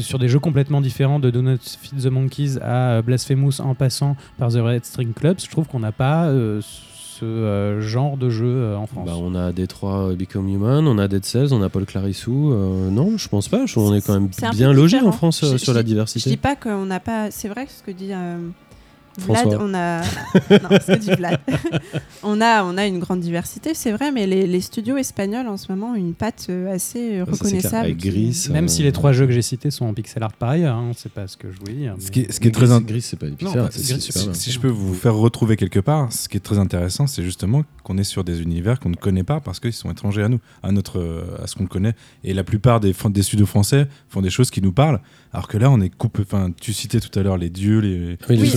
sur 0.00 0.18
des 0.18 0.28
jeux 0.28 0.38
complètement 0.38 0.80
différents 0.80 1.18
de 1.18 1.30
Do 1.30 1.42
Not 1.42 1.56
Feed 1.80 2.00
the 2.00 2.06
Monkeys 2.06 2.58
à 2.62 3.02
Blasphemous 3.02 3.60
en 3.60 3.74
passant 3.74 4.16
par 4.38 4.50
The 4.50 4.58
Red 4.60 4.84
String 4.84 5.12
Clubs, 5.12 5.40
je 5.40 5.50
trouve 5.50 5.66
qu'on 5.66 5.80
n'a 5.80 5.90
pas 5.92 6.26
euh, 6.26 6.60
ce 7.24 7.40
euh, 7.44 7.80
genre 7.80 8.16
de 8.16 8.30
jeu 8.30 8.46
euh, 8.46 8.76
en 8.76 8.86
France. 8.86 9.06
Bah, 9.06 9.14
on 9.16 9.34
a 9.34 9.52
Détroit 9.52 10.14
Become 10.14 10.48
Human, 10.48 10.86
on 10.86 10.98
a 10.98 11.08
Dead 11.08 11.24
Cells, 11.24 11.48
on 11.52 11.62
a 11.62 11.68
Paul 11.68 11.84
Clarissou. 11.86 12.52
euh, 12.52 12.90
non, 12.90 13.16
je 13.16 13.28
pense 13.28 13.48
pas. 13.48 13.66
Je- 13.66 13.78
On 13.78 13.94
est 13.94 14.04
quand 14.04 14.14
même 14.14 14.28
bien 14.52 14.72
logé 14.72 15.00
en. 15.00 15.12
France 15.12 15.42
euh, 15.44 15.52
Je- 15.52 15.56
sur 15.58 15.72
je 15.72 15.78
la 15.78 15.82
dis- 15.82 15.90
Je 15.90 15.94
diversité. 15.94 16.30
dis 16.30 16.36
pas 16.36 16.56
qu'on 16.56 16.86
n'a 16.86 17.00
pas. 17.00 17.30
C'est 17.30 17.48
vrai 17.48 17.66
ce 17.68 17.82
que 17.82 17.90
dit 17.96 18.12
euh, 19.18 19.22
Vlad, 19.24 19.38
François. 19.42 19.58
on 19.62 19.74
a. 19.74 20.00
non, 20.50 20.78
c'est 20.84 20.98
du 21.08 21.14
Vlad. 21.14 21.38
on, 22.22 22.40
a, 22.40 22.64
on 22.64 22.76
a 22.76 22.86
une 22.86 22.98
grande 22.98 23.20
diversité, 23.20 23.74
c'est 23.74 23.92
vrai, 23.92 24.12
mais 24.12 24.26
les, 24.26 24.46
les 24.46 24.60
studios 24.60 24.96
espagnols 24.96 25.46
en 25.48 25.56
ce 25.56 25.70
moment 25.72 25.92
ont 25.92 25.94
une 25.94 26.14
patte 26.14 26.46
euh, 26.50 26.74
assez 26.74 27.18
euh, 27.18 27.24
Ça, 27.24 27.24
clair. 27.24 27.34
reconnaissable. 27.38 27.84
Avec 27.84 27.96
qui- 27.98 28.08
Gris, 28.10 28.46
Même 28.50 28.64
euh, 28.64 28.68
si 28.68 28.82
les 28.82 28.92
trois 28.92 29.12
jeux 29.12 29.26
que 29.26 29.32
j'ai 29.32 29.42
cités 29.42 29.70
sont 29.70 29.86
en 29.86 29.94
pixel 29.94 30.22
art 30.22 30.32
par 30.32 30.50
ailleurs, 30.50 30.76
hein, 30.76 30.92
c'est 30.96 31.12
pas 31.12 31.26
ce 31.28 31.36
que 31.36 31.50
je 31.52 31.58
voulais 31.58 31.74
dire. 31.74 31.94
Ce 31.98 32.04
mais- 32.06 32.10
qui 32.10 32.20
est, 32.20 32.32
ce 32.32 32.40
qui 32.40 32.48
est 32.48 32.50
très 32.50 32.66
Gris, 32.84 33.02
c'est 33.02 33.18
pas 33.18 33.26
du 33.26 33.32
Non, 33.32 33.36
pixel 33.38 33.58
art, 33.60 33.66
bah, 33.66 33.70
c'est 33.72 34.34
si, 34.34 34.50
je 34.52 34.60
peux 34.60 34.68
vous 34.68 34.94
faire 34.94 35.14
retrouver 35.14 35.56
quelque 35.56 35.80
part, 35.80 36.12
ce 36.12 36.28
qui 36.28 36.36
est 36.36 36.40
très 36.40 36.58
intéressant, 36.58 37.06
c'est 37.06 37.22
justement 37.22 37.62
qu'on 37.82 37.98
est 37.98 38.04
sur 38.04 38.24
des 38.24 38.40
univers 38.42 38.80
qu'on 38.80 38.88
ne 38.90 38.94
connaît 38.96 39.24
pas 39.24 39.40
parce 39.40 39.60
qu'ils 39.60 39.72
sont 39.72 39.90
étrangers 39.90 40.22
à 40.22 40.28
nous, 40.28 40.40
à 40.62 40.72
notre, 40.72 41.24
à 41.42 41.46
ce 41.46 41.54
qu'on 41.54 41.66
connaît. 41.66 41.94
Et 42.24 42.34
la 42.34 42.44
plupart 42.44 42.80
des, 42.80 42.92
fran- 42.92 43.10
des 43.10 43.22
studios 43.22 43.46
français 43.46 43.86
font 44.08 44.22
des 44.22 44.30
choses 44.30 44.50
qui 44.50 44.62
nous 44.62 44.72
parlent, 44.72 45.00
alors 45.32 45.48
que 45.48 45.58
là, 45.58 45.70
on 45.70 45.80
est 45.80 45.90
coupé. 45.90 46.22
Enfin, 46.22 46.50
tu 46.60 46.72
citais 46.72 47.00
tout 47.00 47.16
à 47.18 47.22
l'heure 47.22 47.36
les 47.36 47.50
dieux, 47.50 47.80
les, 47.80 48.16
Oui, 48.28 48.36
les 48.36 48.42
Oui, 48.42 48.48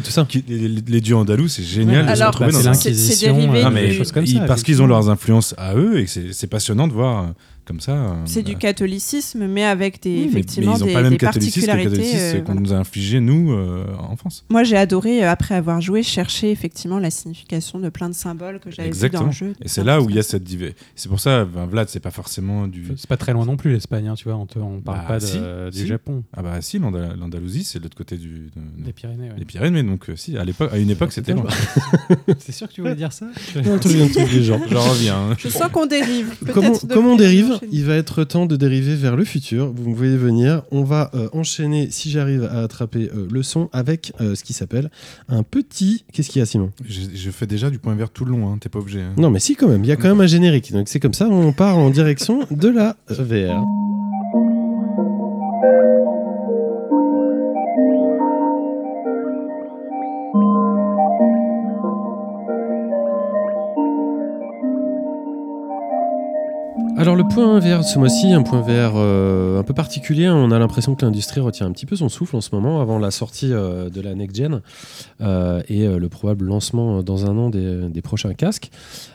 et 0.00 0.02
tout 0.02 0.10
ça. 0.10 0.26
qui- 0.28 0.44
les, 0.48 0.68
les 0.68 1.00
dieux 1.00 1.16
andalous, 1.16 1.48
c'est 1.48 1.62
génial 1.62 2.04
Ouais, 2.04 2.10
de 2.10 2.16
se 2.16 2.22
alors, 2.22 2.34
retrouver 2.34 2.52
dans 2.52 2.58
c'est 2.74 2.90
l'Inquisition, 2.90 3.54
euh, 3.54 3.62
Ah, 3.64 3.68
du- 3.68 3.74
mais 3.74 3.86
des 3.88 3.94
choses 3.94 4.12
comme 4.12 4.24
ils- 4.24 4.38
ça. 4.38 4.44
parce 4.46 4.62
qu'ils 4.62 4.82
ont 4.82 4.86
leurs 4.86 5.08
influences 5.08 5.54
à 5.58 5.74
eux 5.76 6.00
et 6.00 6.06
c'est 6.06 6.46
passionnant 6.48 6.88
de 6.88 6.92
voir 6.92 7.24
euh, 7.24 7.26
comme 7.70 7.80
ça. 7.80 7.92
euh, 7.92 8.14
C'est 8.24 8.42
du 8.42 8.54
bah, 8.54 8.58
catholicisme, 8.58 9.46
mais 9.46 9.62
avec 9.64 10.02
des, 10.02 10.10
oui, 10.22 10.24
effectivement 10.28 10.72
mais 10.72 10.78
ils 10.78 10.80
n'ont 10.80 10.86
des, 10.86 10.92
pas 10.92 11.02
le 11.02 11.10
même 11.10 11.18
particularités. 11.18 11.88
catholicisme 11.90 12.16
euh, 12.36 12.40
qu'on 12.40 12.44
voilà. 12.54 12.60
nous 12.60 12.72
a 12.72 12.76
infligé, 12.76 13.20
nous, 13.20 13.52
euh, 13.52 13.84
en 13.96 14.16
France. 14.16 14.44
Moi, 14.50 14.64
j'ai 14.64 14.76
adoré, 14.76 15.22
euh, 15.24 15.30
après 15.30 15.54
avoir 15.54 15.80
joué, 15.80 16.02
chercher 16.02 16.50
effectivement 16.50 16.98
la 16.98 17.10
signification 17.12 17.78
de 17.78 17.88
plein 17.88 18.08
de 18.08 18.14
symboles 18.14 18.58
que 18.58 18.72
j'avais 18.72 18.90
vus 18.90 19.10
dans 19.10 19.26
le 19.26 19.30
jeu. 19.30 19.52
Et 19.62 19.68
c'est 19.68 19.84
là 19.84 20.00
où 20.02 20.10
il 20.10 20.16
y 20.16 20.18
a 20.18 20.22
cette 20.24 20.42
diversité. 20.42 20.80
C'est 20.96 21.08
pour 21.08 21.20
ça, 21.20 21.44
ben, 21.44 21.66
Vlad, 21.66 21.88
c'est 21.88 22.00
pas 22.00 22.10
forcément 22.10 22.66
du. 22.66 22.86
C'est 22.96 23.08
pas 23.08 23.16
très 23.16 23.32
loin 23.32 23.46
non 23.46 23.56
plus 23.56 23.70
l'Espagne, 23.72 24.08
hein, 24.08 24.14
tu 24.16 24.24
vois, 24.24 24.36
on, 24.36 24.46
te- 24.46 24.58
on 24.58 24.80
parle 24.80 24.98
Bah, 24.98 25.04
pas 25.06 25.18
de- 25.20 25.24
si, 25.24 25.38
du 25.72 25.78
si. 25.84 25.86
Japon, 25.86 26.24
Ah 26.36 26.42
bah 26.42 26.60
si, 26.60 26.80
l'Anda- 26.80 27.14
l'Andalousie, 27.16 27.62
c'est 27.62 27.78
de 27.78 27.84
l'autre 27.84 27.96
côté 27.96 28.16
du, 28.16 28.50
de- 28.56 28.84
des 28.84 28.92
Pyrénées. 28.92 29.30
ouais. 29.30 29.38
des 29.38 29.44
Pyrénées. 29.44 29.82
Donc 29.84 30.10
euh, 30.10 30.16
si, 30.16 30.36
à 30.36 30.44
l'époque, 30.44 30.70
à 30.72 30.78
une 30.78 30.90
époque, 30.90 31.12
c'était 31.12 31.34
loin. 31.34 31.46
C'est 32.40 32.52
sûr 32.52 32.68
que 32.68 32.72
tu 32.72 32.80
voulais 32.80 32.96
dire 32.96 33.12
ça? 33.12 33.26
J'en 33.54 34.80
reviens. 34.82 35.16
hein. 35.30 35.34
Je 35.38 35.48
sens 35.48 35.70
qu'on 35.70 35.86
dérive. 35.86 36.34
Peut-être 36.44 36.88
Comme 36.88 37.06
on, 37.06 37.16
dérive? 37.16 37.59
Il 37.70 37.84
va 37.84 37.94
être 37.96 38.24
temps 38.24 38.46
de 38.46 38.56
dériver 38.56 38.94
vers 38.96 39.16
le 39.16 39.24
futur. 39.24 39.72
Vous 39.74 39.90
me 39.90 39.94
voyez 39.94 40.16
venir. 40.16 40.62
On 40.70 40.82
va 40.84 41.10
euh, 41.14 41.28
enchaîner, 41.32 41.88
si 41.90 42.10
j'arrive 42.10 42.44
à 42.44 42.60
attraper 42.62 43.10
euh, 43.14 43.26
le 43.30 43.42
son, 43.42 43.68
avec 43.72 44.12
euh, 44.20 44.34
ce 44.34 44.44
qui 44.44 44.52
s'appelle 44.52 44.90
un 45.28 45.42
petit. 45.42 46.04
Qu'est-ce 46.12 46.28
qu'il 46.30 46.40
y 46.40 46.42
a, 46.42 46.46
Simon? 46.46 46.70
Je, 46.88 47.00
je 47.14 47.30
fais 47.30 47.46
déjà 47.46 47.70
du 47.70 47.78
point 47.78 47.94
vert 47.94 48.10
tout 48.10 48.24
le 48.24 48.32
long. 48.32 48.52
Hein. 48.52 48.58
T'es 48.60 48.68
pas 48.68 48.78
obligé. 48.78 49.00
hein. 49.00 49.12
Non, 49.16 49.30
mais 49.30 49.40
si, 49.40 49.56
quand 49.56 49.68
même. 49.68 49.84
Il 49.84 49.88
y 49.88 49.92
a 49.92 49.96
quand 49.96 50.08
même 50.08 50.20
un 50.20 50.26
générique. 50.26 50.72
Donc, 50.72 50.88
c'est 50.88 51.00
comme 51.00 51.14
ça, 51.14 51.28
on 51.28 51.52
part 51.52 51.76
en 51.78 51.90
direction 51.90 52.46
de 52.50 52.68
la 52.68 52.96
VR. 53.08 53.64
Alors 67.00 67.16
le 67.16 67.24
point 67.24 67.60
de 67.60 67.82
ce 67.82 67.98
mois-ci, 67.98 68.30
un 68.34 68.42
point 68.42 68.60
VR 68.60 68.92
euh, 68.96 69.58
un 69.58 69.62
peu 69.62 69.72
particulier, 69.72 70.28
on 70.28 70.50
a 70.50 70.58
l'impression 70.58 70.94
que 70.94 71.02
l'industrie 71.02 71.40
retient 71.40 71.64
un 71.64 71.72
petit 71.72 71.86
peu 71.86 71.96
son 71.96 72.10
souffle 72.10 72.36
en 72.36 72.42
ce 72.42 72.54
moment 72.54 72.82
avant 72.82 72.98
la 72.98 73.10
sortie 73.10 73.54
euh, 73.54 73.88
de 73.88 74.02
la 74.02 74.14
next 74.14 74.36
gen 74.36 74.60
euh, 75.22 75.62
et 75.70 75.86
le 75.86 76.08
probable 76.10 76.44
lancement 76.44 77.02
dans 77.02 77.24
un 77.24 77.38
an 77.38 77.48
des 77.48 78.02
prochains 78.02 78.34
casques. 78.34 78.70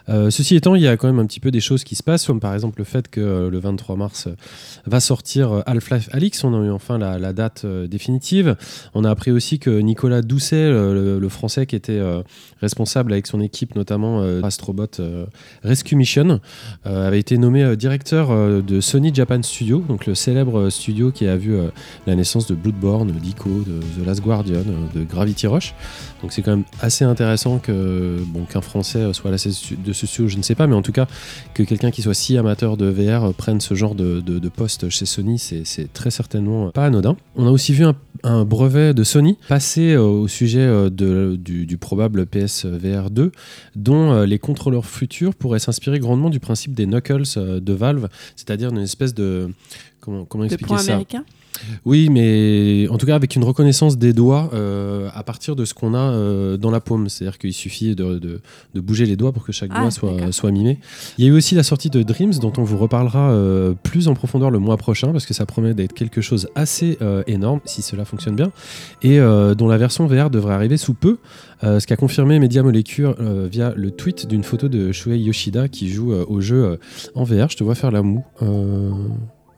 Euh, 0.10 0.30
ceci 0.30 0.56
étant, 0.56 0.76
il 0.76 0.82
y 0.82 0.88
a 0.88 0.98
quand 0.98 1.08
même 1.08 1.20
un 1.20 1.26
petit 1.26 1.40
peu 1.40 1.52
des 1.52 1.60
choses 1.60 1.84
qui 1.84 1.96
se 1.96 2.04
passent, 2.04 2.26
comme 2.26 2.40
par 2.40 2.54
exemple 2.54 2.80
le 2.80 2.86
fait 2.86 3.08
que 3.08 3.22
euh, 3.22 3.50
le 3.50 3.60
23 3.60 3.96
mars 3.96 4.28
euh, 4.28 4.36
va 4.86 5.00
sortir 5.00 5.64
Half-Life 5.66 6.10
Alix, 6.12 6.44
on 6.44 6.54
a 6.54 6.66
eu 6.66 6.72
enfin 6.72 6.98
la, 6.98 7.34
date 7.34 7.66
définitive. 7.66 8.56
On 8.94 9.04
a 9.04 9.10
appris 9.10 9.32
aussi 9.32 9.60
que 9.60 9.70
Nicolas 9.70 10.22
Doucet, 10.22 10.70
le, 10.70 11.30
français 11.30 11.66
qui 11.66 11.76
était 11.76 12.00
responsable 12.62 13.12
avec 13.12 13.28
son 13.28 13.42
équipe 13.42 13.76
notamment 13.76 14.22
Astrobot 14.44 15.02
Rescue 15.64 15.96
Mission, 15.96 16.40
avait 16.84 17.20
été 17.20 17.38
nommé 17.38 17.76
directeur 17.76 18.30
de 18.64 18.80
Sony 18.80 19.14
Japan 19.14 19.42
Studio, 19.42 19.84
donc 19.88 20.06
le 20.06 20.16
célèbre 20.16 20.70
studio 20.70 21.12
qui 21.12 21.28
a 21.28 21.36
vu 21.36 21.58
la 22.06 22.16
naissance 22.16 22.48
de 22.48 22.56
Bloodborne, 22.56 23.12
d'Ico, 23.12 23.50
de 23.50 23.80
The 24.02 24.06
Last 24.06 24.22
Guardian, 24.22 24.64
de 24.94 25.04
Gravity 25.04 25.48
Rush. 25.48 25.74
Donc 26.22 26.32
c'est 26.32 26.42
quand 26.42 26.52
même 26.52 26.66
assez 26.82 27.04
intéressant 27.04 27.58
que 27.58 28.20
qu'un 28.50 28.62
Français 28.62 29.12
soit 29.14 29.30
à 29.30 29.32
la 29.32 29.38
de 29.38 29.94
je 30.28 30.38
ne 30.38 30.42
sais 30.42 30.56
pas, 30.56 30.68
mais 30.68 30.76
en 30.76 30.82
tout 30.82 30.92
cas 30.92 31.08
que 31.54 31.64
quelqu'un 31.64 31.92
qui 31.92 32.02
soit 32.02 32.14
si 32.14 32.38
amateur 32.38 32.78
de 32.78 32.86
VR 32.88 33.34
prenne 33.34 33.62
ce 33.62 33.74
genre 33.74 33.96
de, 33.96 34.20
de- 34.22 34.40
de 34.40 34.50
poste 34.50 34.90
chez 34.90 35.06
Sony, 35.06 35.40
c'est 35.40 35.92
très 35.94 36.12
certainement 36.12 36.70
pas 36.72 36.86
anodin. 36.86 37.16
On 37.36 37.48
a 37.48 37.52
aussi 37.52 37.74
vu 37.74 37.86
un, 37.86 37.96
un 38.24 38.46
brevet 38.46 38.94
de 38.94 39.04
Sony 39.04 39.38
passer 39.48 39.94
euh, 39.94 40.02
au 40.02 40.28
sujet 40.28 40.60
euh, 40.60 40.90
de- 40.90 41.38
du, 41.40 41.66
du 41.66 41.78
probable 41.78 42.26
PSVR 42.26 43.10
2, 43.10 43.32
dont 43.76 44.12
euh, 44.12 44.26
les 44.26 44.40
contrôleurs 44.40 44.86
futurs 44.86 45.34
pourraient 45.36 45.60
s'inspirer 45.60 46.00
grandement 46.00 46.30
du 46.30 46.40
principe 46.40 46.74
des 46.74 46.86
knuckles 46.86 47.24
de 47.62 47.74
Valve, 47.74 48.08
c'est-à-dire 48.36 48.70
une 48.72 48.78
espèce 48.80 49.14
de 49.14 49.50
comment, 50.02 50.26
comment 50.26 50.44
expliquer 50.44 50.78
ça? 50.78 50.92
américains 50.94 51.24
oui, 51.86 52.10
mais 52.10 52.88
en 52.90 52.98
tout 52.98 53.06
cas 53.06 53.16
avec 53.16 53.36
une 53.36 53.44
reconnaissance 53.44 53.98
des 53.98 54.14
doigts 54.14 54.50
euh, 54.54 55.10
à 55.14 55.24
partir 55.24 55.56
de 55.56 55.66
ce 55.66 55.74
qu'on 55.74 55.94
a 55.94 55.98
euh, 56.00 56.58
dans 56.58 56.72
la 56.72 56.80
paume. 56.80 57.10
C'est-à-dire 57.10 57.38
qu'il 57.38 57.54
suffit 57.54 57.96
de, 57.96 58.20
de- 58.20 58.42
de 58.74 58.80
bouger 58.82 59.06
les 59.06 59.16
doigts 59.16 59.32
pour 59.32 59.44
que 59.44 59.52
chaque 59.52 59.72
Ah, 59.74 59.82
doigt 59.82 59.92
soit, 59.92 60.32
soit 60.32 60.52
mimé. 60.52 60.80
Il 61.18 61.26
y 61.26 61.28
a 61.28 61.32
eu 61.32 61.36
aussi 61.36 61.56
la 61.56 61.64
sortie 61.64 61.90
de 61.90 62.04
Dreams, 62.04 62.34
dont 62.42 62.54
on 62.58 62.64
vous 62.64 62.78
reparlera 62.78 63.32
euh, 63.32 63.74
plus 63.84 64.08
en 64.08 64.14
profondeur 64.14 64.52
le 64.52 64.60
mois 64.60 64.78
prochain, 64.78 65.12
parce 65.12 65.26
que 65.26 65.34
ça 65.34 65.46
promet 65.46 65.74
d'être 65.74 65.94
quelque 65.94 66.22
chose 66.22 66.48
assez 66.56 66.98
énorme, 67.28 67.60
si 67.66 67.82
cela 67.82 68.06
fonctionne 68.06 68.36
bien, 68.36 68.52
et 69.02 69.20
dont 69.20 69.68
la 69.68 69.78
version 69.78 70.08
VR 70.08 70.30
devrait 70.30 70.54
arriver 70.54 70.78
sous 70.78 70.94
peu. 70.94 71.18
Euh, 71.64 71.80
ce 71.80 71.88
qu'a 71.88 71.96
confirmé 71.96 72.38
Media 72.38 72.62
Molecule 72.64 73.16
euh, 73.20 73.48
via 73.50 73.74
le 73.76 73.90
tweet 73.90 74.28
d'une 74.28 74.44
photo 74.44 74.68
de 74.68 74.92
Shuei 74.92 75.18
Yoshida 75.20 75.70
qui 75.70 75.90
joue 75.90 76.12
euh, 76.12 76.26
au 76.28 76.42
jeu 76.42 76.78
en 77.16 77.24
VR. 77.24 77.50
Je 77.50 77.56
te 77.56 77.64
vois 77.64 77.76
faire 77.76 77.92
la 77.92 78.02
moue, 78.02 78.24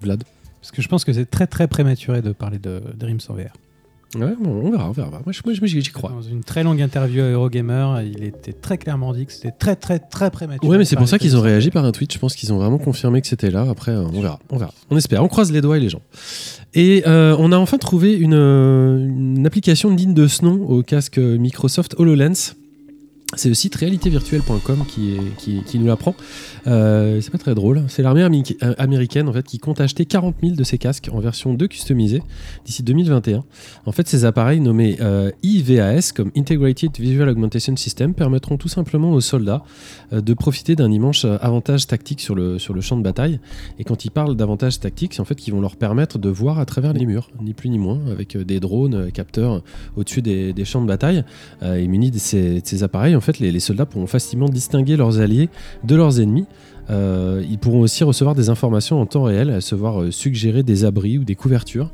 Vlad. 0.02 0.24
Parce 0.68 0.76
que 0.76 0.82
je 0.82 0.90
pense 0.90 1.06
que 1.06 1.14
c'est 1.14 1.32
très 1.32 1.48
très 1.48 1.70
prématuré 1.70 2.22
de 2.22 2.34
parler 2.34 2.60
de 2.60 2.82
Dreams 2.94 3.22
en 3.30 3.34
VR. 3.36 3.54
Ouais, 4.16 4.36
bon, 4.38 4.50
on 4.66 4.70
verra, 4.70 4.90
on 4.90 4.92
verra. 4.92 5.22
Moi, 5.26 5.32
j'y 5.64 5.84
crois. 5.84 6.10
Dans 6.10 6.22
une 6.22 6.44
très 6.44 6.62
longue 6.62 6.82
interview 6.82 7.22
à 7.22 7.30
Eurogamer, 7.30 8.04
il 8.04 8.26
était 8.26 8.52
très 8.52 8.78
clairement 8.78 9.14
dit 9.14 9.26
que 9.26 9.32
c'était 9.32 9.52
très 9.52 9.78
très 9.78 10.00
très 10.00 10.30
prématuré. 10.30 10.68
Ouais, 10.68 10.78
mais 10.78 10.84
c'est 10.84 10.98
pour 10.98 11.08
ça 11.08 11.20
qu'ils 11.20 11.38
ont 11.38 11.42
réagi 11.42 11.72
par 11.72 11.86
un 11.86 11.94
tweet. 11.94 12.12
Je 12.12 12.20
pense 12.20 12.36
qu'ils 12.36 12.52
ont 12.52 12.58
vraiment 12.58 12.80
confirmé 12.80 13.22
que 13.22 13.28
c'était 13.28 13.50
là. 13.50 13.66
Après, 13.70 13.94
euh, 13.94 14.04
on 14.14 14.20
verra, 14.20 14.40
on 14.50 14.58
verra. 14.58 14.74
On 14.90 14.98
espère. 14.98 15.24
On 15.24 15.30
croise 15.30 15.54
les 15.54 15.62
doigts 15.62 15.78
et 15.78 15.80
les 15.80 15.88
jambes. 15.88 16.02
Et 16.74 17.04
euh, 17.08 17.34
on 17.40 17.54
a 17.54 17.58
enfin 17.58 17.78
trouvé 17.78 18.14
une, 18.14 18.34
euh, 18.34 18.98
une 18.98 19.48
application 19.48 19.90
digne 19.92 20.14
de 20.14 20.28
ce 20.28 20.44
nom 20.44 20.66
au 20.68 20.84
casque 20.84 21.18
Microsoft 21.18 21.96
HoloLens. 21.98 22.57
C'est 23.36 23.50
le 23.50 23.56
site 23.56 23.76
réalitévirtuelle.com 23.76 24.86
qui, 24.88 25.78
nous 25.78 25.86
l'apprend. 25.86 26.16
Euh, 26.66 27.20
c'est 27.20 27.30
pas 27.30 27.38
très 27.38 27.56
drôle. 27.56 27.84
C'est 27.90 28.02
l'armée 28.02 28.24
euh, 28.24 28.74
américaine 28.78 29.28
en 29.28 29.34
fait 29.34 29.46
qui 29.46 29.60
compte 29.60 29.82
acheter 29.82 30.06
40 30.06 30.36
000 30.42 30.56
de 30.56 30.64
ces 30.64 30.78
casques 30.78 31.10
en 31.12 31.20
version 31.20 31.54
2 31.54 31.68
customisée 31.68 32.24
d'ici 32.64 32.84
2021. 32.84 33.44
En 33.86 33.92
fait, 33.92 34.08
ces 34.08 34.24
appareils 34.24 34.62
nommés 34.62 34.96
euh, 35.02 35.30
IVAS 35.44 36.14
comme 36.16 36.32
Integrated 36.38 36.92
Visual 36.98 37.28
Augmentation 37.28 37.76
System 37.76 38.14
permettront 38.14 38.56
tout 38.56 38.70
simplement 38.70 39.12
aux 39.12 39.20
soldats 39.20 39.62
de 40.14 40.34
profiter 40.34 40.78
d'un 40.78 40.90
immense 40.90 41.26
avantage 41.26 41.86
tactique 41.86 42.22
sur 42.22 42.34
le, 42.34 42.58
champ 42.58 42.96
de 42.96 43.04
bataille. 43.04 43.42
Et 43.78 43.84
quand 43.84 44.06
ils 44.06 44.12
parlent 44.12 44.38
d'avantage 44.38 44.80
tactique, 44.80 45.16
c'est 45.16 45.20
en 45.20 45.26
fait 45.26 45.36
qu'ils 45.36 45.54
vont 45.54 45.62
leur 45.62 45.76
permettre 45.76 46.18
de 46.18 46.30
voir 46.30 46.60
à 46.60 46.66
travers 46.66 46.94
les 46.94 47.06
murs, 47.06 47.30
ni 47.42 47.54
plus 47.54 47.70
ni 47.70 47.78
moins, 47.78 48.00
avec 48.10 48.38
des 48.38 48.62
drones, 48.62 49.12
capteurs 49.12 49.64
au-dessus 49.98 50.22
des, 50.22 50.54
champs 50.64 50.82
de 50.82 50.88
bataille. 50.88 51.26
Et 51.62 51.88
munis 51.88 52.12
de 52.12 52.20
ces 52.20 52.84
appareils, 52.84 53.17
en 53.18 53.22
fait, 53.22 53.40
les, 53.40 53.60
soldats 53.60 53.86
pourront 53.86 54.08
facilement 54.08 54.50
distinguer 54.50 54.96
leurs 54.96 55.20
alliés 55.20 55.50
de 55.84 55.96
leurs 55.96 56.20
ennemis. 56.20 56.46
Euh, 56.90 57.44
ils 57.50 57.58
pourront 57.58 57.82
aussi 57.82 58.04
recevoir 58.04 58.34
des 58.36 58.50
informations 58.50 59.02
en 59.02 59.06
temps 59.06 59.24
réel, 59.24 59.62
se 59.62 59.76
voir 59.76 60.02
euh, 60.02 60.12
suggérer 60.12 60.64
des 60.64 60.86
abris 60.86 61.18
ou 61.18 61.26
des 61.26 61.36
couvertures. 61.36 61.92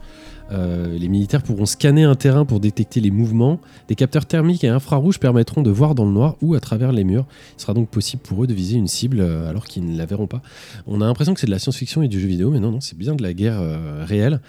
Euh, 0.54 0.98
les 0.98 1.08
militaires 1.08 1.42
pourront 1.42 1.66
scanner 1.66 2.04
un 2.04 2.16
terrain 2.16 2.46
pour 2.46 2.60
détecter 2.60 3.02
les 3.02 3.12
mouvements. 3.12 3.60
Des 3.88 3.96
capteurs 3.96 4.26
thermiques 4.26 4.64
et 4.64 4.68
infrarouges 4.70 5.20
permettront 5.20 5.62
de 5.62 5.70
voir 5.72 5.96
dans 5.96 6.06
le 6.06 6.12
noir 6.12 6.36
ou 6.42 6.54
à 6.54 6.60
travers 6.60 6.92
les 6.92 7.04
murs. 7.04 7.26
Il 7.58 7.62
sera 7.62 7.74
donc 7.74 7.90
possible 7.90 8.22
pour 8.22 8.44
eux 8.44 8.48
de 8.48 8.54
viser 8.54 8.78
une 8.78 8.88
cible 8.88 9.20
euh, 9.20 9.50
alors 9.50 9.66
qu'ils 9.66 9.86
ne 9.86 9.98
la 9.98 10.06
verront 10.06 10.28
pas. 10.28 10.42
On 10.88 11.02
a 11.02 11.06
l'impression 11.06 11.34
que 11.34 11.40
c'est 11.40 11.48
de 11.48 11.52
la 11.52 11.60
science-fiction 11.60 12.04
et 12.04 12.08
du 12.08 12.20
jeu 12.20 12.28
vidéo, 12.28 12.52
mais 12.52 12.60
non, 12.60 12.72
non, 12.72 12.82
c'est 12.82 12.98
bien 12.98 13.16
de 13.16 13.24
la 13.24 13.34
guerre 13.34 13.60
euh, 13.60 14.04
réelle. 14.06 14.40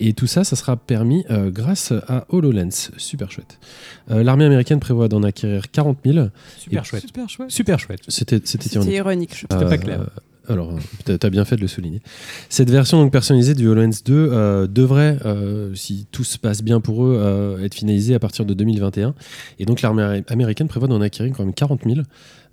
Et 0.00 0.12
tout 0.12 0.26
ça, 0.26 0.44
ça 0.44 0.56
sera 0.56 0.76
permis 0.76 1.24
euh, 1.30 1.50
grâce 1.50 1.92
à 2.08 2.26
HoloLens. 2.28 2.90
Super 2.96 3.30
chouette. 3.30 3.58
Euh, 4.10 4.22
L'armée 4.22 4.44
américaine 4.44 4.80
prévoit 4.80 5.08
d'en 5.08 5.22
acquérir 5.22 5.70
40 5.70 5.98
000. 6.04 6.28
Super 6.58 6.82
Et- 6.82 6.84
chouette. 6.84 7.02
Super 7.06 7.28
chouette. 7.28 7.50
Super 7.50 7.78
chouette. 7.78 8.00
C'était 8.08 8.36
ironique. 8.36 8.48
C'était 8.72 8.96
ironique. 8.96 9.34
C'était 9.34 9.64
pas 9.64 9.78
clair. 9.78 10.06
Alors, 10.48 10.74
tu 11.06 11.12
as 11.12 11.30
bien 11.30 11.44
fait 11.44 11.56
de 11.56 11.62
le 11.62 11.68
souligner. 11.68 12.02
Cette 12.48 12.70
version 12.70 13.08
personnalisée 13.08 13.54
du 13.54 13.66
HoloLens 13.66 14.02
2 14.04 14.12
euh, 14.14 14.66
devrait, 14.66 15.18
euh, 15.24 15.74
si 15.74 16.06
tout 16.12 16.24
se 16.24 16.38
passe 16.38 16.62
bien 16.62 16.80
pour 16.80 17.04
eux, 17.04 17.16
euh, 17.18 17.64
être 17.64 17.74
finalisée 17.74 18.14
à 18.14 18.18
partir 18.18 18.44
de 18.44 18.52
2021. 18.52 19.14
Et 19.58 19.64
donc 19.64 19.80
l'armée 19.80 20.22
américaine 20.28 20.68
prévoit 20.68 20.88
d'en 20.88 21.00
acquérir 21.00 21.32
quand 21.34 21.44
même 21.44 21.54
40 21.54 21.82
000. 21.86 22.00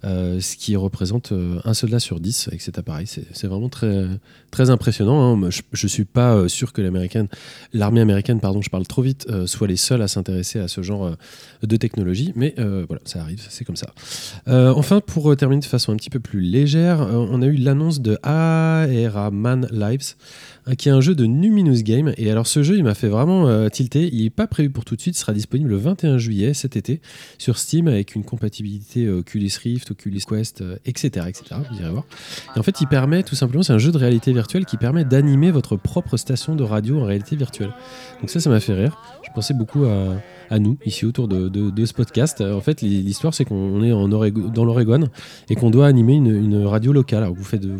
Euh, 0.04 0.40
ce 0.40 0.56
qui 0.56 0.76
représente 0.76 1.32
euh, 1.32 1.60
un 1.64 1.76
soldat 1.76 2.00
sur 2.00 2.20
10 2.20 2.48
avec 2.48 2.62
cet 2.62 2.80
appareil. 2.80 3.06
C'est 3.08 3.48
vraiment 3.48 3.70
très, 3.70 4.08
très 4.50 4.70
impressionnant. 4.72 5.38
hein. 5.44 5.50
Je 5.52 5.86
ne 5.86 5.90
suis 5.90 6.06
pas 6.06 6.36
euh, 6.36 6.48
sûr 6.48 6.74
que 6.74 6.82
l'armée 6.82 8.02
américaine, 8.02 8.40
pardon, 8.40 8.62
je 8.62 8.70
parle 8.70 8.88
trop 8.88 9.04
vite, 9.04 9.28
soit 9.46 9.68
les 9.68 9.78
seuls 9.78 10.02
à 10.02 10.08
s'intéresser 10.08 10.60
à 10.60 10.68
ce 10.68 10.82
genre 10.82 11.16
de 11.62 11.78
technologie, 11.78 12.34
mais 12.36 12.56
voilà, 12.58 13.02
ça 13.06 13.22
arrive, 13.22 13.46
c'est 13.50 13.66
comme 13.66 13.76
ça. 13.76 13.94
Enfin, 14.48 15.02
pour 15.02 15.36
terminer 15.36 15.62
de 15.62 15.66
façon 15.66 15.94
un 15.94 15.98
petit 15.98 16.10
peu 16.10 16.20
plus 16.20 16.42
légère, 16.42 17.00
on 17.02 17.42
a 17.42 17.46
eu 17.46 17.56
l'annonce 17.56 18.02
de 18.02 18.18
Aera 18.24 19.32
Man 19.32 19.68
Lives, 19.72 20.16
qui 20.78 20.90
est 20.90 20.92
un 20.92 21.02
jeu 21.02 21.16
de 21.16 21.26
Numinous 21.26 21.84
Game. 21.84 22.14
Et 22.18 22.30
alors, 22.32 22.48
ce 22.48 22.64
jeu, 22.64 22.78
il 22.78 22.84
m'a 22.84 22.94
fait 22.94 23.08
vraiment 23.08 23.48
euh, 23.48 23.70
tilter. 23.70 24.10
Il 24.12 24.24
n'est 24.24 24.30
pas 24.30 24.48
prévu 24.48 24.70
pour 24.70 24.86
tout 24.86 24.96
de 24.96 25.02
suite, 25.02 25.16
il 25.18 25.20
sera 25.20 25.34
disponible 25.34 25.70
le 25.70 25.78
21 25.78 26.18
juillet 26.18 26.54
cet 26.54 26.76
été 26.76 27.02
sur 27.38 27.58
Steam 27.58 27.88
avec 27.88 28.16
une 28.16 28.24
compatibilité 28.24 29.06
euh, 29.06 29.20
Oculus 29.20 29.52
Rift, 29.62 29.92
Oculus 29.92 30.22
Quest, 30.28 30.62
euh, 30.62 30.78
etc., 30.86 31.26
etc. 31.28 31.62
Vous 31.70 31.80
irez 31.80 31.90
voir. 31.90 32.06
Et 32.56 32.60
en 32.60 32.64
fait, 32.64 32.80
il 32.82 32.88
permet 32.88 33.24
tout 33.24 33.36
simplement, 33.36 33.64
c'est 33.64 33.74
un 33.74 33.80
jeu 33.80 33.92
de 33.92 33.98
réalité 33.98 34.34
virtuelle 34.34 34.66
qui 34.66 34.78
permet 34.78 35.04
d'animer 35.04 35.52
votre 35.52 35.76
propre 35.76 36.18
station 36.18 36.56
de 36.56 36.64
radio 36.64 37.00
en 37.00 37.06
réalité 37.06 37.36
virtuelle. 37.36 37.74
Donc 38.20 38.30
ça, 38.30 38.40
ça 38.40 38.50
m'a 38.50 38.60
fait 38.60 38.74
rire. 38.74 38.98
Je 39.24 39.30
pensais 39.34 39.54
beaucoup 39.54 39.86
à, 39.86 40.60
nous 40.60 40.78
ici 40.86 41.06
autour 41.06 41.28
de, 41.28 41.86
ce 41.86 41.94
podcast. 41.94 42.42
Euh, 42.42 42.56
En 42.56 42.62
fait, 42.62 42.82
l'histoire, 42.82 43.34
c'est 43.34 43.46
qu'on 43.46 43.84
est 43.84 43.92
en 43.92 44.08
dans 44.08 44.66
l'Oregon 44.66 45.08
et 45.50 45.56
qu'on 45.56 45.70
doit 45.70 45.88
animer 45.88 46.14
une, 46.16 46.66
radio 46.66 46.92
locale. 46.92 47.24
Alors, 47.24 47.36
vous 47.36 47.44
faites 47.44 47.62
de, 47.62 47.76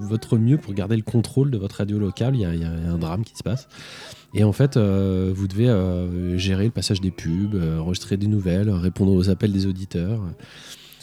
votre 0.00 0.36
mieux 0.36 0.58
pour 0.58 0.74
garder 0.74 0.96
le 0.96 1.02
contrôle 1.02 1.50
de 1.50 1.58
votre 1.58 1.76
radio 1.76 1.98
locale. 1.98 2.34
Il 2.34 2.40
y 2.40 2.44
a, 2.44 2.50
un 2.50 2.98
drame 2.98 3.24
qui 3.24 3.36
se 3.36 3.42
passe. 3.42 3.68
Et 4.34 4.44
en 4.44 4.52
fait, 4.52 4.76
euh, 4.76 5.32
vous 5.34 5.48
devez 5.48 5.68
euh, 5.68 6.36
gérer 6.38 6.64
le 6.64 6.70
passage 6.70 7.00
des 7.00 7.10
pubs, 7.10 7.60
enregistrer 7.78 8.16
des 8.16 8.28
nouvelles, 8.28 8.70
répondre 8.70 9.12
aux 9.12 9.30
appels 9.30 9.52
des 9.52 9.66
auditeurs. 9.66 10.20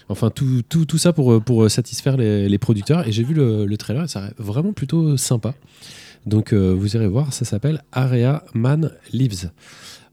Enfin, 0.09 0.29
tout, 0.29 0.63
ça 0.97 1.11
pour, 1.11 1.69
satisfaire 1.71 2.17
les, 2.17 2.57
producteurs. 2.59 3.07
Et 3.07 3.11
j'ai 3.11 3.23
vu 3.23 3.33
le, 3.33 3.65
le 3.65 3.77
trailer 3.77 4.03
et 4.03 4.07
ça 4.07 4.25
a 4.25 4.29
vraiment 4.37 4.73
plutôt 4.73 5.17
sympa. 5.17 5.53
Donc, 6.27 6.53
euh, 6.53 6.75
vous 6.77 6.95
irez 6.95 7.07
voir, 7.07 7.33
ça 7.33 7.45
s'appelle 7.45 7.81
Area 7.91 8.43
Man 8.53 8.91
Lives. 9.13 9.49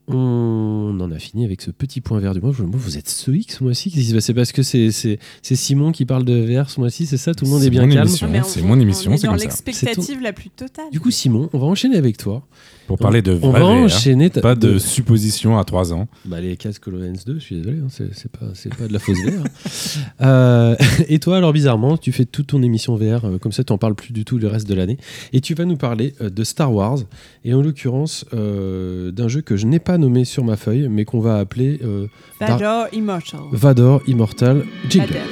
On 0.07 0.97
en 1.01 1.11
a 1.13 1.19
fini 1.19 1.45
avec 1.47 1.63
ce 1.63 1.71
petit 1.71 2.01
point 2.03 2.21
vert 2.21 2.35
du 2.35 2.41
mois. 2.41 2.51
Vous 2.53 2.99
êtes 2.99 3.09
stoïque 3.09 3.53
ce 3.53 3.65
mois-ci 3.65 3.91
Qu'est-ce 3.91 4.03
qui 4.03 4.09
se 4.11 4.15
passe 4.15 4.25
C'est 4.27 4.35
parce 4.35 4.53
que 4.53 4.63
c'est 4.63 4.91
c'est- 4.91 5.19
c'est 5.41 5.57
Simon 5.57 5.93
qui 5.93 6.05
parle 6.05 6.25
de 6.25 6.35
VR 6.45 6.69
ce 6.69 6.79
mois-ci, 6.79 7.07
c'est 7.07 7.17
ça? 7.17 7.35
Tout 7.35 7.47
le 7.47 7.51
monde 7.51 7.63
est 7.63 7.65
C'est 7.65 7.71
bien 7.71 7.87
mon 7.87 7.95
calme? 7.95 8.09
c'est 8.45 8.63
mon 8.63 8.79
émission, 8.79 9.13
on 9.13 9.15
est 9.15 9.19
c'est 9.19 9.27
dans 9.27 9.33
comme 9.33 9.39
ça. 9.39 9.45
l'expectative 9.47 10.21
la 10.21 10.35
plus 10.35 10.51
totale. 10.51 10.85
Du 10.93 11.01
coup, 11.01 11.11
Simon, 11.11 11.49
on 11.55 11.59
va 11.59 11.67
enchaîner 11.67 11.97
avec 11.97 12.19
toi. 12.19 12.47
Pour 12.87 12.99
parler 12.99 13.23
de 13.23 13.39
on 13.43 13.51
vrai 13.51 13.61
va 13.61 13.67
VR, 13.67 13.71
enchaîner. 13.85 14.29
ta- 14.31 14.41
pas 14.43 14.55
de 14.55 14.79
supposition 14.79 15.59
à 15.59 15.65
3 15.65 15.93
ans. 15.95 16.07
Bah, 16.27 16.41
les 16.41 16.57
casques 16.57 16.87
HoloLens 16.87 17.25
2, 17.27 17.35
je 17.35 17.39
suis 17.39 17.57
désolé, 17.57 17.79
hein, 17.79 17.87
c'est 17.89 18.13
c'est 18.15 18.31
pas, 18.31 18.47
c'est 18.55 18.75
pas 18.75 18.87
de 18.87 18.93
la 18.93 18.99
fausse 18.99 19.19
VR. 19.19 19.45
Euh, 20.21 20.77
et 21.09 21.19
toi, 21.19 21.37
alors 21.39 21.53
bizarrement, 21.53 21.97
tu 21.97 22.13
fais 22.13 22.25
toute 22.25 22.49
ton 22.49 22.63
émission 22.63 22.95
VR, 22.97 23.25
euh, 23.25 23.39
comme 23.39 23.53
ça 23.53 23.65
tu 23.65 23.73
n'en 23.73 23.79
parles 23.79 23.95
plus 23.95 24.13
du 24.13 24.25
tout 24.25 24.39
le 24.39 24.47
reste 24.49 24.69
de 24.69 24.75
l'année. 24.75 24.99
Et 25.33 25.41
tu 25.41 25.55
vas 25.55 25.65
nous 25.65 25.77
parler 25.77 26.15
euh, 26.21 26.31
de 26.31 26.45
Star 26.45 26.73
Wars, 26.73 26.99
et 27.45 27.53
en 27.55 27.63
l'occurrence 27.63 28.25
euh, 28.35 29.11
d'un 29.11 29.29
jeu 29.29 29.41
que 29.41 29.57
je 29.57 29.67
n'ai 29.67 29.79
pas 29.81 29.99
nommé 29.99 30.25
sur 30.25 30.45
ma 30.45 30.57
feuille, 30.57 30.89
mais 30.89 31.05
qu'on 31.05 31.21
va 31.21 31.39
appeler 31.39 31.81
euh, 31.85 32.07
Vador 32.41 32.87
Immortal. 32.93 33.41
Vador 33.53 34.03
Immortal 34.07 34.65
Jingle. 34.89 35.09
Vador. 35.09 35.23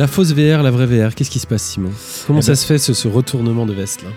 La 0.00 0.06
fausse 0.06 0.32
VR, 0.32 0.62
la 0.62 0.70
vraie 0.70 0.86
VR, 0.86 1.14
qu'est-ce 1.14 1.28
qui 1.28 1.38
se 1.40 1.46
passe, 1.46 1.62
Simon? 1.62 1.90
Comment 2.26 2.38
Eh 2.38 2.42
ça 2.42 2.52
ben- 2.52 2.56
se 2.56 2.64
fait 2.64 2.78
ce, 2.78 2.94
ce 2.94 3.06
retournement 3.06 3.66
de 3.66 3.74
veste 3.74 4.02
là? 4.02 4.08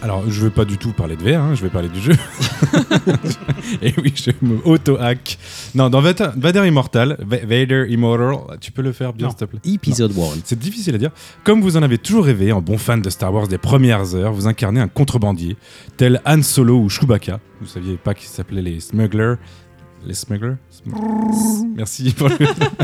Alors, 0.00 0.22
je 0.28 0.40
veux 0.40 0.50
pas 0.50 0.64
du 0.64 0.78
tout 0.78 0.92
parler 0.92 1.16
de 1.16 1.22
VR, 1.22 1.40
hein, 1.40 1.54
je 1.56 1.62
vais 1.62 1.68
parler 1.68 1.88
du 1.88 2.00
jeu. 2.00 2.12
Et 3.82 3.92
oui, 3.98 4.12
je 4.14 4.30
me 4.40 4.58
auto-hack. 4.64 5.38
Non, 5.74 5.90
dans 5.90 6.00
Vader, 6.00 6.66
Immortal, 6.66 7.16
Va- 7.20 7.38
Vader 7.44 7.86
Immortal, 7.88 8.56
tu 8.60 8.70
peux 8.70 8.82
le 8.82 8.92
faire 8.92 9.12
bien, 9.12 9.30
s'il 9.30 9.38
te 9.38 9.44
plaît? 9.46 9.58
Episode 9.64 10.12
1. 10.16 10.22
C'est 10.44 10.58
difficile 10.58 10.94
à 10.94 10.98
dire. 10.98 11.10
Comme 11.42 11.60
vous 11.60 11.76
en 11.76 11.82
avez 11.82 11.98
toujours 11.98 12.24
rêvé, 12.24 12.52
en 12.52 12.60
bon 12.62 12.78
fan 12.78 13.02
de 13.02 13.10
Star 13.10 13.34
Wars 13.34 13.48
des 13.48 13.58
premières 13.58 14.14
heures, 14.14 14.32
vous 14.32 14.46
incarnez 14.46 14.80
un 14.80 14.88
contrebandier, 14.88 15.56
tel 15.96 16.20
Han 16.24 16.42
Solo 16.42 16.78
ou 16.78 16.88
Chewbacca. 16.88 17.40
Vous 17.60 17.66
saviez 17.68 17.96
pas 17.96 18.14
qu'ils 18.14 18.28
s'appelaient 18.28 18.62
les 18.62 18.78
Smugglers 18.80 19.34
Les 20.06 20.14
Smugglers? 20.14 20.56
Merci 21.76 22.12
pour 22.12 22.28
le... 22.28 22.36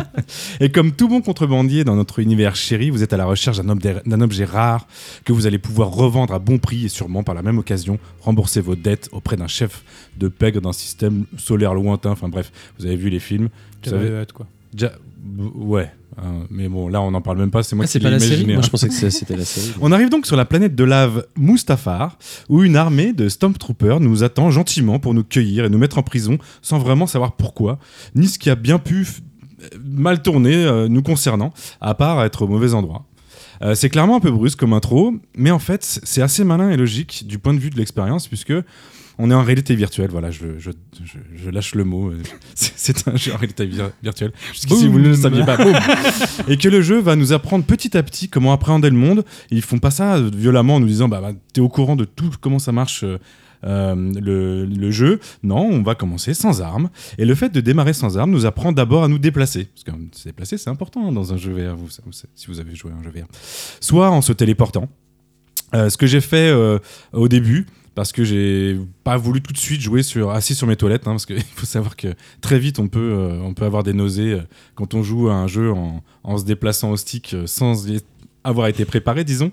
Et 0.61 0.71
comme 0.71 0.93
tout 0.93 1.09
bon 1.09 1.21
contrebandier 1.21 1.85
dans 1.85 1.97
notre 1.97 2.21
univers 2.21 2.55
chéri, 2.57 2.91
vous 2.91 3.03
êtes 3.03 3.13
à 3.13 3.17
la 3.17 3.25
recherche 3.25 3.59
d'un 3.59 4.21
objet, 4.21 4.45
rare 4.45 4.87
que 5.25 5.33
vous 5.33 5.47
allez 5.47 5.59
pouvoir 5.59 5.91
revendre 5.91 6.35
à 6.35 6.39
bon 6.39 6.59
prix 6.59 6.85
et 6.85 6.89
sûrement 6.89 7.23
par 7.23 7.35
la 7.35 7.43
même 7.43 7.59
occasion 7.59 7.99
rembourser 8.21 8.61
vos 8.61 8.77
dettes 8.77 9.09
auprès 9.13 9.37
d'un 9.37 9.49
chef 9.49 9.83
de 10.17 10.29
pègre 10.29 10.61
d'un 10.61 10.73
système 10.73 11.25
solaire 11.37 11.75
lointain. 11.75 12.11
Enfin 12.11 12.29
bref, 12.29 12.53
vous 12.79 12.87
avez 12.87 12.97
vu 12.97 13.11
les 13.11 13.21
films. 13.21 13.49
Vous 13.83 13.91
savez, 13.91 14.25
quoi. 14.35 14.47
Ja- 14.77 14.93
ouais, 15.55 15.91
hein, 16.17 16.47
mais 16.51 16.69
bon, 16.69 16.89
là 16.89 17.01
on 17.01 17.11
n'en 17.11 17.21
parle 17.21 17.39
même 17.39 17.51
pas, 17.51 17.63
c'est 17.63 17.75
moi 17.77 17.85
Ah, 17.85 17.87
qui 17.87 17.93
c'est 17.93 17.99
l'ai 17.99 18.05
pas 18.05 18.11
la 18.11 18.19
série 18.19 18.33
imaginé. 18.35 18.53
Moi 18.55 18.63
hein. 18.63 18.67
je 18.67 18.71
pensais 18.71 18.89
que 18.89 18.95
c'était 19.11 19.37
la 19.37 19.45
série. 19.45 19.73
On 19.81 19.93
arrive 19.93 20.11
donc 20.11 20.27
sur 20.27 20.37
la 20.37 20.45
planète 20.45 20.75
de 20.75 20.85
lave 20.85 21.27
Mustafar, 21.37 22.19
où 22.49 22.63
une 22.63 22.77
armée 22.77 23.13
de 23.13 23.29
Stormtroopers 23.29 24.01
nous 24.01 24.23
attend 24.23 24.51
gentiment 24.51 24.99
pour 24.99 25.15
nous 25.15 25.25
cueillir 25.25 25.65
et 25.65 25.69
nous 25.71 25.79
mettre 25.79 25.99
en 25.99 26.03
prison 26.03 26.39
sans 26.63 26.79
vraiment 26.79 27.07
savoir 27.07 27.33
pourquoi, 27.33 27.79
ni 28.15 28.27
ce 28.27 28.39
qui 28.39 28.51
a 28.51 28.55
bien 28.55 28.79
pu 28.79 29.07
mal 29.85 30.23
tourner 30.23 30.55
euh, 30.55 30.89
nous 30.89 31.03
concernant, 31.03 31.53
à 31.81 31.95
part 31.95 32.25
être 32.25 32.43
au 32.43 32.47
mauvais 32.49 32.75
endroit. 32.75 33.07
Euh, 33.61 33.75
c'est 33.75 33.89
clairement 33.89 34.17
un 34.17 34.21
peu 34.21 34.31
brusque 34.31 34.59
comme 34.61 34.73
intro, 34.73 35.15
mais 35.37 35.51
en 35.51 35.59
fait 35.59 35.83
c'est 36.05 36.23
assez 36.23 36.45
malin 36.45 36.71
et 36.71 36.77
logique 36.77 37.25
du 37.27 37.39
point 37.41 37.55
de 37.55 37.59
vue 37.59 37.71
de 37.71 37.77
l'expérience, 37.77 38.29
puisque 38.29 38.53
on 39.19 39.31
est 39.31 39.35
en 39.35 39.43
réalité 39.43 39.75
virtuelle, 39.75 40.11
voilà, 40.11 40.31
je, 40.31 40.59
je, 40.59 40.71
je, 41.05 41.19
je 41.35 41.51
lâche 41.51 41.75
le 41.75 41.85
mot. 41.85 42.13
C'est 42.55 43.09
un 43.09 43.17
jeu 43.17 43.33
en 43.33 43.37
réalité 43.37 43.67
vir- 43.67 43.91
virtuelle. 44.03 44.33
Jusqu'ici, 44.53 44.87
vous 44.89 44.99
ne 44.99 45.09
le 45.09 45.15
saviez 45.15 45.45
pas. 45.45 45.57
Boum. 45.57 45.75
Et 46.49 46.57
que 46.57 46.69
le 46.69 46.83
jeu 46.83 46.99
va 47.01 47.17
nous 47.17 47.33
apprendre 47.33 47.65
petit 47.65 47.97
à 47.97 48.03
petit 48.03 48.29
comment 48.29 48.53
appréhender 48.53 48.91
le 48.91 48.97
monde. 48.97 49.25
Et 49.51 49.57
ils 49.57 49.63
font 49.63 49.79
pas 49.79 49.91
ça 49.91 50.21
violemment 50.21 50.77
en 50.77 50.81
nous 50.81 50.87
disant 50.87 51.09
bah, 51.09 51.21
bah, 51.21 51.33
t'es 51.53 51.61
au 51.61 51.69
courant 51.69 51.97
de 51.97 52.05
tout 52.05 52.31
comment 52.41 52.59
ça 52.59 52.73
marche. 52.73 53.03
euh, 53.05 53.19
euh, 53.65 53.97
le, 54.21 54.65
le 54.67 54.91
jeu, 54.93 55.19
non, 55.43 55.59
on 55.69 55.83
va 55.83 55.97
commencer 55.97 56.33
sans 56.33 56.63
armes. 56.63 56.91
Et 57.19 57.25
le 57.25 57.35
fait 57.35 57.49
de 57.53 57.61
démarrer 57.61 57.93
sans 57.93 58.17
armes 58.17 58.31
nous 58.31 58.47
apprend 58.47 58.71
d'abord 58.71 59.03
à 59.03 59.09
nous 59.09 59.19
déplacer. 59.19 59.65
Parce 59.65 59.83
que 59.83 59.91
euh, 59.91 60.05
se 60.13 60.29
déplacer, 60.29 60.59
c'est 60.59 60.71
important 60.71 61.09
hein, 61.09 61.13
dans 61.13 61.33
un 61.33 61.37
jeu 61.37 61.51
VR, 61.53 61.75
vous- 61.77 61.89
vous- 62.07 62.13
si 62.13 62.47
vous 62.47 62.61
avez 62.61 62.77
joué 62.77 62.93
à 62.93 62.95
un 62.95 63.03
jeu 63.03 63.11
VR. 63.11 63.27
Soit 63.81 64.11
en 64.11 64.23
se 64.23 64.33
téléportant. 64.33 64.89
Euh, 65.75 65.91
ce 65.91 65.97
que 65.99 66.07
j'ai 66.07 66.21
fait 66.21 66.49
euh, 66.51 66.79
au 67.13 67.27
début, 67.27 67.67
parce 67.99 68.13
que 68.13 68.23
j'ai 68.23 68.79
pas 69.03 69.17
voulu 69.17 69.43
tout 69.43 69.53
de 69.53 69.59
suite 69.59 69.81
jouer 69.81 70.05
sur 70.05 70.31
assis 70.31 70.55
sur 70.55 70.69
mes 70.69 70.77
toilettes, 70.77 71.09
hein, 71.09 71.11
parce 71.11 71.27
qu'il 71.27 71.43
faut 71.57 71.67
savoir 71.67 71.97
que 71.97 72.07
très 72.41 72.61
vite 72.61 72.79
on 72.79 72.87
peut 72.87 73.01
euh, 73.01 73.41
on 73.43 73.55
peut 73.55 73.65
avoir 73.65 73.83
des 73.83 73.93
nausées 73.93 74.35
euh, 74.35 74.43
quand 74.77 74.95
on 74.95 75.03
joue 75.03 75.29
à 75.31 75.35
un 75.35 75.49
jeu 75.49 75.73
en, 75.73 76.01
en 76.23 76.39
se 76.39 76.45
déplaçant 76.45 76.93
au 76.93 76.97
stick 76.97 77.35
euh, 77.35 77.49
sans 77.49 77.89
avoir 78.45 78.69
été 78.69 78.85
préparé, 78.85 79.25
disons. 79.25 79.51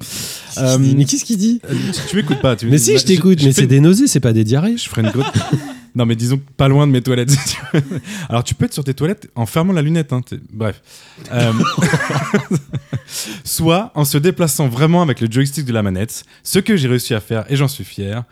Euh, 0.59 0.77
mais 0.77 1.05
qu'est-ce 1.05 1.25
qu'il 1.25 1.37
dit? 1.37 1.59
tu, 2.07 2.15
m'écoutes 2.17 2.39
pas. 2.39 2.55
Tu, 2.55 2.67
Mais 2.67 2.77
si, 2.77 2.95
je 2.99 3.03
t'écoute, 3.03 3.39
mais 3.43 3.51
c'est 3.51 3.65
des 3.65 3.79
nausées, 3.79 4.05
c'est 4.05 4.19
pas 4.19 4.31
des 4.31 4.43
diarrhées. 4.43 4.77
je 4.77 4.87
ferai 4.89 5.01
une 5.01 5.09
goutte. 5.09 5.25
non, 5.95 6.05
mais 6.05 6.15
disons 6.15 6.41
pas 6.57 6.67
loin 6.67 6.85
de 6.85 6.91
mes 6.91 7.01
toilettes. 7.01 7.35
Alors, 8.29 8.43
tu 8.43 8.53
peux 8.53 8.65
être 8.65 8.73
sur 8.73 8.83
tes 8.83 8.93
toilettes 8.93 9.29
en 9.35 9.45
fermant 9.45 9.71
la 9.73 9.81
lunette. 9.81 10.11
hein, 10.11 10.21
Bref. 10.51 10.81
Euh, 11.31 11.53
Soit 13.43 13.91
en 13.95 14.03
se 14.05 14.17
déplaçant 14.17 14.67
vraiment 14.67 15.01
avec 15.01 15.21
le 15.21 15.31
joystick 15.31 15.65
de 15.65 15.73
la 15.73 15.83
manette, 15.83 16.23
ce 16.43 16.59
que 16.59 16.75
j'ai 16.75 16.87
réussi 16.87 17.13
à 17.13 17.19
faire 17.19 17.45
et 17.49 17.55
j'en 17.55 17.67
suis 17.67 17.83
fier, 17.83 18.23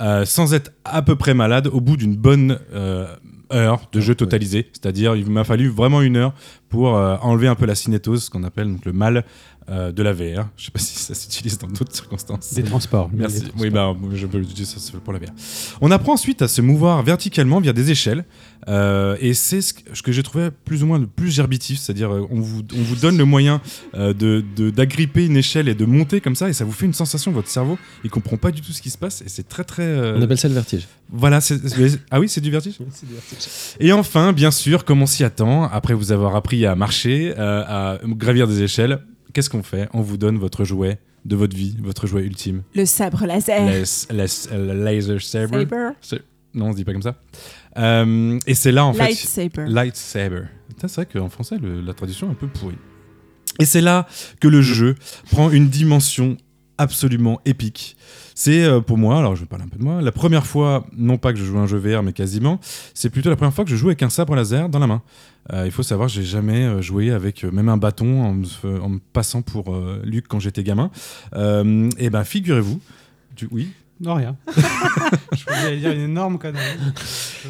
euh, 0.00 0.24
sans 0.24 0.54
être 0.54 0.70
à 0.84 1.02
peu 1.02 1.16
près 1.16 1.34
malade 1.34 1.66
au 1.66 1.80
bout 1.80 1.96
d'une 1.96 2.16
bonne 2.16 2.58
euh, 2.72 3.06
heure 3.52 3.88
de 3.92 4.00
jeu 4.00 4.14
totalisé. 4.14 4.68
C'est-à-dire, 4.72 5.16
il 5.16 5.28
m'a 5.30 5.44
fallu 5.44 5.68
vraiment 5.68 6.02
une 6.02 6.16
heure 6.16 6.34
pour 6.68 6.88
enlever 6.88 7.48
un 7.48 7.54
peu 7.54 7.64
la 7.66 7.74
cinétose, 7.74 8.24
ce 8.24 8.30
qu'on 8.30 8.44
appelle 8.44 8.70
donc, 8.70 8.84
le 8.84 8.92
mal 8.92 9.24
euh, 9.70 9.92
de 9.92 10.02
la 10.02 10.12
VR. 10.12 10.48
Je 10.56 10.64
sais 10.66 10.70
pas 10.70 10.78
si 10.78 10.98
ça 10.98 11.14
s'utilise 11.14 11.58
dans 11.58 11.68
d'autres 11.68 11.94
circonstances. 11.94 12.54
Des 12.54 12.62
transports. 12.62 13.10
Merci. 13.12 13.40
Des 13.40 13.46
Oui, 13.58 13.70
transports. 13.70 13.94
bah, 13.94 14.08
je 14.14 14.26
peux 14.26 14.42
fait 14.42 14.98
pour 15.04 15.12
la 15.12 15.18
VR. 15.18 15.26
On 15.80 15.90
apprend 15.90 16.12
ensuite 16.14 16.42
à 16.42 16.48
se 16.48 16.60
mouvoir 16.62 17.02
verticalement 17.02 17.60
via 17.60 17.72
des 17.72 17.90
échelles. 17.90 18.24
euh, 18.68 19.16
et 19.20 19.34
c'est 19.34 19.60
ce 19.62 19.72
que, 20.02 20.12
j'ai 20.12 20.22
trouvé 20.22 20.50
plus 20.50 20.82
ou 20.82 20.86
moins 20.86 20.98
le 20.98 21.06
plus 21.06 21.30
gerbitif. 21.30 21.78
C'est-à-dire, 21.78 22.12
euh, 22.12 22.26
on 22.30 22.40
vous, 22.40 22.62
on 22.76 22.82
vous 22.82 22.96
donne 22.96 23.16
le 23.16 23.24
moyen 23.24 23.60
euh, 23.94 24.12
de, 24.12 24.44
de- 24.56 24.70
d'agripper 24.70 25.26
une 25.26 25.36
échelle 25.36 25.68
et 25.68 25.74
de 25.74 25.84
monter 25.84 26.20
comme 26.20 26.34
ça. 26.34 26.48
Et 26.48 26.52
ça 26.52 26.64
vous 26.64 26.72
fait 26.72 26.86
une 26.86 26.92
sensation, 26.94 27.30
votre 27.32 27.48
cerveau, 27.48 27.78
il 28.04 28.10
comprend 28.10 28.36
pas 28.36 28.50
du 28.50 28.60
tout 28.60 28.72
ce 28.72 28.82
qui 28.82 28.90
se 28.90 28.98
passe. 28.98 29.22
Et 29.22 29.28
c'est 29.28 29.48
très, 29.48 29.64
très. 29.64 29.82
euh, 29.84 30.16
On 30.18 30.22
appelle 30.22 30.38
ça 30.38 30.48
le 30.48 30.54
vertige. 30.54 30.86
voilà, 31.10 31.38
ah 32.10 32.20
oui, 32.20 32.28
c'est 32.28 32.40
du 32.40 32.50
vertige 32.50 32.74
Et 33.80 33.92
enfin, 33.92 34.32
bien 34.32 34.50
sûr, 34.50 34.84
comme 34.84 35.02
on 35.02 35.06
s'y 35.06 35.24
attend, 35.24 35.64
après 35.64 35.94
vous 35.94 36.12
avoir 36.12 36.36
appris 36.36 36.66
à 36.66 36.74
marcher, 36.74 37.34
euh, 37.38 37.64
à 37.66 37.98
gravir 38.04 38.46
des 38.48 38.62
échelles, 38.62 39.00
qu'est-ce 39.32 39.50
qu'on 39.50 39.62
fait? 39.62 39.88
On 39.92 40.00
vous 40.00 40.16
donne 40.16 40.38
votre 40.38 40.64
jouet 40.64 40.98
de 41.24 41.36
votre 41.36 41.56
vie, 41.56 41.76
votre 41.82 42.06
jouet 42.06 42.22
ultime. 42.24 42.62
Le 42.74 42.84
sabre 42.86 43.26
laser. 43.26 43.66
Les, 43.66 43.82
les- 44.16 44.52
euh, 44.52 44.74
laser 44.84 45.20
saber. 45.20 45.66
Non, 46.54 46.66
on 46.68 46.72
se 46.72 46.76
dit 46.76 46.84
pas 46.84 46.92
comme 46.92 47.02
ça. 47.02 47.20
Euh, 47.76 48.38
et 48.46 48.54
c'est 48.54 48.72
là 48.72 48.84
en 48.86 48.92
fait. 48.92 49.02
Lightsaber. 49.04 49.64
Lightsaber. 49.68 50.42
C'est 50.80 50.94
vrai 50.94 51.06
qu'en 51.06 51.28
français, 51.28 51.56
le- 51.60 51.80
la 51.80 51.92
traduction 51.94 52.28
est 52.28 52.32
un 52.32 52.34
peu 52.34 52.46
pourrie. 52.48 52.78
Et 53.60 53.64
c'est 53.64 53.80
là 53.80 54.06
que 54.40 54.48
le 54.48 54.62
jeu 54.62 54.94
prend 55.30 55.50
une 55.50 55.68
dimension 55.68 56.36
absolument 56.78 57.40
épique. 57.44 57.96
C'est 58.40 58.62
euh, 58.62 58.80
pour 58.80 58.98
moi, 58.98 59.18
alors 59.18 59.34
je 59.34 59.40
vais 59.40 59.48
parler 59.48 59.64
un 59.64 59.68
peu 59.68 59.80
de 59.80 59.82
moi, 59.82 60.00
la 60.00 60.12
première 60.12 60.46
fois, 60.46 60.86
non 60.96 61.18
pas 61.18 61.32
que 61.32 61.40
je 61.40 61.44
joue 61.44 61.58
un 61.58 61.66
jeu 61.66 61.76
VR, 61.76 62.04
mais 62.04 62.12
quasiment, 62.12 62.60
c'est 62.94 63.10
plutôt 63.10 63.30
la 63.30 63.34
première 63.34 63.52
fois 63.52 63.64
que 63.64 63.70
je 63.70 63.74
joue 63.74 63.88
avec 63.88 64.00
un 64.04 64.10
sabre 64.10 64.36
laser 64.36 64.68
dans 64.68 64.78
la 64.78 64.86
main. 64.86 65.02
Euh, 65.52 65.64
il 65.66 65.72
faut 65.72 65.82
savoir, 65.82 66.08
j'ai 66.08 66.22
jamais 66.22 66.62
euh, 66.62 66.80
joué 66.80 67.10
avec 67.10 67.42
même 67.42 67.68
un 67.68 67.78
bâton 67.78 68.22
en 68.22 68.34
me, 68.34 68.80
en 68.80 68.90
me 68.90 68.98
passant 69.12 69.42
pour 69.42 69.76
Luc 70.04 70.28
quand 70.28 70.38
j'étais 70.38 70.62
gamin. 70.62 70.92
Et 71.34 72.10
ben, 72.10 72.22
figurez-vous, 72.22 72.80
oui, 73.50 73.72
Non, 74.00 74.14
rien. 74.14 74.36
je 75.32 75.44
voulais 75.44 75.76
dire 75.76 75.90
une 75.90 76.02
énorme 76.02 76.38
connerie. 76.38 76.62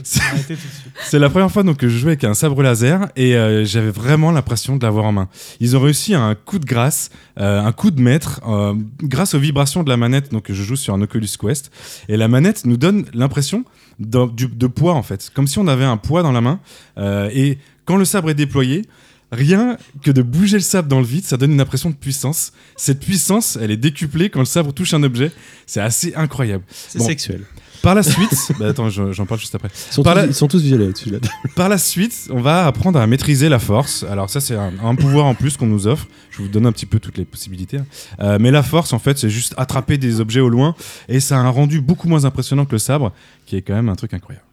C'est 0.03 1.19
la 1.19 1.29
première 1.29 1.51
fois 1.51 1.63
donc, 1.63 1.77
que 1.77 1.89
je 1.89 1.99
jouais 1.99 2.13
avec 2.13 2.25
un 2.25 2.33
sabre 2.33 2.63
laser 2.63 3.09
et 3.17 3.37
euh, 3.37 3.67
j'avais 3.67 3.91
vraiment 3.91 4.31
l'impression 4.31 4.77
de 4.77 4.85
l'avoir 4.85 5.05
en 5.05 5.13
main. 5.13 5.29
Ils 5.61 5.77
ont 5.77 5.81
réussi 5.81 6.15
un 6.15 6.35
coup 6.35 6.59
de 6.59 6.65
grâce, 6.65 7.11
euh, 7.39 7.61
un 7.61 7.73
coup 7.73 7.91
de 7.91 8.01
maître, 8.01 8.41
euh, 8.49 8.75
grâce 9.03 9.35
aux 9.35 9.39
vibrations 9.39 9.83
de 9.83 9.91
la 9.91 9.99
manette. 9.99 10.33
Donc 10.33 10.51
je 10.51 10.63
joue 10.63 10.77
sur 10.77 10.95
un 10.95 11.03
Oculus 11.03 11.29
Quest 11.39 11.71
et 12.09 12.17
la 12.17 12.29
manette 12.29 12.65
nous 12.65 12.79
donne 12.79 13.05
l'impression 13.13 13.65
de 13.99 14.67
poids 14.69 14.95
en 14.95 15.03
fait, 15.03 15.31
comme 15.35 15.47
si 15.47 15.59
on 15.59 15.67
avait 15.67 15.85
un 15.85 15.99
poids 15.99 16.23
dans 16.23 16.33
la 16.33 16.41
main. 16.41 16.61
Et 16.99 17.59
quand 17.85 17.97
le 17.97 18.05
sabre 18.05 18.31
est 18.31 18.35
déployé, 18.35 18.87
Rien 19.31 19.77
que 20.03 20.11
de 20.11 20.23
bouger 20.23 20.57
le 20.57 20.63
sabre 20.63 20.89
dans 20.89 21.01
le 21.01 21.07
vide, 21.07 21.25
ça 21.25 21.37
donne 21.37 21.53
une 21.53 21.61
impression 21.61 21.91
de 21.91 21.95
puissance. 21.95 22.53
Cette 22.77 23.01
puissance, 23.01 23.59
elle 23.61 23.71
est 23.71 23.77
décuplée 23.77 24.31
quand 24.31 24.41
le 24.41 24.47
sabre 24.47 24.73
touche 24.73 24.95
un 24.95 25.03
objet. 25.03 25.31
C'est 25.67 25.81
assez 25.81 26.15
incroyable. 26.15 26.65
C'est 26.71 26.99
Bon. 26.99 27.05
sexuel. 27.07 27.45
Par 27.83 27.95
la 27.95 28.03
suite, 28.03 28.53
bah 28.59 28.67
attends, 28.69 28.89
je- 28.91 29.13
j'en 29.13 29.25
parle 29.27 29.41
juste 29.41 29.55
après. 29.55 29.69
Ils 29.91 29.93
sont, 29.95 30.03
tous, 30.03 30.15
la- 30.15 30.27
ils 30.27 30.35
sont 30.35 30.49
tous 30.49 30.63
violets 30.63 30.87
au-dessus 30.89 31.11
là. 31.11 31.19
Par 31.57 31.69
la 31.69 31.79
suite, 31.79 32.29
on 32.31 32.41
va 32.41 32.67
apprendre 32.67 32.99
à 32.99 33.07
maîtriser 33.07 33.49
la 33.49 33.59
force. 33.59 34.05
Alors 34.11 34.29
ça, 34.31 34.41
c'est 34.41 34.55
un, 34.57 34.73
un 34.83 34.95
pouvoir 34.95 35.27
en 35.27 35.35
plus 35.35 35.57
qu'on 35.57 35.67
nous 35.67 35.87
offre. 35.87 36.07
Je 36.31 36.43
vous 36.43 36.49
donne 36.49 36.67
un 36.67 36.73
petit 36.73 36.87
peu 36.87 36.99
toutes 36.99 37.19
les 37.19 37.25
possibilités. 37.25 37.79
hein. 37.79 37.87
Euh, 38.21 38.39
mais 38.41 38.51
la 38.51 38.63
force, 38.63 38.93
en 38.93 38.99
fait, 38.99 39.19
c'est 39.19 39.31
juste 39.31 39.55
attraper 39.57 39.99
des 39.99 40.21
objets 40.21 40.41
au 40.41 40.49
loin. 40.49 40.75
Et 41.09 41.21
ça 41.21 41.37
a 41.37 41.41
un 41.41 41.51
rendu 41.51 41.81
beaucoup 41.81 42.09
moins 42.09 42.25
impressionnant 42.25 42.65
que 42.65 42.73
le 42.73 42.79
sabre, 42.79 43.13
qui 43.47 43.57
est 43.57 43.63
quand 43.63 43.75
même 43.75 43.89
un 43.89 43.97
truc 43.97 44.13
incroyable. 44.15 44.45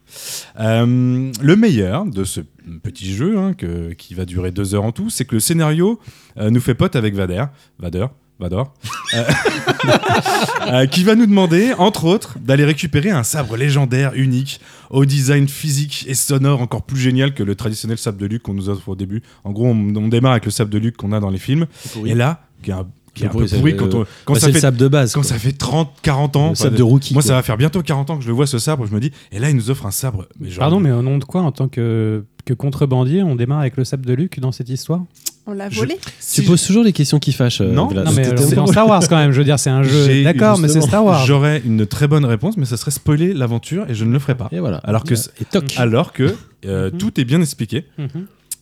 Euh, 0.60 1.32
le 1.40 1.56
meilleur 1.56 2.04
de 2.06 2.24
ce 2.24 2.40
petit 2.82 3.12
jeu, 3.14 3.38
hein, 3.38 3.54
que- 3.54 3.92
qui 3.92 4.14
va 4.14 4.24
durer 4.24 4.50
deux 4.50 4.74
heures 4.74 4.84
en 4.84 4.92
tout, 4.92 5.10
c'est 5.10 5.24
que 5.24 5.34
le 5.34 5.40
scénario 5.40 6.00
euh, 6.38 6.50
nous 6.50 6.60
fait 6.60 6.74
pote 6.74 6.96
avec 6.96 7.14
Vader. 7.14 7.44
Vader 7.78 8.06
Vador, 8.38 8.74
euh, 9.14 9.24
euh, 10.68 10.86
qui 10.86 11.04
va 11.04 11.14
nous 11.14 11.26
demander, 11.26 11.72
entre 11.78 12.04
autres, 12.04 12.38
d'aller 12.38 12.64
récupérer 12.64 13.10
un 13.10 13.22
sabre 13.22 13.56
légendaire, 13.56 14.12
unique, 14.14 14.60
au 14.90 15.04
design 15.06 15.48
physique 15.48 16.04
et 16.06 16.14
sonore 16.14 16.60
encore 16.60 16.82
plus 16.82 16.98
génial 17.00 17.32
que 17.34 17.42
le 17.42 17.54
traditionnel 17.54 17.96
sabre 17.98 18.18
de 18.18 18.26
Luke 18.26 18.42
qu'on 18.42 18.54
nous 18.54 18.68
offre 18.68 18.88
au 18.90 18.94
début. 18.96 19.22
En 19.44 19.52
gros, 19.52 19.66
on, 19.66 19.96
on 19.96 20.08
démarre 20.08 20.32
avec 20.32 20.44
le 20.44 20.50
sabre 20.50 20.70
de 20.70 20.78
Luke 20.78 20.96
qu'on 20.96 21.12
a 21.12 21.20
dans 21.20 21.30
les 21.30 21.38
films, 21.38 21.66
et 22.04 22.14
là, 22.14 22.42
qui 22.62 22.70
est 22.70 22.74
un, 22.74 22.86
qui 23.14 23.22
est 23.24 23.26
un 23.26 23.30
peu 23.30 23.46
pourri 23.46 23.74
quand, 23.76 23.94
on- 23.94 24.04
quand 24.26 24.34
Bah, 24.34 24.40
ça 24.40 24.52
fait 24.52 24.60
sable 24.60 24.76
de 24.76 24.88
base. 24.88 25.14
quand 25.14 25.22
quoi. 25.22 25.28
ça 25.30 25.38
fait 25.38 25.52
30, 25.52 25.90
40 26.02 26.36
ans. 26.36 26.48
Le 26.50 26.54
sable 26.56 26.76
de 26.76 26.82
rookie. 26.82 27.14
moi, 27.14 27.22
quoi. 27.22 27.28
ça 27.28 27.34
va 27.36 27.42
faire 27.42 27.56
bientôt 27.56 27.80
40 27.82 28.10
ans 28.10 28.16
que 28.18 28.22
je 28.22 28.28
le 28.28 28.34
vois 28.34 28.46
ce 28.46 28.58
sabre. 28.58 28.84
Je 28.86 28.92
me 28.94 29.00
dis, 29.00 29.12
et 29.32 29.38
là, 29.38 29.48
il 29.48 29.56
nous 29.56 29.70
offre 29.70 29.86
un 29.86 29.90
sabre. 29.90 30.26
Mais 30.38 30.50
genre- 30.50 30.58
Pardon, 30.60 30.78
mais 30.80 30.90
au 30.90 31.00
nom 31.00 31.16
de 31.16 31.24
quoi, 31.24 31.40
en 31.40 31.52
tant 31.52 31.68
que, 31.68 32.22
que 32.44 32.52
contrebandier, 32.52 33.22
on 33.22 33.34
démarre 33.34 33.60
avec 33.60 33.78
le 33.78 33.84
sable 33.84 34.04
de 34.04 34.12
Luc 34.12 34.38
dans 34.40 34.52
cette 34.52 34.68
histoire? 34.68 35.00
On 35.48 35.52
l'a 35.52 35.70
Je- 35.70 35.76
volé 35.78 35.96
si 36.18 36.40
Tu 36.42 36.46
poses 36.48 36.64
toujours 36.66 36.82
les 36.82 36.92
questions 36.92 37.18
qui 37.20 37.32
fâchent. 37.32 37.60
euh, 37.60 37.72
Non, 37.72 37.88
mais 38.14 38.24
c'est 38.24 38.54
dans 38.56 38.66
Star 38.66 38.88
Wars 38.88 39.02
quand 39.08 39.16
même. 39.16 39.30
Je 39.32 39.38
veux 39.38 39.44
dire, 39.44 39.58
c'est 39.58 39.70
un 39.70 39.82
jeu. 39.84 40.10
eu- 40.10 40.24
D'accord, 40.24 40.58
mais 40.58 40.68
c'est 40.68 40.80
Star 40.80 41.04
Wars. 41.04 41.24
J'aurais 41.24 41.62
une 41.64 41.86
très 41.86 42.08
bonne 42.08 42.24
réponse, 42.24 42.56
mais 42.56 42.64
ça 42.64 42.76
serait 42.76 42.90
spoiler 42.90 43.32
l'aventure 43.32 43.86
et 43.88 43.94
je 43.94 44.04
ne 44.04 44.12
le 44.12 44.18
ferai 44.18 44.34
pas. 44.34 44.48
Et 44.52 44.58
voilà. 44.58 44.78
Alors 44.78 45.04
que 45.04 45.14
et 45.14 45.44
toc. 45.50 45.74
Alors 45.78 46.12
que 46.12 46.34
euh, 46.66 46.90
Mhm. 46.90 46.98
tout 46.98 47.20
est 47.20 47.24
bien 47.24 47.40
expliqué. 47.40 47.84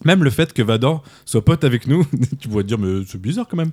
Même 0.04 0.22
le 0.24 0.30
fait 0.30 0.52
que 0.52 0.62
Vador 0.62 1.02
soit 1.24 1.44
pote 1.44 1.64
avec 1.64 1.86
nous, 1.86 2.06
tu 2.40 2.48
pourrais 2.48 2.62
te 2.62 2.68
dire, 2.68 2.78
mais 2.78 3.04
c'est 3.06 3.20
bizarre 3.20 3.46
quand 3.48 3.56
même. 3.56 3.70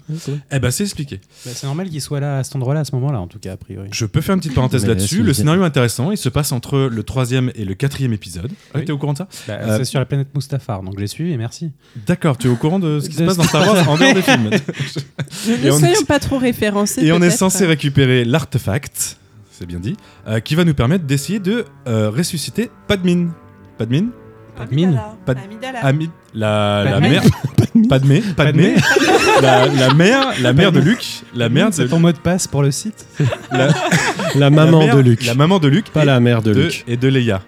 Eh 0.52 0.60
ben, 0.60 0.72
c'est 0.72 0.84
expliqué. 0.84 1.20
Bah, 1.46 1.52
c'est 1.54 1.66
normal 1.66 1.90
qu'il 1.90 2.02
soit 2.02 2.20
là 2.20 2.38
à 2.38 2.44
cet 2.44 2.56
endroit-là, 2.56 2.82
à 2.82 2.86
ce 2.86 2.96
moment-là, 2.96 3.20
en 3.20 3.28
tout 3.28 3.40
cas, 3.40 3.54
a 3.54 3.58
priori. 3.58 3.90
Je 3.92 4.06
peux 4.06 4.22
faire 4.22 4.36
une 4.36 4.42
petite 4.42 4.56
parenthèse 4.56 4.86
là-dessus. 4.88 5.24
Le 5.24 5.34
scénario 5.34 5.62
est 5.64 5.66
intéressant. 5.66 6.12
Il 6.12 6.18
se 6.18 6.30
passe 6.30 6.52
entre 6.52 6.90
le 6.92 7.04
troisième 7.04 7.52
et 7.56 7.66
le 7.66 7.74
quatrième 7.74 8.14
épisode. 8.14 8.52
Ah, 8.74 8.80
Oui. 8.80 8.86
T'es 8.86 8.92
au 8.92 8.98
courant 8.98 9.14
de 9.14 9.18
ça? 9.20 9.28
Bah, 9.48 9.54
Euh, 9.62 9.78
c'est 9.78 9.86
sur 9.86 10.00
la 10.00 10.06
planète 10.06 10.30
Mustafar, 10.36 10.84
donc 10.84 11.00
j'ai 11.00 11.08
suivi 11.08 11.32
et 11.34 11.38
merci. 11.38 11.72
D'accord, 12.08 12.38
tu 12.38 12.48
es 12.48 12.50
au 12.50 12.56
courant 12.56 12.80
de 12.80 13.00
ce 13.00 13.10
qui 13.10 13.16
se 13.16 13.24
passe 13.24 13.38
dans 13.38 13.44
Star 13.44 13.68
Wars 13.68 13.90
en 13.90 13.98
dehors 13.98 14.14
des 14.14 14.22
films. 14.22 14.50
Ne 15.64 15.72
on 15.72 15.80
soyons 15.80 16.04
pas 16.08 16.20
trop 16.20 16.38
référencés. 16.38 17.04
Et 17.06 17.12
on 17.12 17.22
est 17.22 17.30
censé 17.30 17.66
récupérer 17.66 18.26
l'artefact, 18.26 19.18
c'est 19.52 19.66
bien 19.66 19.80
dit, 19.80 19.96
euh, 20.28 20.40
qui 20.40 20.56
va 20.56 20.64
nous 20.66 20.74
permettre 20.74 21.06
d'essayer 21.06 21.40
de 21.40 21.66
euh, 21.88 22.10
ressusciter 22.10 22.70
Padmine. 22.88 23.32
Padmine? 23.78 24.10
Padmine 24.62 25.00
Pad- 25.26 25.38
Amidala. 25.44 25.80
Ami- 25.86 26.10
la, 26.34 26.84
la 26.86 27.00
mère 27.00 27.24
Padmé 27.90 28.22
Padmé 28.38 28.76
la, 29.42 29.68
la 29.68 29.94
mère 29.94 30.34
la 30.42 30.54
mère 30.54 30.72
de. 30.72 30.80
Luc 30.80 31.04
la 31.36 31.50
mère 31.50 31.70
de 31.70 31.76
c'est 31.76 31.88
ton 31.88 32.00
mot 32.00 32.12
de 32.12 32.18
passe 32.18 32.48
pour 32.48 32.64
le 32.64 32.72
site 32.72 33.06
la, 33.52 33.70
La 34.36 34.50
maman 34.50 34.80
la 34.80 34.86
mère- 34.88 34.96
de 34.96 35.02
Luc. 35.02 35.26
la 35.26 35.36
maman 35.36 35.60
de 35.60 35.68
Luc 35.68 35.90
Pas 35.92 36.06
la 36.06 36.20
mère 36.20 36.42
de 36.42 36.54
de- 36.54 36.62
Luc. 36.64 36.84
et 36.88 36.98
de 36.98 37.08
Leia 37.08 37.42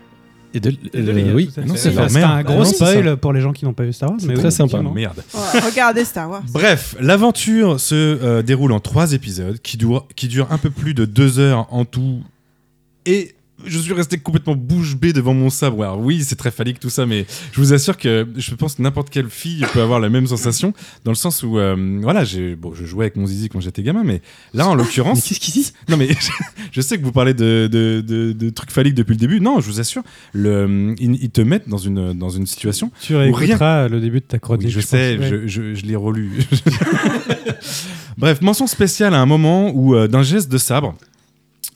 Et 0.53 0.59
de, 0.59 0.69
Et 0.93 1.01
de 1.01 1.09
euh, 1.09 1.13
Leia, 1.13 1.33
oui. 1.33 1.49
non, 1.65 1.73
fait. 1.75 1.91
c'est 2.09 2.23
un 2.23 2.43
gros 2.43 2.63
spoil 2.65 3.17
pour 3.17 3.33
les 3.33 3.41
gens 3.41 3.53
qui 3.53 3.65
n'ont 3.65 3.73
pas 3.73 3.83
vu 3.83 3.93
Star 3.93 4.09
Wars. 4.11 4.19
C'est 4.19 4.27
mais 4.27 4.33
très 4.35 4.45
oui, 4.45 4.51
sympa. 4.51 4.81
merde 4.81 5.23
regardez 5.65 6.05
Star 6.05 6.29
Wars. 6.29 6.43
bref 6.51 6.95
l'aventure 6.99 7.79
se 7.79 7.95
euh, 7.95 8.41
déroule 8.43 8.71
en 8.71 8.79
trois 8.79 9.13
épisodes 9.13 9.59
qui 9.61 9.77
durent 9.77 10.05
qui 10.15 10.27
durent 10.27 10.51
un 10.51 10.57
peu 10.57 10.69
plus 10.69 10.93
de 10.93 11.05
deux 11.05 11.39
heures 11.39 11.67
en 11.71 11.85
tout 11.85 12.21
et 13.05 13.33
je 13.65 13.79
suis 13.79 13.93
resté 13.93 14.17
complètement 14.17 14.55
bouche 14.55 14.95
bée 14.95 15.13
devant 15.13 15.33
mon 15.33 15.49
sabre. 15.49 15.83
Alors 15.83 15.99
oui, 15.99 16.23
c'est 16.23 16.35
très 16.35 16.51
phallique 16.51 16.79
tout 16.79 16.89
ça, 16.89 17.05
mais 17.05 17.25
je 17.51 17.59
vous 17.59 17.73
assure 17.73 17.97
que 17.97 18.27
je 18.35 18.55
pense 18.55 18.75
que 18.75 18.81
n'importe 18.81 19.09
quelle 19.09 19.29
fille 19.29 19.65
peut 19.73 19.81
avoir 19.81 19.99
la 19.99 20.09
même 20.09 20.27
sensation, 20.27 20.73
dans 21.05 21.11
le 21.11 21.15
sens 21.15 21.43
où, 21.43 21.57
euh, 21.57 21.99
voilà, 22.01 22.23
j'ai, 22.23 22.55
bon, 22.55 22.73
je 22.73 22.85
jouais 22.85 23.05
avec 23.05 23.15
mon 23.15 23.25
zizi 23.25 23.49
quand 23.49 23.59
j'étais 23.61 23.83
gamin, 23.83 24.03
mais 24.03 24.21
là, 24.53 24.67
en 24.67 24.75
Mais 24.75 24.83
l'occurrence, 24.83 25.23
qu'est-ce 25.23 25.39
qu'il 25.39 25.53
dit? 25.53 25.71
Non 25.89 25.97
mais 25.97 26.09
je 26.71 26.81
sais 26.81 26.97
que 26.97 27.03
vous 27.03 27.11
parlez 27.11 27.33
de, 27.33 27.67
de, 27.71 28.01
de- 28.05 28.31
de 28.33 28.49
trucs 28.49 28.71
phalliques 28.71 28.95
depuis 28.95 29.13
le 29.13 29.19
début. 29.19 29.39
Non, 29.39 29.59
je 29.61 29.67
vous 29.67 29.79
assure, 29.79 30.03
le, 30.33 30.95
ils, 30.99 31.15
ils 31.23 31.29
te 31.29 31.41
mettent 31.41 31.69
dans 31.69 31.77
une, 31.77 32.13
dans 32.13 32.29
une 32.29 32.45
situation. 32.47 32.91
Tu 33.01 33.15
réécouteras 33.15 33.87
le 33.87 33.99
début 33.99 34.19
de 34.19 34.25
ta 34.25 34.39
chronique. 34.39 34.65
Oui, 34.67 34.71
je 34.71 34.79
pense. 34.79 34.89
sais, 34.89 35.17
Ouais. 35.17 35.29
je, 35.29 35.47
je, 35.47 35.73
je 35.75 35.85
l'ai 35.85 35.95
relu. 35.95 36.31
Bref, 38.17 38.41
mention 38.41 38.67
spéciale 38.67 39.13
à 39.13 39.19
un 39.19 39.25
moment 39.25 39.71
où, 39.73 39.95
euh, 39.95 40.07
d'un 40.07 40.23
geste 40.23 40.51
de 40.51 40.57
sabre, 40.57 40.95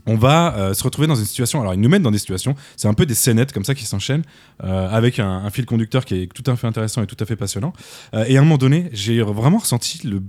on 0.07 0.15
va 0.15 0.55
euh, 0.55 0.73
se 0.73 0.83
retrouver 0.83 1.07
dans 1.07 1.15
une 1.15 1.25
situation. 1.25 1.61
Alors, 1.61 1.73
ils 1.73 1.79
nous 1.79 1.89
mettent 1.89 2.01
dans 2.01 2.11
des 2.11 2.17
situations, 2.17 2.55
c'est 2.75 2.87
un 2.87 2.93
peu 2.93 3.05
des 3.05 3.13
scénettes 3.13 3.51
comme 3.51 3.65
ça 3.65 3.75
qui 3.75 3.85
s'enchaînent, 3.85 4.23
euh, 4.63 4.89
avec 4.89 5.19
un, 5.19 5.49
fil 5.51 5.65
conducteur 5.65 6.05
qui 6.05 6.23
est 6.23 6.33
tout 6.33 6.49
à 6.49 6.55
fait 6.55 6.67
intéressant 6.67 7.03
et 7.03 7.07
tout 7.07 7.17
à 7.19 7.25
fait 7.25 7.35
passionnant. 7.35 7.73
Euh, 8.13 8.25
et 8.27 8.37
à 8.37 8.39
un 8.39 8.43
moment 8.43 8.57
donné, 8.57 8.89
j'ai 8.93 9.21
vraiment 9.21 9.57
ressenti 9.57 10.07
le, 10.07 10.23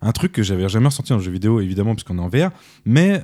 un 0.00 0.12
truc 0.12 0.32
que 0.32 0.42
j'avais 0.42 0.68
jamais 0.68 0.86
ressenti 0.86 1.10
dans 1.10 1.18
le 1.18 1.24
jeu 1.24 1.30
vidéo, 1.30 1.60
évidemment, 1.60 1.94
puisqu'on 1.94 2.18
est 2.18 2.20
en 2.20 2.28
VR, 2.28 2.50
mais 2.84 3.22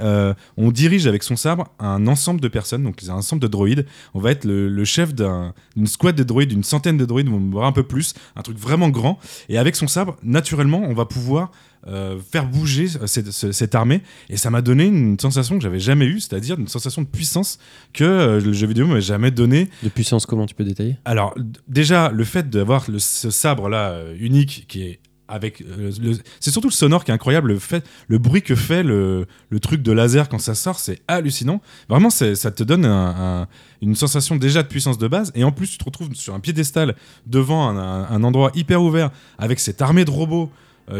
on 0.57 0.70
dirige 0.70 1.07
avec 1.07 1.23
son 1.23 1.37
sabre 1.37 1.69
un 1.79 2.07
ensemble 2.07 2.41
de 2.41 2.49
personnes, 2.49 2.83
donc 2.83 2.97
un 3.07 3.12
ensemble 3.12 3.43
de 3.43 3.49
droïdes. 3.49 3.87
On 4.15 4.20
va 4.20 4.31
être 4.31 4.45
le, 4.45 4.85
chef 4.85 5.15
d'un- 5.15 5.53
d'une 5.77 5.87
squad 5.87 6.16
de 6.16 6.23
droïdes, 6.23 6.49
d'une 6.49 6.65
centaine 6.65 6.97
de 6.97 7.05
droïdes, 7.05 7.29
voire 7.29 7.66
un 7.66 7.73
peu 7.73 7.83
plus, 7.83 8.15
un 8.37 8.43
truc 8.43 8.59
vraiment 8.59 8.89
grand. 8.89 9.19
Et 9.49 9.59
avec 9.59 9.77
son 9.77 9.87
sabre, 9.87 10.16
naturellement, 10.23 10.83
on 10.83 10.95
va 10.95 11.05
pouvoir 11.05 11.51
euh, 11.88 12.18
faire 12.30 12.46
bouger 12.46 12.86
cette, 13.06 13.30
ce- 13.32 13.52
cette 13.52 13.74
armée. 13.74 14.02
Et 14.30 14.36
ça 14.36 14.50
m'a 14.50 14.62
donné 14.62 14.86
une 14.86 15.18
sensation 15.18 15.56
que 15.56 15.62
j'avais 15.62 15.80
jamais 15.80 16.06
eue, 16.06 16.20
c'est-à-dire 16.20 16.59
une 16.59 16.68
sensation 16.68 17.02
de 17.02 17.06
puissance 17.09 17.59
que 17.92 18.04
euh, 18.04 18.40
le 18.40 18.52
jeu 18.52 18.66
vidéo 18.66 18.86
m'avait 18.86 19.00
jamais 19.00 19.30
donné. 19.30 19.68
De 19.82 19.88
puissance, 19.88 20.26
comment 20.26 20.46
tu 20.46 20.54
peux 20.54 20.64
détailler? 20.64 20.96
Alors, 21.04 21.34
déjà, 21.68 22.10
le 22.10 22.24
fait 22.24 22.48
d'avoir 22.50 22.86
ce 22.98 23.30
sabre-là 23.30 23.90
euh, 23.90 24.16
unique 24.20 24.66
qui 24.68 24.82
est 24.82 25.00
avec 25.28 25.64
c'est 26.40 26.50
surtout 26.50 26.68
le 26.68 26.72
sonore 26.74 27.04
qui 27.04 27.10
est 27.10 27.14
incroyable 27.14 27.48
le 27.52 27.59
fait 27.59 27.86
le 28.09 28.18
bruit 28.18 28.42
que 28.42 28.54
fait 28.54 28.82
le, 28.82 29.26
le 29.48 29.60
truc 29.60 29.80
de 29.80 29.90
laser 29.90 30.28
quand 30.28 30.38
ça 30.40 30.54
sort 30.54 30.78
c'est 30.78 31.00
hallucinant 31.09 31.62
vraiment 31.88 32.10
ça 32.10 32.34
te 32.50 32.62
donne 32.62 32.84
un- 32.84 33.40
un- 33.42 33.46
une 33.80 33.94
sensation 33.94 34.36
déjà 34.36 34.62
de 34.62 34.68
puissance 34.68 34.98
de 34.98 35.09
base 35.09 35.32
et 35.34 35.42
en 35.44 35.50
plus 35.52 35.68
tu 35.70 35.78
te 35.78 35.84
retrouves 35.84 36.12
sur 36.14 36.34
un 36.34 36.40
piédestal 36.40 36.96
devant 37.26 37.68
un, 37.70 38.22
endroit 38.24 38.50
hyper 38.54 38.82
ouvert 38.82 39.10
avec 39.38 39.59
cette 39.59 39.80
armée 39.80 40.04
de 40.04 40.10
robots 40.10 40.50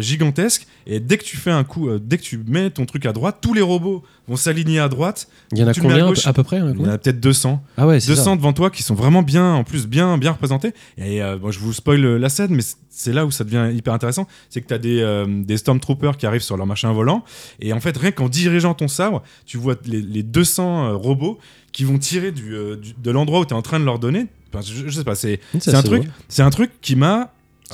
gigantesque 0.01 0.67
et 0.87 1.01
dès 1.01 1.19
que 1.19 1.25
tu 1.25 1.37
fais 1.37 1.51
un 1.51 1.65
coup 1.65 1.89
euh, 1.89 1.99
dès 2.03 2.17
que 2.19 2.23
tu 2.23 2.39
mets 2.47 2.71
ton 2.71 2.87
truc 2.87 3.05
à 3.07 3.13
droite 3.13 3.39
tous 3.41 3.53
les 3.55 3.61
robots 3.61 4.03
vont 4.29 4.37
s'aligner 4.37 4.79
à 4.79 4.89
droite 4.89 5.29
Il 5.53 5.59
y 5.59 5.65
en 5.65 5.67
a 5.67 5.75
combien 5.75 5.97
à 6.05 6.09
gauche. 6.09 6.23
peu- 6.23 6.29
à 6.29 6.33
peu 6.33 6.43
près 6.45 6.59
il 6.59 6.81
y 6.81 6.87
en 6.87 6.89
a 6.89 6.99
peut-être 6.99 7.19
200 7.21 7.63
Ah 7.77 7.87
ouais, 7.87 7.99
c'est 8.01 8.09
200 8.09 8.25
ça. 8.25 8.37
devant 8.37 8.53
toi 8.53 8.71
qui 8.71 8.83
sont 8.85 8.95
vraiment 8.95 9.23
bien, 9.23 9.53
en 9.55 9.65
plus 9.65 9.87
bien, 9.89 10.17
bien 10.19 10.31
représentés. 10.33 10.73
Et 10.97 11.23
euh, 11.23 11.37
bon, 11.37 11.51
je 11.51 11.59
vous 11.59 11.73
spoil 11.73 12.01
la 12.01 12.29
scène, 12.29 12.55
mais 12.55 12.63
c'est 12.89 13.13
là 13.13 13.27
où 13.27 13.31
ça 13.33 13.43
devient 13.43 13.71
hyper 13.77 13.93
intéressant. 13.93 14.29
C'est 14.49 14.61
que 14.61 14.69
tu 14.69 14.75
as 14.75 14.79
des, 14.79 15.01
euh, 15.01 15.27
des 15.43 15.57
Stormtroopers 15.57 16.17
qui 16.17 16.27
arrivent 16.27 16.43
sur 16.43 16.57
leur 16.57 16.67
machin 16.67 16.93
volant. 16.93 17.25
Et 17.61 17.73
en 17.73 17.81
fait, 17.81 17.97
rien 17.97 18.13
qu'en 18.13 18.29
dirigeant 18.29 18.75
ton 18.75 18.87
sabre, 18.89 19.23
tu 19.45 19.57
vois 19.59 19.75
les, 19.87 20.01
les 20.01 20.23
200 20.23 20.85
euh, 20.91 20.95
robots 20.95 21.39
qui 21.73 21.83
vont 21.85 21.99
tirer 21.99 22.31
du, 22.31 22.55
euh, 22.55 22.77
du- 22.77 22.95
de 22.97 23.11
l'endroit 23.11 23.41
où 23.41 23.45
tu 23.45 23.55
es 23.55 23.57
en 23.57 23.63
train 23.63 23.81
de 23.81 23.85
leur 23.85 23.99
donner. 23.99 24.27
Enfin, 24.55 24.63
je, 24.65 24.89
je 24.89 24.97
sais 24.99 25.05
pas, 25.05 25.15
c'est 25.17 25.41
un 25.75 25.83
truc, 25.83 26.03
un 26.39 26.51
truc 26.51 26.71
qui 26.81 26.95
m'a 26.95 27.21
euh, 27.23 27.25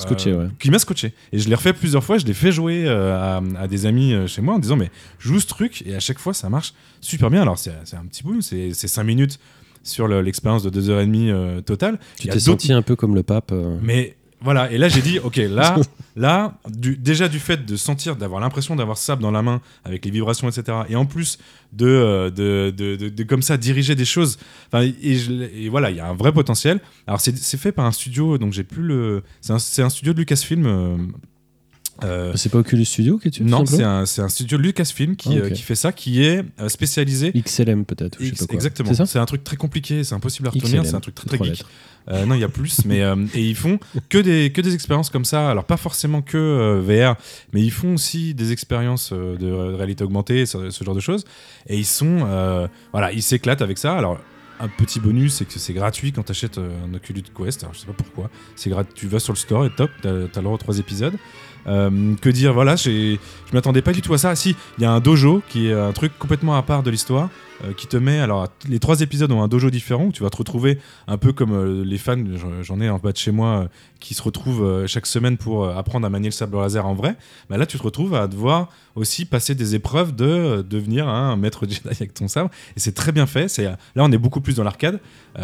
Scotché, 0.01 0.33
ouais. 0.33 0.47
qui 0.59 0.69
m'a 0.71 0.79
scotché. 0.79 1.13
Et 1.31 1.39
je 1.39 1.49
l'ai 1.49 1.55
refait 1.55 1.73
plusieurs 1.73 2.03
fois, 2.03 2.17
je 2.17 2.25
l'ai 2.25 2.33
fait 2.33 2.51
jouer 2.51 2.85
euh, 2.87 3.15
à, 3.37 3.41
à 3.59 3.67
des 3.67 3.85
amis 3.85 4.13
euh, 4.13 4.27
chez 4.27 4.41
moi 4.41 4.55
en 4.55 4.59
disant 4.59 4.75
mais 4.75 4.89
joue 5.19 5.39
ce 5.39 5.47
truc 5.47 5.83
et 5.85 5.95
à 5.95 5.99
chaque 5.99 6.19
fois 6.19 6.33
ça 6.33 6.49
marche 6.49 6.73
super 7.01 7.29
bien. 7.29 7.41
Alors 7.41 7.57
c'est 7.59 7.71
un 7.93 8.05
petit 8.05 8.23
bout, 8.23 8.41
c'est 8.41 8.73
5 8.73 9.03
minutes 9.03 9.39
sur 9.83 10.07
le- 10.07 10.21
l'expérience 10.21 10.61
de 10.63 10.69
2h30 10.69 11.29
euh, 11.29 11.61
totale. 11.61 11.99
Tu 12.19 12.27
t'es 12.27 12.39
senti 12.39 12.73
un 12.73 12.81
peu 12.81 12.95
comme 12.95 13.15
le 13.15 13.23
pape. 13.23 13.51
euh, 13.53 13.77
mais 13.81 14.15
voilà, 14.41 14.71
et 14.71 14.77
là 14.77 14.87
j'ai 14.89 15.01
dit, 15.01 15.19
ok, 15.19 15.35
là, 15.37 15.75
là 16.15 16.57
du, 16.69 16.95
déjà 16.95 17.27
du 17.27 17.39
fait 17.39 17.65
de 17.65 17.75
sentir, 17.75 18.15
d'avoir 18.15 18.39
l'impression 18.39 18.75
d'avoir 18.75 18.97
sable 18.97 19.21
dans 19.21 19.31
la 19.31 19.41
main 19.41 19.61
avec 19.83 20.05
les 20.05 20.11
vibrations, 20.11 20.47
etc. 20.49 20.77
Et 20.89 20.95
en 20.95 21.05
plus 21.05 21.39
de, 21.73 21.85
euh, 21.87 22.29
de, 22.29 22.73
de, 22.75 22.95
de- 22.95 23.09
de 23.09 23.23
comme 23.23 23.41
ça 23.41 23.57
diriger 23.57 23.95
des 23.95 24.05
choses. 24.05 24.37
Et, 24.73 25.15
je 25.17 25.31
et 25.31 25.69
voilà, 25.69 25.89
il 25.91 25.97
y 25.97 25.99
a 25.99 26.07
un 26.07 26.15
vrai 26.15 26.31
potentiel. 26.31 26.79
Alors 27.07 27.19
c'est 27.21 27.57
fait 27.57 27.71
par 27.71 27.85
un 27.85 27.91
studio, 27.91 28.37
donc 28.37 28.53
j'ai 28.53 28.63
plus 28.63 28.83
le. 28.83 29.23
C'est 29.41 29.53
un, 29.53 29.85
un 29.85 29.89
studio 29.89 30.13
de 30.13 30.19
Lucasfilm. 30.19 30.65
euh, 30.65 30.97
euh, 32.03 32.33
C'est 32.35 32.49
pas 32.49 32.59
Oculus 32.59 32.85
Studio 32.85 33.17
qui 33.17 33.27
est 33.27 33.39
non, 33.41 33.65
c'est 33.65 33.83
un, 33.83 34.29
studio 34.29 34.57
Lucasfilm 34.57 35.15
qui, 35.15 35.37
Ah, 35.37 35.45
euh, 35.45 35.49
qui 35.49 35.61
fait 35.61 35.75
ça, 35.75 35.91
qui 35.91 36.23
est 36.23 36.43
euh, 36.59 36.69
spécialisé. 36.69 37.31
XLM 37.31 37.85
peut-être, 37.85 38.19
ou 38.19 38.23
je 38.23 38.29
sais 38.29 38.35
pas 38.35 38.45
quoi. 38.45 38.55
Exactement. 38.55 38.89
C'est 38.89 38.95
ça 38.95 39.05
C'est 39.05 39.19
un 39.19 39.25
truc 39.25 39.43
très 39.43 39.57
compliqué, 39.57 40.03
c'est 40.03 40.15
impossible 40.15 40.47
à 40.47 40.51
retenir, 40.51 40.85
c'est 40.85 40.95
un 40.95 40.99
truc 40.99 41.15
très, 41.15 41.27
très 41.27 41.37
geek. 41.43 41.63
Euh, 42.09 42.25
non, 42.25 42.35
il 42.35 42.41
y 42.41 42.43
a 42.43 42.49
plus, 42.49 42.81
mais 42.85 43.01
et 43.33 43.41
ils 43.41 43.55
font 43.55 43.79
que 44.09 44.17
des 44.17 44.51
que 44.51 44.61
des 44.61 44.73
expériences 44.73 45.09
comme 45.09 45.25
ça. 45.25 45.49
Alors 45.49 45.65
pas 45.65 45.77
forcément 45.77 46.21
que 46.21 46.79
VR, 46.79 47.15
mais 47.53 47.61
ils 47.61 47.71
font 47.71 47.95
aussi 47.95 48.33
des 48.33 48.51
expériences 48.51 49.11
de 49.13 49.51
réalité 49.51 50.03
augmentée, 50.03 50.45
ce, 50.45 50.69
ce 50.69 50.83
genre 50.83 50.95
de 50.95 50.99
choses. 50.99 51.25
Et 51.67 51.77
ils 51.77 51.85
sont 51.85 52.67
voilà, 52.91 53.11
ils 53.11 53.23
s'éclatent 53.23 53.61
avec 53.61 53.77
ça. 53.77 53.97
Alors 53.97 54.19
un 54.59 54.67
petit 54.67 54.99
bonus, 54.99 55.35
c'est 55.35 55.45
que 55.45 55.57
c'est 55.57 55.73
gratuit 55.73 56.11
quand 56.11 56.23
tu 56.23 56.31
achètes 56.31 56.57
un 56.57 56.93
Oculus 56.93 57.23
Quest. 57.35 57.63
Alors 57.63 57.73
je 57.73 57.79
sais 57.79 57.87
pas 57.87 57.93
pourquoi. 57.93 58.29
C'est 58.55 58.69
gratuit. 58.69 58.93
Tu 58.93 59.07
vas 59.07 59.19
sur 59.19 59.33
le 59.33 59.37
store 59.37 59.65
et 59.65 59.69
top, 59.69 59.89
t'as 60.01 60.09
as 60.09 60.13
le 60.13 60.27
droit 60.27 60.53
aux 60.53 60.57
trois 60.57 60.79
épisodes. 60.79 61.15
Euh, 61.67 61.89
que 62.21 62.29
dire, 62.29 62.53
voilà, 62.53 62.75
je 62.75 63.17
m'attendais 63.53 63.81
pas 63.81 63.91
du 63.91 64.01
tout 64.01 64.13
à 64.13 64.17
ça. 64.17 64.35
Si, 64.35 64.55
il 64.77 64.83
y 64.83 64.85
a 64.85 64.91
un 64.91 64.99
dojo 64.99 65.41
qui 65.49 65.67
est 65.67 65.73
un 65.73 65.91
truc 65.91 66.11
complètement 66.17 66.55
à 66.55 66.61
part 66.61 66.83
de 66.83 66.89
l'histoire, 66.89 67.29
euh, 67.63 67.73
qui 67.73 67.87
te 67.87 67.97
met. 67.97 68.19
Alors, 68.19 68.47
les 68.67 68.79
trois 68.79 69.01
épisodes 69.01 69.31
ont 69.31 69.41
un 69.43 69.47
dojo 69.47 69.69
différent 69.69 70.05
où 70.05 70.11
tu 70.11 70.23
vas 70.23 70.29
te 70.29 70.37
retrouver 70.37 70.79
un 71.07 71.17
peu 71.17 71.33
comme 71.33 71.51
euh, 71.53 71.83
les 71.83 71.97
fans, 71.97 72.17
j'en- 72.61 72.79
ai 72.81 72.89
en 72.89 72.97
bas 72.99 73.11
de 73.11 73.17
chez 73.17 73.31
moi, 73.31 73.47
euh, 73.63 73.67
qui 73.99 74.13
se 74.13 74.21
retrouvent 74.21 74.85
chaque 74.87 75.05
semaine 75.05 75.35
pour 75.37 75.67
apprendre 75.67 76.05
à 76.07 76.09
manier 76.09 76.29
le 76.29 76.33
sabre 76.33 76.61
laser 76.61 76.85
en 76.85 76.93
vrai. 76.93 77.17
Bah 77.49 77.57
là, 77.57 77.65
tu 77.65 77.77
te 77.77 77.83
retrouves 77.83 78.15
à 78.15 78.27
devoir 78.27 78.69
aussi 78.95 79.25
passer 79.25 79.55
des 79.55 79.75
épreuves 79.75 80.15
de 80.15 80.65
devenir 80.67 81.07
un 81.09 81.35
maître 81.35 81.65
Jedi 81.69 81.81
avec 81.85 82.13
ton 82.13 82.27
sabre. 82.29 82.49
Et 82.77 82.79
c'est 82.79 82.93
très 82.93 83.11
bien 83.11 83.25
fait. 83.25 83.47
Là, 83.59 83.77
on 83.97 84.11
est 84.11 84.17
beaucoup 84.17 84.39
plus 84.39 84.55
dans 84.55 84.63
l'arcade, 84.63 85.01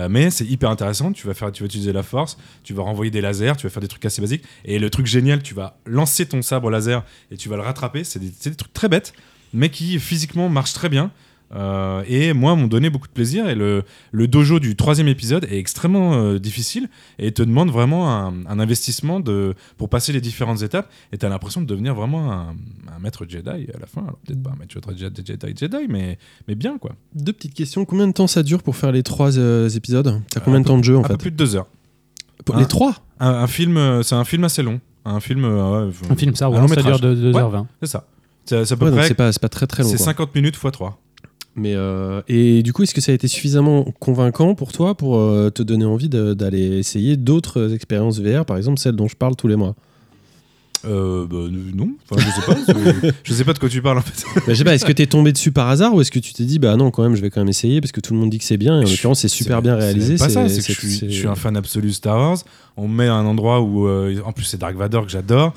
mais 0.09 0.29
c'est 0.29 0.45
hyper 0.45 0.69
intéressant. 0.69 1.11
Tu 1.11 1.27
vas, 1.27 1.33
faire, 1.33 1.51
tu 1.51 1.63
vas 1.63 1.65
utiliser 1.65 1.91
la 1.91 2.01
force, 2.03 2.37
tu 2.63 2.73
vas 2.73 2.83
renvoyer 2.83 3.11
des 3.11 3.19
lasers, 3.19 3.53
tu 3.57 3.67
vas 3.67 3.69
faire 3.69 3.81
des 3.81 3.89
trucs 3.89 4.05
assez 4.05 4.21
basiques. 4.21 4.43
Et 4.63 4.79
le 4.79 4.89
truc 4.89 5.05
génial, 5.05 5.43
tu 5.43 5.53
vas 5.53 5.77
lancer 5.85 6.25
ton 6.25 6.41
sabre 6.41 6.69
laser 6.69 7.03
et 7.31 7.35
tu 7.37 7.49
vas 7.49 7.57
le 7.57 7.61
rattraper. 7.63 8.05
C'est 8.05 8.19
des, 8.19 8.31
des 8.49 8.55
trucs 8.55 8.71
très 8.73 8.87
bêtes, 8.87 9.11
mais 9.53 9.69
qui 9.69 9.99
physiquement 9.99 10.47
marchent 10.47 10.73
très 10.73 10.87
bien. 10.87 11.11
Euh, 11.53 12.03
et 12.07 12.33
moi, 12.33 12.55
m'ont 12.55 12.67
donné 12.67 12.89
beaucoup 12.89 13.07
de 13.07 13.13
plaisir. 13.13 13.47
Et 13.47 13.55
le, 13.55 13.83
le 14.11 14.27
dojo 14.27 14.59
du 14.59 14.75
troisième 14.75 15.07
épisode 15.07 15.45
est 15.45 15.57
extrêmement 15.59 16.13
euh, 16.15 16.39
difficile 16.39 16.89
et 17.19 17.31
te 17.31 17.43
demande 17.43 17.69
vraiment 17.71 18.11
un, 18.11 18.33
un 18.47 18.59
investissement 18.59 19.19
de, 19.19 19.53
pour 19.77 19.89
passer 19.89 20.11
les 20.11 20.21
différentes 20.21 20.63
étapes. 20.63 20.89
Et 21.13 21.17
tu 21.17 21.25
as 21.25 21.29
l'impression 21.29 21.61
de 21.61 21.65
devenir 21.67 21.93
vraiment 21.95 22.31
un, 22.31 22.55
un 22.95 22.99
maître 22.99 23.25
Jedi 23.29 23.49
à 23.49 23.79
la 23.79 23.85
fin. 23.87 24.01
Alors, 24.01 24.17
peut-être 24.25 24.41
pas 24.41 24.51
un 24.51 24.55
maître 24.55 24.73
Jedi, 24.97 25.23
Jedi, 25.25 25.53
Jedi, 25.57 25.85
mais, 25.89 26.17
mais 26.47 26.55
bien 26.55 26.77
quoi. 26.77 26.91
Deux 27.13 27.33
petites 27.33 27.53
questions. 27.53 27.85
Combien 27.85 28.07
de 28.07 28.13
temps 28.13 28.27
ça 28.27 28.43
dure 28.43 28.63
pour 28.63 28.75
faire 28.75 28.91
les 28.91 29.03
trois 29.03 29.37
euh, 29.37 29.69
épisodes? 29.69 30.21
T'as 30.31 30.39
combien 30.39 30.59
de 30.61 30.65
temps 30.65 30.77
de 30.77 30.83
jeu 30.83 30.97
en 30.97 31.01
Un 31.01 31.03
peu 31.03 31.13
fait? 31.13 31.17
plus 31.19 31.31
de 31.31 31.37
deux 31.37 31.55
heures. 31.55 31.67
Pour 32.43 32.55
un- 32.55 32.59
Les 32.59 32.65
trois? 32.67 32.95
Un, 33.19 33.29
un 33.29 33.47
film, 33.47 33.77
euh, 33.77 34.03
c'est 34.03 34.15
un 34.15 34.25
film 34.25 34.43
assez 34.43 34.61
long. 34.63 34.81
Un 35.05 35.19
film. 35.19 35.45
euh, 35.45 35.85
ouais, 35.87 35.91
Un 36.09 36.15
film 36.15 36.31
long 36.31 36.35
ça 36.35 36.49
dure 36.49 36.67
métrage. 36.67 37.01
de 37.01 37.31
2h20. 37.31 37.65
C'est 37.81 37.87
ça. 37.89 38.07
C'est 38.45 38.65
c'est 38.65 38.73
à 38.73 38.77
peu 38.77 38.85
Ouais, 38.85 38.91
donc 38.91 38.99
près. 38.99 39.07
c'est 39.07 39.13
pas, 39.13 39.31
c'est 39.31 39.41
pas 39.41 39.49
très 39.49 39.67
très 39.67 39.83
long. 39.83 39.89
C'est 39.89 39.97
quoi. 39.97 40.05
50 40.07 40.35
minutes 40.35 40.55
x 40.61 40.71
3. 40.71 40.99
Mais 41.57 41.73
euh, 41.73 42.21
et 42.27 42.63
du 42.63 42.73
coup, 42.73 42.83
est-ce 42.83 42.93
que 42.93 42.99
ça 43.01 43.11
a 43.13 43.15
été 43.15 43.27
suffisamment 43.29 43.85
convaincant 43.99 44.55
pour 44.55 44.73
toi 44.73 44.95
pour 44.95 45.17
euh, 45.17 45.49
te 45.49 45.63
donner 45.63 45.85
envie 45.85 46.09
d'aller 46.09 46.77
essayer 46.79 47.15
d'autres 47.15 47.73
expériences 47.73 48.19
VR, 48.19 48.45
par 48.45 48.57
exemple 48.57 48.77
celle 48.79 48.95
dont 48.95 49.07
je 49.07 49.15
parle 49.15 49.35
tous 49.37 49.47
les 49.47 49.55
mois? 49.55 49.73
Euh, 50.85 51.25
bah, 51.25 51.37
non, 51.73 51.89
enfin, 52.11 52.21
je 52.21 52.29
sais 52.29 52.45
pas. 52.45 52.57
c'est- 53.01 53.13
je 53.23 53.33
sais 53.33 53.43
pas 53.43 53.53
de 53.53 53.59
quoi 53.59 53.69
tu 53.69 53.81
parles 53.81 53.97
en 53.97 54.01
fait. 54.01 54.23
Bah, 54.35 54.41
Je 54.49 54.53
sais 54.53 54.63
pas, 54.63 54.75
est-ce 54.75 54.85
que 54.85 54.91
t'es 54.91 55.07
tombé 55.07 55.31
dessus 55.31 55.51
par 55.51 55.67
hasard 55.69 55.95
ou 55.95 56.01
est-ce 56.01 56.11
que 56.11 56.19
tu 56.19 56.31
t'es 56.33 56.43
dit 56.43 56.59
bah 56.59 56.75
non 56.75 56.91
quand 56.91 57.01
même 57.01 57.15
je 57.15 57.21
vais 57.21 57.31
quand 57.31 57.41
même 57.41 57.49
essayer 57.49 57.81
parce 57.81 57.91
que 57.91 58.01
tout 58.01 58.13
le 58.13 58.19
monde 58.19 58.29
dit 58.29 58.37
que 58.37 58.43
c'est 58.43 58.57
bien 58.57 58.79
et 58.81 58.83
en 58.85 58.87
l'occurrence 58.89 59.21
c'est 59.21 59.27
super 59.27 59.63
bien 59.63 59.79
c'est 59.79 59.85
réalisé. 59.85 60.09
même 60.09 60.19
pas 60.19 60.29
ça, 60.29 60.47
c'est 60.47 60.57
que 60.57 60.61
c'est- 60.63 60.73
je 60.73 60.79
suis, 60.79 60.91
c'est- 60.91 61.09
je 61.09 61.15
suis 61.15 61.27
un 61.27 61.33
fan 61.35 61.57
absolu 61.57 61.91
Star 61.91 62.17
Wars. 62.17 62.37
On 62.77 62.87
me 62.87 62.95
met 62.97 63.07
à 63.07 63.15
un 63.15 63.25
endroit 63.25 63.61
où, 63.61 63.87
en 63.89 64.31
plus, 64.31 64.43
c'est 64.43 64.59
Dark 64.59 64.75
Vador 64.75 65.05
que 65.05 65.11
j'adore. 65.11 65.53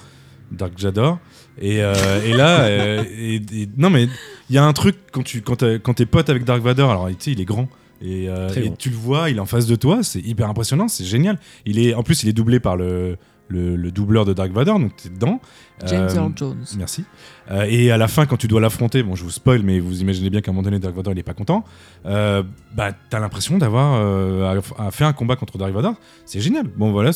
Dark 0.53 0.73
j'adore. 0.79 1.19
Et, 1.61 1.83
euh, 1.83 1.95
et 2.25 2.33
là, 2.35 2.61
euh, 2.61 3.05
et- 3.19 3.37
et- 3.37 3.69
non 3.77 3.91
mais 3.91 4.09
il 4.49 4.55
y 4.55 4.59
a 4.59 4.65
un 4.65 4.73
truc 4.73 4.97
quand 5.13 5.23
tu 5.23 5.43
quand 5.43 5.57
t'es 5.57 5.81
quand 5.83 5.95
t'es 5.95 6.07
pote 6.07 6.29
avec 6.31 6.45
Dark 6.45 6.63
Vador, 6.63 6.91
alors 6.91 7.09
tu 7.09 7.15
sais 7.19 7.33
il 7.33 7.41
est 7.41 7.45
grand. 7.45 7.69
Et, 8.01 8.29
euh, 8.29 8.49
tu 8.79 8.91
le 8.91 8.97
vois, 8.97 9.29
il 9.29 9.39
est 9.39 9.41
en 9.41 9.47
face 9.47 9.67
de 9.67 9.75
toi, 9.75 10.05
c'est 10.05 10.21
hyper 10.21 10.49
impressionnant, 10.49 10.87
c'est 10.87 11.05
génial. 11.05 11.37
Il 11.67 11.81
est, 11.81 11.95
en 11.95 12.05
plus, 12.05 12.23
il 12.23 12.29
est 12.29 12.33
doublé 12.33 12.61
par 12.61 12.77
le, 12.77 13.17
le, 13.49 13.75
le 13.75 13.91
doubleur 13.91 14.25
de 14.25 14.33
Dark 14.33 14.53
Vador, 14.53 14.79
donc 14.79 14.95
t'es 14.95 15.09
dedans. 15.09 15.41
James 15.85 16.07
Euh, 16.09 16.15
Earl 16.15 16.33
Jones. 16.37 16.65
Merci. 16.77 17.05
Euh, 17.51 17.67
et 17.69 17.91
à 17.91 17.97
la 17.97 18.07
fin, 18.07 18.25
quand 18.25 18.37
tu 18.37 18.47
dois 18.47 18.61
l'affronter, 18.61 19.03
bon, 19.03 19.17
je 19.17 19.25
vous 19.25 19.31
spoil, 19.33 19.65
mais 19.65 19.81
vous 19.81 20.01
imaginez 20.01 20.31
bien 20.31 20.41
qu'à 20.43 20.53
un 20.53 20.55
moment 20.55 20.63
donné, 20.63 20.79
Dark 20.79 20.95
Vador, 20.95 21.13
il 21.13 21.19
est 21.19 21.25
pas 21.25 21.35
content. 21.35 21.65
Euh, 22.07 22.45
bah, 22.73 22.93
t'as 23.11 23.19
l'impression 23.19 23.59
d'avoir 23.59 23.95
euh, 24.01 24.61
faire 24.93 25.09
un 25.09 25.13
combat 25.13 25.35
contre 25.35 25.59
Dark 25.59 25.73
Vador. 25.73 25.95
C'est 26.25 26.39
génial. 26.41 26.69
Bon, 26.69 26.93
voilà. 26.93 27.11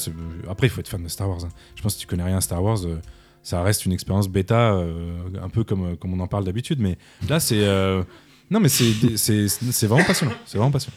Après, 0.51 0.67
il 0.67 0.71
faut 0.71 0.81
être 0.81 0.89
fan 0.89 1.05
de 1.05 1.09
Star 1.09 1.29
Wars. 1.29 1.45
hein. 1.45 1.49
Je 1.77 1.83
pense 1.83 1.93
que 1.95 2.01
si 2.01 2.07
tu 2.07 2.09
connais 2.09 2.25
rien 2.25 2.39
à 2.39 2.41
Star 2.41 2.61
Wars, 2.61 2.79
euh, 2.87 2.97
ça 3.43 3.63
reste 3.63 3.87
une 3.87 3.93
expérience 3.93 4.29
bêta, 4.29 4.75
euh, 4.75 5.17
un 5.43 5.49
peu 5.49 5.65
comme, 5.65 5.97
comme 5.97 6.13
on 6.15 6.21
en 6.21 6.27
parle 6.29 6.45
d'habitude. 6.45 6.79
Mais 6.81 6.97
là, 7.29 7.41
c'est. 7.41 7.61
euh, 7.65 8.03
Non, 8.51 8.61
mais 8.61 8.69
c'est 8.69 9.87
vraiment 9.87 10.05
passionnant. 10.05 10.35
C'est 10.47 10.59
vraiment 10.59 10.71
passionnant. 10.71 10.97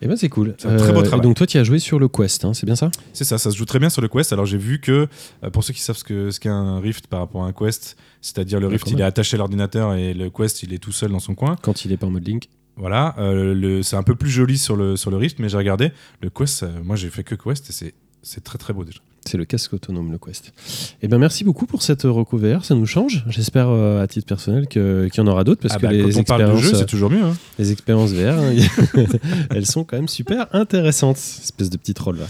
Eh 0.00 0.06
ben 0.06 0.16
c'est 0.16 0.28
cool. 0.28 0.54
C'est 0.58 0.68
un 0.68 0.76
très 0.76 0.92
beau 0.92 1.00
Euh, 1.00 1.02
travail. 1.02 1.24
donc 1.26 1.34
toi 1.36 1.44
tu 1.44 1.58
as 1.58 1.64
joué 1.64 1.80
sur 1.80 1.98
le 1.98 2.06
Quest, 2.06 2.44
hein, 2.44 2.54
c'est 2.54 2.66
bien 2.66 2.76
ça? 2.76 2.88
C'est 3.12 3.24
ça, 3.24 3.36
ça 3.36 3.50
se 3.50 3.56
joue 3.56 3.64
très 3.64 3.80
bien 3.80 3.90
sur 3.90 4.00
le 4.00 4.06
Quest. 4.06 4.32
Alors 4.32 4.46
j'ai 4.46 4.56
vu 4.56 4.80
que, 4.80 5.08
euh, 5.42 5.50
pour 5.50 5.64
ceux 5.64 5.72
qui 5.72 5.80
savent 5.80 5.96
ce 5.96 6.04
qu'est 6.04 6.30
ce 6.30 6.38
qu'est 6.38 6.48
un 6.48 6.78
Rift 6.78 7.08
par 7.08 7.18
rapport 7.18 7.42
à 7.42 7.48
un 7.48 7.52
Quest, 7.52 7.96
c'est-à-dire 8.20 8.60
le 8.60 8.68
Rift 8.68 8.88
il 8.92 9.00
est 9.00 9.02
attaché 9.02 9.34
à 9.34 9.38
l'ordinateur 9.38 9.94
et 9.94 10.14
le 10.14 10.30
Quest 10.30 10.62
il 10.62 10.72
est 10.72 10.78
tout 10.78 10.92
seul 10.92 11.10
dans 11.10 11.18
son 11.18 11.34
coin. 11.34 11.56
Quand 11.62 11.84
il 11.84 11.90
est 11.90 11.96
pas 11.96 12.06
en 12.06 12.10
mode 12.12 12.28
Link. 12.28 12.48
Voilà, 12.76 13.16
euh, 13.18 13.82
c'est 13.82 13.96
un 13.96 14.04
peu 14.04 14.14
plus 14.14 14.30
joli 14.30 14.56
sur 14.56 14.76
le, 14.76 14.94
sur 14.94 15.10
le 15.10 15.16
Rift, 15.16 15.40
mais 15.40 15.48
j'ai 15.48 15.56
regardé. 15.56 15.90
Le 16.22 16.30
Quest, 16.30 16.62
euh, 16.62 16.68
moi 16.84 16.94
j'ai 16.94 17.10
fait 17.10 17.24
que 17.24 17.34
Quest 17.34 17.68
et 17.82 17.92
c'est 18.22 18.44
très 18.44 18.56
très 18.58 18.72
beau 18.72 18.84
déjà. 18.84 19.00
C'est 19.28 19.36
le 19.36 19.44
casque 19.44 19.74
autonome, 19.74 20.10
le 20.10 20.16
Quest. 20.16 20.54
Eh 21.02 21.06
ben 21.08 21.18
merci 21.18 21.44
beaucoup 21.44 21.66
pour 21.66 21.82
cette 21.82 22.04
recouverte, 22.04 22.64
ça 22.64 22.74
nous 22.74 22.86
change. 22.86 23.24
J'espère 23.28 23.68
euh, 23.68 24.02
à 24.02 24.06
titre 24.06 24.26
personnel 24.26 24.66
qu'il 24.68 25.10
y 25.14 25.20
en 25.20 25.26
aura 25.26 25.44
d'autres 25.44 25.60
parce 25.60 25.74
Ah 25.74 25.78
que 25.78 25.82
bah, 25.82 25.92
les, 25.92 26.10
quand 26.14 26.20
on 26.20 26.22
parle 26.22 26.52
de 26.52 26.56
jeu, 26.56 26.74
euh, 26.74 26.78
c'est 26.78 26.86
toujours 26.86 27.10
mieux. 27.10 27.22
hein. 27.22 27.36
les 27.58 27.70
expériences 27.70 28.12
VR, 28.12 28.38
hein, 28.38 29.04
elles 29.54 29.66
sont 29.66 29.84
quand 29.84 29.96
même 29.96 30.08
super 30.08 30.46
intéressantes. 30.54 31.18
Espèce 31.18 31.68
de 31.68 31.76
petit 31.76 31.92
troll 31.92 32.20
là. 32.20 32.26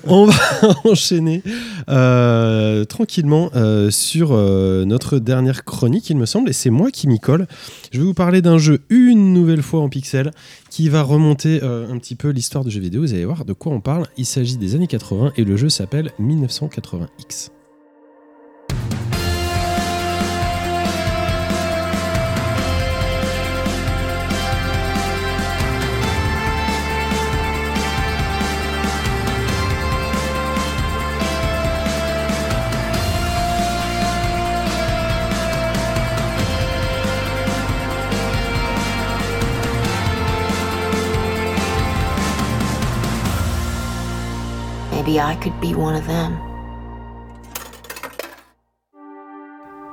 On 0.04 0.26
va 0.26 0.34
enchaîner 0.84 1.42
euh, 1.88 2.84
tranquillement 2.84 3.50
euh, 3.56 3.90
sur 3.90 4.32
euh, 4.32 4.84
notre 4.84 5.18
dernière 5.18 5.64
chronique, 5.64 6.10
il 6.10 6.18
me 6.18 6.26
semble, 6.26 6.50
et 6.50 6.52
c'est 6.52 6.68
moi 6.70 6.90
qui 6.90 7.08
m'y 7.08 7.18
colle. 7.18 7.46
Je 7.92 7.98
vais 7.98 8.04
vous 8.04 8.14
parler 8.14 8.40
d'un 8.40 8.56
jeu 8.56 8.80
une 8.88 9.34
nouvelle 9.34 9.60
fois 9.60 9.82
en 9.82 9.90
pixel 9.90 10.30
qui 10.70 10.88
va 10.88 11.02
remonter 11.02 11.62
euh, 11.62 11.92
un 11.92 11.98
petit 11.98 12.14
peu 12.14 12.30
l'histoire 12.30 12.64
de 12.64 12.70
jeux 12.70 12.80
vidéo. 12.80 13.02
Vous 13.02 13.12
allez 13.12 13.26
voir 13.26 13.44
de 13.44 13.52
quoi 13.52 13.70
on 13.70 13.82
parle. 13.82 14.06
Il 14.16 14.24
s'agit 14.24 14.56
des 14.56 14.74
années 14.74 14.86
80 14.86 15.34
et 15.36 15.44
le 15.44 15.58
jeu 15.58 15.68
s'appelle 15.68 16.10
1980X. 16.18 17.50
Maybe 45.04 45.18
I 45.18 45.34
could 45.34 45.58
be 45.60 45.76
one 45.76 45.96
of 45.96 46.06
them. 46.06 46.38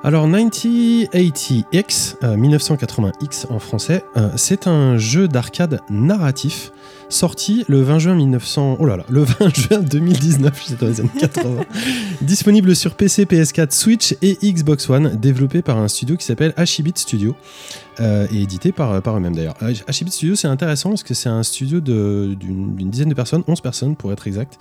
Alors 0.03 0.27
9080X, 0.27 2.15
euh, 2.23 2.37
1980X 2.37 3.47
en 3.49 3.59
français, 3.59 4.05
euh, 4.15 4.29
c'est 4.35 4.67
un 4.67 4.97
jeu 4.97 5.27
d'arcade 5.27 5.81
narratif 5.89 6.71
sorti 7.09 7.65
le 7.67 7.81
20 7.81 7.99
juin 7.99 8.15
1900, 8.15 8.77
oh 8.79 8.85
là 8.85 8.97
là, 8.97 9.05
le 9.09 9.23
20 9.23 9.55
juin 9.55 9.79
2019, 9.79 10.63
j'étais 10.67 10.85
dans 10.85 10.91
les 10.91 11.01
années 11.01 11.09
80, 11.19 11.65
disponible 12.21 12.75
sur 12.75 12.93
PC, 12.95 13.25
PS4, 13.25 13.73
Switch 13.73 14.15
et 14.21 14.37
Xbox 14.43 14.89
One, 14.89 15.17
développé 15.17 15.61
par 15.61 15.77
un 15.77 15.87
studio 15.87 16.15
qui 16.15 16.25
s'appelle 16.25 16.53
Ashibit 16.55 16.93
Studio. 16.95 17.35
Euh, 17.99 18.27
et 18.31 18.41
édité 18.41 18.71
par, 18.71 18.93
eux-mêmes 18.95 19.35
d'ailleurs. 19.35 19.55
Euh, 19.61 19.73
Hachibit 19.87 20.11
Studio, 20.11 20.35
c'est 20.35 20.47
intéressant 20.47 20.89
parce 20.89 21.03
que 21.03 21.13
c'est 21.13 21.29
un 21.29 21.43
studio 21.43 21.79
d'une 21.81 22.89
dizaine 22.89 23.09
de 23.09 23.13
personnes, 23.13 23.43
11 23.47 23.61
personnes 23.61 23.95
pour 23.95 24.11
être 24.11 24.27
exact, 24.27 24.57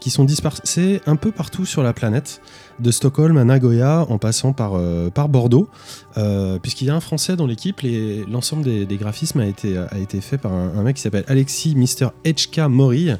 qui 0.00 0.10
sont 0.10 0.24
dispersées 0.24 1.00
un 1.06 1.16
peu 1.16 1.32
partout 1.32 1.66
sur 1.66 1.82
la 1.82 1.92
planète, 1.92 2.40
de 2.80 2.90
Stockholm 2.90 3.36
à 3.36 3.44
Nagoya 3.44 4.06
en 4.08 4.18
passant 4.18 4.52
par, 4.52 4.72
euh, 4.74 5.10
Bordeaux, 5.28 5.68
euh, 6.16 6.58
puisqu'il 6.58 6.86
y 6.86 6.90
a 6.90 6.94
un 6.94 7.00
Français 7.00 7.36
dans 7.36 7.46
l'équipe, 7.46 7.82
l'ensemble 8.28 8.64
des, 8.64 8.96
graphismes 8.96 9.40
a 9.40 9.46
été, 9.46 9.76
a 9.76 9.98
été 9.98 10.20
fait 10.20 10.38
par 10.38 10.52
un, 10.52 10.82
mec 10.82 10.96
qui 10.96 11.02
s'appelle 11.02 11.24
Alexis 11.28 11.74
Mr. 11.76 12.08
HK 12.24 12.68
Mori. 12.68 13.10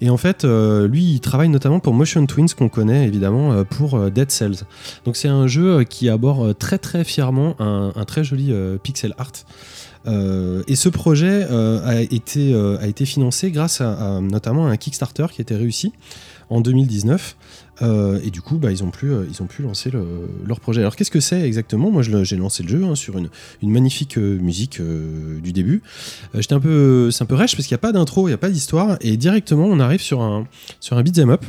Et 0.00 0.10
en 0.10 0.16
fait, 0.16 0.44
euh, 0.44 0.88
lui, 0.88 1.14
il 1.14 1.20
travaille 1.20 1.48
notamment 1.48 1.80
pour 1.80 1.94
Motion 1.94 2.26
Twins, 2.26 2.48
qu'on 2.56 2.68
connaît 2.68 3.06
évidemment 3.06 3.52
euh, 3.52 3.64
pour 3.64 3.94
euh, 3.94 4.10
Dead 4.10 4.30
Cells. 4.30 4.64
Donc 5.04 5.16
c'est 5.16 5.28
un 5.28 5.46
jeu 5.46 5.84
qui 5.84 6.08
aborde 6.08 6.56
très 6.58 6.78
très 6.78 7.04
fièrement 7.04 7.56
un, 7.58 8.04
très 8.06 8.24
joli 8.24 8.52
pixel 8.82 9.14
art. 9.18 9.32
Et 10.68 10.76
ce 10.76 10.88
projet 10.88 11.44
a, 11.44 12.00
été, 12.00 13.04
financé 13.04 13.50
grâce 13.50 13.80
à, 13.80 14.16
à 14.16 14.20
notamment 14.20 14.68
un 14.68 14.76
Kickstarter 14.76 15.26
qui 15.32 15.40
a 15.40 15.42
été 15.42 15.56
réussi 15.56 15.92
en 16.50 16.60
2019. 16.60 17.36
Euh, 17.82 18.18
et 18.24 18.30
du 18.30 18.40
coup, 18.40 18.56
bah, 18.56 18.72
ils, 18.72 18.82
ont 18.82 18.90
pu, 18.90 19.10
euh, 19.10 19.26
lancer 19.60 19.90
le- 19.90 20.28
leur 20.46 20.60
projet. 20.60 20.80
Alors 20.80 20.96
qu'est-ce 20.96 21.10
que 21.10 21.20
c'est 21.20 21.42
exactement? 21.42 21.90
Moi, 21.90 22.02
j'ai 22.02 22.36
lancé 22.36 22.62
le 22.62 22.68
jeu 22.68 22.84
hein, 22.84 22.94
sur 22.94 23.18
une, 23.18 23.28
magnifique 23.62 24.18
euh, 24.18 24.38
musique 24.38 24.80
du 24.80 25.52
début. 25.52 25.82
C'est 26.40 26.52
un 26.52 26.60
peu 26.60 27.10
rêche 27.30 27.56
parce 27.56 27.66
qu'il 27.66 27.74
n'y 27.74 27.80
a 27.80 27.84
pas 27.86 27.92
d'intro, 27.92 28.28
il 28.28 28.30
n'y 28.30 28.34
a 28.34 28.38
pas 28.38 28.50
d'histoire, 28.50 28.96
et 29.00 29.16
directement, 29.16 29.66
on 29.66 29.80
arrive 29.80 30.00
sur 30.00 30.22
un, 30.22 30.46
sur 30.80 30.96
un 30.96 31.02
beat'em 31.02 31.30
up 31.30 31.44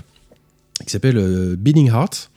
qui 0.85 0.91
s'appelle 0.91 1.55
Beating 1.57 1.89
Heart. 1.89 2.29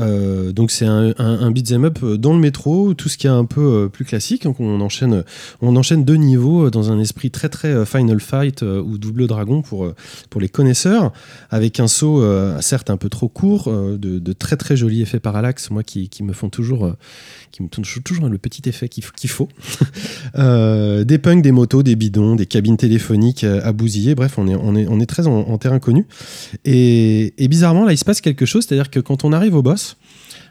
Euh, 0.00 0.52
donc 0.52 0.70
c'est 0.70 0.86
un, 0.86 1.12
un, 1.18 1.40
un 1.40 1.50
beat'em 1.50 1.84
up 1.84 2.04
dans 2.04 2.32
le 2.32 2.38
métro, 2.38 2.94
tout 2.94 3.08
ce 3.08 3.18
qui 3.18 3.26
est 3.26 3.30
un 3.30 3.44
peu 3.44 3.60
euh, 3.60 3.88
plus 3.88 4.04
classique. 4.04 4.46
On 4.58 4.80
enchaîne, 4.80 5.24
on 5.60 5.76
enchaîne 5.76 6.04
deux 6.04 6.16
niveaux 6.16 6.66
euh, 6.66 6.70
dans 6.70 6.90
un 6.90 6.98
esprit 6.98 7.30
très 7.30 7.48
très 7.48 7.68
euh, 7.68 7.84
Final 7.84 8.20
Fight 8.20 8.62
euh, 8.62 8.82
ou 8.82 8.98
Double 8.98 9.26
Dragon 9.26 9.62
pour, 9.62 9.84
euh, 9.84 9.94
pour 10.30 10.40
les 10.40 10.48
connaisseurs, 10.48 11.12
avec 11.50 11.80
un 11.80 11.88
saut 11.88 12.22
euh, 12.22 12.60
certes 12.60 12.90
un 12.90 12.96
peu 12.96 13.08
trop 13.08 13.28
court, 13.28 13.68
euh, 13.68 13.98
de, 13.98 14.32
très 14.32 14.56
très 14.56 14.76
jolis 14.76 15.02
effets 15.02 15.20
parallaxe, 15.20 15.70
moi 15.70 15.82
qui, 15.82 16.08
me 16.22 16.32
font 16.32 16.50
toujours, 16.50 16.86
euh, 16.86 16.96
qui 17.50 17.62
me 17.62 17.68
font 17.72 17.82
toujours 18.04 18.28
le 18.28 18.38
petit 18.38 18.68
effet 18.68 18.88
qu'il 18.88 19.30
faut. 19.30 19.48
Euh, 20.36 21.02
des 21.02 21.18
punks, 21.18 21.42
des 21.42 21.50
motos, 21.50 21.82
des 21.82 21.96
bidons, 21.96 22.36
des 22.36 22.46
cabines 22.46 22.76
téléphoniques 22.76 23.42
euh, 23.42 23.60
à 23.64 23.72
bousiller. 23.72 24.14
Bref, 24.14 24.38
on 24.38 24.46
est, 24.46 24.54
on 24.54 24.76
est, 24.76 24.86
on 24.86 25.00
est 25.00 25.06
très 25.06 25.26
en, 25.26 25.58
terrain 25.58 25.80
connu. 25.80 26.06
Et, 26.64 27.32
bizarrement, 27.48 27.84
là, 27.84 27.92
il 27.92 27.98
se 27.98 28.04
passe 28.04 28.20
quelque 28.20 28.46
chose, 28.46 28.64
c'est-à-dire 28.66 28.90
que 28.90 29.00
quand 29.00 29.24
on 29.24 29.32
arrive 29.32 29.56
au 29.56 29.62
boss, 29.62 29.96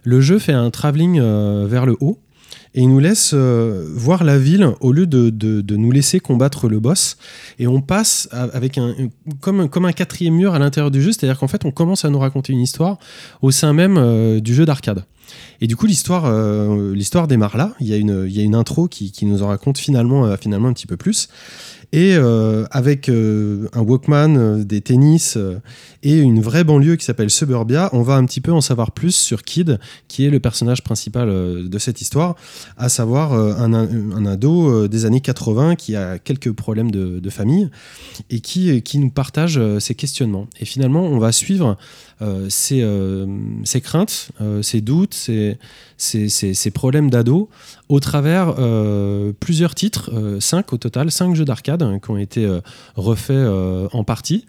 le 0.04 0.20
jeu 0.20 0.38
fait 0.38 0.52
un 0.52 0.70
travelling 0.70 1.20
euh, 1.20 1.66
vers 1.70 1.86
le 1.86 1.96
haut 2.02 2.20
et 2.76 2.82
il 2.82 2.90
nous 2.90 3.00
laisse 3.00 3.34
voir 3.34 4.24
la 4.24 4.38
ville 4.38 4.68
au 4.82 4.92
lieu 4.92 5.08
de, 5.08 5.30
de- 5.30 5.76
nous 5.76 5.92
laisser 5.92 6.20
combattre 6.20 6.68
le 6.68 6.80
boss. 6.80 7.18
Et 7.58 7.68
on 7.68 7.82
passe 7.82 8.28
avec 8.32 8.78
un, 8.78 8.94
comme, 9.40 9.70
comme 9.70 9.86
un 9.86 9.94
quatrième 9.94 10.36
mur 10.36 10.54
à 10.54 10.60
l'intérieur 10.60 10.92
du 10.92 11.02
jeu, 11.02 11.12
c'est-à-dire 11.12 11.40
qu'en 11.40 11.48
fait, 11.48 11.64
on 11.64 11.72
commence 11.72 12.06
à 12.06 12.10
nous 12.10 12.20
raconter 12.20 12.54
une 12.54 12.62
histoire 12.62 13.00
au 13.42 13.52
sein 13.52 13.72
même 13.74 14.40
du 14.42 14.54
jeu 14.54 14.66
d'arcade. 14.66 15.04
Et 15.62 15.68
du 15.68 15.76
coup, 15.76 15.86
l'histoire, 15.86 16.26
euh, 16.26 16.94
l'histoire 16.94 17.28
démarre 17.28 17.58
là. 17.58 17.74
Il 17.80 17.88
y 17.88 17.94
a 17.94 17.98
une, 17.98 18.26
il 18.28 18.36
y 18.36 18.40
a 18.40 18.44
une 18.44 18.56
intro 18.56 18.88
qui, 18.88 19.12
qui 19.12 19.26
nous 19.26 19.44
en 19.44 19.48
raconte 19.48 19.78
finalement, 19.78 20.26
euh, 20.26 20.36
finalement 20.40 20.70
un 20.70 20.74
petit 20.74 20.88
peu 20.88 20.98
plus. 20.98 21.30
Et 21.92 22.14
euh, 22.14 22.66
avec 22.70 23.10
un 23.10 23.82
Walkman, 23.82 24.64
des 24.64 24.80
tennis 24.80 25.40
et 26.04 26.20
une 26.20 26.40
vraie 26.40 26.64
banlieue 26.64 26.98
qui 26.98 27.04
s'appelle 27.04 27.32
Suburbia, 27.32 27.90
on 27.94 28.04
va 28.04 28.14
un 28.14 28.26
petit 28.26 28.42
peu 28.42 28.52
en 28.52 28.62
savoir 28.62 28.92
plus 28.92 29.16
sur 29.16 29.42
Kid, 29.42 29.80
qui 30.08 30.24
est 30.24 30.30
le 30.30 30.40
personnage 30.40 30.84
principal 30.84 31.28
de 31.68 31.80
cette 31.80 32.00
histoire, 32.00 32.36
à 32.78 32.90
savoir 32.90 33.34
un, 33.34 33.74
un 33.74 34.26
ado 34.28 34.88
des 34.88 35.06
années 35.06 35.20
80 35.20 35.76
qui 35.78 35.96
a 35.96 36.20
quelques 36.20 36.52
problèmes 36.52 36.92
de, 36.92 37.20
de 37.20 37.30
famille 37.32 37.72
et 38.30 38.40
qui, 38.40 38.84
qui 38.84 39.00
nous 39.00 39.10
partage 39.10 39.60
ses 39.80 39.96
questionnements. 39.96 40.46
Et 40.60 40.66
finalement, 40.66 41.02
on 41.02 41.18
va 41.18 41.32
suivre 41.32 41.76
ses, 42.50 42.86
ses 43.64 43.82
craintes, 43.82 44.30
ses 44.62 44.82
doutes, 44.82 45.19
ses, 45.98 46.30
ses- 46.30 46.54
ses 46.54 46.72
problèmes 46.72 47.10
d'ado 47.10 47.50
au 47.90 48.00
travers 48.00 48.56
euh, 48.60 49.32
plusieurs 49.40 49.74
titres, 49.74 50.12
euh, 50.14 50.40
cinq 50.40 50.74
au 50.74 50.78
total, 50.78 51.10
cinq 51.12 51.36
jeux 51.36 51.46
d'arcade 51.46 51.82
hein, 51.84 52.00
qui 52.04 52.12
ont 52.12 52.18
été 52.18 52.46
euh, 52.46 52.62
refaits 52.96 53.32
euh, 53.32 53.88
en 53.94 54.04
partie 54.04 54.46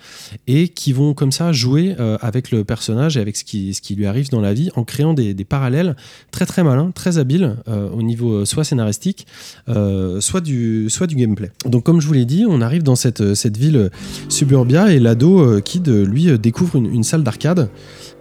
et 0.47 0.69
qui 0.69 0.93
vont 0.93 1.15
comme 1.15 1.33
ça 1.33 1.51
jouer 1.53 1.95
euh, 1.99 2.19
avec 2.21 2.51
le 2.51 2.65
personnage 2.65 3.17
et 3.17 3.21
avec 3.21 3.37
ce 3.37 3.45
qui, 3.45 3.73
ce 3.75 3.81
qui 3.81 3.95
lui 3.95 4.07
arrive 4.07 4.29
dans 4.31 4.43
la 4.43 4.53
vie 4.53 4.71
en 4.77 4.85
créant 4.85 5.15
des, 5.15 5.33
des 5.35 5.45
parallèles 5.45 5.97
très 6.31 6.47
très 6.47 6.63
malins, 6.63 6.91
très 6.93 7.17
habiles 7.19 7.57
euh, 7.69 7.89
au 7.91 8.03
niveau 8.03 8.31
euh, 8.41 8.45
soit 8.45 8.65
scénaristique, 8.65 9.27
euh, 9.69 10.21
soit, 10.21 10.43
du, 10.43 10.89
soit 10.91 11.07
du 11.07 11.17
gameplay. 11.17 11.51
Donc 11.65 11.85
comme 11.85 12.01
je 12.01 12.07
vous 12.07 12.13
l'ai 12.15 12.27
dit, 12.27 12.45
on 12.49 12.61
arrive 12.61 12.83
dans 12.83 12.97
cette, 12.97 13.35
cette 13.35 13.57
ville 13.57 13.77
euh, 13.77 13.89
suburbia 14.29 14.93
et 14.93 15.01
l'ado 15.01 15.41
euh, 15.41 15.61
Kid, 15.61 15.89
euh, 15.89 16.05
lui, 16.05 16.29
euh, 16.29 16.37
découvre 16.39 16.77
une 16.77 17.03
salle 17.05 17.23
d'arcade. 17.25 17.71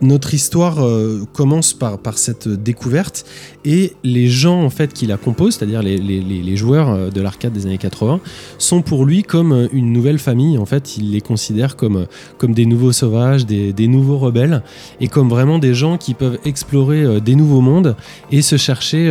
Notre 0.01 0.33
histoire 0.33 0.79
euh, 0.79 1.25
commence 1.33 1.73
par, 1.73 1.99
cette 2.15 2.47
découverte 2.47 3.25
et 3.65 3.93
les 4.03 4.27
gens 4.27 4.63
en 4.63 4.69
fait 4.69 4.93
qui 4.93 5.05
la 5.05 5.17
composent, 5.17 5.57
c'est-à-dire 5.57 5.83
les, 5.83 6.55
joueurs 6.55 6.89
euh, 6.89 7.09
de 7.09 7.21
l'arcade 7.21 7.51
des 7.51 7.65
années 7.65 7.77
80, 7.77 8.21
sont 8.57 8.81
pour 8.81 9.05
lui 9.05 9.23
comme 9.23 9.51
euh, 9.51 9.67
une 9.73 9.91
nouvelle 9.91 10.19
famille. 10.19 10.57
En 10.57 10.65
fait, 10.65 10.97
il 10.97 11.11
les 11.11 11.21
considère 11.21 11.75
comme, 11.75 12.05
des 12.43 12.65
nouveaux 12.65 12.93
sauvages, 12.93 13.45
des, 13.45 13.87
nouveaux 13.87 14.17
rebelles 14.17 14.63
et 15.01 15.07
comme 15.07 15.29
vraiment 15.29 15.59
des 15.59 15.73
gens 15.73 15.97
qui 15.97 16.13
peuvent 16.13 16.39
explorer 16.45 17.19
des 17.21 17.35
nouveaux 17.35 17.61
mondes 17.61 17.95
et 18.31 18.41
se 18.41 18.57
chercher 18.57 19.09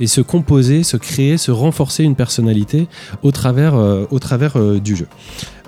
et 0.00 0.06
se 0.06 0.20
composer, 0.20 0.82
se 0.82 0.96
créer, 0.96 1.36
se 1.36 1.50
renforcer 1.50 2.04
une 2.04 2.14
personnalité 2.14 2.88
au 3.22 3.30
travers, 3.30 3.76
du 4.80 4.96
jeu. 4.96 5.06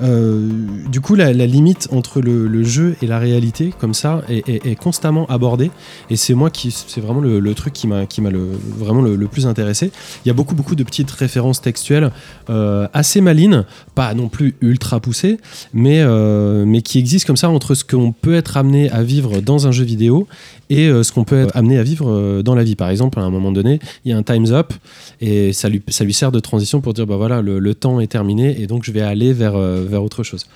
Euh, 0.03 0.49
du 0.91 1.01
coup, 1.01 1.15
la, 1.15 1.33
limite 1.33 1.89
entre 1.93 2.20
le, 2.20 2.62
jeu 2.62 2.97
et 3.03 3.07
la 3.07 3.19
réalité, 3.19 3.73
comme 3.79 3.95
ça, 3.95 4.23
est, 4.29 4.75
constamment 4.77 5.27
abordée. 5.27 5.70
Et 6.11 6.16
c'est 6.16 6.35
moi 6.35 6.51
qui, 6.51 6.70
c'est 6.70 7.01
vraiment 7.01 7.20
le, 7.20 7.55
truc 7.55 7.73
qui 7.73 7.87
m'a, 7.87 8.07
qui 8.07 8.20
m'a 8.20 8.31
vraiment 8.79 9.03
le, 9.03 9.16
le 9.16 9.27
plus 9.27 9.47
intéressé. 9.47 9.91
Il 10.25 10.29
y 10.29 10.31
a 10.31 10.35
beaucoup, 10.35 10.55
beaucoup 10.55 10.75
de 10.75 10.85
petites 10.85 11.11
références 11.11 11.61
textuelles 11.61 12.11
euh, 12.51 12.89
assez 12.93 13.20
malines, 13.20 13.65
pas 13.95 14.15
non 14.15 14.29
plus 14.29 14.55
ultra 14.61 15.01
poussées, 15.01 15.39
mais, 15.73 16.01
euh, 16.01 16.65
mais 16.66 16.83
qui 16.83 16.99
existent 16.99 17.27
comme 17.27 17.37
ça 17.37 17.49
entre 17.49 17.75
ce 17.75 17.85
qu'on 17.85 18.12
peut 18.12 18.35
être 18.35 18.57
amené 18.57 18.91
à 18.91 19.03
vivre 19.03 19.41
dans 19.41 19.66
un 19.66 19.73
jeu 19.73 19.85
vidéo 19.85 20.27
et 20.70 20.89
euh, 20.89 21.03
ce 21.03 21.12
qu'on 21.12 21.24
peut 21.24 21.43
être 21.43 21.57
amené 21.57 21.78
à 21.78 21.82
vivre 21.82 22.11
euh, 22.11 22.43
dans 22.43 22.55
la 22.55 22.65
vie. 22.65 22.77
Par 22.77 22.90
exemple, 22.90 23.19
à 23.19 23.23
un 23.23 23.31
moment 23.31 23.53
donné, 23.53 23.81
il 24.05 24.11
y 24.11 24.15
a 24.15 24.16
un 24.16 24.23
time's 24.23 24.51
up 24.51 24.73
et 25.20 25.53
ça 25.53 25.69
lui, 25.69 25.82
ça 25.89 26.05
lui 26.05 26.15
sert 26.15 26.32
de 26.32 26.40
transition 26.40 26.81
pour 26.81 26.95
dire 26.95 27.07
bah 27.07 27.16
voilà, 27.16 27.43
le, 27.43 27.59
le 27.59 27.74
temps 27.74 28.01
est 28.01 28.07
terminé 28.07 28.61
et 28.61 28.66
donc 28.66 28.85
je 28.85 28.93
vais 28.93 29.01
aller 29.01 29.32
vers, 29.32 29.57
euh, 29.57 29.85
vers 29.89 30.03
autre 30.03 30.23
chose. 30.23 30.47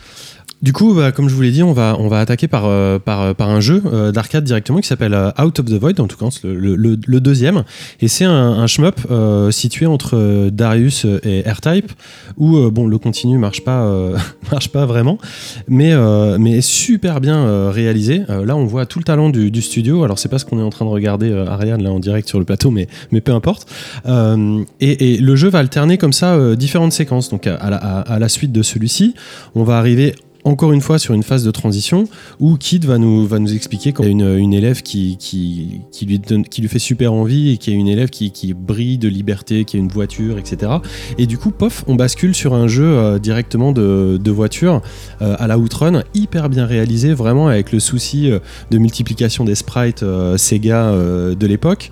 Du 0.62 0.72
coup, 0.72 0.94
bah, 0.94 1.10
comme 1.10 1.28
je 1.28 1.34
vous 1.34 1.42
l'ai 1.42 1.50
dit, 1.50 1.64
on 1.64 1.72
va, 1.72 1.96
on 1.98 2.06
va 2.06 2.20
attaquer 2.20 2.46
par, 2.46 2.66
euh, 2.66 3.00
par, 3.00 3.34
par 3.34 3.50
un 3.50 3.60
jeu 3.60 3.82
euh, 3.84 4.12
d'arcade 4.12 4.44
directement 4.44 4.78
qui 4.78 4.86
s'appelle 4.86 5.12
euh, 5.12 5.30
Out 5.42 5.58
of 5.58 5.66
the 5.66 5.72
Void, 5.72 5.98
en 5.98 6.06
tout 6.06 6.16
cas 6.16 6.28
le, 6.44 6.96
deuxième. 6.96 7.64
Et 8.00 8.06
c'est 8.06 8.24
un, 8.24 8.66
shmup 8.68 9.00
euh, 9.10 9.50
situé 9.50 9.86
entre 9.86 10.16
euh, 10.16 10.50
Darius 10.50 11.04
et 11.24 11.42
R-Type, 11.42 11.90
où 12.36 12.56
euh, 12.56 12.70
bon, 12.70 12.86
le 12.86 12.96
continu 12.98 13.38
marche 13.38 13.64
pas, 13.64 13.82
euh, 13.82 14.16
marche 14.52 14.68
pas 14.68 14.86
vraiment, 14.86 15.18
mais, 15.66 15.92
euh, 15.92 16.38
mais 16.38 16.60
super 16.60 17.20
bien 17.20 17.38
euh, 17.38 17.70
réalisé. 17.72 18.22
Euh, 18.30 18.44
là, 18.44 18.54
on 18.54 18.64
voit 18.64 18.86
tout 18.86 19.00
le 19.00 19.04
talent 19.04 19.30
du, 19.30 19.62
studio. 19.62 20.04
Alors, 20.04 20.20
c'est 20.20 20.28
pas 20.28 20.38
ce 20.38 20.44
qu'on 20.44 20.60
est 20.60 20.62
en 20.62 20.70
train 20.70 20.84
de 20.84 20.90
regarder, 20.90 21.30
euh, 21.30 21.46
Ariane, 21.46 21.82
là 21.82 21.90
en 21.90 21.98
direct 21.98 22.28
sur 22.28 22.38
le 22.38 22.44
plateau, 22.44 22.70
mais, 22.70 22.86
mais 23.10 23.20
peu 23.20 23.32
importe. 23.32 23.66
Euh, 24.06 24.62
et, 24.80 25.18
le 25.18 25.36
jeu 25.36 25.48
va 25.48 25.58
alterner 25.58 25.98
comme 25.98 26.12
ça 26.12 26.34
euh, 26.34 26.54
différentes 26.54 26.92
séquences. 26.92 27.30
Donc, 27.30 27.46
à 27.48 28.18
la 28.18 28.28
suite 28.28 28.52
de 28.52 28.62
celui-ci, 28.62 29.14
on 29.54 29.64
va 29.64 29.78
arriver 29.78 30.14
encore 30.44 30.72
une 30.72 30.80
fois 30.80 30.98
sur 30.98 31.14
une 31.14 31.22
phase 31.22 31.44
de 31.44 31.50
transition 31.50 32.04
où 32.40 32.56
Kid 32.56 32.84
va 32.84 32.98
nous, 32.98 33.26
va 33.26 33.38
nous 33.38 33.54
expliquer 33.54 33.92
qu'il 33.92 34.04
y 34.04 34.08
a 34.08 34.10
une, 34.10 34.54
élève 34.54 34.82
qui, 34.82 35.16
qui, 35.16 35.82
qui, 35.90 36.06
lui 36.06 36.20
qui 36.50 36.66
fait 36.68 36.78
super 36.78 37.12
envie 37.12 37.50
et 37.50 37.56
qu'il 37.56 37.72
y 37.72 37.76
a 37.76 37.78
une 37.78 37.88
élève 37.88 38.10
qui, 38.10 38.30
qui 38.32 38.54
brille 38.54 38.98
de 38.98 39.08
liberté, 39.08 39.64
qui 39.64 39.76
a 39.76 39.80
une 39.80 39.88
voiture, 39.88 40.38
etc. 40.38 40.72
Et 41.18 41.26
du 41.26 41.38
coup, 41.38 41.50
pof, 41.50 41.84
on 41.86 41.94
bascule 41.94 42.34
sur 42.34 42.54
un 42.54 42.68
jeu 42.68 42.84
euh, 42.84 43.18
directement 43.18 43.72
de, 43.72 44.30
voiture 44.32 44.80
euh, 45.20 45.36
à 45.38 45.46
la 45.46 45.58
Outrun, 45.58 46.02
hyper 46.14 46.48
bien 46.48 46.66
réalisé, 46.66 47.12
vraiment 47.12 47.48
avec 47.48 47.70
le 47.72 47.80
souci 47.80 48.30
euh, 48.30 48.38
de 48.70 48.78
multiplication 48.78 49.44
des 49.44 49.54
sprites 49.54 50.04
Sega 50.36 50.92
de 50.92 51.46
l'époque 51.46 51.90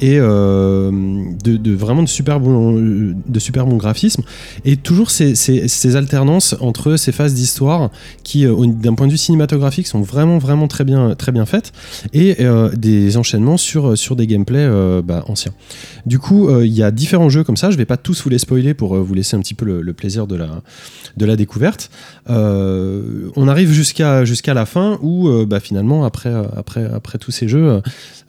et 0.00 0.18
euh, 0.18 0.90
de, 1.44 1.74
vraiment 1.74 2.02
de 2.02 2.08
super 2.08 2.40
bons 2.40 3.14
de 3.26 3.38
super 3.38 3.66
bons 3.66 3.76
graphismes 3.76 4.22
et 4.64 4.76
toujours 4.76 5.10
ces, 5.10 5.34
ces, 5.34 5.68
ces 5.68 5.96
alternances 5.96 6.56
entre 6.60 6.96
ces 6.96 7.12
phases 7.12 7.34
d'histoire 7.34 7.90
qui 8.24 8.46
euh, 8.46 8.66
d'un 8.66 8.94
point 8.94 9.06
de 9.06 9.12
vue 9.12 9.18
cinématographique 9.18 9.86
sont 9.86 10.00
vraiment 10.00 10.38
vraiment 10.38 10.68
très 10.68 10.84
bien 10.84 11.14
très 11.14 11.32
bien 11.32 11.44
faites 11.44 11.72
et 12.12 12.36
euh, 12.40 12.70
des 12.70 13.16
enchaînements 13.16 13.58
sur 13.58 13.96
sur 13.96 14.16
des 14.16 14.26
gameplays 14.26 14.68
bah, 15.02 15.24
anciens. 15.28 15.52
Du 16.06 16.18
coup 16.18 16.50
il 16.60 16.72
y 16.72 16.82
a 16.82 16.90
différents 16.90 17.28
jeux 17.28 17.44
comme 17.44 17.56
ça. 17.56 17.70
Je 17.70 17.76
vais 17.76 17.84
pas 17.84 17.96
tous 17.96 18.22
vous 18.22 18.30
les 18.30 18.38
spoiler 18.38 18.74
pour 18.74 18.96
vous 18.96 19.14
laisser 19.14 19.36
un 19.36 19.40
petit 19.40 19.54
peu 19.54 19.64
le, 19.64 19.92
plaisir 19.92 20.26
de 20.26 20.36
la 20.36 20.62
de 21.16 21.26
la 21.26 21.36
découverte. 21.36 21.90
On 22.28 23.48
arrive 23.48 23.70
jusqu'à 23.70 24.24
jusqu'à 24.24 24.54
la 24.54 24.66
fin 24.66 24.98
où 25.02 25.28
bah, 25.46 25.60
finalement 25.60 26.04
après 26.04 26.32
après 26.56 26.90
après 26.92 27.18
tous 27.18 27.30
ces 27.30 27.48
jeux 27.48 27.80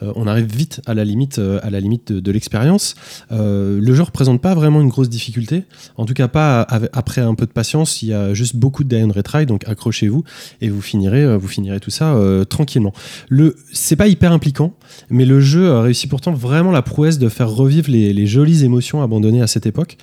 on 0.01 0.27
arrive 0.27 0.45
vite 0.45 0.81
à 0.85 0.93
la 0.93 1.05
limite 1.05 1.39
à 1.61 1.69
la 1.69 1.79
limite 1.79 2.11
de, 2.11 2.31
l'expérience. 2.31 2.95
Euh, 3.31 3.79
le 3.81 3.93
jeu 3.93 4.03
représente 4.03 4.41
pas 4.41 4.53
vraiment 4.55 4.81
une 4.81 4.89
grosse 4.89 5.09
difficulté, 5.09 5.63
en 5.97 6.05
tout 6.05 6.13
cas 6.13 6.27
pas 6.27 6.61
après 6.93 7.21
un 7.21 7.35
peu 7.35 7.45
de 7.45 7.51
patience. 7.51 8.01
Il 8.01 8.09
y 8.09 8.13
a 8.13 8.33
juste 8.33 8.55
beaucoup 8.55 8.83
de 8.83 8.89
die 8.89 9.03
and 9.03 9.11
retry, 9.13 9.45
donc 9.45 9.67
accrochez-vous 9.67 10.23
et 10.61 10.69
vous 10.69 10.81
finirez, 10.81 11.23
euh, 11.23 11.37
vous 11.37 11.47
finirez 11.47 11.79
tout 11.79 11.91
ça 11.91 12.13
euh, 12.15 12.43
tranquillement. 12.43 12.93
Le, 13.29 13.55
c'est 13.71 13.95
pas 13.95 14.07
hyper 14.07 14.31
impliquant, 14.31 14.73
mais 15.09 15.25
le 15.25 15.39
jeu 15.41 15.77
réussit 15.79 16.09
pourtant 16.09 16.33
vraiment 16.33 16.71
la 16.71 16.81
prouesse 16.81 17.19
de 17.19 17.29
faire 17.29 17.49
revivre 17.49 17.89
les, 17.89 18.27
jolies 18.27 18.63
émotions 18.63 19.01
abandonnées 19.01 19.41
à 19.41 19.47
cette 19.47 19.65
époque 19.65 19.97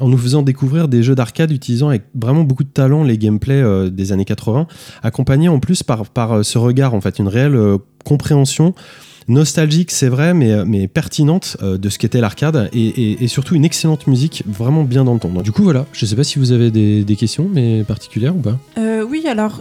en 0.00 0.08
nous 0.08 0.16
faisant 0.16 0.42
découvrir 0.42 0.88
des 0.88 1.02
jeux 1.02 1.14
d'arcade 1.14 1.50
utilisant 1.50 1.88
avec 1.88 2.04
vraiment 2.14 2.44
beaucoup 2.44 2.64
de 2.64 2.68
talent 2.68 3.02
les 3.02 3.18
gameplays 3.18 3.90
des 3.90 4.12
années 4.12 4.24
80, 4.24 4.66
accompagnés 5.02 5.48
en 5.48 5.58
plus 5.58 5.82
par, 5.82 6.06
par 6.06 6.44
ce 6.44 6.56
regard, 6.56 6.94
en 6.94 7.00
fait, 7.00 7.18
une 7.18 7.28
réelle 7.28 7.58
compréhension 8.04 8.74
nostalgique, 9.28 9.90
c'est 9.90 10.08
vrai, 10.08 10.34
mais, 10.34 10.52
euh, 10.52 10.86
pertinente 10.92 11.56
euh, 11.62 11.78
de 11.78 11.88
ce 11.88 11.98
qu'était 11.98 12.20
l'arcade 12.20 12.70
et, 12.72 13.26
surtout 13.28 13.54
une 13.54 13.64
excellente 13.64 14.06
musique, 14.06 14.42
vraiment 14.46 14.84
bien 14.84 15.04
dans 15.04 15.12
le. 15.14 15.18
Donc, 15.18 15.42
Du 15.42 15.52
coup, 15.52 15.62
voilà, 15.62 15.86
je 15.92 16.06
sais 16.06 16.16
pas 16.16 16.24
si 16.24 16.38
vous 16.38 16.52
avez 16.52 16.70
des, 16.70 17.16
questions, 17.16 17.48
mais 17.52 17.82
particulières 17.84 18.36
ou 18.36 18.40
pas 18.40 18.58
Euh, 18.78 18.87
alors, 19.28 19.60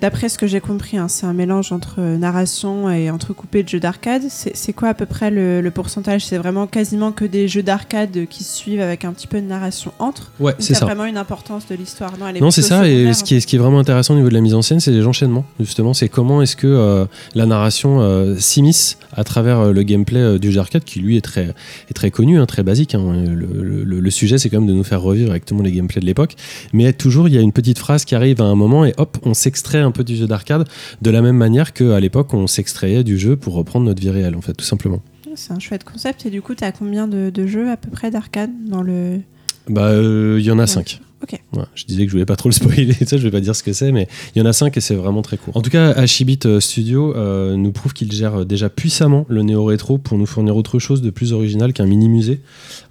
d'après 0.00 0.28
ce 0.28 0.38
que 0.38 0.46
j'ai 0.46 0.60
compris, 0.60 0.96
hein, 0.98 1.08
c'est 1.08 1.26
un 1.26 1.32
mélange 1.32 1.72
entre 1.72 1.96
euh, 1.98 2.16
narration 2.16 2.90
et 2.90 3.10
entrecoupé 3.10 3.62
de 3.62 3.68
jeux 3.68 3.80
d'arcade. 3.80 4.22
C'est 4.28 4.56
c'est 4.56 4.72
quoi 4.72 4.88
à 4.90 4.94
peu 4.94 5.06
près 5.06 5.30
le, 5.30 5.60
le 5.60 5.70
pourcentage? 5.70 6.24
C'est 6.24 6.38
vraiment 6.38 6.66
quasiment 6.66 7.12
que 7.12 7.24
des 7.24 7.48
jeux 7.48 7.62
d'arcade 7.62 8.26
qui 8.28 8.44
suivent 8.44 8.80
avec 8.80 9.04
un 9.04 9.12
petit 9.12 9.26
peu 9.26 9.40
de 9.40 9.46
narration 9.46 9.92
entre? 9.98 10.32
Ouais, 10.40 10.52
Ou 10.52 10.56
c'est 10.62 10.74
ça. 10.74 10.84
vraiment 10.86 11.04
une 11.04 11.16
importance 11.16 11.66
de 11.68 11.74
l'histoire? 11.74 12.12
Non, 12.18 12.26
Non, 12.40 12.50
c'est 12.50 12.62
ça. 12.62 12.88
Et 12.88 13.12
ce 13.12 13.24
qui, 13.24 13.34
est, 13.36 13.40
ce 13.40 13.46
qui 13.46 13.56
est 13.56 13.58
vraiment 13.58 13.78
intéressant 13.78 14.14
au 14.14 14.16
niveau 14.16 14.28
de 14.28 14.34
la 14.34 14.40
mise 14.40 14.54
en 14.54 14.62
scène, 14.62 14.80
c'est 14.80 14.90
les 14.92 15.06
enchaînements. 15.06 15.44
Justement, 15.60 15.94
c'est 15.94 16.08
comment 16.08 16.42
est-ce 16.42 16.56
que 16.56 16.66
euh, 16.66 17.04
la 17.34 17.46
narration 17.46 18.00
euh, 18.00 18.36
s'immisce 18.38 18.98
à 19.14 19.24
travers 19.24 19.58
euh, 19.60 19.72
le 19.72 19.82
gameplay 19.82 20.38
du 20.38 20.50
jeu 20.50 20.56
d'arcade, 20.56 20.84
qui 20.84 21.00
lui 21.00 21.16
est 21.16 21.20
très, 21.22 21.54
est 21.90 21.94
très 21.94 22.10
connu, 22.10 22.38
hein, 22.38 22.46
très 22.46 22.62
basique. 22.62 22.94
hein. 22.94 23.12
Le, 23.26 23.62
le- 23.62 23.84
le- 23.84 24.00
le 24.00 24.10
sujet, 24.10 24.38
c'est 24.38 24.50
quand 24.50 24.58
même 24.60 24.68
de 24.68 24.72
nous 24.74 24.84
faire 24.84 25.00
revivre 25.02 25.34
exactement 25.34 25.62
les 25.62 25.72
gameplays 25.72 26.00
de 26.00 26.06
l'époque. 26.06 26.34
Mais 26.72 26.92
toujours, 26.92 27.28
il 27.28 27.34
y 27.34 27.38
a 27.38 27.40
une 27.40 27.52
petite 27.52 27.78
phrase 27.78 28.04
qui 28.04 28.14
arrive 28.14 28.40
à 28.40 28.44
un 28.44 28.54
moment 28.54 28.84
et 28.84 28.92
hop, 28.98 29.05
on 29.22 29.34
s'extrait 29.34 29.80
un 29.80 29.90
peu 29.90 30.04
du 30.04 30.16
jeu 30.16 30.26
d'arcade 30.26 30.68
de 31.02 31.10
la 31.10 31.22
même 31.22 31.36
manière 31.36 31.72
qu'à 31.72 32.00
l'époque 32.00 32.34
on 32.34 32.46
s'extrayait 32.46 33.04
du 33.04 33.18
jeu 33.18 33.36
pour 33.36 33.54
reprendre 33.54 33.86
notre 33.86 34.00
vie 34.00 34.10
réelle 34.10 34.36
en 34.36 34.40
fait, 34.40 34.54
tout 34.54 34.64
simplement. 34.64 35.02
Ah, 35.26 35.30
c'est 35.34 35.52
un 35.52 35.58
chouette 35.58 35.84
concept 35.84 36.26
et 36.26 36.30
du 36.30 36.42
coup 36.42 36.54
tu 36.54 36.64
as 36.64 36.72
combien 36.72 37.08
de, 37.08 37.46
jeux 37.46 37.70
à 37.70 37.76
peu 37.76 37.90
près 37.90 38.10
d'arcade 38.10 38.50
dans 38.66 38.82
le... 38.82 39.20
Bah 39.68 39.92
il 39.94 40.44
y 40.44 40.50
en 40.50 40.58
a 40.58 40.66
5. 40.66 41.00
Ok. 41.22 41.40
Ouais, 41.56 41.64
je 41.74 41.84
disais 41.86 42.02
que 42.04 42.08
je 42.10 42.12
voulais 42.12 42.26
pas 42.26 42.36
trop 42.36 42.48
le 42.48 42.54
spoiler, 42.54 42.92
ça 43.06 43.16
je 43.16 43.22
vais 43.22 43.30
pas 43.30 43.40
dire 43.40 43.56
ce 43.56 43.62
que 43.62 43.72
c'est, 43.72 43.90
mais 43.90 44.06
il 44.34 44.38
y 44.38 44.42
en 44.42 44.46
a 44.46 44.52
cinq 44.52 44.76
et 44.76 44.80
c'est 44.80 44.94
vraiment 44.94 45.22
très 45.22 45.36
court. 45.38 45.56
En 45.56 45.62
tout 45.62 45.70
cas, 45.70 45.90
Ashibit 45.92 46.38
euh, 46.44 46.60
Studio 46.60 47.14
euh, 47.16 47.56
nous 47.56 47.72
prouve 47.72 47.94
qu'il 47.94 48.12
gère 48.12 48.40
euh, 48.40 48.44
déjà 48.44 48.68
puissamment 48.68 49.24
le 49.28 49.42
néo-rétro 49.42 49.98
pour 49.98 50.18
nous 50.18 50.26
fournir 50.26 50.56
autre 50.56 50.78
chose 50.78 51.00
de 51.02 51.10
plus 51.10 51.32
original 51.32 51.72
qu'un 51.72 51.86
mini-musée. 51.86 52.40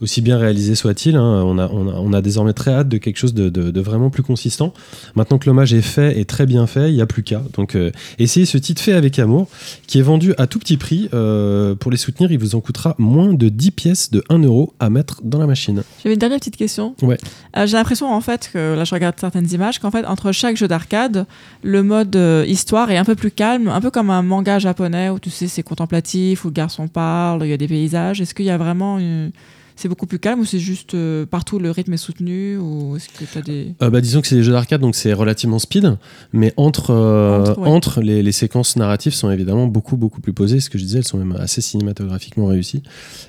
Aussi 0.01 0.21
bien 0.21 0.37
réalisé 0.37 0.73
soit-il, 0.75 1.15
hein, 1.15 1.43
on, 1.45 1.57
a, 1.59 1.69
on, 1.71 1.87
a, 1.87 1.93
on 1.93 2.13
a 2.13 2.21
désormais 2.21 2.53
très 2.53 2.71
hâte 2.71 2.89
de 2.89 2.97
quelque 2.97 3.17
chose 3.17 3.33
de, 3.33 3.49
de- 3.49 3.69
de 3.71 3.81
vraiment 3.81 4.09
plus 4.09 4.23
consistant. 4.23 4.73
Maintenant 5.15 5.37
que 5.37 5.45
l'hommage 5.47 5.73
est 5.73 5.81
fait 5.81 6.19
et 6.19 6.25
très 6.25 6.45
bien 6.45 6.65
fait, 6.67 6.89
il 6.89 6.95
n'y 6.95 7.01
a 7.01 7.05
plus 7.05 7.21
qu'à. 7.23 7.43
Donc 7.53 7.75
euh, 7.75 7.91
essayez 8.19 8.45
ce 8.45 8.57
titre 8.57 8.81
fait 8.81 8.93
avec 8.93 9.19
amour, 9.19 9.47
qui 9.87 9.99
est 9.99 10.03
vendu 10.03 10.33
à 10.37 10.47
tout 10.47 10.59
petit 10.59 10.77
prix. 10.77 11.09
Euh, 11.13 11.75
pour 11.75 11.91
les 11.91 11.97
soutenir, 11.97 12.31
il 12.31 12.39
vous 12.39 12.55
en 12.55 12.59
coûtera 12.61 12.95
moins 12.97 13.33
de 13.33 13.49
10 13.49 13.71
pièces 13.71 14.11
de 14.11 14.23
1 14.29 14.39
euro 14.39 14.73
à 14.79 14.89
mettre 14.89 15.21
dans 15.23 15.37
la 15.39 15.47
machine. 15.47 15.83
J'avais 16.03 16.13
une 16.15 16.19
dernière 16.19 16.39
petite 16.39 16.57
question. 16.57 16.95
Ouais. 17.01 17.17
J'ai 17.55 17.73
l'impression 17.77 18.11
en 18.11 18.21
fait 18.25 18.49
que 18.51 18.75
là 18.75 18.83
je 18.83 18.93
regarde 18.93 19.15
certaines 19.19 19.49
images 19.51 19.79
qu'en 19.79 19.91
fait 19.91 20.05
entre 20.05 20.31
chaque 20.31 20.57
jeu 20.57 20.67
d'arcade, 20.67 21.25
le 21.63 21.83
mode 21.83 22.15
euh, 22.15 22.43
histoire 22.47 22.89
est 22.91 22.97
un 22.97 23.05
peu 23.05 23.15
plus 23.15 23.31
calme, 23.31 23.67
un 23.67 23.79
peu 23.79 23.91
comme 23.91 24.09
un 24.09 24.23
manga 24.23 24.59
japonais 24.59 25.09
où 25.09 25.19
tu 25.19 25.29
sais 25.29 25.47
c'est 25.47 25.63
contemplatif 25.63 26.43
où 26.43 26.47
le 26.49 26.53
garçon 26.53 26.87
parle, 26.87 27.45
il 27.45 27.49
y 27.49 27.53
a 27.53 27.57
des 27.57 27.67
paysages. 27.67 28.19
Est-ce 28.21 28.33
qu'il 28.33 28.45
y 28.45 28.49
a 28.49 28.57
vraiment 28.57 28.99
une... 28.99 29.31
c'est 29.75 29.89
beaucoup 29.89 30.05
plus 30.05 30.19
calme 30.19 30.39
ou 30.39 30.45
c'est 30.45 30.59
juste 30.59 30.93
euh, 30.93 31.25
partout 31.25 31.59
le 31.59 31.71
rythme 31.71 31.93
est 31.93 31.97
soutenu 31.97 32.57
ou 32.57 32.95
est-ce 32.95 33.09
que 33.09 33.39
as 33.39 33.41
des 33.41 33.75
Euh, 33.81 33.89
bah, 33.89 34.01
disons 34.01 34.21
que 34.21 34.27
c'est 34.27 34.35
des 34.35 34.43
jeux 34.43 34.53
d'arcade, 34.53 34.81
donc 34.81 34.95
c'est 34.95 35.13
relativement 35.13 35.59
speed, 35.59 35.97
mais 36.33 36.53
entre, 36.57 36.91
euh, 36.91 37.41
Entre, 37.41 37.59
ouais. 37.59 37.67
entre 37.67 38.01
les, 38.01 38.23
les 38.23 38.31
séquences 38.31 38.75
narratives 38.75 39.13
sont 39.13 39.29
évidemment 39.31 39.67
beaucoup 39.67 39.97
beaucoup 39.97 40.21
plus 40.21 40.33
posées. 40.33 40.59
Ce 40.59 40.69
que 40.69 40.77
je 40.77 40.83
disais, 40.83 40.99
elles 40.99 41.07
sont 41.07 41.17
même 41.17 41.35
assez 41.37 41.61
cinématographiquement 41.61 42.47
réussies. 42.47 42.83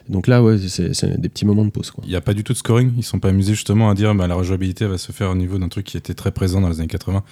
Donc 0.09 0.27
là, 0.27 0.43
ouais, 0.43 0.56
c'est 0.68 1.20
des 1.20 1.28
petits 1.28 1.44
moments 1.47 1.64
de 1.64 1.70
pause. 1.70 1.90
Quoi. 1.90 2.05
Il 2.06 2.10
n'y 2.10 2.16
a 2.16 2.20
pas 2.20 2.35
du 2.35 2.44
tout 2.44 2.52
de 2.52 2.59
scoring. 2.59 2.93
Ils 2.97 3.02
sont 3.05 3.18
pas 3.18 3.28
amusés 3.31 3.55
justement 3.55 3.90
à 3.90 3.94
dire 3.94 4.14
bah, 4.14 4.27
la 4.27 4.35
rejouabilité 4.35 4.86
va 4.86 4.98
se 4.98 5.12
faire 5.12 5.31
au 5.31 5.35
niveau 5.35 5.59
d'un 5.59 5.68
truc 5.68 5.86
qui 5.86 5.97
était 5.97 6.14
très 6.14 6.31
présent 6.31 6.60
dans 6.60 6.68
les 6.68 6.78
années 6.78 6.89
80 6.89 7.23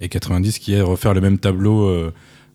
et 0.00 0.08
90, 0.08 0.58
qui 0.58 0.72
est 0.74 0.80
refaire 0.80 1.14
le 1.14 1.20
même 1.20 1.38
tableau 1.38 1.88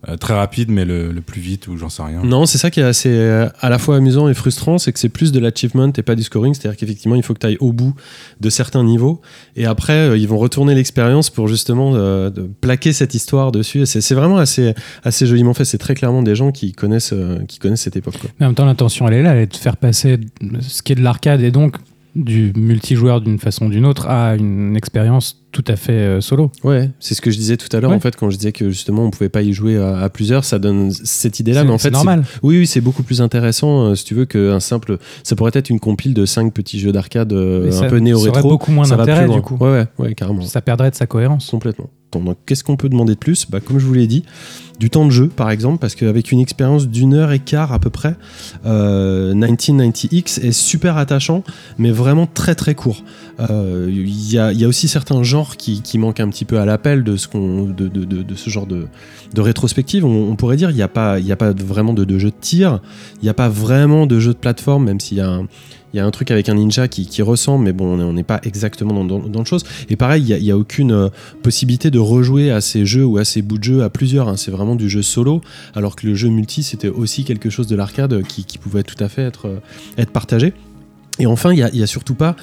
euh, 0.08 0.16
très 0.16 0.34
rapide, 0.34 0.70
mais 0.70 0.84
le, 0.84 1.12
le 1.12 1.20
plus 1.20 1.40
vite 1.40 1.68
ou 1.68 1.76
j'en 1.76 1.88
sais 1.90 2.02
rien. 2.02 2.22
Non, 2.24 2.46
c'est 2.46 2.56
ça 2.58 2.70
qui 2.70 2.80
est 2.80 2.84
assez 2.84 3.10
euh, 3.10 3.48
à 3.60 3.68
la 3.68 3.78
fois 3.78 3.96
amusant 3.96 4.28
et 4.28 4.34
frustrant, 4.34 4.78
c'est 4.78 4.92
que 4.92 4.98
c'est 4.98 5.10
plus 5.10 5.30
de 5.32 5.38
l'achievement 5.40 5.92
et 5.94 6.02
pas 6.02 6.14
du 6.14 6.22
scoring. 6.22 6.54
C'est-à-dire 6.54 6.78
qu'effectivement, 6.78 7.16
il 7.16 7.22
faut 7.22 7.34
que 7.34 7.38
tu 7.40 7.46
ailles 7.46 7.58
au 7.60 7.72
bout 7.72 7.94
de 8.40 8.48
certains 8.50 8.82
niveaux. 8.82 9.20
Et 9.56 9.66
après, 9.66 10.08
euh, 10.08 10.16
ils 10.16 10.26
vont 10.26 10.38
retourner 10.38 10.74
l'expérience 10.74 11.28
pour 11.28 11.48
justement 11.48 11.92
euh, 11.94 12.30
de 12.30 12.48
plaquer 12.60 12.92
cette 12.92 13.14
histoire 13.14 13.52
dessus. 13.52 13.82
Et 13.82 13.86
C'est 13.86 14.00
c'est 14.00 14.14
vraiment 14.14 14.38
assez, 14.38 14.74
assez 15.04 15.26
joliment 15.26 15.52
fait. 15.54 15.64
C'est 15.64 15.78
très 15.78 15.94
clairement 15.94 16.22
des 16.22 16.34
gens 16.34 16.50
qui 16.50 16.72
connaissent, 16.72 17.12
euh, 17.12 17.38
qui 17.46 17.58
connaissent 17.58 17.82
cette 17.82 17.96
époque. 17.96 18.16
quoi. 18.18 18.30
Mais 18.40 18.46
en 18.46 18.48
même 18.50 18.54
temps, 18.56 18.64
l'intention, 18.64 19.06
elle 19.06 19.14
est 19.14 19.22
là, 19.22 19.32
elle 19.34 19.42
est 19.42 19.52
de 19.52 19.56
faire 19.56 19.76
passer 19.76 20.18
ce 20.60 20.82
qui 20.82 20.92
est 20.92 20.96
de 20.96 21.02
l'arcade 21.02 21.42
et 21.42 21.50
donc 21.50 21.76
du 22.16 22.52
multijoueur 22.56 23.20
d'une 23.20 23.38
façon 23.38 23.66
ou 23.66 23.68
d'une 23.70 23.86
autre 23.86 24.08
à 24.08 24.34
une 24.36 24.76
expérience 24.76 25.36
tout 25.52 25.64
à 25.68 25.76
fait 25.76 25.92
euh, 25.92 26.20
solo. 26.20 26.50
Ouais, 26.64 26.90
c'est 27.00 27.14
ce 27.14 27.20
que 27.20 27.30
je 27.30 27.36
disais 27.36 27.56
tout 27.56 27.68
à 27.76 27.80
l'heure 27.80 27.90
Ouais. 27.90 27.96
en 27.96 28.00
fait 28.00 28.14
quand 28.16 28.30
je 28.30 28.36
disais 28.36 28.52
que 28.52 28.70
justement 28.70 29.04
on 29.04 29.10
pouvait 29.10 29.28
pas 29.28 29.42
y 29.42 29.52
jouer 29.52 29.76
à, 29.78 29.98
à 29.98 30.08
plusieurs, 30.08 30.44
ça 30.44 30.58
donne 30.58 30.90
cette 30.92 31.40
idée-là, 31.40 31.60
C'est- 31.60 31.66
mais 31.66 31.72
en 31.72 31.78
fait 31.78 31.90
normal. 31.90 32.24
Oui, 32.42 32.58
oui, 32.58 32.66
c'est 32.66 32.80
beaucoup 32.80 33.02
plus 33.02 33.20
intéressant 33.20 33.86
euh, 33.86 33.94
si 33.94 34.04
tu 34.04 34.14
veux 34.14 34.24
qu'un 34.26 34.60
simple. 34.60 34.98
Ça 35.24 35.36
pourrait 35.36 35.50
être 35.54 35.70
une 35.70 35.80
compile 35.80 36.14
de 36.14 36.24
cinq 36.26 36.52
petits 36.52 36.78
jeux 36.80 36.92
d'arcade 36.92 37.32
euh, 37.32 37.70
un 37.80 37.88
peu 37.88 37.98
néo 37.98 38.18
ça 38.18 38.28
aurait 38.28 38.36
rétro. 38.38 38.48
beaucoup 38.50 38.70
moins 38.72 38.86
d'intérêt, 38.88 39.28
du 39.28 39.40
coup. 39.42 39.56
Ouais, 39.60 39.70
ouais, 39.70 39.86
ouais, 39.98 40.14
carrément. 40.14 40.42
Ça 40.42 40.60
perdrait 40.60 40.90
de 40.90 40.96
sa 40.96 41.06
cohérence. 41.06 41.50
Complètement. 41.50 41.90
Donc, 42.12 42.38
qu'est-ce 42.46 42.64
qu'on 42.64 42.76
peut 42.76 42.88
demander 42.88 43.14
de 43.14 43.18
plus? 43.18 43.46
Bah, 43.48 43.60
Comme 43.60 43.78
je 43.78 43.86
vous 43.86 43.94
l'ai 43.94 44.06
dit, 44.06 44.24
du 44.78 44.88
temps 44.88 45.04
de 45.04 45.10
jeu, 45.10 45.28
par 45.28 45.50
exemple, 45.50 45.78
parce 45.78 45.94
qu'avec 45.94 46.32
une 46.32 46.40
expérience 46.40 46.88
d'une 46.88 47.14
heure 47.14 47.32
et 47.32 47.38
quart 47.38 47.72
à 47.72 47.78
peu 47.78 47.90
près, 47.90 48.16
euh, 48.64 49.34
1990X 49.34 50.40
est 50.40 50.52
super 50.52 50.96
attachant, 50.96 51.44
mais 51.78 51.90
vraiment 51.90 52.26
très 52.26 52.54
très 52.54 52.74
court. 52.74 53.04
Euh, 53.40 53.88
Il 53.90 54.32
y, 54.32 54.38
a, 54.38 54.68
aussi 54.68 54.88
certains 54.88 55.22
genres 55.22 55.56
qui, 55.56 55.82
manquent 55.98 56.20
un 56.20 56.30
petit 56.30 56.46
peu 56.46 56.58
à 56.58 56.64
l'appel 56.64 57.04
de, 57.04 57.16
ce 57.16 58.50
genre 58.50 58.66
de, 58.66 58.86
rétrospective. 59.36 60.04
On, 60.04 60.34
pourrait 60.36 60.56
dire 60.56 60.70
il 60.70 60.76
n'y 60.76 60.82
a, 60.82 60.86
a 60.86 60.88
pas 61.36 61.52
vraiment 61.52 61.92
de 61.92 62.18
jeu 62.18 62.30
de 62.30 62.34
tir, 62.40 62.80
il 63.20 63.24
n'y 63.24 63.28
a 63.28 63.34
pas 63.34 63.48
vraiment 63.48 64.06
de 64.06 64.18
jeu 64.18 64.32
de 64.32 64.38
plateforme, 64.38 64.84
même 64.84 65.00
s'il 65.00 65.18
y 65.18 65.20
a 65.20 65.28
un, 65.28 65.46
il 65.92 65.96
y 65.96 66.00
a 66.00 66.06
un 66.06 66.10
truc 66.10 66.30
avec 66.30 66.48
un 66.48 66.54
ninja 66.54 66.88
qui, 66.88 67.22
ressemble, 67.22 67.64
mais 67.64 67.72
bon, 67.72 67.96
on 67.96 68.00
est- 68.00 68.04
on 68.04 68.12
n'est 68.12 68.22
pas 68.22 68.40
exactement 68.44 69.04
dans, 69.04 69.18
le 69.18 69.44
chose. 69.44 69.64
Et 69.88 69.96
pareil, 69.96 70.24
il 70.28 70.42
n'y 70.42 70.50
a, 70.50 70.56
aucune 70.56 70.92
euh, 70.92 71.08
possibilité 71.42 71.90
de 71.90 71.98
rejouer 71.98 72.50
à 72.50 72.60
ces 72.60 72.86
jeux 72.86 73.04
ou 73.04 73.18
à 73.18 73.24
ces 73.24 73.42
bouts 73.42 73.58
de 73.58 73.64
jeu 73.64 73.82
à 73.82 73.90
plusieurs. 73.90 74.28
hein. 74.28 74.36
C'est 74.36 74.50
vraiment 74.50 74.76
du 74.76 74.88
jeu 74.88 75.02
solo, 75.02 75.40
alors 75.74 75.96
que 75.96 76.06
le 76.06 76.14
jeu 76.14 76.28
multi, 76.28 76.62
c'était 76.62 76.88
aussi 76.88 77.24
quelque 77.24 77.50
chose 77.50 77.66
de 77.66 77.76
l'arcade 77.76 78.22
qui, 78.26 78.58
pouvait 78.58 78.82
tout 78.82 79.02
à 79.02 79.08
fait 79.08 79.22
être, 79.22 79.46
euh, 79.46 79.58
être 79.98 80.10
partagé. 80.10 80.52
Et 81.20 81.26
enfin, 81.26 81.52
il 81.52 81.62
n'y 81.74 81.82
a, 81.82 81.86
surtout 81.86 82.14
pas 82.14 82.34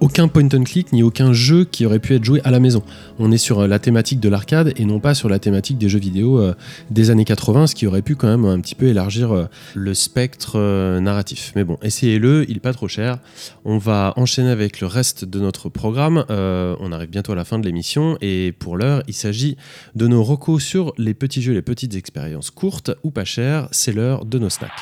aucun 0.00 0.28
point 0.28 0.48
and 0.52 0.64
click 0.64 0.92
ni 0.92 1.02
aucun 1.02 1.32
jeu 1.32 1.64
qui 1.64 1.86
aurait 1.86 1.98
pu 1.98 2.14
être 2.14 2.24
joué 2.24 2.42
à 2.44 2.50
la 2.50 2.60
maison. 2.60 2.82
On 3.18 3.32
est 3.32 3.38
sur 3.38 3.60
euh, 3.60 3.66
la 3.66 3.78
thématique 3.78 4.20
de 4.20 4.28
l'arcade 4.28 4.74
et 4.76 4.84
non 4.84 5.00
pas 5.00 5.14
sur 5.14 5.30
la 5.30 5.38
thématique 5.38 5.78
des 5.78 5.88
jeux 5.88 5.98
vidéo 5.98 6.38
euh, 6.38 6.54
des 6.90 7.08
années 7.08 7.24
80, 7.24 7.68
ce 7.68 7.74
qui 7.74 7.86
aurait 7.86 8.02
pu 8.02 8.16
quand 8.16 8.28
même 8.28 8.44
un 8.44 8.60
petit 8.60 8.74
peu 8.74 8.84
élargir 8.84 9.32
euh, 9.32 9.46
le 9.74 9.94
spectre 9.94 10.58
narratif. 11.00 11.52
Mais 11.56 11.64
bon, 11.64 11.78
essayez-le, 11.82 12.44
il 12.50 12.58
est 12.58 12.60
pas 12.60 12.74
trop 12.74 12.86
cher. 12.86 13.18
On 13.64 13.78
va 13.78 14.12
enchaîner 14.16 14.50
avec 14.50 14.82
le 14.82 14.86
reste 14.86 15.24
de 15.24 15.40
notre 15.40 15.70
programme. 15.70 16.24
On 16.28 16.92
arrive 16.92 17.08
bientôt 17.08 17.32
à 17.32 17.36
la 17.36 17.46
fin 17.46 17.58
de 17.58 17.64
l'émission 17.64 18.18
et 18.20 18.52
pour 18.58 18.76
l'heure, 18.76 19.02
il 19.08 19.14
s'agit 19.14 19.56
de 19.94 20.06
nos 20.06 20.22
recos 20.22 20.62
sur 20.62 20.92
les 20.98 21.14
petits 21.14 21.40
jeux, 21.40 21.54
les 21.54 21.62
petites 21.62 21.94
expériences 21.94 22.50
courtes 22.50 22.90
ou 23.02 23.10
pas 23.10 23.24
chères. 23.24 23.68
C'est 23.70 23.92
l'heure 23.92 24.26
de 24.26 24.38
nos 24.38 24.50
snacks. 24.50 24.72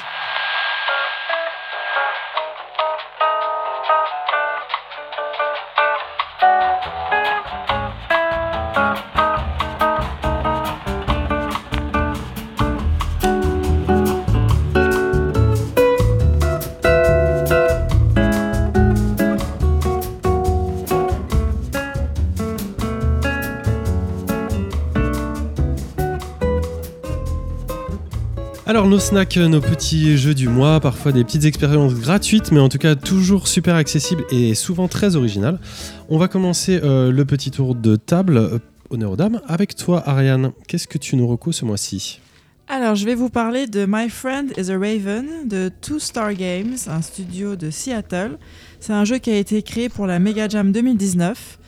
Nos 28.97 29.01
snacks, 29.01 29.37
nos 29.37 29.61
petits 29.61 30.17
jeux 30.17 30.33
du 30.33 30.49
mois, 30.49 30.81
parfois 30.81 31.13
des 31.13 31.23
petites 31.23 31.45
expériences 31.45 31.93
gratuites, 31.93 32.51
mais 32.51 32.61
en 32.61 32.71
tout 32.71 32.79
cas 32.79 32.95
toujours 32.95 33.47
super 33.47 33.75
accessibles 33.75 34.25
et 34.31 34.55
souvent 34.55 34.89
très 34.89 35.17
originales. 35.17 35.61
On 36.09 36.17
va 36.17 36.29
commencer 36.29 36.81
euh, 36.83 37.13
le 37.13 37.25
petit 37.27 37.51
tour 37.51 37.75
de 37.75 37.97
table. 37.97 38.39
Euh, 38.39 38.59
Honneur 38.89 39.13
aux 39.13 39.17
dames. 39.17 39.43
Avec 39.47 39.77
toi, 39.77 40.03
Ariane, 40.09 40.53
qu'est-ce 40.67 40.89
que 40.89 40.97
tu 40.97 41.17
nous 41.17 41.27
recos 41.27 41.57
ce 41.57 41.67
mois-ci? 41.67 42.21
Alors, 42.69 42.95
je 42.95 43.05
vais 43.05 43.15
vous 43.15 43.29
parler 43.29 43.67
de 43.67 43.85
My 43.87 44.09
Friend 44.09 44.51
is 44.57 44.71
a 44.71 44.79
Raven 44.79 45.47
de 45.47 45.71
Two 45.83 45.99
Star 45.99 46.33
Games, 46.33 46.77
un 46.87 47.03
studio 47.03 47.55
de 47.55 47.71
Seattle. 47.71 48.39
C'est 48.81 48.95
un 48.95 49.05
jeu 49.05 49.19
qui 49.19 49.31
a 49.31 49.37
été 49.37 49.61
créé 49.61 49.91
pour 49.91 50.07
la 50.07 50.19
Mega 50.19 50.49
Jam 50.49 50.73
2019. 50.73 51.59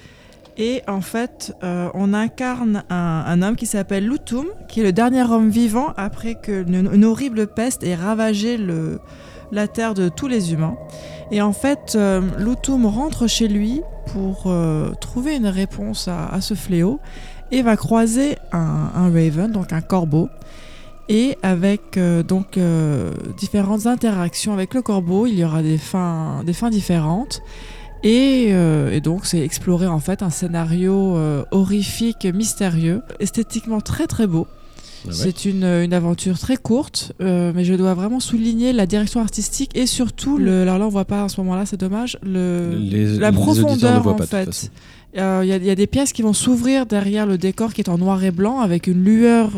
Et 0.59 0.82
en 0.89 1.01
fait, 1.01 1.55
euh, 1.62 1.89
on 1.94 2.12
incarne 2.12 2.82
un, 2.90 3.43
homme 3.43 3.55
qui 3.55 3.66
s'appelle 3.66 4.06
Lutum, 4.06 4.47
qui 4.68 4.80
est 4.80 4.82
le 4.82 4.93
dernier 4.93 5.22
homme 5.22 5.51
vivant 5.51 5.94
après 5.97 6.35
que 6.35 6.66
une, 6.68 7.05
horrible 7.05 7.47
peste 7.47 7.85
ait 7.85 7.94
ravagé 7.94 8.59
la 9.52 9.68
terre 9.68 9.94
de 9.94 10.09
tous 10.09 10.26
les 10.26 10.52
humains. 10.52 10.76
Et 11.30 11.40
en 11.40 11.52
fait, 11.52 11.94
euh, 11.94 12.20
Lutum 12.39 12.86
rentre 12.86 13.28
chez 13.28 13.47
lui 13.47 13.82
pour 14.12 14.44
euh, 14.47 14.90
trouver 15.01 15.36
une 15.36 15.47
réponse 15.47 16.09
à, 16.09 16.40
ce 16.40 16.55
fléau 16.55 16.98
et 17.52 17.62
va 17.62 17.76
croiser 17.76 18.36
un, 18.51 19.10
raven, 19.12 19.52
donc 19.52 19.72
un 19.72 19.80
corbeau. 19.80 20.28
Et 21.09 21.39
avec 21.43 21.98
différentes 23.39 23.86
interactions 23.86 24.52
avec 24.52 24.74
le 24.74 24.82
corbeau, 24.82 25.26
il 25.26 25.39
y 25.39 25.44
aura 25.44 25.62
des 25.62 25.78
fins 25.78 26.43
différentes. 26.70 27.40
Et, 28.05 28.49
euh, 28.51 28.93
et 28.93 29.01
donc 29.01 29.27
c'est 29.27 29.41
explorer 29.41 29.87
en 29.87 29.99
fait 30.01 30.23
un 30.23 30.31
scénario 30.31 31.16
euh, 31.16 31.45
horrifique, 31.51 32.27
mystérieux, 32.33 33.03
esthétiquement 33.20 33.81
très 33.81 34.07
très 34.07 34.27
beau. 34.27 34.47
Ah 35.05 35.09
ouais. 35.09 35.15
C'est 35.15 35.45
une, 35.45 35.65
une 35.65 35.93
aventure 35.93 36.39
très 36.39 36.57
courte, 36.57 37.12
euh, 37.20 37.53
mais 37.55 37.65
je 37.65 37.75
dois 37.75 37.95
vraiment 37.95 38.19
souligner 38.20 38.73
la 38.73 38.85
direction 38.87 39.20
artistique 39.20 39.70
et 39.77 39.87
surtout, 39.87 40.39
le, 40.39 40.62
alors 40.62 40.79
là 40.79 40.87
on 40.87 40.91
voit 40.91 41.05
pas 41.05 41.23
en 41.25 41.29
ce 41.29 41.41
moment-là, 41.41 41.66
c'est 41.66 41.79
dommage, 41.81 42.19
le, 42.23 42.77
Les- 42.79 43.16
la 43.19 43.31
profondeur 43.33 44.07
en 44.07 44.15
pas, 44.15 44.27
fait. 44.27 44.70
Euh, 45.16 45.41
Il 45.45 45.49
y, 45.49 45.66
y 45.66 45.70
a 45.70 45.75
des 45.75 45.87
pièces 45.87 46.12
qui 46.12 46.23
vont 46.23 46.33
s'ouvrir 46.35 46.85
derrière 46.85 47.27
le 47.27 47.39
décor 47.39 47.73
qui 47.73 47.81
est 47.81 47.89
en 47.89 47.97
noir 47.99 48.23
et 48.25 48.31
blanc 48.31 48.61
avec 48.61 48.87
une 48.89 49.03
lueur 49.05 49.51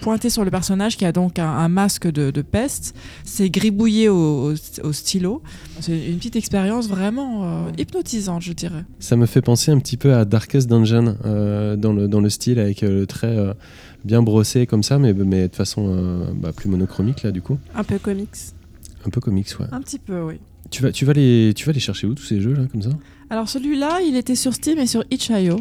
pointée 0.00 0.30
sur 0.30 0.44
le 0.44 0.50
personnage 0.50 0.96
qui 0.96 1.04
a 1.04 1.12
donc 1.12 1.38
un, 1.38 1.48
un 1.48 1.68
masque 1.68 2.06
de, 2.10 2.30
de 2.30 2.42
peste. 2.42 2.94
C'est 3.24 3.50
gribouillé 3.50 4.08
au, 4.08 4.52
au- 4.52 4.54
au 4.84 4.92
stylo. 4.92 5.42
C'est 5.80 6.06
une 6.08 6.16
petite 6.18 6.36
expérience 6.36 6.88
vraiment 6.88 7.44
euh, 7.44 7.70
hypnotisante, 7.78 8.42
je 8.42 8.52
dirais. 8.52 8.84
Ça 8.98 9.16
me 9.16 9.26
fait 9.26 9.42
penser 9.42 9.70
un 9.70 9.78
petit 9.78 9.96
peu 9.96 10.14
à 10.14 10.24
Darkest 10.24 10.68
Dungeon 10.68 11.16
euh, 11.24 11.76
dans, 11.76 11.92
le, 11.92 12.08
dans 12.08 12.20
le 12.20 12.30
style 12.30 12.58
avec 12.58 12.82
euh, 12.82 13.00
le 13.00 13.06
trait 13.06 13.36
euh, 13.36 13.54
bien 14.04 14.22
brossé 14.22 14.66
comme 14.66 14.82
ça, 14.82 14.98
mais, 14.98 15.12
mais 15.12 15.48
de 15.48 15.54
façon 15.54 15.86
euh, 15.88 16.32
bah, 16.34 16.52
plus 16.54 16.68
monochromique 16.68 17.22
là 17.22 17.30
du 17.32 17.42
coup. 17.42 17.58
Un 17.74 17.84
peu 17.84 17.98
comics. 17.98 18.28
Un 19.04 19.10
peu 19.10 19.20
comics, 19.20 19.48
ouais. 19.60 19.66
Un 19.72 19.80
petit 19.80 19.98
peu, 19.98 20.22
oui. 20.22 20.34
Tu 20.70 20.82
vas, 20.82 20.90
tu, 20.90 21.04
vas 21.04 21.12
les, 21.12 21.52
tu 21.54 21.64
vas 21.66 21.72
les 21.72 21.78
chercher 21.80 22.06
où 22.08 22.14
tous 22.14 22.24
ces 22.24 22.40
jeux 22.40 22.52
là 22.54 22.62
comme 22.70 22.82
ça? 22.82 22.90
Alors 23.30 23.48
celui-là, 23.48 24.00
il 24.06 24.16
était 24.16 24.34
sur 24.34 24.52
Steam 24.54 24.78
et 24.78 24.86
sur 24.86 25.04
itch.io. 25.10 25.58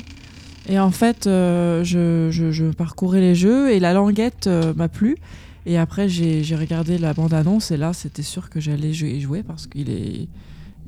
Et 0.67 0.79
en 0.79 0.91
fait, 0.91 1.27
euh, 1.27 1.83
je, 1.83 2.71
parcourais 2.71 3.21
les 3.21 3.35
jeux 3.35 3.71
et 3.71 3.79
la 3.79 3.93
languette 3.93 4.47
euh, 4.47 4.73
m'a 4.73 4.89
plu. 4.89 5.17
Et 5.65 5.77
après, 5.77 6.09
j'ai 6.09 6.55
regardé 6.55 6.97
la 6.97 7.13
bande-annonce 7.13 7.71
et 7.71 7.77
là, 7.77 7.93
c'était 7.93 8.23
sûr 8.23 8.49
que 8.49 8.59
j'allais 8.59 8.91
y 8.91 9.21
jouer 9.21 9.43
parce 9.43 9.67
qu'il 9.67 9.89
est... 9.89 10.27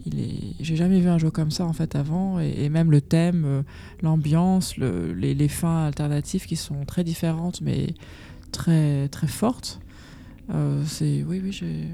Il 0.06 0.20
est... 0.20 0.54
J'ai 0.60 0.76
jamais 0.76 1.00
vu 1.00 1.10
un 1.10 1.18
jeu 1.18 1.32
comme 1.32 1.52
ça 1.52 1.66
en 1.66 1.74
fait 1.74 1.96
avant. 1.96 2.40
Et, 2.40 2.70
même 2.70 2.92
le 2.92 3.02
thème, 3.02 3.44
euh, 3.46 3.62
l'ambiance, 4.02 4.78
le- 4.78 5.14
les, 5.14 5.48
fins 5.48 5.88
alternatives 5.88 6.46
qui 6.46 6.56
sont 6.56 6.86
très 6.86 7.04
différentes 7.04 7.62
mais 7.62 7.88
très, 8.52 9.08
très 9.10 9.28
fortes. 9.28 9.80
C'est... 10.86 11.26
Oui, 11.28 11.42
oui, 11.44 11.52
j'ai... 11.52 11.88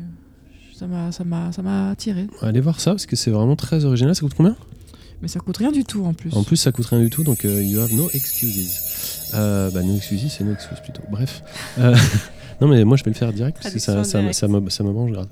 Ça 0.74 0.88
m'a, 0.88 1.12
ça 1.12 1.24
m'a, 1.24 1.52
ça 1.52 1.62
m'a 1.62 1.92
attiré. 1.92 2.28
Allez 2.42 2.60
voir 2.60 2.80
ça 2.82 2.92
parce 2.92 3.06
que 3.06 3.16
c'est 3.16 3.32
vraiment 3.32 3.56
très 3.56 3.86
original. 3.86 4.16
Ça 4.16 4.22
coûte 4.22 4.34
combien? 4.36 4.58
Mais 5.24 5.30
ça 5.30 5.40
coûte 5.40 5.56
rien 5.56 5.72
du 5.72 5.86
tout 5.86 6.04
en 6.06 6.14
plus. 6.14 6.34
En 6.34 6.44
plus, 6.44 6.58
ça 6.58 6.74
coûte 6.74 6.86
rien 6.88 7.00
du 7.00 7.10
tout, 7.10 7.24
donc 7.24 7.46
euh, 7.46 7.64
you 7.64 7.80
have 7.80 7.94
no 7.94 8.10
excuses. 8.14 8.82
Euh, 9.34 9.72
bah, 9.72 9.82
no 9.82 9.96
excuses, 9.96 10.30
c'est 10.38 10.44
no 10.44 10.52
excuses 10.52 10.82
plutôt. 10.82 11.02
Bref. 11.10 11.42
Euh, 11.80 11.96
non, 12.62 12.68
mais 12.68 12.84
moi, 12.84 12.98
je 12.98 13.06
vais 13.06 13.12
le 13.12 13.16
faire 13.16 13.32
direct 13.32 13.58
parce 13.62 13.74
que 13.74 13.80
ça, 13.80 14.04
ça, 14.04 14.22
me- 14.22 14.34
ça, 14.34 14.50
me, 14.50 14.70
ça 14.70 14.84
me 14.84 14.92
branche 14.92 15.12
grave. 15.12 15.28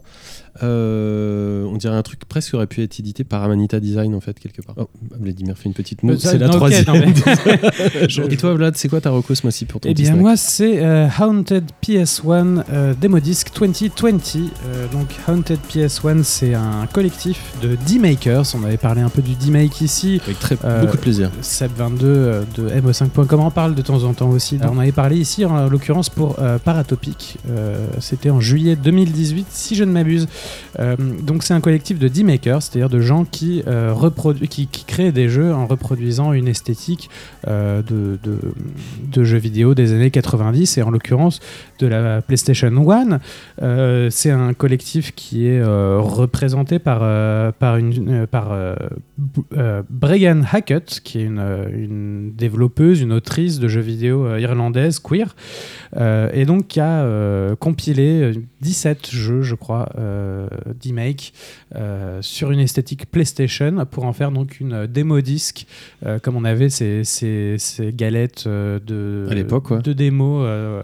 Euh, 0.63 1.63
on 1.65 1.77
dirait 1.77 1.95
un 1.95 2.01
truc 2.01 2.25
presque 2.25 2.49
qui 2.49 2.55
aurait 2.55 2.67
pu 2.67 2.81
être 2.83 2.99
édité 2.99 3.23
par 3.23 3.43
Amanita 3.43 3.79
Design 3.79 4.13
en 4.15 4.19
fait 4.21 4.37
quelque 4.39 4.61
part. 4.61 4.75
Oh, 4.77 4.89
Vladimir 5.19 5.57
fait 5.57 5.69
une 5.69 5.73
petite. 5.73 6.03
Euh, 6.03 6.17
ça- 6.17 6.31
C'est 6.31 6.37
la 6.37 6.47
non, 6.47 6.53
troisième. 6.53 6.85
non, 6.87 6.93
mais- 6.93 8.09
Je- 8.09 8.21
Et 8.23 8.37
toi 8.37 8.53
Vlad, 8.53 8.75
c'est 8.77 8.89
quoi 8.89 9.01
ta 9.01 9.09
reco 9.09 9.33
ce 9.35 9.43
mois-ci 9.43 9.65
pour 9.65 9.79
ton 9.81 9.89
Eh 9.89 9.93
bien, 9.93 10.07
snack 10.07 10.19
moi, 10.19 10.37
c'est 10.37 10.83
euh, 10.83 11.07
Haunted 11.19 11.63
PS1 11.81 12.63
euh, 12.71 12.93
Demo 12.99 13.19
Disc 13.19 13.47
2020. 13.57 14.35
Euh, 14.65 14.87
donc, 14.91 15.07
Haunted 15.27 15.59
PS1, 15.69 16.23
c'est 16.23 16.53
un 16.53 16.85
collectif 16.91 17.39
de 17.61 17.77
D-Makers. 17.87 18.43
On 18.55 18.63
avait 18.63 18.77
parlé 18.77 19.01
un 19.01 19.09
peu 19.09 19.21
du 19.21 19.35
D-Make 19.35 19.81
ici. 19.81 20.19
Avec 20.25 20.39
très, 20.39 20.57
Euh, 20.63 20.81
beaucoup 20.81 20.97
de 20.97 21.01
plaisir. 21.01 21.31
Seb22 21.41 22.03
euh, 22.03 22.43
de 22.57 22.69
MO5.com 22.81 23.39
en 23.39 23.51
parle 23.51 23.75
de 23.75 23.81
temps 23.81 24.03
en 24.03 24.13
temps 24.13 24.29
aussi. 24.29 24.57
Alors, 24.61 24.73
on 24.75 24.79
avait 24.79 24.91
parlé 24.91 25.17
ici, 25.17 25.45
en 25.45 25.69
l'occurrence, 25.69 26.09
pour 26.09 26.37
euh, 26.39 26.57
Paratopic. 26.59 27.37
Euh, 27.49 27.87
C'était 27.99 28.29
en 28.29 28.39
juillet 28.41 28.75
2018, 28.75 29.47
si 29.49 29.75
je 29.75 29.83
ne 29.83 29.91
m'abuse. 29.91 30.27
Euh, 30.79 30.95
donc, 30.97 31.43
c'est 31.43 31.53
un 31.53 31.61
collectif 31.61 31.99
de 31.99 32.07
D-makers, 32.07 32.61
c'est-à-dire 32.61 32.89
de 32.89 33.01
gens 33.01 33.25
qui, 33.25 33.63
euh, 33.67 33.93
qui, 34.49 34.67
qui 34.67 34.85
créent 34.85 35.11
des 35.11 35.29
jeux 35.29 35.53
en 35.53 35.67
reproduisant 35.67 36.33
une 36.33 36.47
esthétique 36.47 37.09
euh, 37.47 37.81
de, 37.81 39.23
jeux 39.23 39.37
vidéo 39.37 39.75
des 39.75 39.93
années 39.93 40.11
90 40.11 40.77
et 40.77 40.83
en 40.83 40.89
l'occurrence 40.89 41.39
de 41.79 41.87
la 41.87 42.21
PlayStation 42.21 42.71
1. 42.89 43.19
Euh, 43.61 44.09
c'est 44.09 44.31
un 44.31 44.53
collectif 44.53 45.13
qui 45.15 45.47
est 45.47 45.63
représenté 45.63 46.79
par, 46.79 46.99
par, 47.53 47.77
une, 47.77 48.25
par 48.27 48.55
Hackett, 50.51 51.01
qui 51.03 51.19
est 51.19 51.25
une, 51.25 52.31
développeuse, 52.35 53.01
une 53.01 53.13
autrice 53.13 53.59
de 53.59 53.67
jeux 53.67 53.81
vidéo 53.81 54.35
irlandaise, 54.37 54.99
queer, 54.99 55.35
et 56.33 56.45
donc 56.45 56.67
qui 56.67 56.79
a 56.79 57.03
euh, 57.03 57.55
compilé 57.55 58.21
euh, 58.21 58.33
17 58.61 59.11
jeux, 59.11 59.41
je 59.41 59.55
crois, 59.55 59.89
d'e-make 60.73 61.33
euh, 61.75 62.21
sur 62.21 62.51
une 62.51 62.59
esthétique 62.59 63.09
PlayStation 63.09 63.85
pour 63.85 64.05
en 64.05 64.13
faire 64.13 64.31
donc 64.31 64.59
une 64.59 64.87
démo 64.87 65.21
disque, 65.21 65.67
euh, 66.05 66.19
comme 66.19 66.35
on 66.35 66.45
avait 66.45 66.69
ces, 66.69 67.03
ces, 67.03 67.55
ces 67.57 67.93
galettes 67.93 68.45
euh, 68.47 68.79
de, 68.79 69.27
À 69.29 69.33
l'époque, 69.33 69.81
de 69.81 69.93
démos 69.93 70.43
euh, 70.45 70.81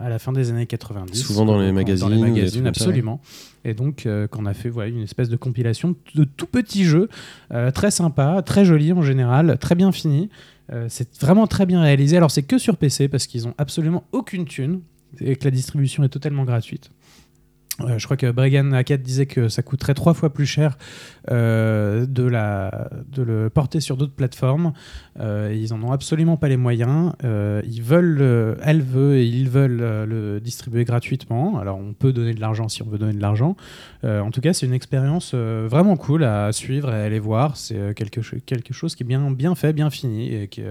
à 0.00 0.08
la 0.08 0.18
fin 0.18 0.32
des 0.32 0.50
années 0.50 0.66
90. 0.66 1.16
Souvent 1.16 1.44
dans 1.44 1.60
les 1.60 1.72
magazines 1.72 2.08
Dans 2.08 2.14
les 2.14 2.20
magazines, 2.20 2.66
absolument. 2.66 3.20
Et 3.66 3.74
donc, 3.74 4.06
euh, 4.06 4.28
qu'on 4.28 4.46
a 4.46 4.54
fait 4.54 4.68
voilà, 4.68 4.90
une 4.90 5.02
espèce 5.02 5.28
de 5.28 5.36
compilation 5.36 5.96
de 6.14 6.22
tout 6.22 6.46
petits 6.46 6.84
jeux, 6.84 7.08
euh, 7.52 7.72
très 7.72 7.90
sympa, 7.90 8.40
très 8.42 8.64
joli 8.64 8.92
en 8.92 9.02
général, 9.02 9.58
très 9.58 9.74
bien 9.74 9.90
fini. 9.90 10.30
Euh, 10.72 10.86
c'est 10.88 11.20
vraiment 11.20 11.48
très 11.48 11.66
bien 11.66 11.82
réalisé. 11.82 12.16
Alors, 12.16 12.30
c'est 12.30 12.44
que 12.44 12.58
sur 12.58 12.76
PC 12.76 13.08
parce 13.08 13.26
qu'ils 13.26 13.48
ont 13.48 13.54
absolument 13.58 14.04
aucune 14.12 14.44
thune 14.44 14.82
et 15.20 15.34
que 15.34 15.44
la 15.44 15.50
distribution 15.50 16.04
est 16.04 16.08
totalement 16.08 16.44
gratuite. 16.44 16.90
Euh, 17.82 17.98
je 17.98 18.04
crois 18.04 18.16
que 18.16 18.30
Bregan 18.30 18.72
Hackett 18.72 19.02
disait 19.02 19.26
que 19.26 19.48
ça 19.48 19.62
coûterait 19.62 19.94
trois 19.94 20.14
fois 20.14 20.32
plus 20.32 20.46
cher 20.46 20.78
euh, 21.30 22.06
de, 22.06 22.22
la, 22.22 22.88
de 23.12 23.22
le 23.22 23.50
porter 23.50 23.80
sur 23.80 23.96
d'autres 23.96 24.14
plateformes. 24.14 24.72
Euh, 25.20 25.54
ils 25.54 25.74
en 25.74 25.82
ont 25.82 25.92
absolument 25.92 26.36
pas 26.36 26.48
les 26.48 26.56
moyens. 26.56 27.12
Ils 27.22 27.82
veulent, 27.82 28.56
elle 28.62 28.82
veut 28.82 29.16
et 29.16 29.26
ils 29.26 29.48
veulent 29.48 30.06
le 30.08 30.40
distribuer 30.40 30.84
gratuitement. 30.84 31.58
Alors 31.58 31.78
on 31.78 31.92
peut 31.92 32.12
donner 32.12 32.34
de 32.34 32.40
l'argent 32.40 32.68
si 32.68 32.82
on 32.82 32.86
veut 32.86 32.98
donner 32.98 33.14
de 33.14 33.20
l'argent. 33.20 33.56
En 34.04 34.30
tout 34.30 34.40
cas, 34.40 34.52
c'est 34.52 34.66
une 34.66 34.72
expérience 34.72 35.34
vraiment 35.34 35.96
cool 35.96 36.24
à 36.24 36.52
suivre 36.52 36.90
et 36.90 36.94
à 36.94 37.04
aller 37.04 37.18
voir. 37.18 37.56
C'est 37.56 37.94
quelque, 37.94 38.20
quelque 38.40 38.72
chose 38.72 38.94
qui 38.94 39.02
est 39.02 39.06
bien, 39.06 39.30
bien 39.30 39.54
fait, 39.54 39.72
bien 39.72 39.90
fini 39.90 40.34
et 40.34 40.48
qui, 40.48 40.62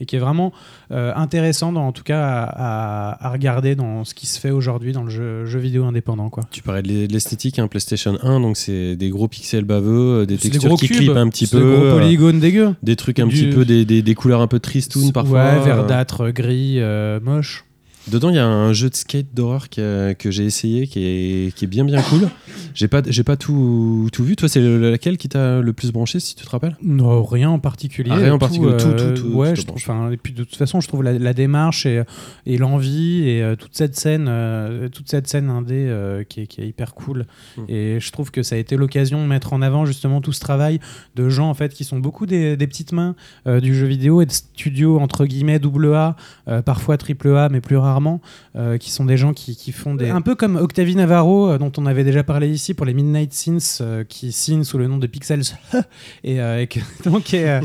et 0.00 0.06
qui 0.06 0.16
est 0.16 0.18
vraiment 0.18 0.52
euh, 0.92 1.12
intéressant, 1.14 1.72
dans, 1.72 1.86
en 1.86 1.92
tout 1.92 2.02
cas, 2.04 2.22
à, 2.22 3.10
à- 3.12 3.26
à 3.26 3.30
regarder 3.30 3.74
dans 3.74 4.04
ce 4.04 4.14
qui 4.14 4.26
se 4.26 4.38
fait 4.40 4.50
aujourd'hui 4.50 4.92
dans 4.92 5.02
le 5.02 5.10
jeu, 5.10 5.44
jeu 5.46 5.58
vidéo 5.58 5.84
indépendant. 5.84 6.28
Quoi. 6.30 6.44
Tu 6.50 6.62
parlais 6.62 6.82
de 6.82 6.88
l'e- 6.88 7.06
de 7.08 7.12
l'esthétique, 7.12 7.58
hein, 7.58 7.68
PlayStation 7.68 8.16
1, 8.22 8.40
donc 8.40 8.56
c'est 8.56 8.96
des 8.96 9.10
gros 9.10 9.28
pixels 9.28 9.64
baveux, 9.64 10.22
euh, 10.22 10.26
des 10.26 10.38
textures 10.38 10.76
qui 10.76 10.88
cubes, 10.88 10.96
clippent 10.96 11.16
un 11.16 11.28
petit 11.28 11.46
peu, 11.46 11.58
des 11.58 11.64
gros 11.64 11.84
euh, 11.84 11.92
polygones 11.92 12.40
dégueux. 12.40 12.74
des 12.82 12.96
trucs 12.96 13.18
un 13.20 13.26
Du- 13.26 13.34
petit 13.48 13.54
peu, 13.54 13.64
des, 13.64 13.84
des, 13.84 14.02
des 14.02 14.14
couleurs 14.14 14.40
un 14.40 14.46
peu 14.46 14.60
tristounes 14.60 15.12
parfois. 15.12 15.44
Ouais, 15.44 15.60
verdâtre, 15.64 16.30
gris, 16.30 16.76
euh, 16.78 17.20
moche. 17.20 17.64
Dedans, 18.10 18.30
il 18.30 18.36
y 18.36 18.38
a 18.38 18.46
un 18.46 18.72
jeu 18.72 18.88
de 18.88 18.94
skate 18.94 19.34
d'horreur 19.34 19.68
que, 19.68 20.14
que 20.14 20.30
j'ai 20.30 20.44
essayé 20.44 20.86
qui 20.86 21.04
est, 21.04 21.54
qui 21.54 21.64
est 21.64 21.68
bien 21.68 21.84
bien 21.84 22.00
cool. 22.02 22.28
J'ai 22.74 22.88
pas, 22.88 23.02
j'ai 23.06 23.24
pas 23.24 23.36
tout, 23.36 24.08
tout 24.12 24.24
vu. 24.24 24.34
Toi, 24.36 24.48
c'est 24.48 24.60
le- 24.60 24.90
laquelle 24.90 25.18
qui 25.18 25.28
t'a 25.28 25.60
le 25.60 25.72
plus 25.72 25.92
branché, 25.92 26.18
si 26.20 26.34
tu 26.34 26.44
te 26.44 26.50
rappelles? 26.50 26.76
Non, 26.82 27.22
rien 27.22 27.50
en 27.50 27.58
particulier. 27.58 28.10
Ah, 28.12 28.16
rien 28.16 28.32
en 28.32 28.38
particulier, 28.38 28.76
tout, 28.78 28.86
euh, 28.86 29.14
tout, 29.14 29.22
tout, 29.22 29.28
ouais, 29.36 29.50
tout 29.52 29.60
je 29.60 29.66
te 29.66 29.82
trouve. 29.82 30.12
Et 30.12 30.16
puis 30.16 30.32
de 30.32 30.44
toute 30.44 30.56
façon, 30.56 30.80
je 30.80 30.88
trouve 30.88 31.02
la, 31.02 31.18
la 31.18 31.34
démarche 31.34 31.84
et, 31.86 32.02
et 32.46 32.56
l'envie 32.56 33.28
et 33.28 33.42
euh, 33.42 33.56
toute 33.56 33.74
cette 33.76 33.96
scène, 33.96 34.26
euh, 34.28 34.88
toute 34.88 35.08
cette 35.10 35.26
scène 35.26 35.50
indé 35.50 35.74
euh, 35.88 36.24
qui, 36.24 36.42
est, 36.42 36.46
qui 36.46 36.60
est 36.62 36.66
hyper 36.68 36.94
cool. 36.94 37.26
Mm. 37.56 37.62
Et 37.68 38.00
je 38.00 38.10
trouve 38.12 38.30
que 38.30 38.42
ça 38.42 38.54
a 38.54 38.58
été 38.58 38.76
l'occasion 38.76 39.22
de 39.22 39.28
mettre 39.28 39.52
en 39.52 39.60
avant 39.60 39.84
justement 39.84 40.20
tout 40.20 40.32
ce 40.32 40.40
travail 40.40 40.80
de 41.16 41.28
gens 41.28 41.50
en 41.50 41.54
fait 41.54 41.74
qui 41.74 41.84
sont 41.84 41.98
beaucoup 41.98 42.26
des, 42.26 42.56
des 42.56 42.66
petites 42.66 42.92
mains 42.92 43.16
euh, 43.46 43.60
du 43.60 43.74
jeu 43.74 43.86
vidéo 43.86 44.22
et 44.22 44.26
de 44.26 44.32
studios 44.32 44.98
entre 44.98 45.26
guillemets 45.26 45.58
double 45.58 45.92
A, 45.94 46.16
parfois 46.64 46.96
triple 46.96 47.36
A, 47.36 47.48
mais 47.48 47.60
plus 47.60 47.76
rarement 47.76 47.97
rarement, 47.98 48.20
euh, 48.56 48.78
qui 48.78 48.90
sont 48.90 49.04
des 49.04 49.16
gens 49.16 49.32
qui, 49.32 49.56
qui 49.56 49.72
font 49.72 49.94
des. 49.94 50.08
Un 50.10 50.20
peu 50.20 50.34
comme 50.36 50.56
Octavie 50.56 50.94
Navarro, 50.94 51.48
euh, 51.48 51.58
dont 51.58 51.72
on 51.76 51.86
avait 51.86 52.04
déjà 52.04 52.22
parlé 52.22 52.48
ici 52.48 52.74
pour 52.74 52.86
les 52.86 52.94
Midnight 52.94 53.32
Sins, 53.32 53.78
euh, 53.80 54.04
qui 54.04 54.30
signe 54.32 54.62
sous 54.64 54.78
le 54.78 54.86
nom 54.86 54.98
de 54.98 55.06
Pixels, 55.06 55.42
et, 56.24 56.36
et 56.36 56.66
que- 56.68 56.80
donc, 57.04 57.24
qui 57.24 57.36
est, 57.36 57.60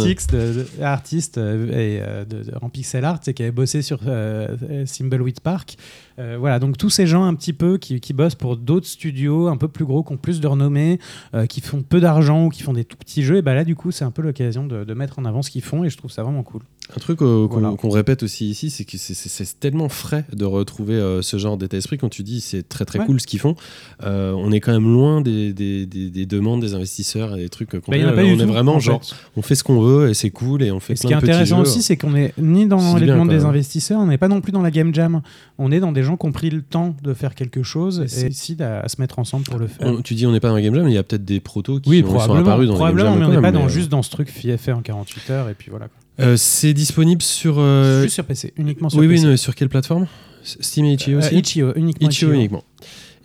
artiste, 0.00 0.32
de- 0.34 0.52
de- 0.78 0.82
artiste 0.82 1.38
et, 1.38 2.00
de- 2.28 2.42
de- 2.44 2.52
en 2.62 2.68
pixel 2.68 3.04
art, 3.04 3.20
et 3.26 3.34
qui 3.34 3.42
avait 3.42 3.50
bossé 3.52 3.82
sur 3.82 3.98
Thimbleweed 4.86 5.40
Park. 5.40 5.76
Euh, 6.20 6.36
voilà, 6.38 6.58
donc 6.58 6.76
tous 6.76 6.90
ces 6.90 7.06
gens 7.06 7.24
un 7.24 7.34
petit 7.34 7.52
peu 7.54 7.78
qui, 7.78 7.98
qui 7.98 8.12
bossent 8.12 8.34
pour 8.34 8.56
d'autres 8.56 8.86
studios 8.86 9.48
un 9.48 9.56
peu 9.56 9.68
plus 9.68 9.86
gros, 9.86 10.02
qui 10.02 10.12
ont 10.12 10.16
plus 10.18 10.40
de 10.40 10.46
renommée, 10.46 10.98
euh, 11.34 11.46
qui 11.46 11.60
font 11.62 11.82
peu 11.82 11.98
d'argent 12.00 12.44
ou 12.46 12.48
qui 12.50 12.62
font 12.62 12.74
des 12.74 12.84
tout 12.84 12.96
petits 12.98 13.22
jeux, 13.22 13.36
et 13.38 13.42
bah 13.42 13.54
là 13.54 13.64
du 13.64 13.74
coup 13.74 13.90
c'est 13.90 14.04
un 14.04 14.10
peu 14.10 14.20
l'occasion 14.22 14.66
de, 14.66 14.84
de 14.84 14.94
mettre 14.94 15.18
en 15.18 15.24
avant 15.24 15.40
ce 15.42 15.50
qu'ils 15.50 15.62
font 15.62 15.82
et 15.82 15.88
je 15.90 15.96
trouve 15.96 16.10
ça 16.10 16.22
vraiment 16.22 16.42
cool. 16.42 16.60
Un 16.94 16.98
truc 16.98 17.22
euh, 17.22 17.46
qu'on 17.46 17.60
Voilà. 17.60 17.94
répète 17.94 18.22
aussi 18.24 18.50
ici, 18.50 18.68
c'est 18.68 18.84
que 18.84 18.96
c'est- 18.98 19.60
tellement 19.60 19.88
frais 19.88 20.24
de 20.32 20.44
retrouver 20.44 21.18
ce 21.22 21.36
genre 21.38 21.56
d'état 21.56 21.76
d'esprit. 21.76 21.98
Quand 21.98 22.08
tu 22.08 22.22
dis 22.22 22.40
c'est 22.40 22.68
très 22.68 22.84
très 22.84 22.98
Ouais. 22.98 23.06
cool 23.06 23.20
ce 23.20 23.26
qu'ils 23.26 23.38
font, 23.38 23.54
on 24.02 24.50
est 24.52 24.60
quand 24.60 24.72
même 24.72 24.92
loin 24.92 25.20
des, 25.20 25.52
des- 25.52 25.86
des- 25.86 26.10
des 26.10 26.26
demandes 26.26 26.60
des 26.60 26.74
investisseurs 26.74 27.36
et 27.36 27.40
des 27.40 27.48
trucs. 27.48 27.70
qu'on 27.70 27.92
Bah, 27.92 27.96
a 28.08 28.12
pas 28.12 28.22
on 28.22 28.38
est 28.38 28.44
vraiment 28.44 28.74
en 28.74 28.80
genre, 28.80 29.00
on 29.36 29.42
fait 29.42 29.54
ce 29.54 29.62
qu'on 29.64 29.80
veut 29.80 30.10
et 30.10 30.14
c'est 30.14 30.30
cool 30.30 30.62
et 30.62 30.70
on 30.72 30.80
fait 30.80 30.94
Et 30.94 30.96
ce 30.96 31.06
plein 31.06 31.18
qui 31.18 31.24
est 31.24 31.26
de 31.28 31.32
intéressant 31.32 31.60
aussi, 31.60 31.82
c'est 31.82 31.96
qu'on 31.96 32.14
est 32.16 32.32
ni 32.38 32.66
dans 32.66 32.96
les 32.96 33.06
demandes 33.06 33.28
des 33.30 33.44
investisseurs, 33.44 34.00
on 34.00 34.06
n'est 34.06 34.18
pas 34.18 34.28
non 34.28 34.40
plus 34.40 34.52
dans 34.52 34.62
la 34.62 34.70
game 34.70 34.92
jam. 34.94 35.22
On 35.58 35.70
est 35.72 35.80
dans 35.80 35.92
des 35.92 36.02
gens 36.02 36.09
qui 36.16 36.26
ont 36.26 36.32
pris 36.32 36.50
le 36.50 36.62
temps 36.62 36.94
de 37.02 37.14
faire 37.14 37.34
quelque 37.34 37.62
chose 37.62 38.00
Et 38.18 38.28
décident 38.28 38.64
à, 38.64 38.80
à 38.80 38.88
se 38.88 39.00
mettre 39.00 39.18
ensemble 39.18 39.44
pour 39.44 39.58
le 39.58 39.66
faire. 39.66 39.86
On- 39.86 40.02
tu 40.02 40.14
dis 40.14 40.26
on 40.26 40.32
n'est 40.32 40.40
pas 40.40 40.48
dans 40.48 40.54
un 40.56 40.60
game 40.60 40.74
jam, 40.74 40.84
mais 40.84 40.90
il 40.90 40.94
y 40.94 40.98
a 40.98 41.02
peut-être 41.02 41.24
des 41.24 41.40
protos 41.40 41.80
qui 41.80 41.90
oui, 41.90 42.02
ont- 42.06 42.18
sont 42.20 42.34
apparus 42.34 42.68
dans 42.68 42.74
les 42.74 42.80
game 42.80 42.94
mais 42.94 43.02
jam. 43.02 43.22
on 43.22 43.28
n'est 43.28 43.40
pas 43.40 43.52
dans, 43.52 43.64
mais, 43.64 43.68
juste 43.70 43.88
dans 43.88 44.02
ce 44.02 44.10
truc 44.10 44.28
fait 44.30 44.72
en 44.72 44.82
48 44.82 45.30
heures 45.30 45.48
et 45.48 45.54
puis 45.54 45.70
voilà. 45.70 45.88
euh, 46.20 46.36
c'est 46.36 46.72
disponible 46.74 47.22
sur. 47.22 47.56
euh, 47.58 48.02
Juste 48.02 48.14
sur 48.14 48.24
PC, 48.24 48.52
uniquement 48.56 48.88
sur 48.88 48.98
oui, 49.00 49.06
oui, 49.06 49.14
PC. 49.14 49.26
non, 49.26 49.36
sur 49.36 49.54
quelle 49.54 49.68
plateforme? 49.68 50.06
Steam 50.42 50.86
et 50.86 50.94
Itch.io 50.94 51.16
Euh, 51.16 51.18
aussi 51.18 51.36
Itch.io, 51.36 51.72
uniquement 51.76 52.08
Itch.io 52.08 52.28
Itch.io. 52.28 52.32
uniquement. 52.38 52.64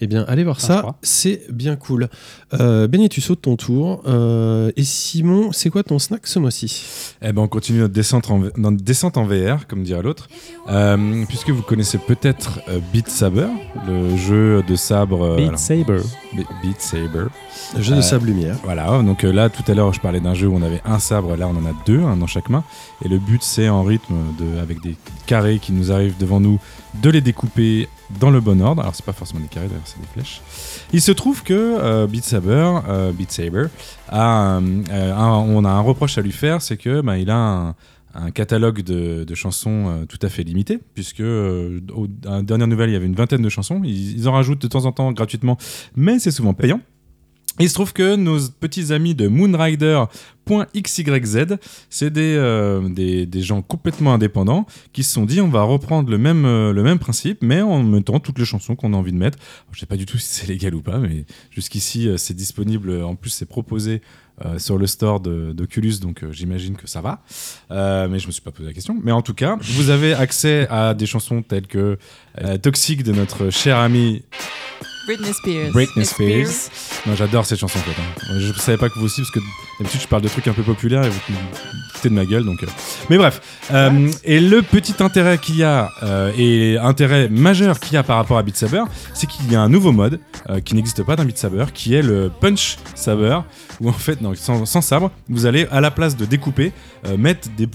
Eh 0.01 0.07
bien, 0.07 0.25
allez 0.27 0.43
voir 0.43 0.59
je 0.59 0.65
ça, 0.65 0.95
c'est 1.01 1.43
bien 1.51 1.77
cool. 1.77 2.09
Euh, 2.53 2.85
Benny, 2.87 3.07
tu 3.07 3.21
sautes 3.21 3.41
ton 3.43 3.55
tour. 3.55 4.01
Euh, 4.05 4.69
et 4.75 4.83
Simon, 4.83 5.51
c'est 5.53 5.69
quoi 5.69 5.83
ton 5.83 5.99
snack 5.99 6.27
ce 6.27 6.37
mois-ci? 6.37 6.83
Eh 7.21 7.31
ben, 7.31 7.41
on 7.43 7.47
continue 7.47 7.79
notre 7.79 7.93
descente 7.93 8.29
en, 8.29 8.41
notre 8.57 8.83
descente 8.83 9.15
en 9.15 9.25
VR, 9.25 9.67
comme 9.67 9.83
dirait 9.83 10.01
l'autre, 10.03 10.27
Euh, 10.67 11.23
puisque 11.29 11.49
vous 11.51 11.61
connaissez 11.61 11.97
peut-être 11.97 12.59
euh, 12.69 12.79
Beat 12.91 13.07
Saber, 13.07 13.47
le 13.87 14.17
jeu 14.17 14.63
de 14.67 14.75
sabre. 14.75 15.23
euh, 15.23 15.35
Beat 15.37 15.47
alors, 15.47 15.59
Saber. 15.59 15.99
Be- 16.35 16.45
Beat 16.63 16.81
Saber. 16.81 17.25
Le 17.77 17.81
jeu 17.81 17.95
de 17.95 18.01
sable 18.01 18.27
lumière. 18.27 18.57
Voilà, 18.63 19.01
donc 19.03 19.23
euh, 19.23 19.31
là 19.31 19.49
tout 19.49 19.63
à 19.71 19.73
l'heure 19.75 19.93
je 19.93 19.99
parlais 20.01 20.19
d'un 20.19 20.33
jeu 20.33 20.47
où 20.47 20.55
on 20.55 20.61
avait 20.61 20.81
un 20.85 20.99
sabre, 20.99 21.35
là 21.37 21.47
on 21.47 21.55
en 21.55 21.65
a 21.65 21.73
deux, 21.85 22.01
un 22.01 22.17
dans 22.17 22.27
chaque 22.27 22.49
main. 22.49 22.63
Et 23.03 23.07
le 23.07 23.17
but 23.19 23.41
c'est 23.43 23.69
en 23.69 23.83
rythme, 23.83 24.15
de, 24.39 24.59
avec 24.59 24.81
des 24.81 24.95
carrés 25.25 25.59
qui 25.59 25.71
nous 25.71 25.91
arrivent 25.91 26.17
devant 26.19 26.39
nous, 26.39 26.59
de 27.01 27.09
les 27.09 27.21
découper 27.21 27.87
dans 28.19 28.29
le 28.29 28.39
bon 28.39 28.61
ordre. 28.61 28.81
Alors 28.81 28.95
c'est 28.95 29.05
pas 29.05 29.13
forcément 29.13 29.39
des 29.39 29.47
carrés, 29.47 29.67
d'ailleurs 29.67 29.83
c'est 29.85 29.99
des 29.99 30.07
flèches. 30.07 30.41
Il 30.93 31.01
se 31.01 31.11
trouve 31.11 31.43
que 31.43 31.53
euh, 31.53 32.07
Beat 32.07 32.23
Saber, 32.23 32.79
euh, 32.87 33.11
Beat 33.11 33.31
Saber 33.31 33.65
euh, 34.13 34.59
on 34.91 35.65
a 35.65 35.69
un 35.69 35.81
reproche 35.81 36.17
à 36.17 36.21
lui 36.21 36.31
faire, 36.31 36.61
c'est 36.61 36.77
que 36.77 37.01
bah, 37.01 37.17
il 37.17 37.29
a 37.29 37.75
un, 38.13 38.31
catalogue 38.33 38.81
de, 38.81 39.35
chansons 39.35 39.87
euh, 39.87 40.05
tout 40.05 40.19
à 40.21 40.29
fait 40.29 40.43
limité, 40.43 40.79
puisque 40.93 41.19
aux 41.21 42.07
à 42.25 42.37
la 42.37 42.41
dernière 42.43 42.67
nouvelle 42.67 42.89
il 42.89 42.93
y 42.93 42.95
avait 42.95 43.05
une 43.05 43.15
vingtaine 43.15 43.41
de 43.41 43.49
chansons. 43.49 43.81
Ils 43.83 44.27
en 44.27 44.33
rajoutent 44.33 44.61
de 44.61 44.67
temps 44.67 44.85
en 44.85 44.91
temps 44.91 45.11
gratuitement, 45.11 45.57
mais 45.95 46.19
c'est 46.19 46.31
souvent 46.31 46.53
payant. 46.53 46.79
Il 47.59 47.69
se 47.69 47.73
trouve 47.73 47.93
que 47.93 48.17
nos 48.17 48.37
petits 48.49 48.91
amis 48.91 49.15
de 49.15 49.29
Moonrider.xyz, 49.29 50.09
c'est 51.89 52.09
des, 52.09 52.35
euh, 52.35 52.89
des, 52.89 53.25
des 53.25 53.41
gens 53.41 53.61
complètement 53.61 54.13
indépendants 54.13 54.65
qui 54.91 55.05
se 55.05 55.13
sont 55.13 55.25
dit 55.25 55.39
on 55.39 55.47
va 55.47 55.61
reprendre 55.61 56.09
le 56.09 56.17
même, 56.17 56.43
euh, 56.43 56.73
le 56.73 56.83
même 56.83 56.99
principe, 56.99 57.37
mais 57.41 57.61
en 57.61 57.81
mettant 57.81 58.19
toutes 58.19 58.39
les 58.39 58.45
chansons 58.45 58.75
qu'on 58.75 58.93
a 58.93 58.97
envie 58.97 59.13
de 59.13 59.17
mettre. 59.17 59.39
Je 59.71 59.79
sais 59.79 59.85
pas 59.85 59.95
du 59.95 60.05
tout 60.05 60.17
si 60.17 60.27
c'est 60.27 60.47
légal 60.47 60.75
ou 60.75 60.81
pas, 60.81 60.97
mais 60.97 61.25
jusqu'ici 61.49 62.09
euh, 62.09 62.17
c'est 62.17 62.33
disponible. 62.33 63.01
En 63.03 63.15
plus, 63.15 63.29
c'est 63.29 63.45
proposé 63.45 64.01
sur 64.57 64.77
le 64.77 64.85
store 64.85 65.21
d'Oculus, 65.21 65.99
donc 66.01 66.25
j'imagine 66.31 66.75
que 66.75 66.87
ça 66.87 66.99
va. 66.99 67.23
Mais 67.69 68.19
je 68.19 68.27
me 68.27 68.31
suis 68.33 68.41
pas 68.41 68.51
posé 68.51 68.67
la 68.67 68.73
question. 68.73 68.99
Mais 69.01 69.13
en 69.13 69.21
tout 69.21 69.33
cas, 69.33 69.57
vous 69.61 69.91
avez 69.91 70.13
accès 70.13 70.67
à 70.69 70.93
des 70.93 71.05
chansons 71.05 71.41
telles 71.41 71.67
que 71.67 71.97
Toxic 72.61 73.03
de 73.03 73.13
notre 73.13 73.49
cher 73.49 73.77
ami 73.77 74.23
Britney 75.05 75.33
Spears. 75.33 75.71
Britney 75.71 76.05
Spears. 76.05 76.69
Non, 77.05 77.15
j'adore 77.15 77.45
cette 77.45 77.59
chanson 77.59 77.79
en 77.79 77.81
fait. 77.81 78.01
hein. 78.01 78.39
Je 78.39 78.53
savais 78.53 78.77
pas 78.77 78.89
que 78.89 78.97
vous 78.99 79.05
aussi, 79.05 79.21
parce 79.21 79.31
que 79.31 79.39
d'habitude 79.79 80.01
je 80.01 80.07
parle 80.07 80.21
de 80.21 80.27
trucs 80.27 80.47
un 80.47 80.53
peu 80.53 80.63
populaires 80.63 81.03
et 81.03 81.09
vous 81.09 81.19
foutez 81.93 82.09
de 82.09 82.13
ma 82.13 82.25
gueule. 82.25 82.43
Donc, 82.43 82.63
euh. 82.63 82.67
Mais 83.09 83.17
bref. 83.17 83.41
Euh, 83.73 84.11
et 84.23 84.39
le 84.39 84.61
petit 84.61 84.95
intérêt 84.99 85.37
qu'il 85.37 85.57
y 85.57 85.63
a, 85.63 85.89
euh, 86.03 86.31
et 86.37 86.77
intérêt 86.77 87.29
majeur 87.29 87.79
qu'il 87.79 87.93
y 87.93 87.97
a 87.97 88.03
par 88.03 88.17
rapport 88.17 88.37
à 88.37 88.43
Beat 88.43 88.55
Saber, 88.55 88.83
c'est 89.13 89.27
qu'il 89.27 89.51
y 89.51 89.55
a 89.55 89.61
un 89.61 89.69
nouveau 89.69 89.91
mode 89.91 90.19
qui 90.63 90.75
n'existe 90.75 91.03
pas 91.03 91.15
dans 91.15 91.25
Beat 91.25 91.37
Saber, 91.37 91.65
qui 91.73 91.95
est 91.95 92.03
le 92.03 92.31
Punch 92.39 92.77
Saber, 92.93 93.39
où 93.81 93.89
en 93.89 93.93
fait, 93.93 94.21
non, 94.21 94.33
sans, 94.35 94.65
sans 94.65 94.81
sabre, 94.81 95.11
vous 95.27 95.47
allez 95.47 95.67
à 95.71 95.81
la 95.81 95.89
place 95.89 96.15
de 96.15 96.25
découper, 96.25 96.71
mettre 97.17 97.49
des, 97.57 97.67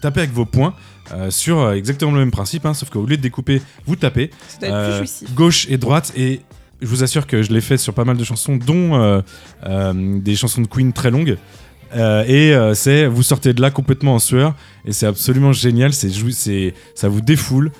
taper 0.00 0.20
avec 0.20 0.32
vos 0.32 0.44
poings. 0.44 0.74
euh, 1.12 1.30
sur 1.30 1.60
euh, 1.60 1.74
exactement 1.74 2.12
le 2.12 2.18
même 2.18 2.30
principe, 2.30 2.66
hein, 2.66 2.74
sauf 2.74 2.90
qu'au 2.90 3.04
lieu 3.04 3.16
de 3.16 3.22
découper, 3.22 3.60
vous 3.86 3.96
tapez 3.96 4.30
euh, 4.62 5.04
gauche 5.34 5.66
et 5.68 5.76
droite 5.76 6.12
et 6.16 6.40
je 6.84 6.88
vous 6.88 7.02
assure 7.02 7.26
que 7.26 7.42
je 7.42 7.52
l'ai 7.52 7.62
fait 7.62 7.78
sur 7.78 7.94
pas 7.94 8.04
mal 8.04 8.16
de 8.16 8.24
chansons 8.24 8.56
dont 8.56 8.94
euh, 8.94 9.22
euh, 9.64 10.20
des 10.20 10.36
chansons 10.36 10.60
de 10.60 10.66
Queen 10.66 10.92
très 10.92 11.10
longues. 11.10 11.38
Euh, 11.96 12.24
et 12.26 12.74
c'est 12.74 13.06
vous 13.06 13.22
sortez 13.22 13.52
de 13.54 13.60
là 13.60 13.70
complètement 13.70 14.14
en 14.14 14.18
sueur 14.18 14.54
et 14.84 14.92
c'est 14.92 15.06
absolument 15.06 15.52
génial 15.52 15.92
c'est 15.92 16.10
c'est 16.32 16.74
ça 16.94 17.08
vous 17.08 17.20
défoule. 17.20 17.70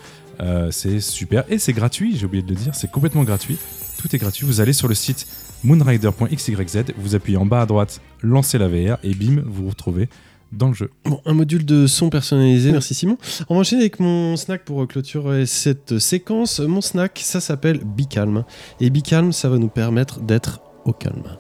C'est 0.71 1.01
super 1.01 1.45
et 1.49 1.59
c'est 1.59 1.73
gratuit 1.73 2.17
j'ai 2.17 2.27
oublié 2.27 2.43
de 2.43 2.49
le 2.49 2.55
dire 2.55 2.75
c'est 2.75 2.91
complètement 2.91 3.25
gratuit. 3.25 3.59
Tout 4.01 4.15
est 4.15 4.19
gratuit 4.19 4.47
vous 4.47 4.61
allez 4.61 4.73
sur 4.73 4.89
le 4.89 4.95
site 4.95 5.27
moonrider.xyz 5.65 6.85
vous 6.97 7.15
appuyez 7.15 7.39
en 7.39 7.47
bas 7.47 7.63
à 7.63 7.67
droite 7.67 8.01
lancez 8.23 8.59
la 8.59 8.69
VR 8.69 8.99
et 9.03 9.15
bim 9.15 9.43
vous 9.45 9.65
vous 9.65 9.71
retrouvez 9.71 10.09
dans 10.57 10.69
le 10.69 10.75
jeu 10.75 10.91
Bon, 11.05 11.21
un 11.27 11.35
module 11.35 11.65
de 11.65 11.87
son 11.87 12.11
personnalisé, 12.11 12.73
merci 12.73 12.95
Simon. 12.95 13.19
On 13.49 13.55
va 13.55 13.61
enchaîner 13.61 13.83
avec 13.83 14.01
mon 14.01 14.37
snack 14.37 14.65
pour 14.65 14.87
clôturer 14.87 15.47
cette 15.47 15.99
séquence. 15.99 16.61
Mon 16.61 16.81
snack, 16.81 17.21
ça 17.23 17.41
s'appelle 17.41 17.79
Be 17.79 18.09
Calm. 18.09 18.45
Et 18.81 18.91
Be 18.91 19.03
Calm, 19.03 19.33
ça 19.33 19.49
va 19.49 19.59
nous 19.59 19.69
permettre 19.69 20.21
d'être 20.21 20.61
au 20.85 20.93
calme. 20.93 21.39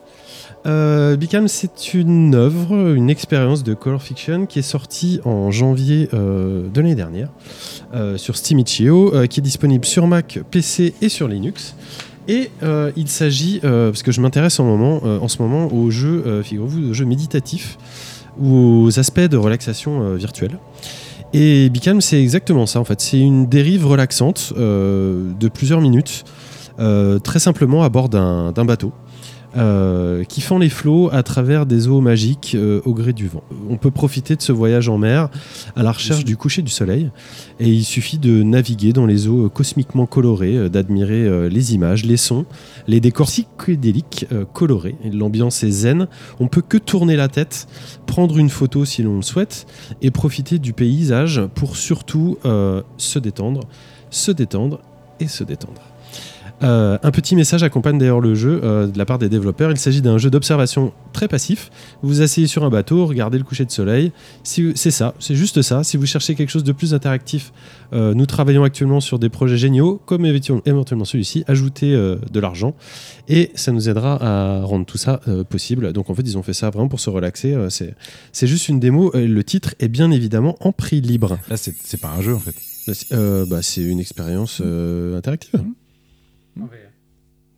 Euh, 0.66 1.16
Be 1.16 1.26
Calm, 1.26 1.48
c'est 1.48 1.94
une 1.94 2.34
œuvre, 2.34 2.94
une 2.94 3.10
expérience 3.10 3.62
de 3.62 3.74
color 3.74 4.02
fiction 4.02 4.46
qui 4.46 4.58
est 4.58 4.62
sortie 4.62 5.20
en 5.24 5.50
janvier 5.50 6.08
euh, 6.14 6.68
de 6.68 6.80
l'année 6.80 6.94
dernière 6.94 7.28
euh, 7.92 8.16
sur 8.16 8.36
Steam 8.36 8.58
Itch.io, 8.58 9.14
euh, 9.14 9.26
qui 9.26 9.40
est 9.40 9.42
disponible 9.42 9.84
sur 9.84 10.06
Mac, 10.06 10.40
PC 10.50 10.94
et 11.02 11.08
sur 11.08 11.28
Linux. 11.28 11.76
Et 12.26 12.48
il 12.96 13.08
s'agit, 13.08 13.60
parce 13.60 14.02
que 14.02 14.10
je 14.10 14.22
m'intéresse 14.22 14.58
en, 14.58 14.64
en 14.64 15.28
ce 15.28 15.42
moment 15.42 15.70
aux 15.70 15.90
jeux, 15.90 16.42
figurez-vous, 16.42 16.88
aux 16.88 16.94
jeux 16.94 17.04
méditatifs 17.04 17.76
ou 18.38 18.84
aux 18.84 18.98
aspects 18.98 19.20
de 19.20 19.36
relaxation 19.36 20.02
euh, 20.02 20.16
virtuelle. 20.16 20.58
Et 21.32 21.68
Bicam, 21.68 22.00
c'est 22.00 22.20
exactement 22.20 22.66
ça 22.66 22.80
en 22.80 22.84
fait. 22.84 23.00
C'est 23.00 23.18
une 23.18 23.46
dérive 23.46 23.86
relaxante 23.86 24.52
euh, 24.56 25.32
de 25.38 25.48
plusieurs 25.48 25.80
minutes, 25.80 26.24
euh, 26.78 27.18
très 27.18 27.40
simplement 27.40 27.82
à 27.82 27.88
bord 27.88 28.08
d'un 28.08 28.52
d'un 28.52 28.64
bateau. 28.64 28.92
Euh, 29.56 30.24
qui 30.24 30.40
fend 30.40 30.58
les 30.58 30.68
flots 30.68 31.08
à 31.12 31.22
travers 31.22 31.66
des 31.66 31.88
eaux 31.88 32.00
magiques 32.00 32.52
euh, 32.54 32.80
au 32.84 32.94
gré 32.94 33.12
du 33.12 33.28
vent. 33.28 33.42
On 33.68 33.76
peut 33.76 33.90
profiter 33.90 34.36
de 34.36 34.42
ce 34.42 34.52
voyage 34.52 34.88
en 34.88 34.98
mer 34.98 35.28
à 35.76 35.82
la 35.82 35.92
recherche 35.92 36.24
du 36.24 36.36
coucher 36.36 36.62
du 36.62 36.70
soleil 36.70 37.10
et 37.60 37.68
il 37.68 37.84
suffit 37.84 38.18
de 38.18 38.42
naviguer 38.42 38.92
dans 38.92 39.06
les 39.06 39.28
eaux 39.28 39.48
cosmiquement 39.48 40.06
colorées, 40.06 40.56
euh, 40.56 40.68
d'admirer 40.68 41.24
euh, 41.24 41.48
les 41.48 41.74
images, 41.74 42.04
les 42.04 42.16
sons, 42.16 42.46
les 42.86 43.00
décors 43.00 43.26
psychédéliques 43.26 44.26
euh, 44.32 44.44
colorés. 44.44 44.96
L'ambiance 45.12 45.62
est 45.62 45.70
zen, 45.70 46.08
on 46.40 46.48
peut 46.48 46.62
que 46.62 46.78
tourner 46.78 47.16
la 47.16 47.28
tête, 47.28 47.66
prendre 48.06 48.38
une 48.38 48.50
photo 48.50 48.84
si 48.84 49.02
l'on 49.02 49.16
le 49.16 49.22
souhaite 49.22 49.66
et 50.02 50.10
profiter 50.10 50.58
du 50.58 50.72
paysage 50.72 51.42
pour 51.54 51.76
surtout 51.76 52.38
euh, 52.44 52.82
se 52.96 53.18
détendre, 53.18 53.60
se 54.10 54.30
détendre 54.30 54.80
et 55.20 55.28
se 55.28 55.44
détendre. 55.44 55.82
Euh, 56.64 56.96
un 57.02 57.10
petit 57.10 57.36
message 57.36 57.62
accompagne 57.62 57.98
d'ailleurs 57.98 58.20
le 58.20 58.34
jeu 58.34 58.60
euh, 58.64 58.86
de 58.86 58.96
la 58.96 59.04
part 59.04 59.18
des 59.18 59.28
développeurs. 59.28 59.70
Il 59.70 59.76
s'agit 59.76 60.00
d'un 60.00 60.16
jeu 60.18 60.30
d'observation 60.30 60.92
très 61.12 61.28
passif. 61.28 61.70
Vous 62.02 62.08
vous 62.08 62.22
asseyez 62.22 62.46
sur 62.46 62.64
un 62.64 62.70
bateau, 62.70 63.04
regardez 63.06 63.36
le 63.36 63.44
coucher 63.44 63.64
de 63.66 63.70
soleil. 63.70 64.12
Si, 64.44 64.72
c'est 64.74 64.90
ça, 64.90 65.14
c'est 65.18 65.34
juste 65.34 65.60
ça. 65.62 65.84
Si 65.84 65.96
vous 65.98 66.06
cherchez 66.06 66.34
quelque 66.34 66.48
chose 66.50 66.64
de 66.64 66.72
plus 66.72 66.94
interactif, 66.94 67.52
euh, 67.92 68.14
nous 68.14 68.24
travaillons 68.26 68.64
actuellement 68.64 69.00
sur 69.00 69.18
des 69.18 69.28
projets 69.28 69.58
géniaux, 69.58 70.00
comme 70.06 70.24
éventuellement 70.24 71.04
celui-ci. 71.04 71.44
Ajoutez 71.48 71.94
euh, 71.94 72.16
de 72.32 72.40
l'argent 72.40 72.74
et 73.28 73.50
ça 73.54 73.70
nous 73.72 73.88
aidera 73.88 74.18
à 74.22 74.62
rendre 74.64 74.86
tout 74.86 74.98
ça 74.98 75.20
euh, 75.28 75.44
possible. 75.44 75.92
Donc 75.92 76.08
en 76.08 76.14
fait, 76.14 76.22
ils 76.22 76.38
ont 76.38 76.42
fait 76.42 76.54
ça 76.54 76.70
vraiment 76.70 76.88
pour 76.88 77.00
se 77.00 77.10
relaxer. 77.10 77.52
Euh, 77.52 77.68
c'est, 77.68 77.94
c'est 78.32 78.46
juste 78.46 78.68
une 78.68 78.80
démo. 78.80 79.10
Le 79.14 79.44
titre 79.44 79.74
est 79.80 79.88
bien 79.88 80.10
évidemment 80.10 80.56
en 80.60 80.72
prix 80.72 81.00
libre. 81.02 81.38
là 81.50 81.56
c'est 81.56 81.74
c'est 81.82 82.00
pas 82.00 82.08
un 82.16 82.22
jeu 82.22 82.34
en 82.34 82.38
fait 82.38 82.54
Bah, 82.86 82.94
c'est- 82.94 83.12
euh, 83.14 83.44
bah, 83.46 83.60
c'est 83.62 83.82
une 83.82 84.00
expérience 84.00 84.62
euh, 86.58 86.62
interactive. 86.62 86.83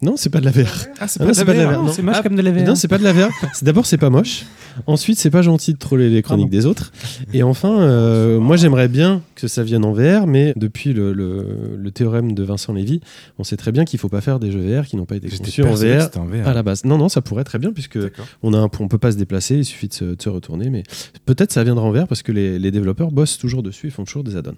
Non, 0.02 0.14
c'est 0.16 0.28
pas 0.30 0.40
de 0.40 0.44
la 0.44 0.50
VR. 0.50 0.86
ah 1.00 1.08
c'est 1.08 1.22
Ah 1.22 1.26
pas 1.44 1.52
de 1.54 1.58
la 1.58 1.66
VR. 1.78 1.90
C'est 1.92 2.02
moche 2.02 2.16
Ah, 2.18 2.22
comme 2.22 2.36
de 2.36 2.42
la 2.42 2.50
VR. 2.52 2.66
Non, 2.66 2.74
c'est 2.74 2.86
pas 2.88 2.98
de 2.98 3.04
la 3.04 3.12
VR. 3.14 3.30
D'abord, 3.62 3.86
c'est 3.86 3.96
pas 3.96 4.10
moche. 4.10 4.44
Ensuite, 4.86 5.18
c'est 5.18 5.30
pas 5.30 5.40
gentil 5.40 5.72
de 5.72 5.78
troller 5.78 6.10
les 6.10 6.20
chroniques 6.20 6.50
des 6.50 6.66
autres. 6.66 6.92
Et 7.32 7.42
enfin, 7.42 7.80
euh, 7.80 8.38
moi 8.38 8.56
j'aimerais 8.58 8.88
bien 8.88 9.22
que 9.34 9.48
ça 9.48 9.62
vienne 9.62 9.86
en 9.86 9.92
VR, 9.94 10.26
mais 10.26 10.52
depuis 10.54 10.92
le, 10.92 11.14
le- 11.14 11.78
le 11.78 11.90
théorème 11.90 12.34
de 12.34 12.42
Vincent 12.42 12.74
Lévy, 12.74 13.00
on 13.38 13.44
sait 13.44 13.56
très 13.56 13.72
bien 13.72 13.86
qu'il 13.86 13.98
faut 13.98 14.10
pas 14.10 14.20
faire 14.20 14.38
des 14.38 14.50
jeux 14.52 14.60
VR 14.60 14.84
qui 14.86 14.96
n'ont 14.96 15.06
pas 15.06 15.16
été 15.16 15.28
conçus 15.30 15.62
en 15.62 15.72
VR 15.72 16.02
c'était 16.02 16.18
en 16.18 16.26
VR. 16.26 16.46
à 16.46 16.52
la 16.52 16.62
base. 16.62 16.84
Non, 16.84 16.98
non, 16.98 17.08
ça 17.08 17.22
pourrait 17.22 17.44
très 17.44 17.58
bien, 17.58 17.72
puisque 17.72 17.98
on 18.42 18.52
a 18.52 18.58
un, 18.58 18.68
on 18.80 18.88
peut 18.88 18.98
pas 18.98 19.12
se 19.12 19.16
déplacer, 19.16 19.56
il 19.56 19.64
suffit 19.64 19.88
de 19.88 19.94
se, 19.94 20.04
de 20.04 20.20
se 20.22 20.28
retourner, 20.28 20.68
mais 20.68 20.82
peut-être 21.24 21.52
ça 21.52 21.64
viendra 21.64 21.86
en 21.86 21.90
VR 21.92 22.06
parce 22.06 22.22
que 22.22 22.32
les, 22.32 22.58
les 22.58 22.70
développeurs 22.70 23.12
bossent 23.12 23.38
toujours 23.38 23.62
dessus, 23.62 23.86
ils 23.86 23.90
font 23.92 24.04
toujours 24.04 24.24
des 24.24 24.36
add-ons. 24.36 24.56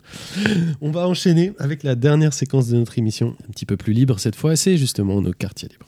On 0.81 0.91
va 0.91 1.07
enchaîner 1.07 1.53
avec 1.61 1.85
la 1.85 1.95
dernière 1.95 2.33
séquence 2.33 2.67
de 2.69 2.77
notre 2.77 2.99
émission, 2.99 3.37
un 3.49 3.53
petit 3.53 3.67
peu 3.67 3.77
plus 3.77 3.93
libre 3.93 4.19
cette 4.19 4.35
fois, 4.35 4.57
c'est 4.57 4.77
justement 4.77 5.23
nos 5.29 5.35
quartiers 5.35 5.69
libres. 5.69 5.87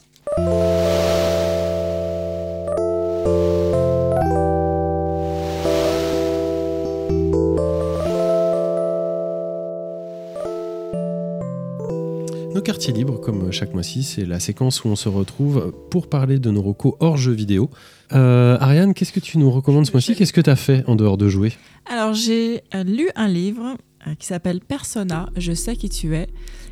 Nos 12.53 12.61
quartiers 12.61 12.93
libres, 12.93 13.19
comme 13.19 13.51
chaque 13.51 13.73
mois-ci, 13.73 14.03
c'est 14.03 14.25
la 14.25 14.39
séquence 14.39 14.83
où 14.83 14.89
on 14.89 14.95
se 14.95 15.09
retrouve 15.09 15.73
pour 15.89 16.07
parler 16.07 16.37
de 16.37 16.51
nos 16.51 16.61
recos 16.61 16.93
hors 16.99 17.17
jeux 17.17 17.31
vidéo. 17.31 17.71
Euh, 18.13 18.57
Ariane, 18.59 18.93
qu'est-ce 18.93 19.13
que 19.13 19.19
tu 19.19 19.39
nous 19.39 19.49
recommandes 19.49 19.87
ce 19.87 19.91
mois-ci? 19.91 20.15
Qu'est-ce 20.15 20.33
que 20.33 20.41
tu 20.41 20.49
as 20.49 20.55
fait 20.55 20.83
en 20.87 20.95
dehors 20.95 21.17
de 21.17 21.29
jouer? 21.29 21.53
Alors, 21.87 22.13
j'ai 22.13 22.61
euh, 22.75 22.83
lu 22.83 23.09
un 23.15 23.27
livre 23.27 23.75
qui 24.19 24.27
s'appelle 24.27 24.59
Persona, 24.61 25.29
Je 25.37 25.53
sais 25.53 25.75
qui 25.75 25.89
tu 25.89 26.15
es, 26.15 26.27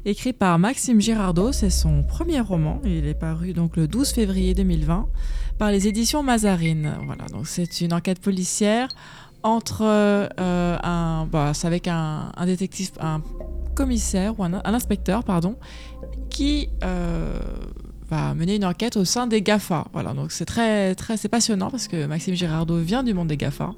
écrit 0.05 0.33
par 0.33 0.59
Maxime 0.59 0.99
Girardot. 1.01 1.51
C'est 1.51 1.69
son 1.69 2.03
premier 2.03 2.39
roman. 2.39 2.81
Il 2.83 3.05
est 3.05 3.19
paru 3.19 3.53
donc 3.53 3.77
le 3.77 3.87
12 3.87 4.09
février 4.09 4.53
2020 4.53 5.07
par 5.57 5.71
les 5.71 5.87
éditions 5.87 6.23
Mazarine. 6.23 6.95
Voilà, 7.05 7.25
donc 7.25 7.47
c'est 7.47 7.81
une 7.81 7.93
enquête 7.93 8.19
policière 8.19 8.87
entre 9.43 9.83
euh, 9.83 10.77
un, 10.83 11.27
bah, 11.31 11.53
avec 11.63 11.87
un, 11.87 12.31
détective, 12.45 12.91
un 12.99 13.21
commissaire 13.75 14.39
ou 14.39 14.43
un 14.43 14.53
inspecteur, 14.65 15.23
pardon, 15.23 15.55
qui 16.29 16.69
euh, 16.83 17.39
va 18.09 18.33
mener 18.33 18.55
une 18.55 18.65
enquête 18.65 18.97
au 18.97 19.05
sein 19.05 19.27
des 19.27 19.41
GAFA. 19.41 19.85
Voilà, 19.93 20.13
donc 20.13 20.31
c'est 20.31 20.45
très, 20.45 20.95
très, 20.95 21.17
c'est 21.17 21.29
passionnant 21.29 21.69
parce 21.69 21.87
que 21.87 22.05
Maxime 22.05 22.35
Girardot 22.35 22.79
vient 22.79 23.03
du 23.03 23.13
monde 23.13 23.27
des 23.27 23.37
GAFA 23.37 23.71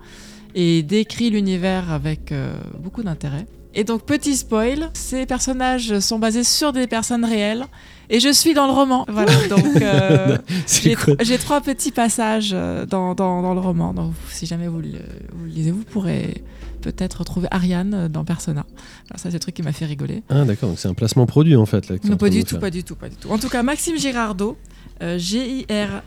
et 0.55 0.83
décrit 0.83 1.29
l'univers 1.29 1.91
avec 1.91 2.31
euh, 2.31 2.53
beaucoup 2.79 3.03
d'intérêt. 3.03 3.45
Et 3.73 3.85
donc, 3.85 4.05
petit 4.05 4.35
spoil, 4.35 4.89
ces 4.93 5.25
personnages 5.25 5.99
sont 5.99 6.19
basés 6.19 6.43
sur 6.43 6.73
des 6.73 6.87
personnes 6.87 7.23
réelles 7.23 7.65
et 8.09 8.19
je 8.19 8.27
suis 8.31 8.53
dans 8.53 8.67
le 8.67 8.73
roman. 8.73 9.05
Voilà, 9.07 9.31
donc 9.47 9.63
euh, 9.81 10.37
j'ai 11.21 11.37
trois 11.37 11.61
petits 11.61 11.91
passages 11.91 12.51
euh, 12.53 12.85
dans, 12.85 13.15
dans, 13.15 13.41
dans 13.41 13.53
le 13.53 13.61
roman. 13.61 13.93
Donc, 13.93 14.11
si 14.29 14.45
jamais 14.45 14.67
vous 14.67 14.81
le, 14.81 14.99
vous 15.33 15.45
le 15.45 15.51
lisez, 15.51 15.71
vous 15.71 15.85
pourrez 15.85 16.43
peut-être 16.81 17.19
retrouver 17.19 17.47
Ariane 17.51 18.09
dans 18.09 18.25
Persona. 18.25 18.65
Alors, 19.09 19.19
ça, 19.19 19.29
c'est 19.29 19.33
le 19.33 19.39
truc 19.39 19.55
qui 19.55 19.63
m'a 19.63 19.71
fait 19.71 19.85
rigoler. 19.85 20.23
Ah 20.29 20.43
d'accord, 20.43 20.67
donc 20.69 20.79
c'est 20.79 20.89
un 20.89 20.93
placement 20.93 21.25
produit 21.25 21.55
en 21.55 21.65
fait. 21.65 21.87
Là, 21.87 21.95
Non, 22.03 22.17
pas 22.17 22.29
du 22.29 22.43
tout, 22.43 22.59
pas 22.59 22.71
du 22.71 22.83
tout, 22.83 22.95
pas 22.95 23.07
du 23.07 23.15
tout. 23.15 23.29
En 23.29 23.37
tout 23.37 23.47
cas, 23.47 23.63
Maxime 23.63 23.97
Girardot, 23.97 24.57
euh, 25.01 25.17
G-I-R-A-R-D-E-A-U, 25.17 25.99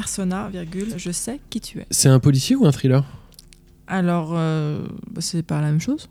Persona, 0.00 0.50
virgule, 0.52 0.92
je 0.98 1.10
sais 1.10 1.40
qui 1.48 1.58
tu 1.58 1.78
es. 1.78 1.86
C'est 1.90 2.10
un 2.10 2.18
policier 2.18 2.54
ou 2.54 2.66
un 2.66 2.70
thriller? 2.70 3.02
Alors, 3.86 4.32
euh, 4.34 4.86
bah, 5.10 5.22
c'est 5.22 5.42
pas 5.42 5.62
la 5.62 5.68
même 5.68 5.80
chose. 5.80 6.10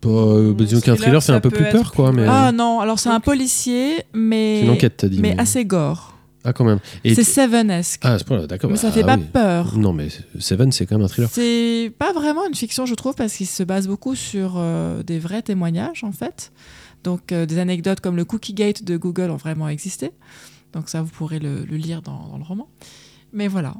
Pas, 0.00 0.08
euh, 0.10 0.52
bah, 0.54 0.62
disons 0.62 0.80
qu'un 0.80 0.94
thriller, 0.94 1.20
ça 1.20 1.34
un 1.34 1.40
peu 1.40 1.50
plus 1.50 1.68
peur 1.72 1.90
quoi, 1.90 2.12
mais 2.12 2.24
Ah 2.28 2.52
non, 2.52 2.78
alors 2.78 3.00
c'est 3.00 3.08
un 3.08 3.18
policier, 3.18 4.04
mais. 4.14 4.58
c'est 4.60 4.66
une 4.66 4.70
enquête 4.70 4.96
t'as 4.98 5.08
dit. 5.08 5.18
Mais 5.20 5.36
assez 5.40 5.64
gore. 5.64 6.14
Ah 6.44 6.52
quand 6.52 6.64
même. 6.64 6.78
Et 7.02 7.16
C'est 7.16 7.24
t- 7.24 7.32
Seven-esque. 7.32 8.02
Ah 8.04 8.12
à 8.12 8.18
ce 8.20 8.24
point-là, 8.24 8.46
d'accord. 8.46 8.70
mais 8.70 8.76
ça 8.76 8.90
Ah, 8.90 8.92
fait 8.92 9.02
pas 9.02 9.16
oui. 9.16 9.24
peur. 9.32 9.76
Non 9.76 9.92
mais 9.92 10.06
Seven 10.38 10.70
c'est 10.70 10.86
quand 10.86 10.94
même 10.94 11.04
un 11.04 11.08
thriller. 11.08 11.28
C'est 11.32 11.92
pas 11.98 12.12
vraiment 12.12 12.46
une 12.46 12.54
fiction, 12.54 12.86
je 12.86 12.94
trouve, 12.94 13.16
parce 13.16 13.34
qu'il 13.34 13.48
se 13.48 13.64
base 13.64 13.88
beaucoup 13.88 14.14
sur 14.14 14.54
euh, 14.56 15.02
des 15.02 15.18
vrais 15.18 15.42
témoignages, 15.42 16.04
en 16.04 16.12
fait. 16.12 16.52
Donc, 17.02 17.32
euh, 17.32 17.44
des 17.44 17.58
anecdotes 17.58 17.98
comme 17.98 18.14
le 18.14 18.24
Cookie 18.24 18.54
Gate 18.54 18.84
de 18.84 18.96
Google 18.96 19.32
ont 19.32 19.36
vraiment 19.36 19.66
existé. 19.68 20.12
Donc, 20.74 20.88
ça, 20.88 21.02
vous 21.02 21.08
pourrez 21.10 21.40
le, 21.40 21.64
le 21.64 21.76
lire 21.76 22.02
dans, 22.02 22.28
dans 22.28 22.38
le 22.38 22.44
roman. 22.44 22.68
Mais 23.36 23.48
voilà. 23.48 23.74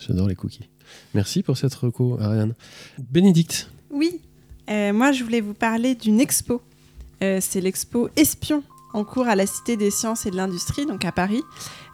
J'adore 0.00 0.26
les 0.26 0.34
cookies. 0.34 0.68
Merci 1.14 1.44
pour 1.44 1.56
cette 1.56 1.72
reco, 1.72 2.18
Ariane. 2.20 2.54
Bénédicte. 2.98 3.70
Oui, 3.90 4.20
euh, 4.68 4.92
moi 4.92 5.12
je 5.12 5.22
voulais 5.22 5.40
vous 5.40 5.54
parler 5.54 5.94
d'une 5.94 6.20
expo. 6.20 6.60
Euh, 7.22 7.38
c'est 7.40 7.60
l'expo 7.60 8.08
Espion 8.16 8.64
en 8.92 9.04
cours 9.04 9.28
à 9.28 9.36
la 9.36 9.46
Cité 9.46 9.76
des 9.76 9.92
Sciences 9.92 10.26
et 10.26 10.32
de 10.32 10.36
l'Industrie, 10.36 10.84
donc 10.84 11.04
à 11.04 11.12
Paris. 11.12 11.44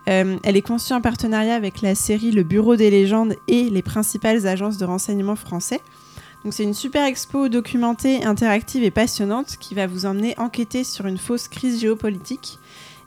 Euh, 0.08 0.38
elle 0.44 0.56
est 0.56 0.62
conçue 0.62 0.94
en 0.94 1.02
partenariat 1.02 1.54
avec 1.54 1.82
la 1.82 1.94
série 1.94 2.30
Le 2.30 2.42
Bureau 2.42 2.74
des 2.74 2.90
légendes 2.90 3.36
et 3.48 3.68
les 3.68 3.82
principales 3.82 4.46
agences 4.46 4.78
de 4.78 4.86
renseignement 4.86 5.36
français. 5.36 5.80
Donc 6.42 6.54
c'est 6.54 6.64
une 6.64 6.72
super 6.72 7.04
expo 7.04 7.50
documentée, 7.50 8.24
interactive 8.24 8.82
et 8.82 8.90
passionnante 8.90 9.58
qui 9.60 9.74
va 9.74 9.86
vous 9.86 10.06
emmener 10.06 10.34
enquêter 10.38 10.84
sur 10.84 11.04
une 11.04 11.18
fausse 11.18 11.48
crise 11.48 11.82
géopolitique 11.82 12.58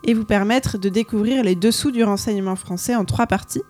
et 0.04 0.14
vous 0.14 0.24
permettre 0.24 0.78
de 0.78 0.88
découvrir 0.88 1.42
les 1.42 1.56
dessous 1.56 1.90
du 1.90 2.04
renseignement 2.04 2.54
français 2.54 2.94
en 2.94 3.04
trois 3.04 3.26
parties. 3.26 3.62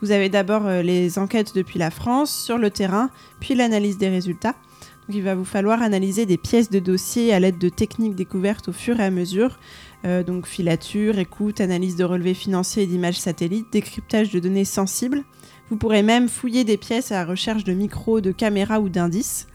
Vous 0.00 0.12
avez 0.12 0.28
d'abord 0.28 0.66
euh, 0.66 0.82
les 0.82 1.18
enquêtes 1.18 1.54
depuis 1.54 1.78
la 1.78 1.90
France, 1.90 2.32
sur 2.32 2.56
le 2.56 2.70
terrain, 2.70 3.10
puis 3.40 3.54
l'analyse 3.54 3.98
des 3.98 4.08
résultats. 4.08 4.54
Il 5.08 5.22
va 5.22 5.34
vous 5.34 5.44
falloir 5.44 5.82
analyser 5.82 6.26
des 6.26 6.36
pièces 6.36 6.70
de 6.70 6.78
dossier 6.78 7.32
à 7.32 7.40
l'aide 7.40 7.58
de 7.58 7.68
techniques 7.68 8.14
découvertes 8.14 8.68
au 8.68 8.72
fur 8.72 9.00
et 9.00 9.04
à 9.04 9.10
mesure. 9.10 9.58
Euh, 10.04 10.22
donc 10.22 10.46
filature, 10.46 11.18
écoute, 11.18 11.60
analyse 11.60 11.96
de 11.96 12.04
relevés 12.04 12.34
financiers 12.34 12.84
et 12.84 12.86
d'images 12.86 13.18
satellites, 13.18 13.72
décryptage 13.72 14.30
de 14.30 14.38
données 14.38 14.66
sensibles. 14.66 15.24
Vous 15.70 15.76
pourrez 15.76 16.02
même 16.02 16.28
fouiller 16.28 16.64
des 16.64 16.76
pièces 16.76 17.10
à 17.10 17.16
la 17.16 17.24
recherche 17.24 17.64
de 17.64 17.72
micros, 17.72 18.20
de 18.20 18.30
caméras 18.30 18.80
ou 18.80 18.88
d'indices. 18.88 19.48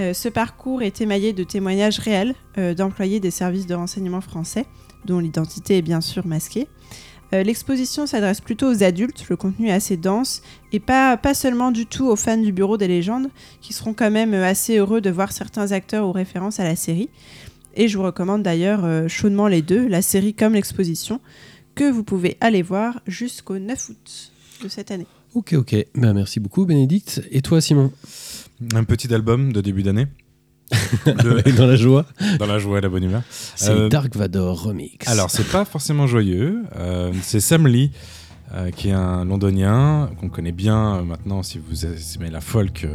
Euh, 0.00 0.12
ce 0.12 0.28
parcours 0.28 0.82
est 0.82 1.00
émaillé 1.00 1.32
de 1.32 1.44
témoignages 1.44 1.98
réels 1.98 2.34
d'employés 2.76 3.20
des 3.20 3.30
services 3.30 3.66
de 3.66 3.74
renseignement 3.74 4.22
français, 4.22 4.64
dont 5.04 5.18
l'identité 5.18 5.78
est 5.78 5.82
bien 5.82 6.00
sûr 6.00 6.26
masquée. 6.26 6.68
Euh, 7.32 7.42
L'exposition 7.42 8.06
s'adresse 8.06 8.40
plutôt 8.40 8.70
aux 8.70 8.82
adultes, 8.82 9.28
le 9.28 9.36
contenu 9.36 9.68
est 9.68 9.72
assez 9.72 9.96
dense, 9.96 10.42
et 10.72 10.80
pas, 10.80 11.16
pas 11.16 11.34
seulement 11.34 11.70
du 11.70 11.86
tout 11.86 12.06
aux 12.06 12.16
fans 12.16 12.36
du 12.36 12.52
Bureau 12.52 12.76
des 12.76 12.88
légendes, 12.88 13.28
qui 13.60 13.72
seront 13.72 13.94
quand 13.94 14.10
même 14.10 14.34
euh, 14.34 14.44
assez 14.44 14.76
heureux 14.78 15.00
de 15.00 15.10
voir 15.10 15.32
certains 15.32 15.72
acteurs 15.72 16.06
ou 16.06 16.12
références 16.12 16.60
à 16.60 16.64
la 16.64 16.76
série. 16.76 17.08
Et 17.74 17.88
je 17.88 17.98
vous 17.98 18.04
recommande 18.04 18.42
d'ailleurs 18.42 18.84
euh, 18.84 19.08
chaudement 19.08 19.48
les 19.48 19.62
deux, 19.62 19.86
la 19.86 20.02
série 20.02 20.34
comme 20.34 20.54
l'exposition, 20.54 21.20
que 21.74 21.90
vous 21.90 22.04
pouvez 22.04 22.36
aller 22.40 22.62
voir 22.62 23.00
jusqu'au 23.06 23.58
9 23.58 23.88
août 23.90 24.32
de 24.62 24.68
cette 24.68 24.90
année. 24.90 25.06
Ok, 25.34 25.52
ok. 25.52 25.76
Ben, 25.94 26.14
merci 26.14 26.40
beaucoup, 26.40 26.64
Bénédicte. 26.64 27.22
Et 27.30 27.42
toi, 27.42 27.60
Simon? 27.60 27.92
Un 28.74 28.84
petit 28.84 29.12
album 29.12 29.52
de 29.52 29.60
début 29.60 29.82
d'année. 29.82 30.06
Le- 31.06 31.42
Dans 31.56 31.66
la 31.66 31.76
joie 31.76 32.04
dans 32.38 32.46
la 32.46 32.58
joie 32.58 32.78
et 32.78 32.80
la 32.80 32.88
bonne 32.88 33.04
humeur. 33.04 33.22
C'est 33.30 33.70
Euh, 33.70 33.88
Dark 33.88 34.14
Vador 34.16 34.62
Remix. 34.64 35.06
Alors, 35.08 35.30
c'est 35.30 35.46
pas 35.48 35.64
forcément 35.64 36.06
joyeux. 36.06 36.62
Euh, 36.76 37.12
c'est 37.22 37.40
Sam 37.40 37.66
Lee, 37.66 37.92
euh, 38.54 38.70
qui 38.70 38.88
est 38.88 38.92
un 38.92 39.24
londonien 39.24 40.10
qu'on 40.20 40.28
connaît 40.28 40.52
bien 40.52 40.96
euh, 40.96 41.02
maintenant 41.02 41.42
si 41.42 41.58
vous 41.58 41.84
aimez 41.86 42.30
la 42.30 42.40
folk 42.40 42.86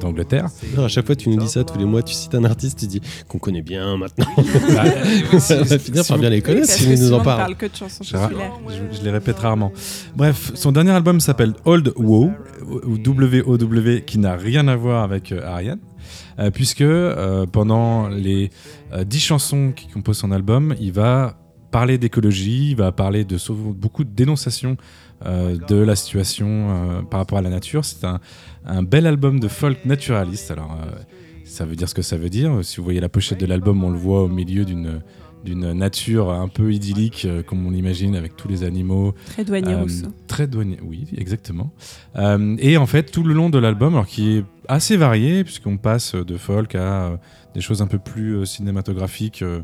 d'Angleterre. 0.00 0.48
Non, 0.76 0.84
à 0.84 0.88
chaque 0.88 1.06
fois, 1.06 1.16
tu 1.16 1.28
nous 1.28 1.36
dis 1.36 1.48
ça 1.48 1.64
tous 1.64 1.78
les 1.78 1.84
mois. 1.84 2.02
Tu 2.02 2.14
cites 2.14 2.34
un 2.34 2.44
artiste, 2.44 2.78
tu 2.78 2.86
dis 2.86 3.00
qu'on 3.28 3.38
connaît 3.38 3.62
bien 3.62 3.96
maintenant. 3.96 4.26
Bah, 4.74 4.84
ça 5.40 5.62
va 5.62 5.78
finir 5.78 6.02
si 6.04 6.08
par 6.08 6.16
vous- 6.16 6.20
bien 6.22 6.30
les 6.30 6.42
connaître 6.42 6.66
Parce 6.68 6.78
si 6.78 6.88
nous 6.88 6.96
nous 6.96 7.12
en 7.12 7.18
ne 7.18 7.24
parle. 7.24 7.38
parle 7.40 7.56
que 7.56 7.66
de 7.66 7.74
chansons 7.76 8.04
Je, 8.04 8.16
je- 8.16 8.98
je 8.98 9.02
les 9.04 9.10
répète 9.10 9.38
rarement. 9.38 9.72
Bref, 10.16 10.52
son 10.54 10.72
dernier 10.72 10.92
album 10.92 11.20
s'appelle 11.20 11.54
Old 11.64 11.92
Wow, 11.96 12.32
ou 12.86 12.98
W-O-W, 12.98 14.04
qui 14.06 14.18
n'a 14.18 14.36
rien 14.36 14.68
à 14.68 14.76
voir 14.76 15.02
avec 15.02 15.32
euh, 15.32 15.44
Ariane, 15.46 15.78
puisque 16.52 16.82
euh, 16.82 17.46
pendant 17.46 18.08
les 18.08 18.50
euh, 18.92 19.04
dix 19.04 19.20
chansons 19.20 19.72
qui 19.74 19.88
composent 19.88 20.18
son 20.18 20.32
album, 20.32 20.74
il 20.80 20.92
va 20.92 21.38
parler 21.70 21.98
d'écologie, 21.98 22.70
il 22.70 22.76
va 22.76 22.92
parler 22.92 23.24
de 23.24 23.36
beaucoup 23.72 24.04
de 24.04 24.10
dénonciations 24.10 24.76
euh, 25.24 25.56
de 25.68 25.76
la 25.76 25.96
situation 25.96 26.46
euh, 26.48 27.02
par 27.02 27.20
rapport 27.20 27.38
à 27.38 27.42
la 27.42 27.50
nature. 27.50 27.84
C'est 27.84 28.04
un, 28.04 28.20
un 28.64 28.82
bel 28.82 29.06
album 29.06 29.40
de 29.40 29.48
folk 29.48 29.84
naturaliste. 29.84 30.50
Alors, 30.50 30.72
euh, 30.72 30.90
ça 31.44 31.64
veut 31.64 31.76
dire 31.76 31.88
ce 31.88 31.94
que 31.94 32.02
ça 32.02 32.16
veut 32.16 32.28
dire. 32.28 32.58
Si 32.62 32.76
vous 32.76 32.84
voyez 32.84 33.00
la 33.00 33.08
pochette 33.08 33.40
de 33.40 33.46
l'album, 33.46 33.82
on 33.82 33.90
le 33.90 33.98
voit 33.98 34.22
au 34.22 34.28
milieu 34.28 34.64
d'une 34.64 35.00
d'une 35.44 35.72
nature 35.72 36.30
un 36.30 36.48
peu 36.48 36.72
idyllique, 36.72 37.24
euh, 37.24 37.42
comme 37.42 37.66
on 37.66 37.70
l'imagine, 37.70 38.14
avec 38.16 38.36
tous 38.36 38.48
les 38.48 38.62
animaux, 38.62 39.14
Très 39.26 39.44
douanier 39.44 39.74
euh. 39.74 39.86
Très 40.26 40.46
douanier, 40.46 40.78
oui, 40.82 41.06
exactement. 41.16 41.72
Euh, 42.16 42.56
et 42.58 42.76
en 42.76 42.86
fait, 42.86 43.10
tout 43.10 43.22
le 43.22 43.34
long 43.34 43.50
de 43.50 43.58
l'album, 43.58 43.94
alors 43.94 44.06
qui 44.06 44.36
est 44.36 44.44
assez 44.68 44.96
varié, 44.96 45.44
puisqu'on 45.44 45.76
passe 45.76 46.14
de 46.14 46.36
folk 46.36 46.74
à 46.74 47.04
euh, 47.04 47.16
des 47.54 47.60
choses 47.60 47.82
un 47.82 47.86
peu 47.86 47.98
plus 47.98 48.36
euh, 48.36 48.44
cinématographiques, 48.44 49.42
euh, 49.42 49.62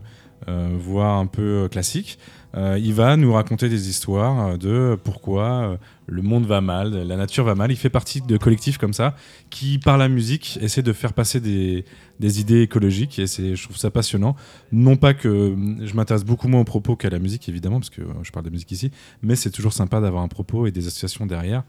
voire 0.78 1.18
un 1.18 1.26
peu 1.26 1.68
classique, 1.70 2.18
euh, 2.56 2.78
il 2.80 2.94
va 2.94 3.16
nous 3.16 3.32
raconter 3.32 3.68
des 3.68 3.90
histoires 3.90 4.56
de 4.56 4.96
pourquoi 5.02 5.78
le 6.06 6.22
monde 6.22 6.46
va 6.46 6.60
mal, 6.60 6.94
la 6.94 7.16
nature 7.16 7.44
va 7.44 7.54
mal. 7.54 7.72
Il 7.72 7.76
fait 7.76 7.90
partie 7.90 8.22
de 8.22 8.36
collectifs 8.36 8.78
comme 8.78 8.92
ça 8.92 9.16
qui, 9.50 9.78
par 9.78 9.98
la 9.98 10.08
musique, 10.08 10.58
essaient 10.62 10.82
de 10.82 10.92
faire 10.92 11.12
passer 11.12 11.40
des, 11.40 11.84
des 12.20 12.40
idées 12.40 12.62
écologiques 12.62 13.18
et 13.18 13.26
je 13.26 13.62
trouve 13.62 13.76
ça 13.76 13.90
passionnant. 13.90 14.36
Non 14.70 14.96
pas 14.96 15.12
que 15.12 15.28
hum, 15.28 15.80
je 15.84 15.94
m'intéresse 15.94 16.24
beaucoup 16.24 16.48
moins 16.48 16.60
aux 16.60 16.64
propos 16.64 16.94
qu'à 16.94 17.10
la 17.10 17.18
musique, 17.18 17.48
évidemment, 17.48 17.80
parce 17.80 17.90
que 17.90 18.02
je 18.22 18.30
parle 18.30 18.46
de 18.46 18.50
musique 18.50 18.70
ici, 18.70 18.92
mais 19.22 19.34
c'est 19.34 19.50
toujours 19.50 19.72
sympa 19.72 20.00
d'avoir 20.00 20.22
un 20.22 20.28
propos 20.28 20.66
et 20.66 20.70
des 20.70 20.86
associations 20.86 21.26
derrière 21.26 21.64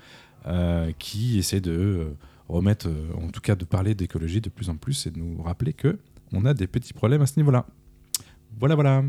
qui 0.97 1.38
essaient 1.38 1.61
de 1.61 2.15
remettre, 2.49 2.89
euh, 2.89 3.13
en 3.15 3.30
tout 3.30 3.41
cas 3.41 3.55
de 3.55 3.65
parler 3.65 3.95
d'écologie 3.95 4.41
de 4.41 4.49
plus 4.49 4.69
en 4.69 4.76
plus 4.76 5.07
et 5.07 5.11
de 5.11 5.19
nous 5.19 5.41
rappeler 5.41 5.73
que 5.73 5.97
on 6.34 6.45
a 6.45 6.53
des 6.53 6.67
petits 6.67 6.93
problèmes 6.93 7.21
à 7.21 7.26
ce 7.26 7.39
niveau-là. 7.39 7.65
Voilà, 8.59 8.76
voilà. 8.76 9.03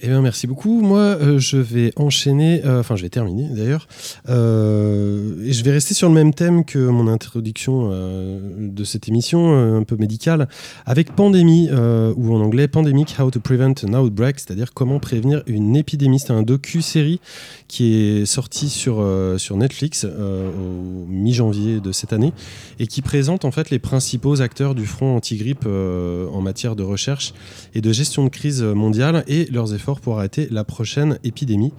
Eh 0.00 0.08
bien, 0.08 0.20
merci 0.22 0.48
beaucoup. 0.48 0.80
Moi, 0.80 0.98
euh, 0.98 1.38
je 1.38 1.56
vais 1.56 1.92
enchaîner, 1.94 2.62
euh, 2.64 2.80
enfin, 2.80 2.96
je 2.96 3.02
vais 3.02 3.08
terminer 3.08 3.48
d'ailleurs, 3.50 3.86
Euh, 4.28 5.44
et 5.44 5.52
je 5.52 5.62
vais 5.62 5.70
rester 5.70 5.94
sur 5.94 6.08
le 6.08 6.14
même 6.14 6.34
thème 6.34 6.64
que 6.64 6.78
mon 6.78 7.06
introduction 7.08 7.90
de 7.90 8.84
cette 8.84 9.08
émission, 9.08 9.52
un 9.76 9.82
peu 9.82 9.96
médicale, 9.96 10.48
avec 10.86 11.14
Pandémie, 11.14 11.68
ou 11.70 12.34
en 12.34 12.40
anglais 12.40 12.66
Pandemic, 12.66 13.14
How 13.18 13.30
to 13.30 13.40
Prevent 13.40 13.74
an 13.84 13.94
Outbreak, 13.94 14.40
c'est-à-dire 14.40 14.72
comment 14.72 14.98
prévenir 14.98 15.42
une 15.46 15.76
épidémie. 15.76 16.18
C'est 16.18 16.32
un 16.32 16.42
docu-série 16.42 17.20
qui 17.68 17.94
est 17.94 18.26
sorti 18.26 18.68
sur, 18.68 19.04
sur 19.36 19.56
Netflix 19.56 20.04
au 20.04 21.06
mi-janvier 21.06 21.80
de 21.80 21.92
cette 21.92 22.12
année 22.12 22.32
et 22.78 22.86
qui 22.86 23.02
présente 23.02 23.44
en 23.44 23.50
fait 23.50 23.70
les 23.70 23.78
principaux 23.78 24.40
acteurs 24.40 24.74
du 24.74 24.86
front 24.86 25.16
anti-grippe 25.16 25.66
en 25.66 26.40
matière 26.40 26.76
de 26.76 26.82
recherche 26.82 27.34
et 27.74 27.80
de 27.80 27.92
gestion 27.92 28.24
de 28.24 28.30
crise 28.30 28.62
mondiale 28.62 29.24
et 29.28 29.46
leurs 29.52 29.74
efforts 29.74 29.83
pour 29.92 30.18
arrêter 30.18 30.48
la 30.50 30.64
prochaine 30.64 31.18
épidémie 31.24 31.72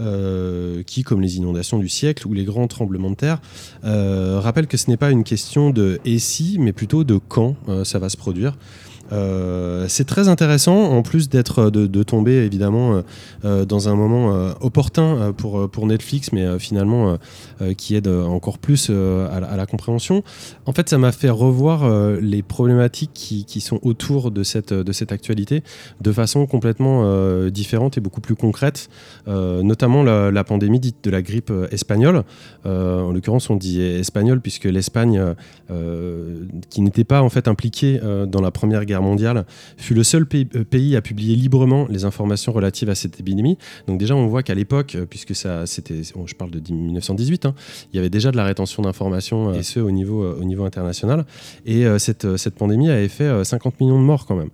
euh, 0.00 0.82
qui, 0.82 1.02
comme 1.02 1.20
les 1.20 1.36
inondations 1.36 1.78
du 1.78 1.88
siècle 1.88 2.26
ou 2.26 2.32
les 2.32 2.44
grands 2.44 2.66
tremblements 2.66 3.10
de 3.10 3.16
terre, 3.16 3.40
euh, 3.84 4.40
rappelle 4.40 4.66
que 4.66 4.76
ce 4.76 4.88
n'est 4.88 4.96
pas 4.96 5.10
une 5.10 5.24
question 5.24 5.70
de 5.70 6.00
et 6.04 6.18
si, 6.18 6.56
mais 6.58 6.72
plutôt 6.72 7.04
de 7.04 7.18
quand 7.28 7.56
euh, 7.68 7.84
ça 7.84 7.98
va 7.98 8.08
se 8.08 8.16
produire. 8.16 8.56
Euh, 9.12 9.86
c'est 9.88 10.04
très 10.04 10.28
intéressant, 10.28 10.76
en 10.76 11.02
plus 11.02 11.28
d'être 11.28 11.70
de, 11.70 11.86
de 11.86 12.02
tomber 12.02 12.32
évidemment 12.32 12.94
euh, 12.94 13.02
euh, 13.44 13.64
dans 13.64 13.88
un 13.88 13.94
moment 13.94 14.34
euh, 14.34 14.52
opportun 14.60 15.16
euh, 15.16 15.32
pour, 15.32 15.68
pour 15.70 15.86
Netflix, 15.86 16.32
mais 16.32 16.44
euh, 16.44 16.58
finalement 16.58 17.10
euh, 17.10 17.16
euh, 17.62 17.74
qui 17.74 17.94
aide 17.94 18.06
euh, 18.08 18.24
encore 18.24 18.58
plus 18.58 18.88
euh, 18.90 19.28
à, 19.30 19.56
la, 19.56 19.66
compréhension. 19.66 20.22
En 20.66 20.72
fait, 20.72 20.88
ça 20.88 20.98
m'a 20.98 21.12
fait 21.12 21.30
revoir 21.30 21.84
euh, 21.84 22.18
les 22.20 22.42
problématiques 22.42 23.10
qui, 23.14 23.44
qui 23.44 23.60
sont 23.60 23.78
autour 23.82 24.30
de 24.30 24.42
cette, 24.42 24.72
de 24.72 24.92
cette 24.92 25.12
actualité 25.12 25.62
de 26.00 26.12
façon 26.12 26.46
complètement 26.46 27.02
euh, 27.04 27.50
différente 27.50 27.98
et 27.98 28.00
beaucoup 28.00 28.20
plus 28.20 28.34
concrète, 28.34 28.88
euh, 29.28 29.62
notamment 29.62 30.02
la, 30.02 30.44
pandémie 30.44 30.80
dite 30.80 31.04
de 31.04 31.10
la 31.10 31.22
grippe 31.22 31.50
euh, 31.50 31.68
espagnole. 31.70 32.24
Euh, 32.66 33.00
en 33.02 33.12
l'occurrence, 33.12 33.50
on 33.50 33.56
dit 33.56 33.82
espagnole 33.82 34.40
puisque 34.40 34.64
l'Espagne, 34.64 35.18
euh, 35.18 35.34
euh, 35.70 36.44
qui 36.70 36.80
n'était 36.80 37.04
pas 37.04 37.22
en 37.22 37.28
fait 37.28 37.46
impliquée 37.48 38.00
euh, 38.02 38.26
dans 38.26 38.40
la 38.40 38.50
Première 38.50 38.84
Guerre 38.84 38.99
fut 39.76 39.94
le 39.94 40.04
seul 40.04 40.26
pays, 40.26 40.48
euh, 40.54 40.64
pays 40.64 40.96
à 40.96 41.02
publier 41.02 41.36
librement 41.36 41.86
les 41.88 42.04
informations 42.04 42.52
relatives 42.52 42.90
à 42.90 42.94
cette 42.94 43.18
épidémie. 43.20 43.58
Donc 43.86 43.98
déjà, 43.98 44.14
on 44.14 44.26
voit 44.26 44.42
qu'à 44.42 44.54
l'époque, 44.54 44.94
euh, 44.94 45.06
puisque 45.06 45.34
ça, 45.34 45.66
c'était, 45.66 46.02
je 46.02 46.34
parle 46.34 46.50
de 46.50 46.58
10 46.58 46.72
1918, 46.72 47.46
hein, 47.46 47.54
il 47.92 47.96
y 47.96 47.98
avait 47.98 48.10
déjà 48.10 48.30
de 48.30 48.36
la 48.36 48.44
rétention 48.44 48.82
d'informations 48.82 49.50
euh, 49.50 49.54
et 49.54 49.62
ce 49.62 49.80
au 49.80 49.90
niveau, 49.90 50.24
au 50.24 50.44
niveau 50.44 50.64
international. 50.64 51.24
Et 51.66 51.84
cette, 51.98 52.36
cette 52.36 52.54
pandémie 52.54 52.90
avait 52.90 53.08
fait 53.08 53.24
euh, 53.24 53.44
50 53.44 53.80
millions 53.80 53.98
de 54.00 54.04
morts 54.04 54.26
quand 54.26 54.36
même. 54.36 54.50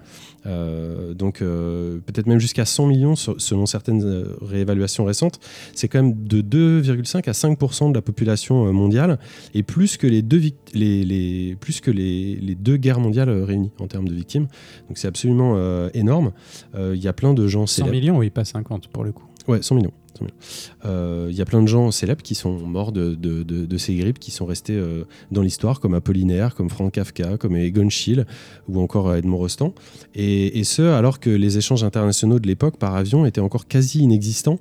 Euh, 0.46 1.12
donc 1.12 1.42
euh, 1.42 1.98
peut-être 2.06 2.26
même 2.26 2.38
jusqu'à 2.38 2.64
100 2.64 2.86
millions 2.86 3.16
selon 3.16 3.66
certaines 3.66 4.04
euh, 4.04 4.36
réévaluations 4.40 5.04
récentes. 5.04 5.40
C'est 5.74 5.88
quand 5.88 6.02
même 6.02 6.14
de 6.24 6.40
2,5 6.40 7.28
à 7.28 7.32
5% 7.32 7.90
de 7.90 7.94
la 7.94 8.02
population 8.02 8.72
mondiale 8.72 9.18
et 9.54 9.62
plus 9.62 9.96
que 9.96 10.06
les 10.06 10.22
deux, 10.22 10.38
vic- 10.38 10.54
les, 10.72 11.04
les- 11.04 11.56
plus 11.60 11.80
que 11.80 11.90
les, 11.90 12.36
les 12.36 12.54
deux 12.54 12.76
guerres 12.76 13.00
mondiales 13.00 13.30
réunies 13.42 13.72
en 13.80 13.86
termes 13.88 14.06
de 14.08 14.14
victimes. 14.14 14.46
Donc 14.88 14.98
c'est 14.98 15.08
absolument 15.08 15.54
euh, 15.56 15.88
énorme. 15.94 16.32
Il 16.78 17.02
y 17.02 17.08
a 17.08 17.12
plein 17.12 17.34
de 17.34 17.46
gens 17.48 17.66
100 17.66 17.84
célèbres. 17.84 17.92
millions, 17.92 18.18
oui, 18.18 18.30
pas 18.30 18.44
50 18.44 18.88
pour 18.88 19.02
le 19.04 19.12
coup. 19.12 19.24
Ouais, 19.48 19.62
100 19.62 19.74
millions. 19.76 19.92
100 20.16 20.24
millions. 20.24 20.36
Euh, 20.84 21.28
Il 21.30 21.36
y 21.36 21.42
a 21.42 21.44
plein 21.44 21.62
de 21.62 21.68
gens 21.68 21.90
célèbres 21.90 22.22
qui 22.22 22.34
sont 22.34 22.58
morts 22.58 22.92
de, 22.92 23.76
ces 23.76 23.94
grippes, 23.94 24.18
qui 24.18 24.30
sont 24.30 24.46
restés 24.46 24.74
euh, 24.74 25.04
dans 25.30 25.42
l'histoire, 25.42 25.80
comme 25.80 25.94
Apollinaire, 25.94 26.54
comme 26.54 26.70
Frank 26.70 26.92
Kafka, 26.92 27.36
comme 27.36 27.56
Egon 27.56 27.88
Schiele 27.90 28.26
ou 28.68 28.80
encore 28.80 29.14
Edmond 29.14 29.38
Rostand. 29.38 29.74
Et 30.14 30.64
ce, 30.64 30.82
alors 30.82 31.20
que 31.20 31.30
les 31.30 31.58
échanges 31.58 31.84
internationaux 31.84 32.38
de 32.38 32.46
l'époque 32.46 32.76
par 32.78 32.94
avion 32.94 33.26
étaient 33.26 33.40
encore 33.40 33.66
quasi 33.68 34.00
inexistants. 34.00 34.58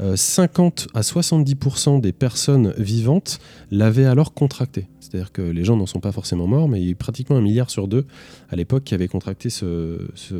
Euh, 0.00 0.16
50 0.16 0.88
à 0.94 1.00
70% 1.02 2.00
des 2.00 2.12
personnes 2.12 2.74
vivantes 2.78 3.38
l'avaient 3.70 4.06
alors 4.06 4.34
contracté. 4.34 4.86
C'est-à-dire 5.00 5.32
que 5.32 5.42
les 5.42 5.64
gens 5.64 5.76
n'en 5.76 5.84
sont 5.86 6.00
pas 6.00 6.12
forcément 6.12 6.46
morts, 6.46 6.68
mais 6.68 6.80
il 6.80 6.84
y 6.84 6.88
a 6.88 6.90
eu 6.92 6.94
pratiquement 6.94 7.36
un 7.36 7.42
milliard 7.42 7.68
sur 7.68 7.86
deux 7.86 8.06
à 8.50 8.56
l'époque 8.56 8.84
qui 8.84 8.94
avaient 8.94 9.08
contracté 9.08 9.50
ce- 9.50 9.98
ce- 10.14 10.34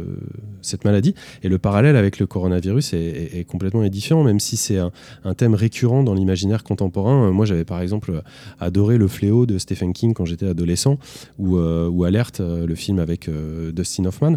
cette 0.62 0.84
maladie. 0.86 1.14
Et 1.42 1.48
le 1.50 1.58
parallèle 1.58 1.96
avec 1.96 2.18
le 2.18 2.26
coronavirus 2.26 2.94
est, 2.94 3.46
complètement 3.46 3.82
édifiant, 3.82 4.22
même 4.24 4.40
si 4.40 4.56
c'est 4.56 4.78
un, 4.78 4.90
thème 5.34 5.54
récurrent 5.54 6.02
dans 6.04 6.14
l'imaginaire 6.14 6.62
contemporain. 6.64 7.28
Euh, 7.28 7.32
Moi, 7.32 7.44
j'avais 7.44 7.64
par 7.64 7.80
exemple 7.82 8.22
adoré 8.60 8.96
Le 8.98 9.08
Fléau 9.08 9.44
de 9.46 9.58
Stephen 9.58 9.92
King 9.92 10.14
quand 10.14 10.24
j'étais 10.24 10.46
adolescent, 10.46 10.98
ou, 11.38 11.58
euh, 11.58 11.90
Alerte, 12.06 12.40
euh, 12.40 12.66
le 12.66 12.74
film 12.74 12.98
avec 12.98 13.28
euh, 13.28 13.72
Dustin 13.72 14.04
Hoffman. 14.06 14.36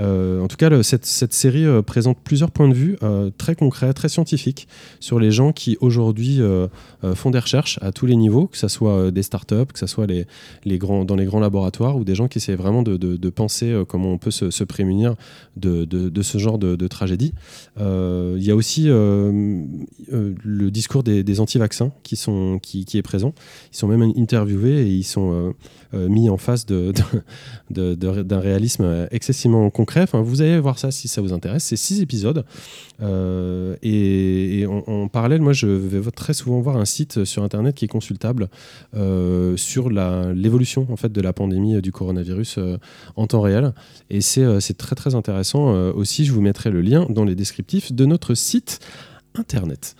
Euh, 0.00 0.40
en 0.40 0.48
tout 0.48 0.56
cas, 0.56 0.70
cette, 0.82 1.04
série 1.32 1.64
euh, 1.66 1.82
présente 1.82 2.18
plusieurs 2.22 2.50
points 2.50 2.68
de 2.68 2.74
vue 2.74 2.96
euh, 3.02 3.30
très 3.36 3.54
concrets, 3.54 3.92
très 3.92 4.08
scientifiques, 4.08 4.51
sur 5.00 5.18
les 5.18 5.30
gens 5.30 5.52
qui 5.52 5.76
aujourd'hui 5.80 6.40
euh, 6.40 6.68
euh, 7.04 7.14
font 7.14 7.30
des 7.30 7.38
recherches 7.38 7.78
à 7.82 7.92
tous 7.92 8.06
les 8.06 8.16
niveaux, 8.16 8.46
que 8.46 8.58
ce 8.58 8.68
soit 8.68 8.92
euh, 8.92 9.10
des 9.10 9.22
startups, 9.22 9.72
que 9.72 9.78
ce 9.78 9.86
soit 9.86 10.06
les, 10.06 10.26
les 10.64 10.78
grands, 10.78 11.04
dans 11.04 11.16
les 11.16 11.24
grands 11.24 11.40
laboratoires, 11.40 11.96
ou 11.96 12.04
des 12.04 12.14
gens 12.14 12.28
qui 12.28 12.38
essaient 12.38 12.56
vraiment 12.56 12.82
de, 12.82 13.30
penser 13.30 13.82
comment 13.88 14.12
on 14.12 14.18
peut 14.18 14.30
se, 14.30 14.64
prémunir 14.64 15.14
de, 15.56 15.84
de- 15.84 16.22
ce 16.22 16.38
genre 16.38 16.58
de, 16.58 16.86
tragédie. 16.86 17.32
Il 17.78 18.42
y 18.42 18.50
a 18.50 18.56
aussi 18.56 18.88
le 18.88 20.70
discours 20.70 21.02
des, 21.02 21.40
anti-vaccins 21.40 21.92
qui, 22.02 22.16
sont, 22.16 22.58
qui, 22.62 22.84
qui 22.84 22.98
est 22.98 23.02
présent. 23.02 23.34
Ils 23.72 23.76
sont 23.76 23.88
même 23.88 24.02
interviewés 24.16 24.82
et 24.82 24.90
ils 24.90 25.04
sont 25.04 25.54
mis 25.94 26.28
en 26.30 26.36
face 26.36 26.66
de- 26.66 26.92
de- 27.70 27.94
d'un 28.22 28.40
réalisme 28.40 29.06
excessivement 29.10 29.68
concret. 29.70 30.02
Enfin, 30.02 30.22
vous 30.22 30.40
allez 30.42 30.58
voir 30.58 30.78
ça 30.78 30.90
si 30.90 31.08
ça 31.08 31.20
vous 31.20 31.32
intéresse. 31.32 31.64
C'est 31.64 31.76
six 31.76 32.00
épisodes. 32.00 32.44
Euh, 33.02 33.76
et 33.82 34.66
en, 34.66 34.82
en 34.92 35.08
parallèle, 35.08 35.40
moi, 35.40 35.52
je 35.52 35.66
vais 35.66 36.00
très 36.10 36.34
souvent 36.34 36.60
voir 36.60 36.76
un 36.76 36.84
site 36.84 37.24
sur 37.24 37.42
Internet 37.42 37.74
qui 37.74 37.84
est 37.84 37.88
consultable 37.88 38.48
euh, 38.94 39.56
sur 39.56 39.90
l'évolution 39.90 40.86
en 40.90 40.96
fait, 40.96 41.12
de 41.12 41.20
la 41.20 41.32
pandémie 41.32 41.76
euh, 41.76 41.80
du 41.80 41.92
coronavirus 41.92 42.56
euh, 42.58 42.76
en 43.16 43.26
temps 43.26 43.40
réel. 43.40 43.72
Et 44.10 44.20
c'est 44.20 44.42
euh, 44.44 44.60
très 44.78 44.94
très 44.96 45.14
intéressant. 45.14 45.74
Euh, 45.74 45.92
aussi, 45.92 46.24
je 46.24 46.32
vous 46.32 46.40
mettrai 46.40 46.70
le 46.70 46.80
lien 46.80 47.06
dans 47.10 47.24
les 47.24 47.34
descriptifs 47.34 47.92
de 47.92 48.06
notre 48.06 48.34
site 48.34 48.80
Internet. 49.34 49.96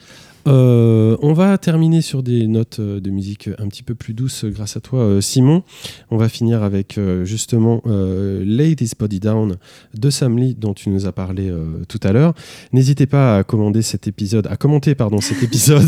Euh, 0.48 1.16
on 1.23 1.32
va 1.35 1.56
terminer 1.56 2.01
sur 2.02 2.23
des 2.23 2.47
notes 2.48 2.78
euh, 2.81 3.01
de 3.01 3.10
musique 3.10 3.48
un 3.59 3.69
petit 3.69 3.82
peu 3.85 3.94
plus 3.94 4.12
douces 4.12 4.44
grâce 4.44 4.77
à 4.77 4.81
toi 4.81 5.01
euh, 5.01 5.20
Simon. 5.20 5.62
On 6.10 6.16
va 6.16 6.28
finir 6.28 6.62
avec 6.62 6.98
justement 7.24 7.81
euh, 7.86 8.74
This 8.74 8.94
Body 8.98 9.20
Down 9.20 9.56
de 9.94 10.10
Sam 10.10 10.36
Lee 10.39 10.55
dont 10.59 10.74
tu 10.74 10.90
nous 10.90 11.06
as 11.06 11.12
parlé 11.12 11.48
euh, 11.48 11.82
tout 11.89 12.01
à 12.02 12.12
l'heure. 12.12 12.35
N'hésitez 12.73 13.06
pas 13.06 13.39
à 13.39 13.44
commander 13.44 13.82
cet 13.82 14.09
épisode, 14.09 14.47
à 14.48 14.56
commenter 14.56 14.94
pardon 14.94 15.20
cet 15.20 15.43
épisode. 15.43 15.86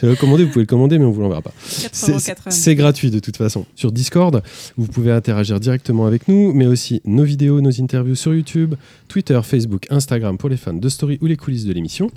Commander, 0.20 0.44
vous 0.44 0.50
pouvez 0.50 0.62
le 0.64 0.66
commander 0.66 0.98
mais 0.98 1.04
on 1.04 1.10
vous 1.10 1.20
l'enverra 1.20 1.42
pas. 1.42 1.52
C'est- 1.62 2.12
4,90 2.16 2.50
C'est 2.50 2.74
gratuit 2.74 3.10
de 3.10 3.18
toute 3.18 3.36
façon. 3.36 3.66
Sur 3.74 3.92
Discord, 3.92 4.42
vous 4.76 4.86
pouvez 4.86 5.12
interagir 5.12 5.60
directement 5.60 6.06
avec 6.06 6.28
nous, 6.28 6.52
mais 6.52 6.66
aussi 6.66 7.00
nos 7.04 7.24
vidéos, 7.24 7.60
nos 7.60 7.80
interviews 7.80 8.14
sur 8.14 8.34
YouTube, 8.34 8.74
Twitter, 9.08 9.38
Facebook, 9.42 9.86
Instagram 9.90 10.38
pour 10.38 10.48
les 10.48 10.56
fans 10.56 10.72
de 10.72 10.88
story 10.88 11.18
ou 11.20 11.26
les 11.26 11.36
coulisses 11.36 11.64
de 11.66 11.72
l'émission. 11.72 12.10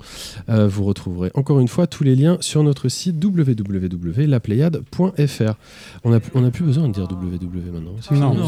Vous 0.48 0.84
retrouverez 0.84 1.30
encore 1.34 1.60
une 1.60 1.68
fois 1.68 1.86
tous 1.86 2.04
les 2.04 2.14
liens 2.14 2.36
sur 2.40 2.62
notre 2.62 2.88
site 2.88 3.16
www.lapléiade.fr. 3.22 5.54
On 6.04 6.10
n'a 6.10 6.20
on 6.34 6.44
a 6.44 6.50
plus 6.50 6.64
besoin 6.64 6.88
de 6.88 6.92
dire 6.94 7.06
www 7.10 7.70
maintenant. 7.72 7.94
Non, 8.12 8.34
Non. 8.34 8.46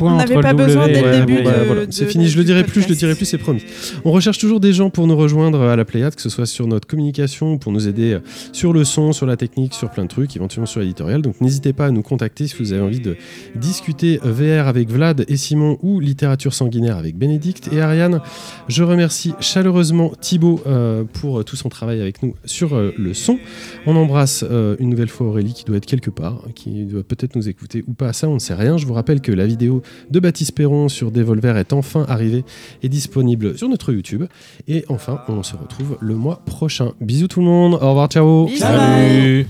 On 0.00 0.16
n'avait 0.16 0.40
pas 0.40 0.54
besoin 0.54 0.86
dès 0.88 1.02
le 1.02 1.24
début 1.24 1.42
Voilà. 1.42 1.82
C'est 1.90 2.06
fini, 2.06 2.28
je 2.28 2.38
le 2.38 2.44
dirai 2.44 2.64
plus, 2.64 2.82
je 2.82 2.88
le 2.88 2.94
dirai 2.96 3.14
plus, 3.14 3.26
c'est 3.26 3.38
promis. 3.38 3.62
On 4.04 4.12
recherche 4.12 4.38
toujours 4.38 4.60
des 4.60 4.72
gens 4.72 4.90
pour 4.90 5.06
nous 5.06 5.16
rejoindre 5.16 5.60
à 5.62 5.76
la 5.76 5.84
Pléiade, 5.84 6.14
que 6.14 6.22
ce 6.22 6.28
soit 6.28 6.46
sur 6.46 6.66
notre 6.66 6.88
communication, 6.88 7.58
pour 7.58 7.72
nous 7.72 7.88
aider 7.88 8.14
euh, 8.14 8.20
sur 8.52 8.72
le 8.72 8.84
son, 8.84 9.12
sur 9.12 9.26
la 9.26 9.36
technique, 9.36 9.74
sur 9.74 9.90
plein 9.90 10.04
de 10.04 10.08
trucs, 10.08 10.34
éventuellement 10.36 10.66
sur 10.66 10.80
l'éditorial. 10.80 11.22
Donc 11.22 11.40
n'hésitez 11.40 11.72
pas 11.72 11.86
à 11.86 11.90
nous 11.90 12.02
contacter 12.02 12.46
si 12.48 12.56
vous 12.58 12.72
avez 12.72 12.82
envie 12.82 13.00
de 13.00 13.16
discuter 13.54 14.18
VR 14.22 14.66
avec 14.66 14.90
Vlad 14.90 15.24
et 15.28 15.36
Simon 15.36 15.78
ou 15.82 16.00
littérature 16.00 16.54
sanguinaire 16.54 16.96
avec 16.96 17.16
Bénédicte 17.16 17.70
et 17.72 17.80
Ariane. 17.80 18.20
Je 18.68 18.82
remercie 18.82 19.34
chaleureusement 19.40 20.12
Thibaut 20.20 20.60
euh, 20.66 21.04
pour 21.04 21.44
tout 21.44 21.56
son 21.56 21.68
travail 21.68 21.99
travaille 22.00 22.08
avec 22.08 22.22
nous 22.22 22.34
sur 22.44 22.74
euh, 22.74 22.92
le 22.96 23.14
son. 23.14 23.38
On 23.86 23.96
embrasse 23.96 24.44
euh, 24.48 24.76
une 24.78 24.90
nouvelle 24.90 25.08
fois 25.08 25.26
Aurélie 25.26 25.52
qui 25.52 25.64
doit 25.64 25.76
être 25.76 25.86
quelque 25.86 26.10
part, 26.10 26.44
qui 26.54 26.84
doit 26.84 27.02
peut-être 27.02 27.36
nous 27.36 27.48
écouter 27.48 27.84
ou 27.86 27.92
pas, 27.92 28.12
ça 28.12 28.28
on 28.28 28.34
ne 28.34 28.38
sait 28.38 28.54
rien. 28.54 28.76
Je 28.76 28.86
vous 28.86 28.94
rappelle 28.94 29.20
que 29.20 29.32
la 29.32 29.46
vidéo 29.46 29.82
de 30.10 30.20
Baptiste 30.20 30.52
Perron 30.52 30.88
sur 30.88 31.10
Devolver 31.10 31.56
est 31.56 31.72
enfin 31.72 32.04
arrivée 32.08 32.44
et 32.82 32.88
disponible 32.88 33.56
sur 33.56 33.68
notre 33.68 33.92
YouTube. 33.92 34.24
Et 34.68 34.84
enfin, 34.88 35.20
on 35.28 35.42
se 35.42 35.56
retrouve 35.56 35.98
le 36.00 36.14
mois 36.14 36.42
prochain. 36.44 36.92
Bisous 37.00 37.28
tout 37.28 37.40
le 37.40 37.46
monde, 37.46 37.74
au 37.74 37.88
revoir, 37.88 38.08
ciao 38.08 38.46
Bisous. 38.46 38.58
Salut 38.58 39.46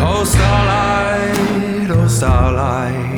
Oh 0.00 0.24
starlight, 0.24 1.90
oh 1.90 2.08
starlight, 2.08 3.17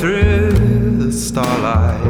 through 0.00 0.96
the 0.96 1.12
starlight. 1.12 2.00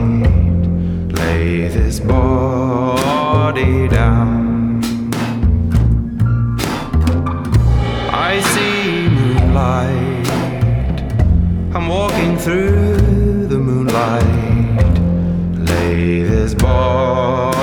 Lay 1.12 1.66
this 1.66 1.98
body 1.98 3.88
down. 3.88 4.80
I 8.12 8.40
see 8.52 9.08
moonlight. 9.08 10.28
I'm 11.74 11.88
walking 11.88 12.38
through 12.38 13.48
the 13.48 13.58
moonlight. 13.58 14.24
Lay 15.58 16.22
this 16.22 16.54
body 16.54 17.59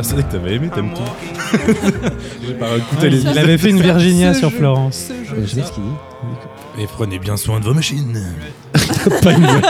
persuadé 0.00 0.22
que 0.22 0.32
t'avais 0.32 0.54
aimé, 0.56 0.70
t'aimes 0.74 0.92
tout. 0.94 1.58
J'ai 2.46 2.54
pas 2.54 2.76
écouté 2.76 3.10
les 3.10 3.20
Il 3.22 3.38
avait 3.38 3.58
fait 3.58 3.70
une 3.70 3.80
Virginia 3.82 4.34
sur 4.34 4.50
Florence. 4.52 5.08
Euh, 5.10 5.24
je 5.42 5.46
sais 5.46 5.62
ce 5.62 5.72
qu'il 5.72 5.82
dit. 5.82 6.82
Et 6.82 6.86
prenez 6.86 7.18
bien 7.18 7.36
soin 7.36 7.60
de 7.60 7.64
vos 7.64 7.74
machines. 7.74 8.18
Pas 9.22 9.32
une 9.32 9.44
voix. 9.44 9.60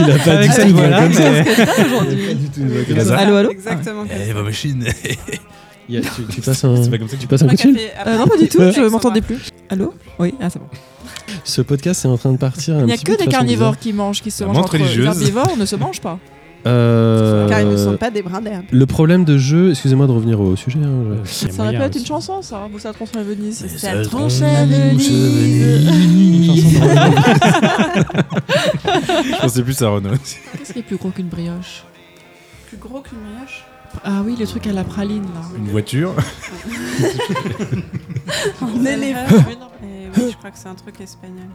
Il 0.00 0.10
a 0.12 0.18
pas 0.18 0.30
Avec 0.32 0.50
dit 0.50 0.54
cette 0.56 0.66
une 0.68 0.72
voix 0.72 0.82
voix-là, 0.82 1.02
comme 1.04 1.12
ça. 1.14 1.30
mais- 1.30 1.44
Pas 1.44 2.34
du 2.34 2.48
tout 2.50 2.60
une 2.60 2.68
voix 2.68 2.84
comme 2.84 3.00
ça. 3.04 3.16
Allô, 3.18 3.36
allô 3.36 3.50
Exactement. 3.50 4.04
Eh, 4.28 4.32
vos 4.32 4.42
machines. 4.42 4.84
Il 5.88 5.94
y 5.96 5.98
a- 5.98 6.02
tu, 6.02 6.22
tu 6.30 6.40
passes 6.40 6.64
un, 6.64 6.82
C'est 6.82 6.90
pas 6.90 6.98
comme 6.98 7.08
ça 7.08 7.16
que 7.16 7.20
tu 7.22 7.26
passes 7.26 7.42
un 7.42 7.48
coup 7.48 7.56
de 7.56 7.60
fil 7.60 7.78
Euh, 8.06 8.18
Non, 8.18 8.26
pas 8.26 8.36
du 8.36 8.48
tout, 8.48 8.58
je 8.60 8.88
m'entendais 8.88 9.20
plus. 9.22 9.38
Allô 9.68 9.94
Oui, 10.18 10.34
ah, 10.40 10.48
c'est 10.50 10.58
bon. 10.58 10.66
Ce 11.44 11.62
podcast 11.62 12.04
est 12.04 12.08
en 12.08 12.18
train 12.18 12.32
de 12.32 12.36
partir 12.38 12.76
un 12.76 12.80
Il 12.80 12.86
n'y 12.86 12.92
a 12.92 12.96
petit 12.96 13.04
que 13.04 13.12
de 13.12 13.16
des 13.16 13.24
façon 13.24 13.30
carnivores 13.30 13.70
bizarre. 13.70 13.80
qui 13.80 13.92
mangent, 13.92 14.22
qui 14.22 14.30
se 14.30 14.42
La 14.42 14.48
mangent 14.48 14.56
menthe 14.56 14.64
entre 14.66 14.74
eux. 14.76 14.78
Les 14.78 14.84
religieuse. 14.84 15.06
herbivores 15.06 15.56
ne 15.56 15.64
se 15.64 15.76
mangent 15.76 16.00
pas. 16.00 16.18
Euh, 16.66 17.48
Car 17.48 17.60
ils 17.62 17.68
ne 17.68 17.76
sont 17.76 17.96
pas 17.96 18.10
des 18.10 18.22
brins 18.22 18.40
d'herbe. 18.42 18.64
Le 18.70 18.86
problème 18.86 19.24
de 19.24 19.38
jeu, 19.38 19.70
excusez-moi 19.70 20.06
de 20.06 20.12
revenir 20.12 20.40
au 20.40 20.54
sujet. 20.56 20.78
hein, 20.84 21.16
je- 21.24 21.48
a 21.48 21.50
Ça 21.50 21.62
aurait 21.62 21.76
pu 21.76 21.82
être 21.82 21.96
une 21.98 22.06
chanson, 22.06 22.42
ça. 22.42 22.68
Ou 22.72 22.78
ça 22.78 22.92
tronche 22.92 23.16
à 23.16 23.22
Venise. 23.22 23.66
Ça 23.78 24.02
tronche 24.02 24.42
à 24.42 24.66
Venise. 24.66 25.88
Je 29.24 29.40
pensais 29.40 29.62
plus 29.62 29.80
à 29.82 29.88
Renault. 29.88 30.10
Qu'est-ce 30.58 30.72
qui 30.72 30.78
est 30.80 30.82
plus 30.82 30.96
gros 30.96 31.10
qu'une 31.10 31.28
brioche? 31.28 31.84
Plus 32.68 32.76
gros 32.76 33.00
qu'une 33.00 33.18
brioche? 33.18 33.64
Ah 34.04 34.22
oui, 34.24 34.36
le 34.38 34.46
truc 34.46 34.66
à 34.68 34.72
la 34.72 34.84
praline, 34.84 35.24
là. 35.24 35.40
Une 35.56 35.66
voiture? 35.68 36.14
Un 38.62 38.84
éléphant. 38.84 39.36
Eh 39.82 40.08
oui, 40.16 40.28
je 40.30 40.36
crois 40.36 40.50
que 40.50 40.58
c'est 40.58 40.68
un 40.68 40.74
truc 40.74 41.00
espagnol. 41.00 41.48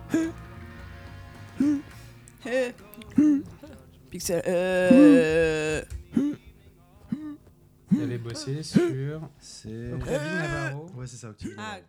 Pixel. 4.16 4.42
Euh... 4.48 5.82
Il 7.92 8.02
avait 8.02 8.18
bossé 8.18 8.64
sur. 8.64 9.30
C'est. 9.42 9.90
David 9.90 10.08
Navarro. 10.08 10.86
Ouais, 10.96 11.06
c'est 11.06 11.18
ça. 11.18 11.34
Ah, 11.58 11.80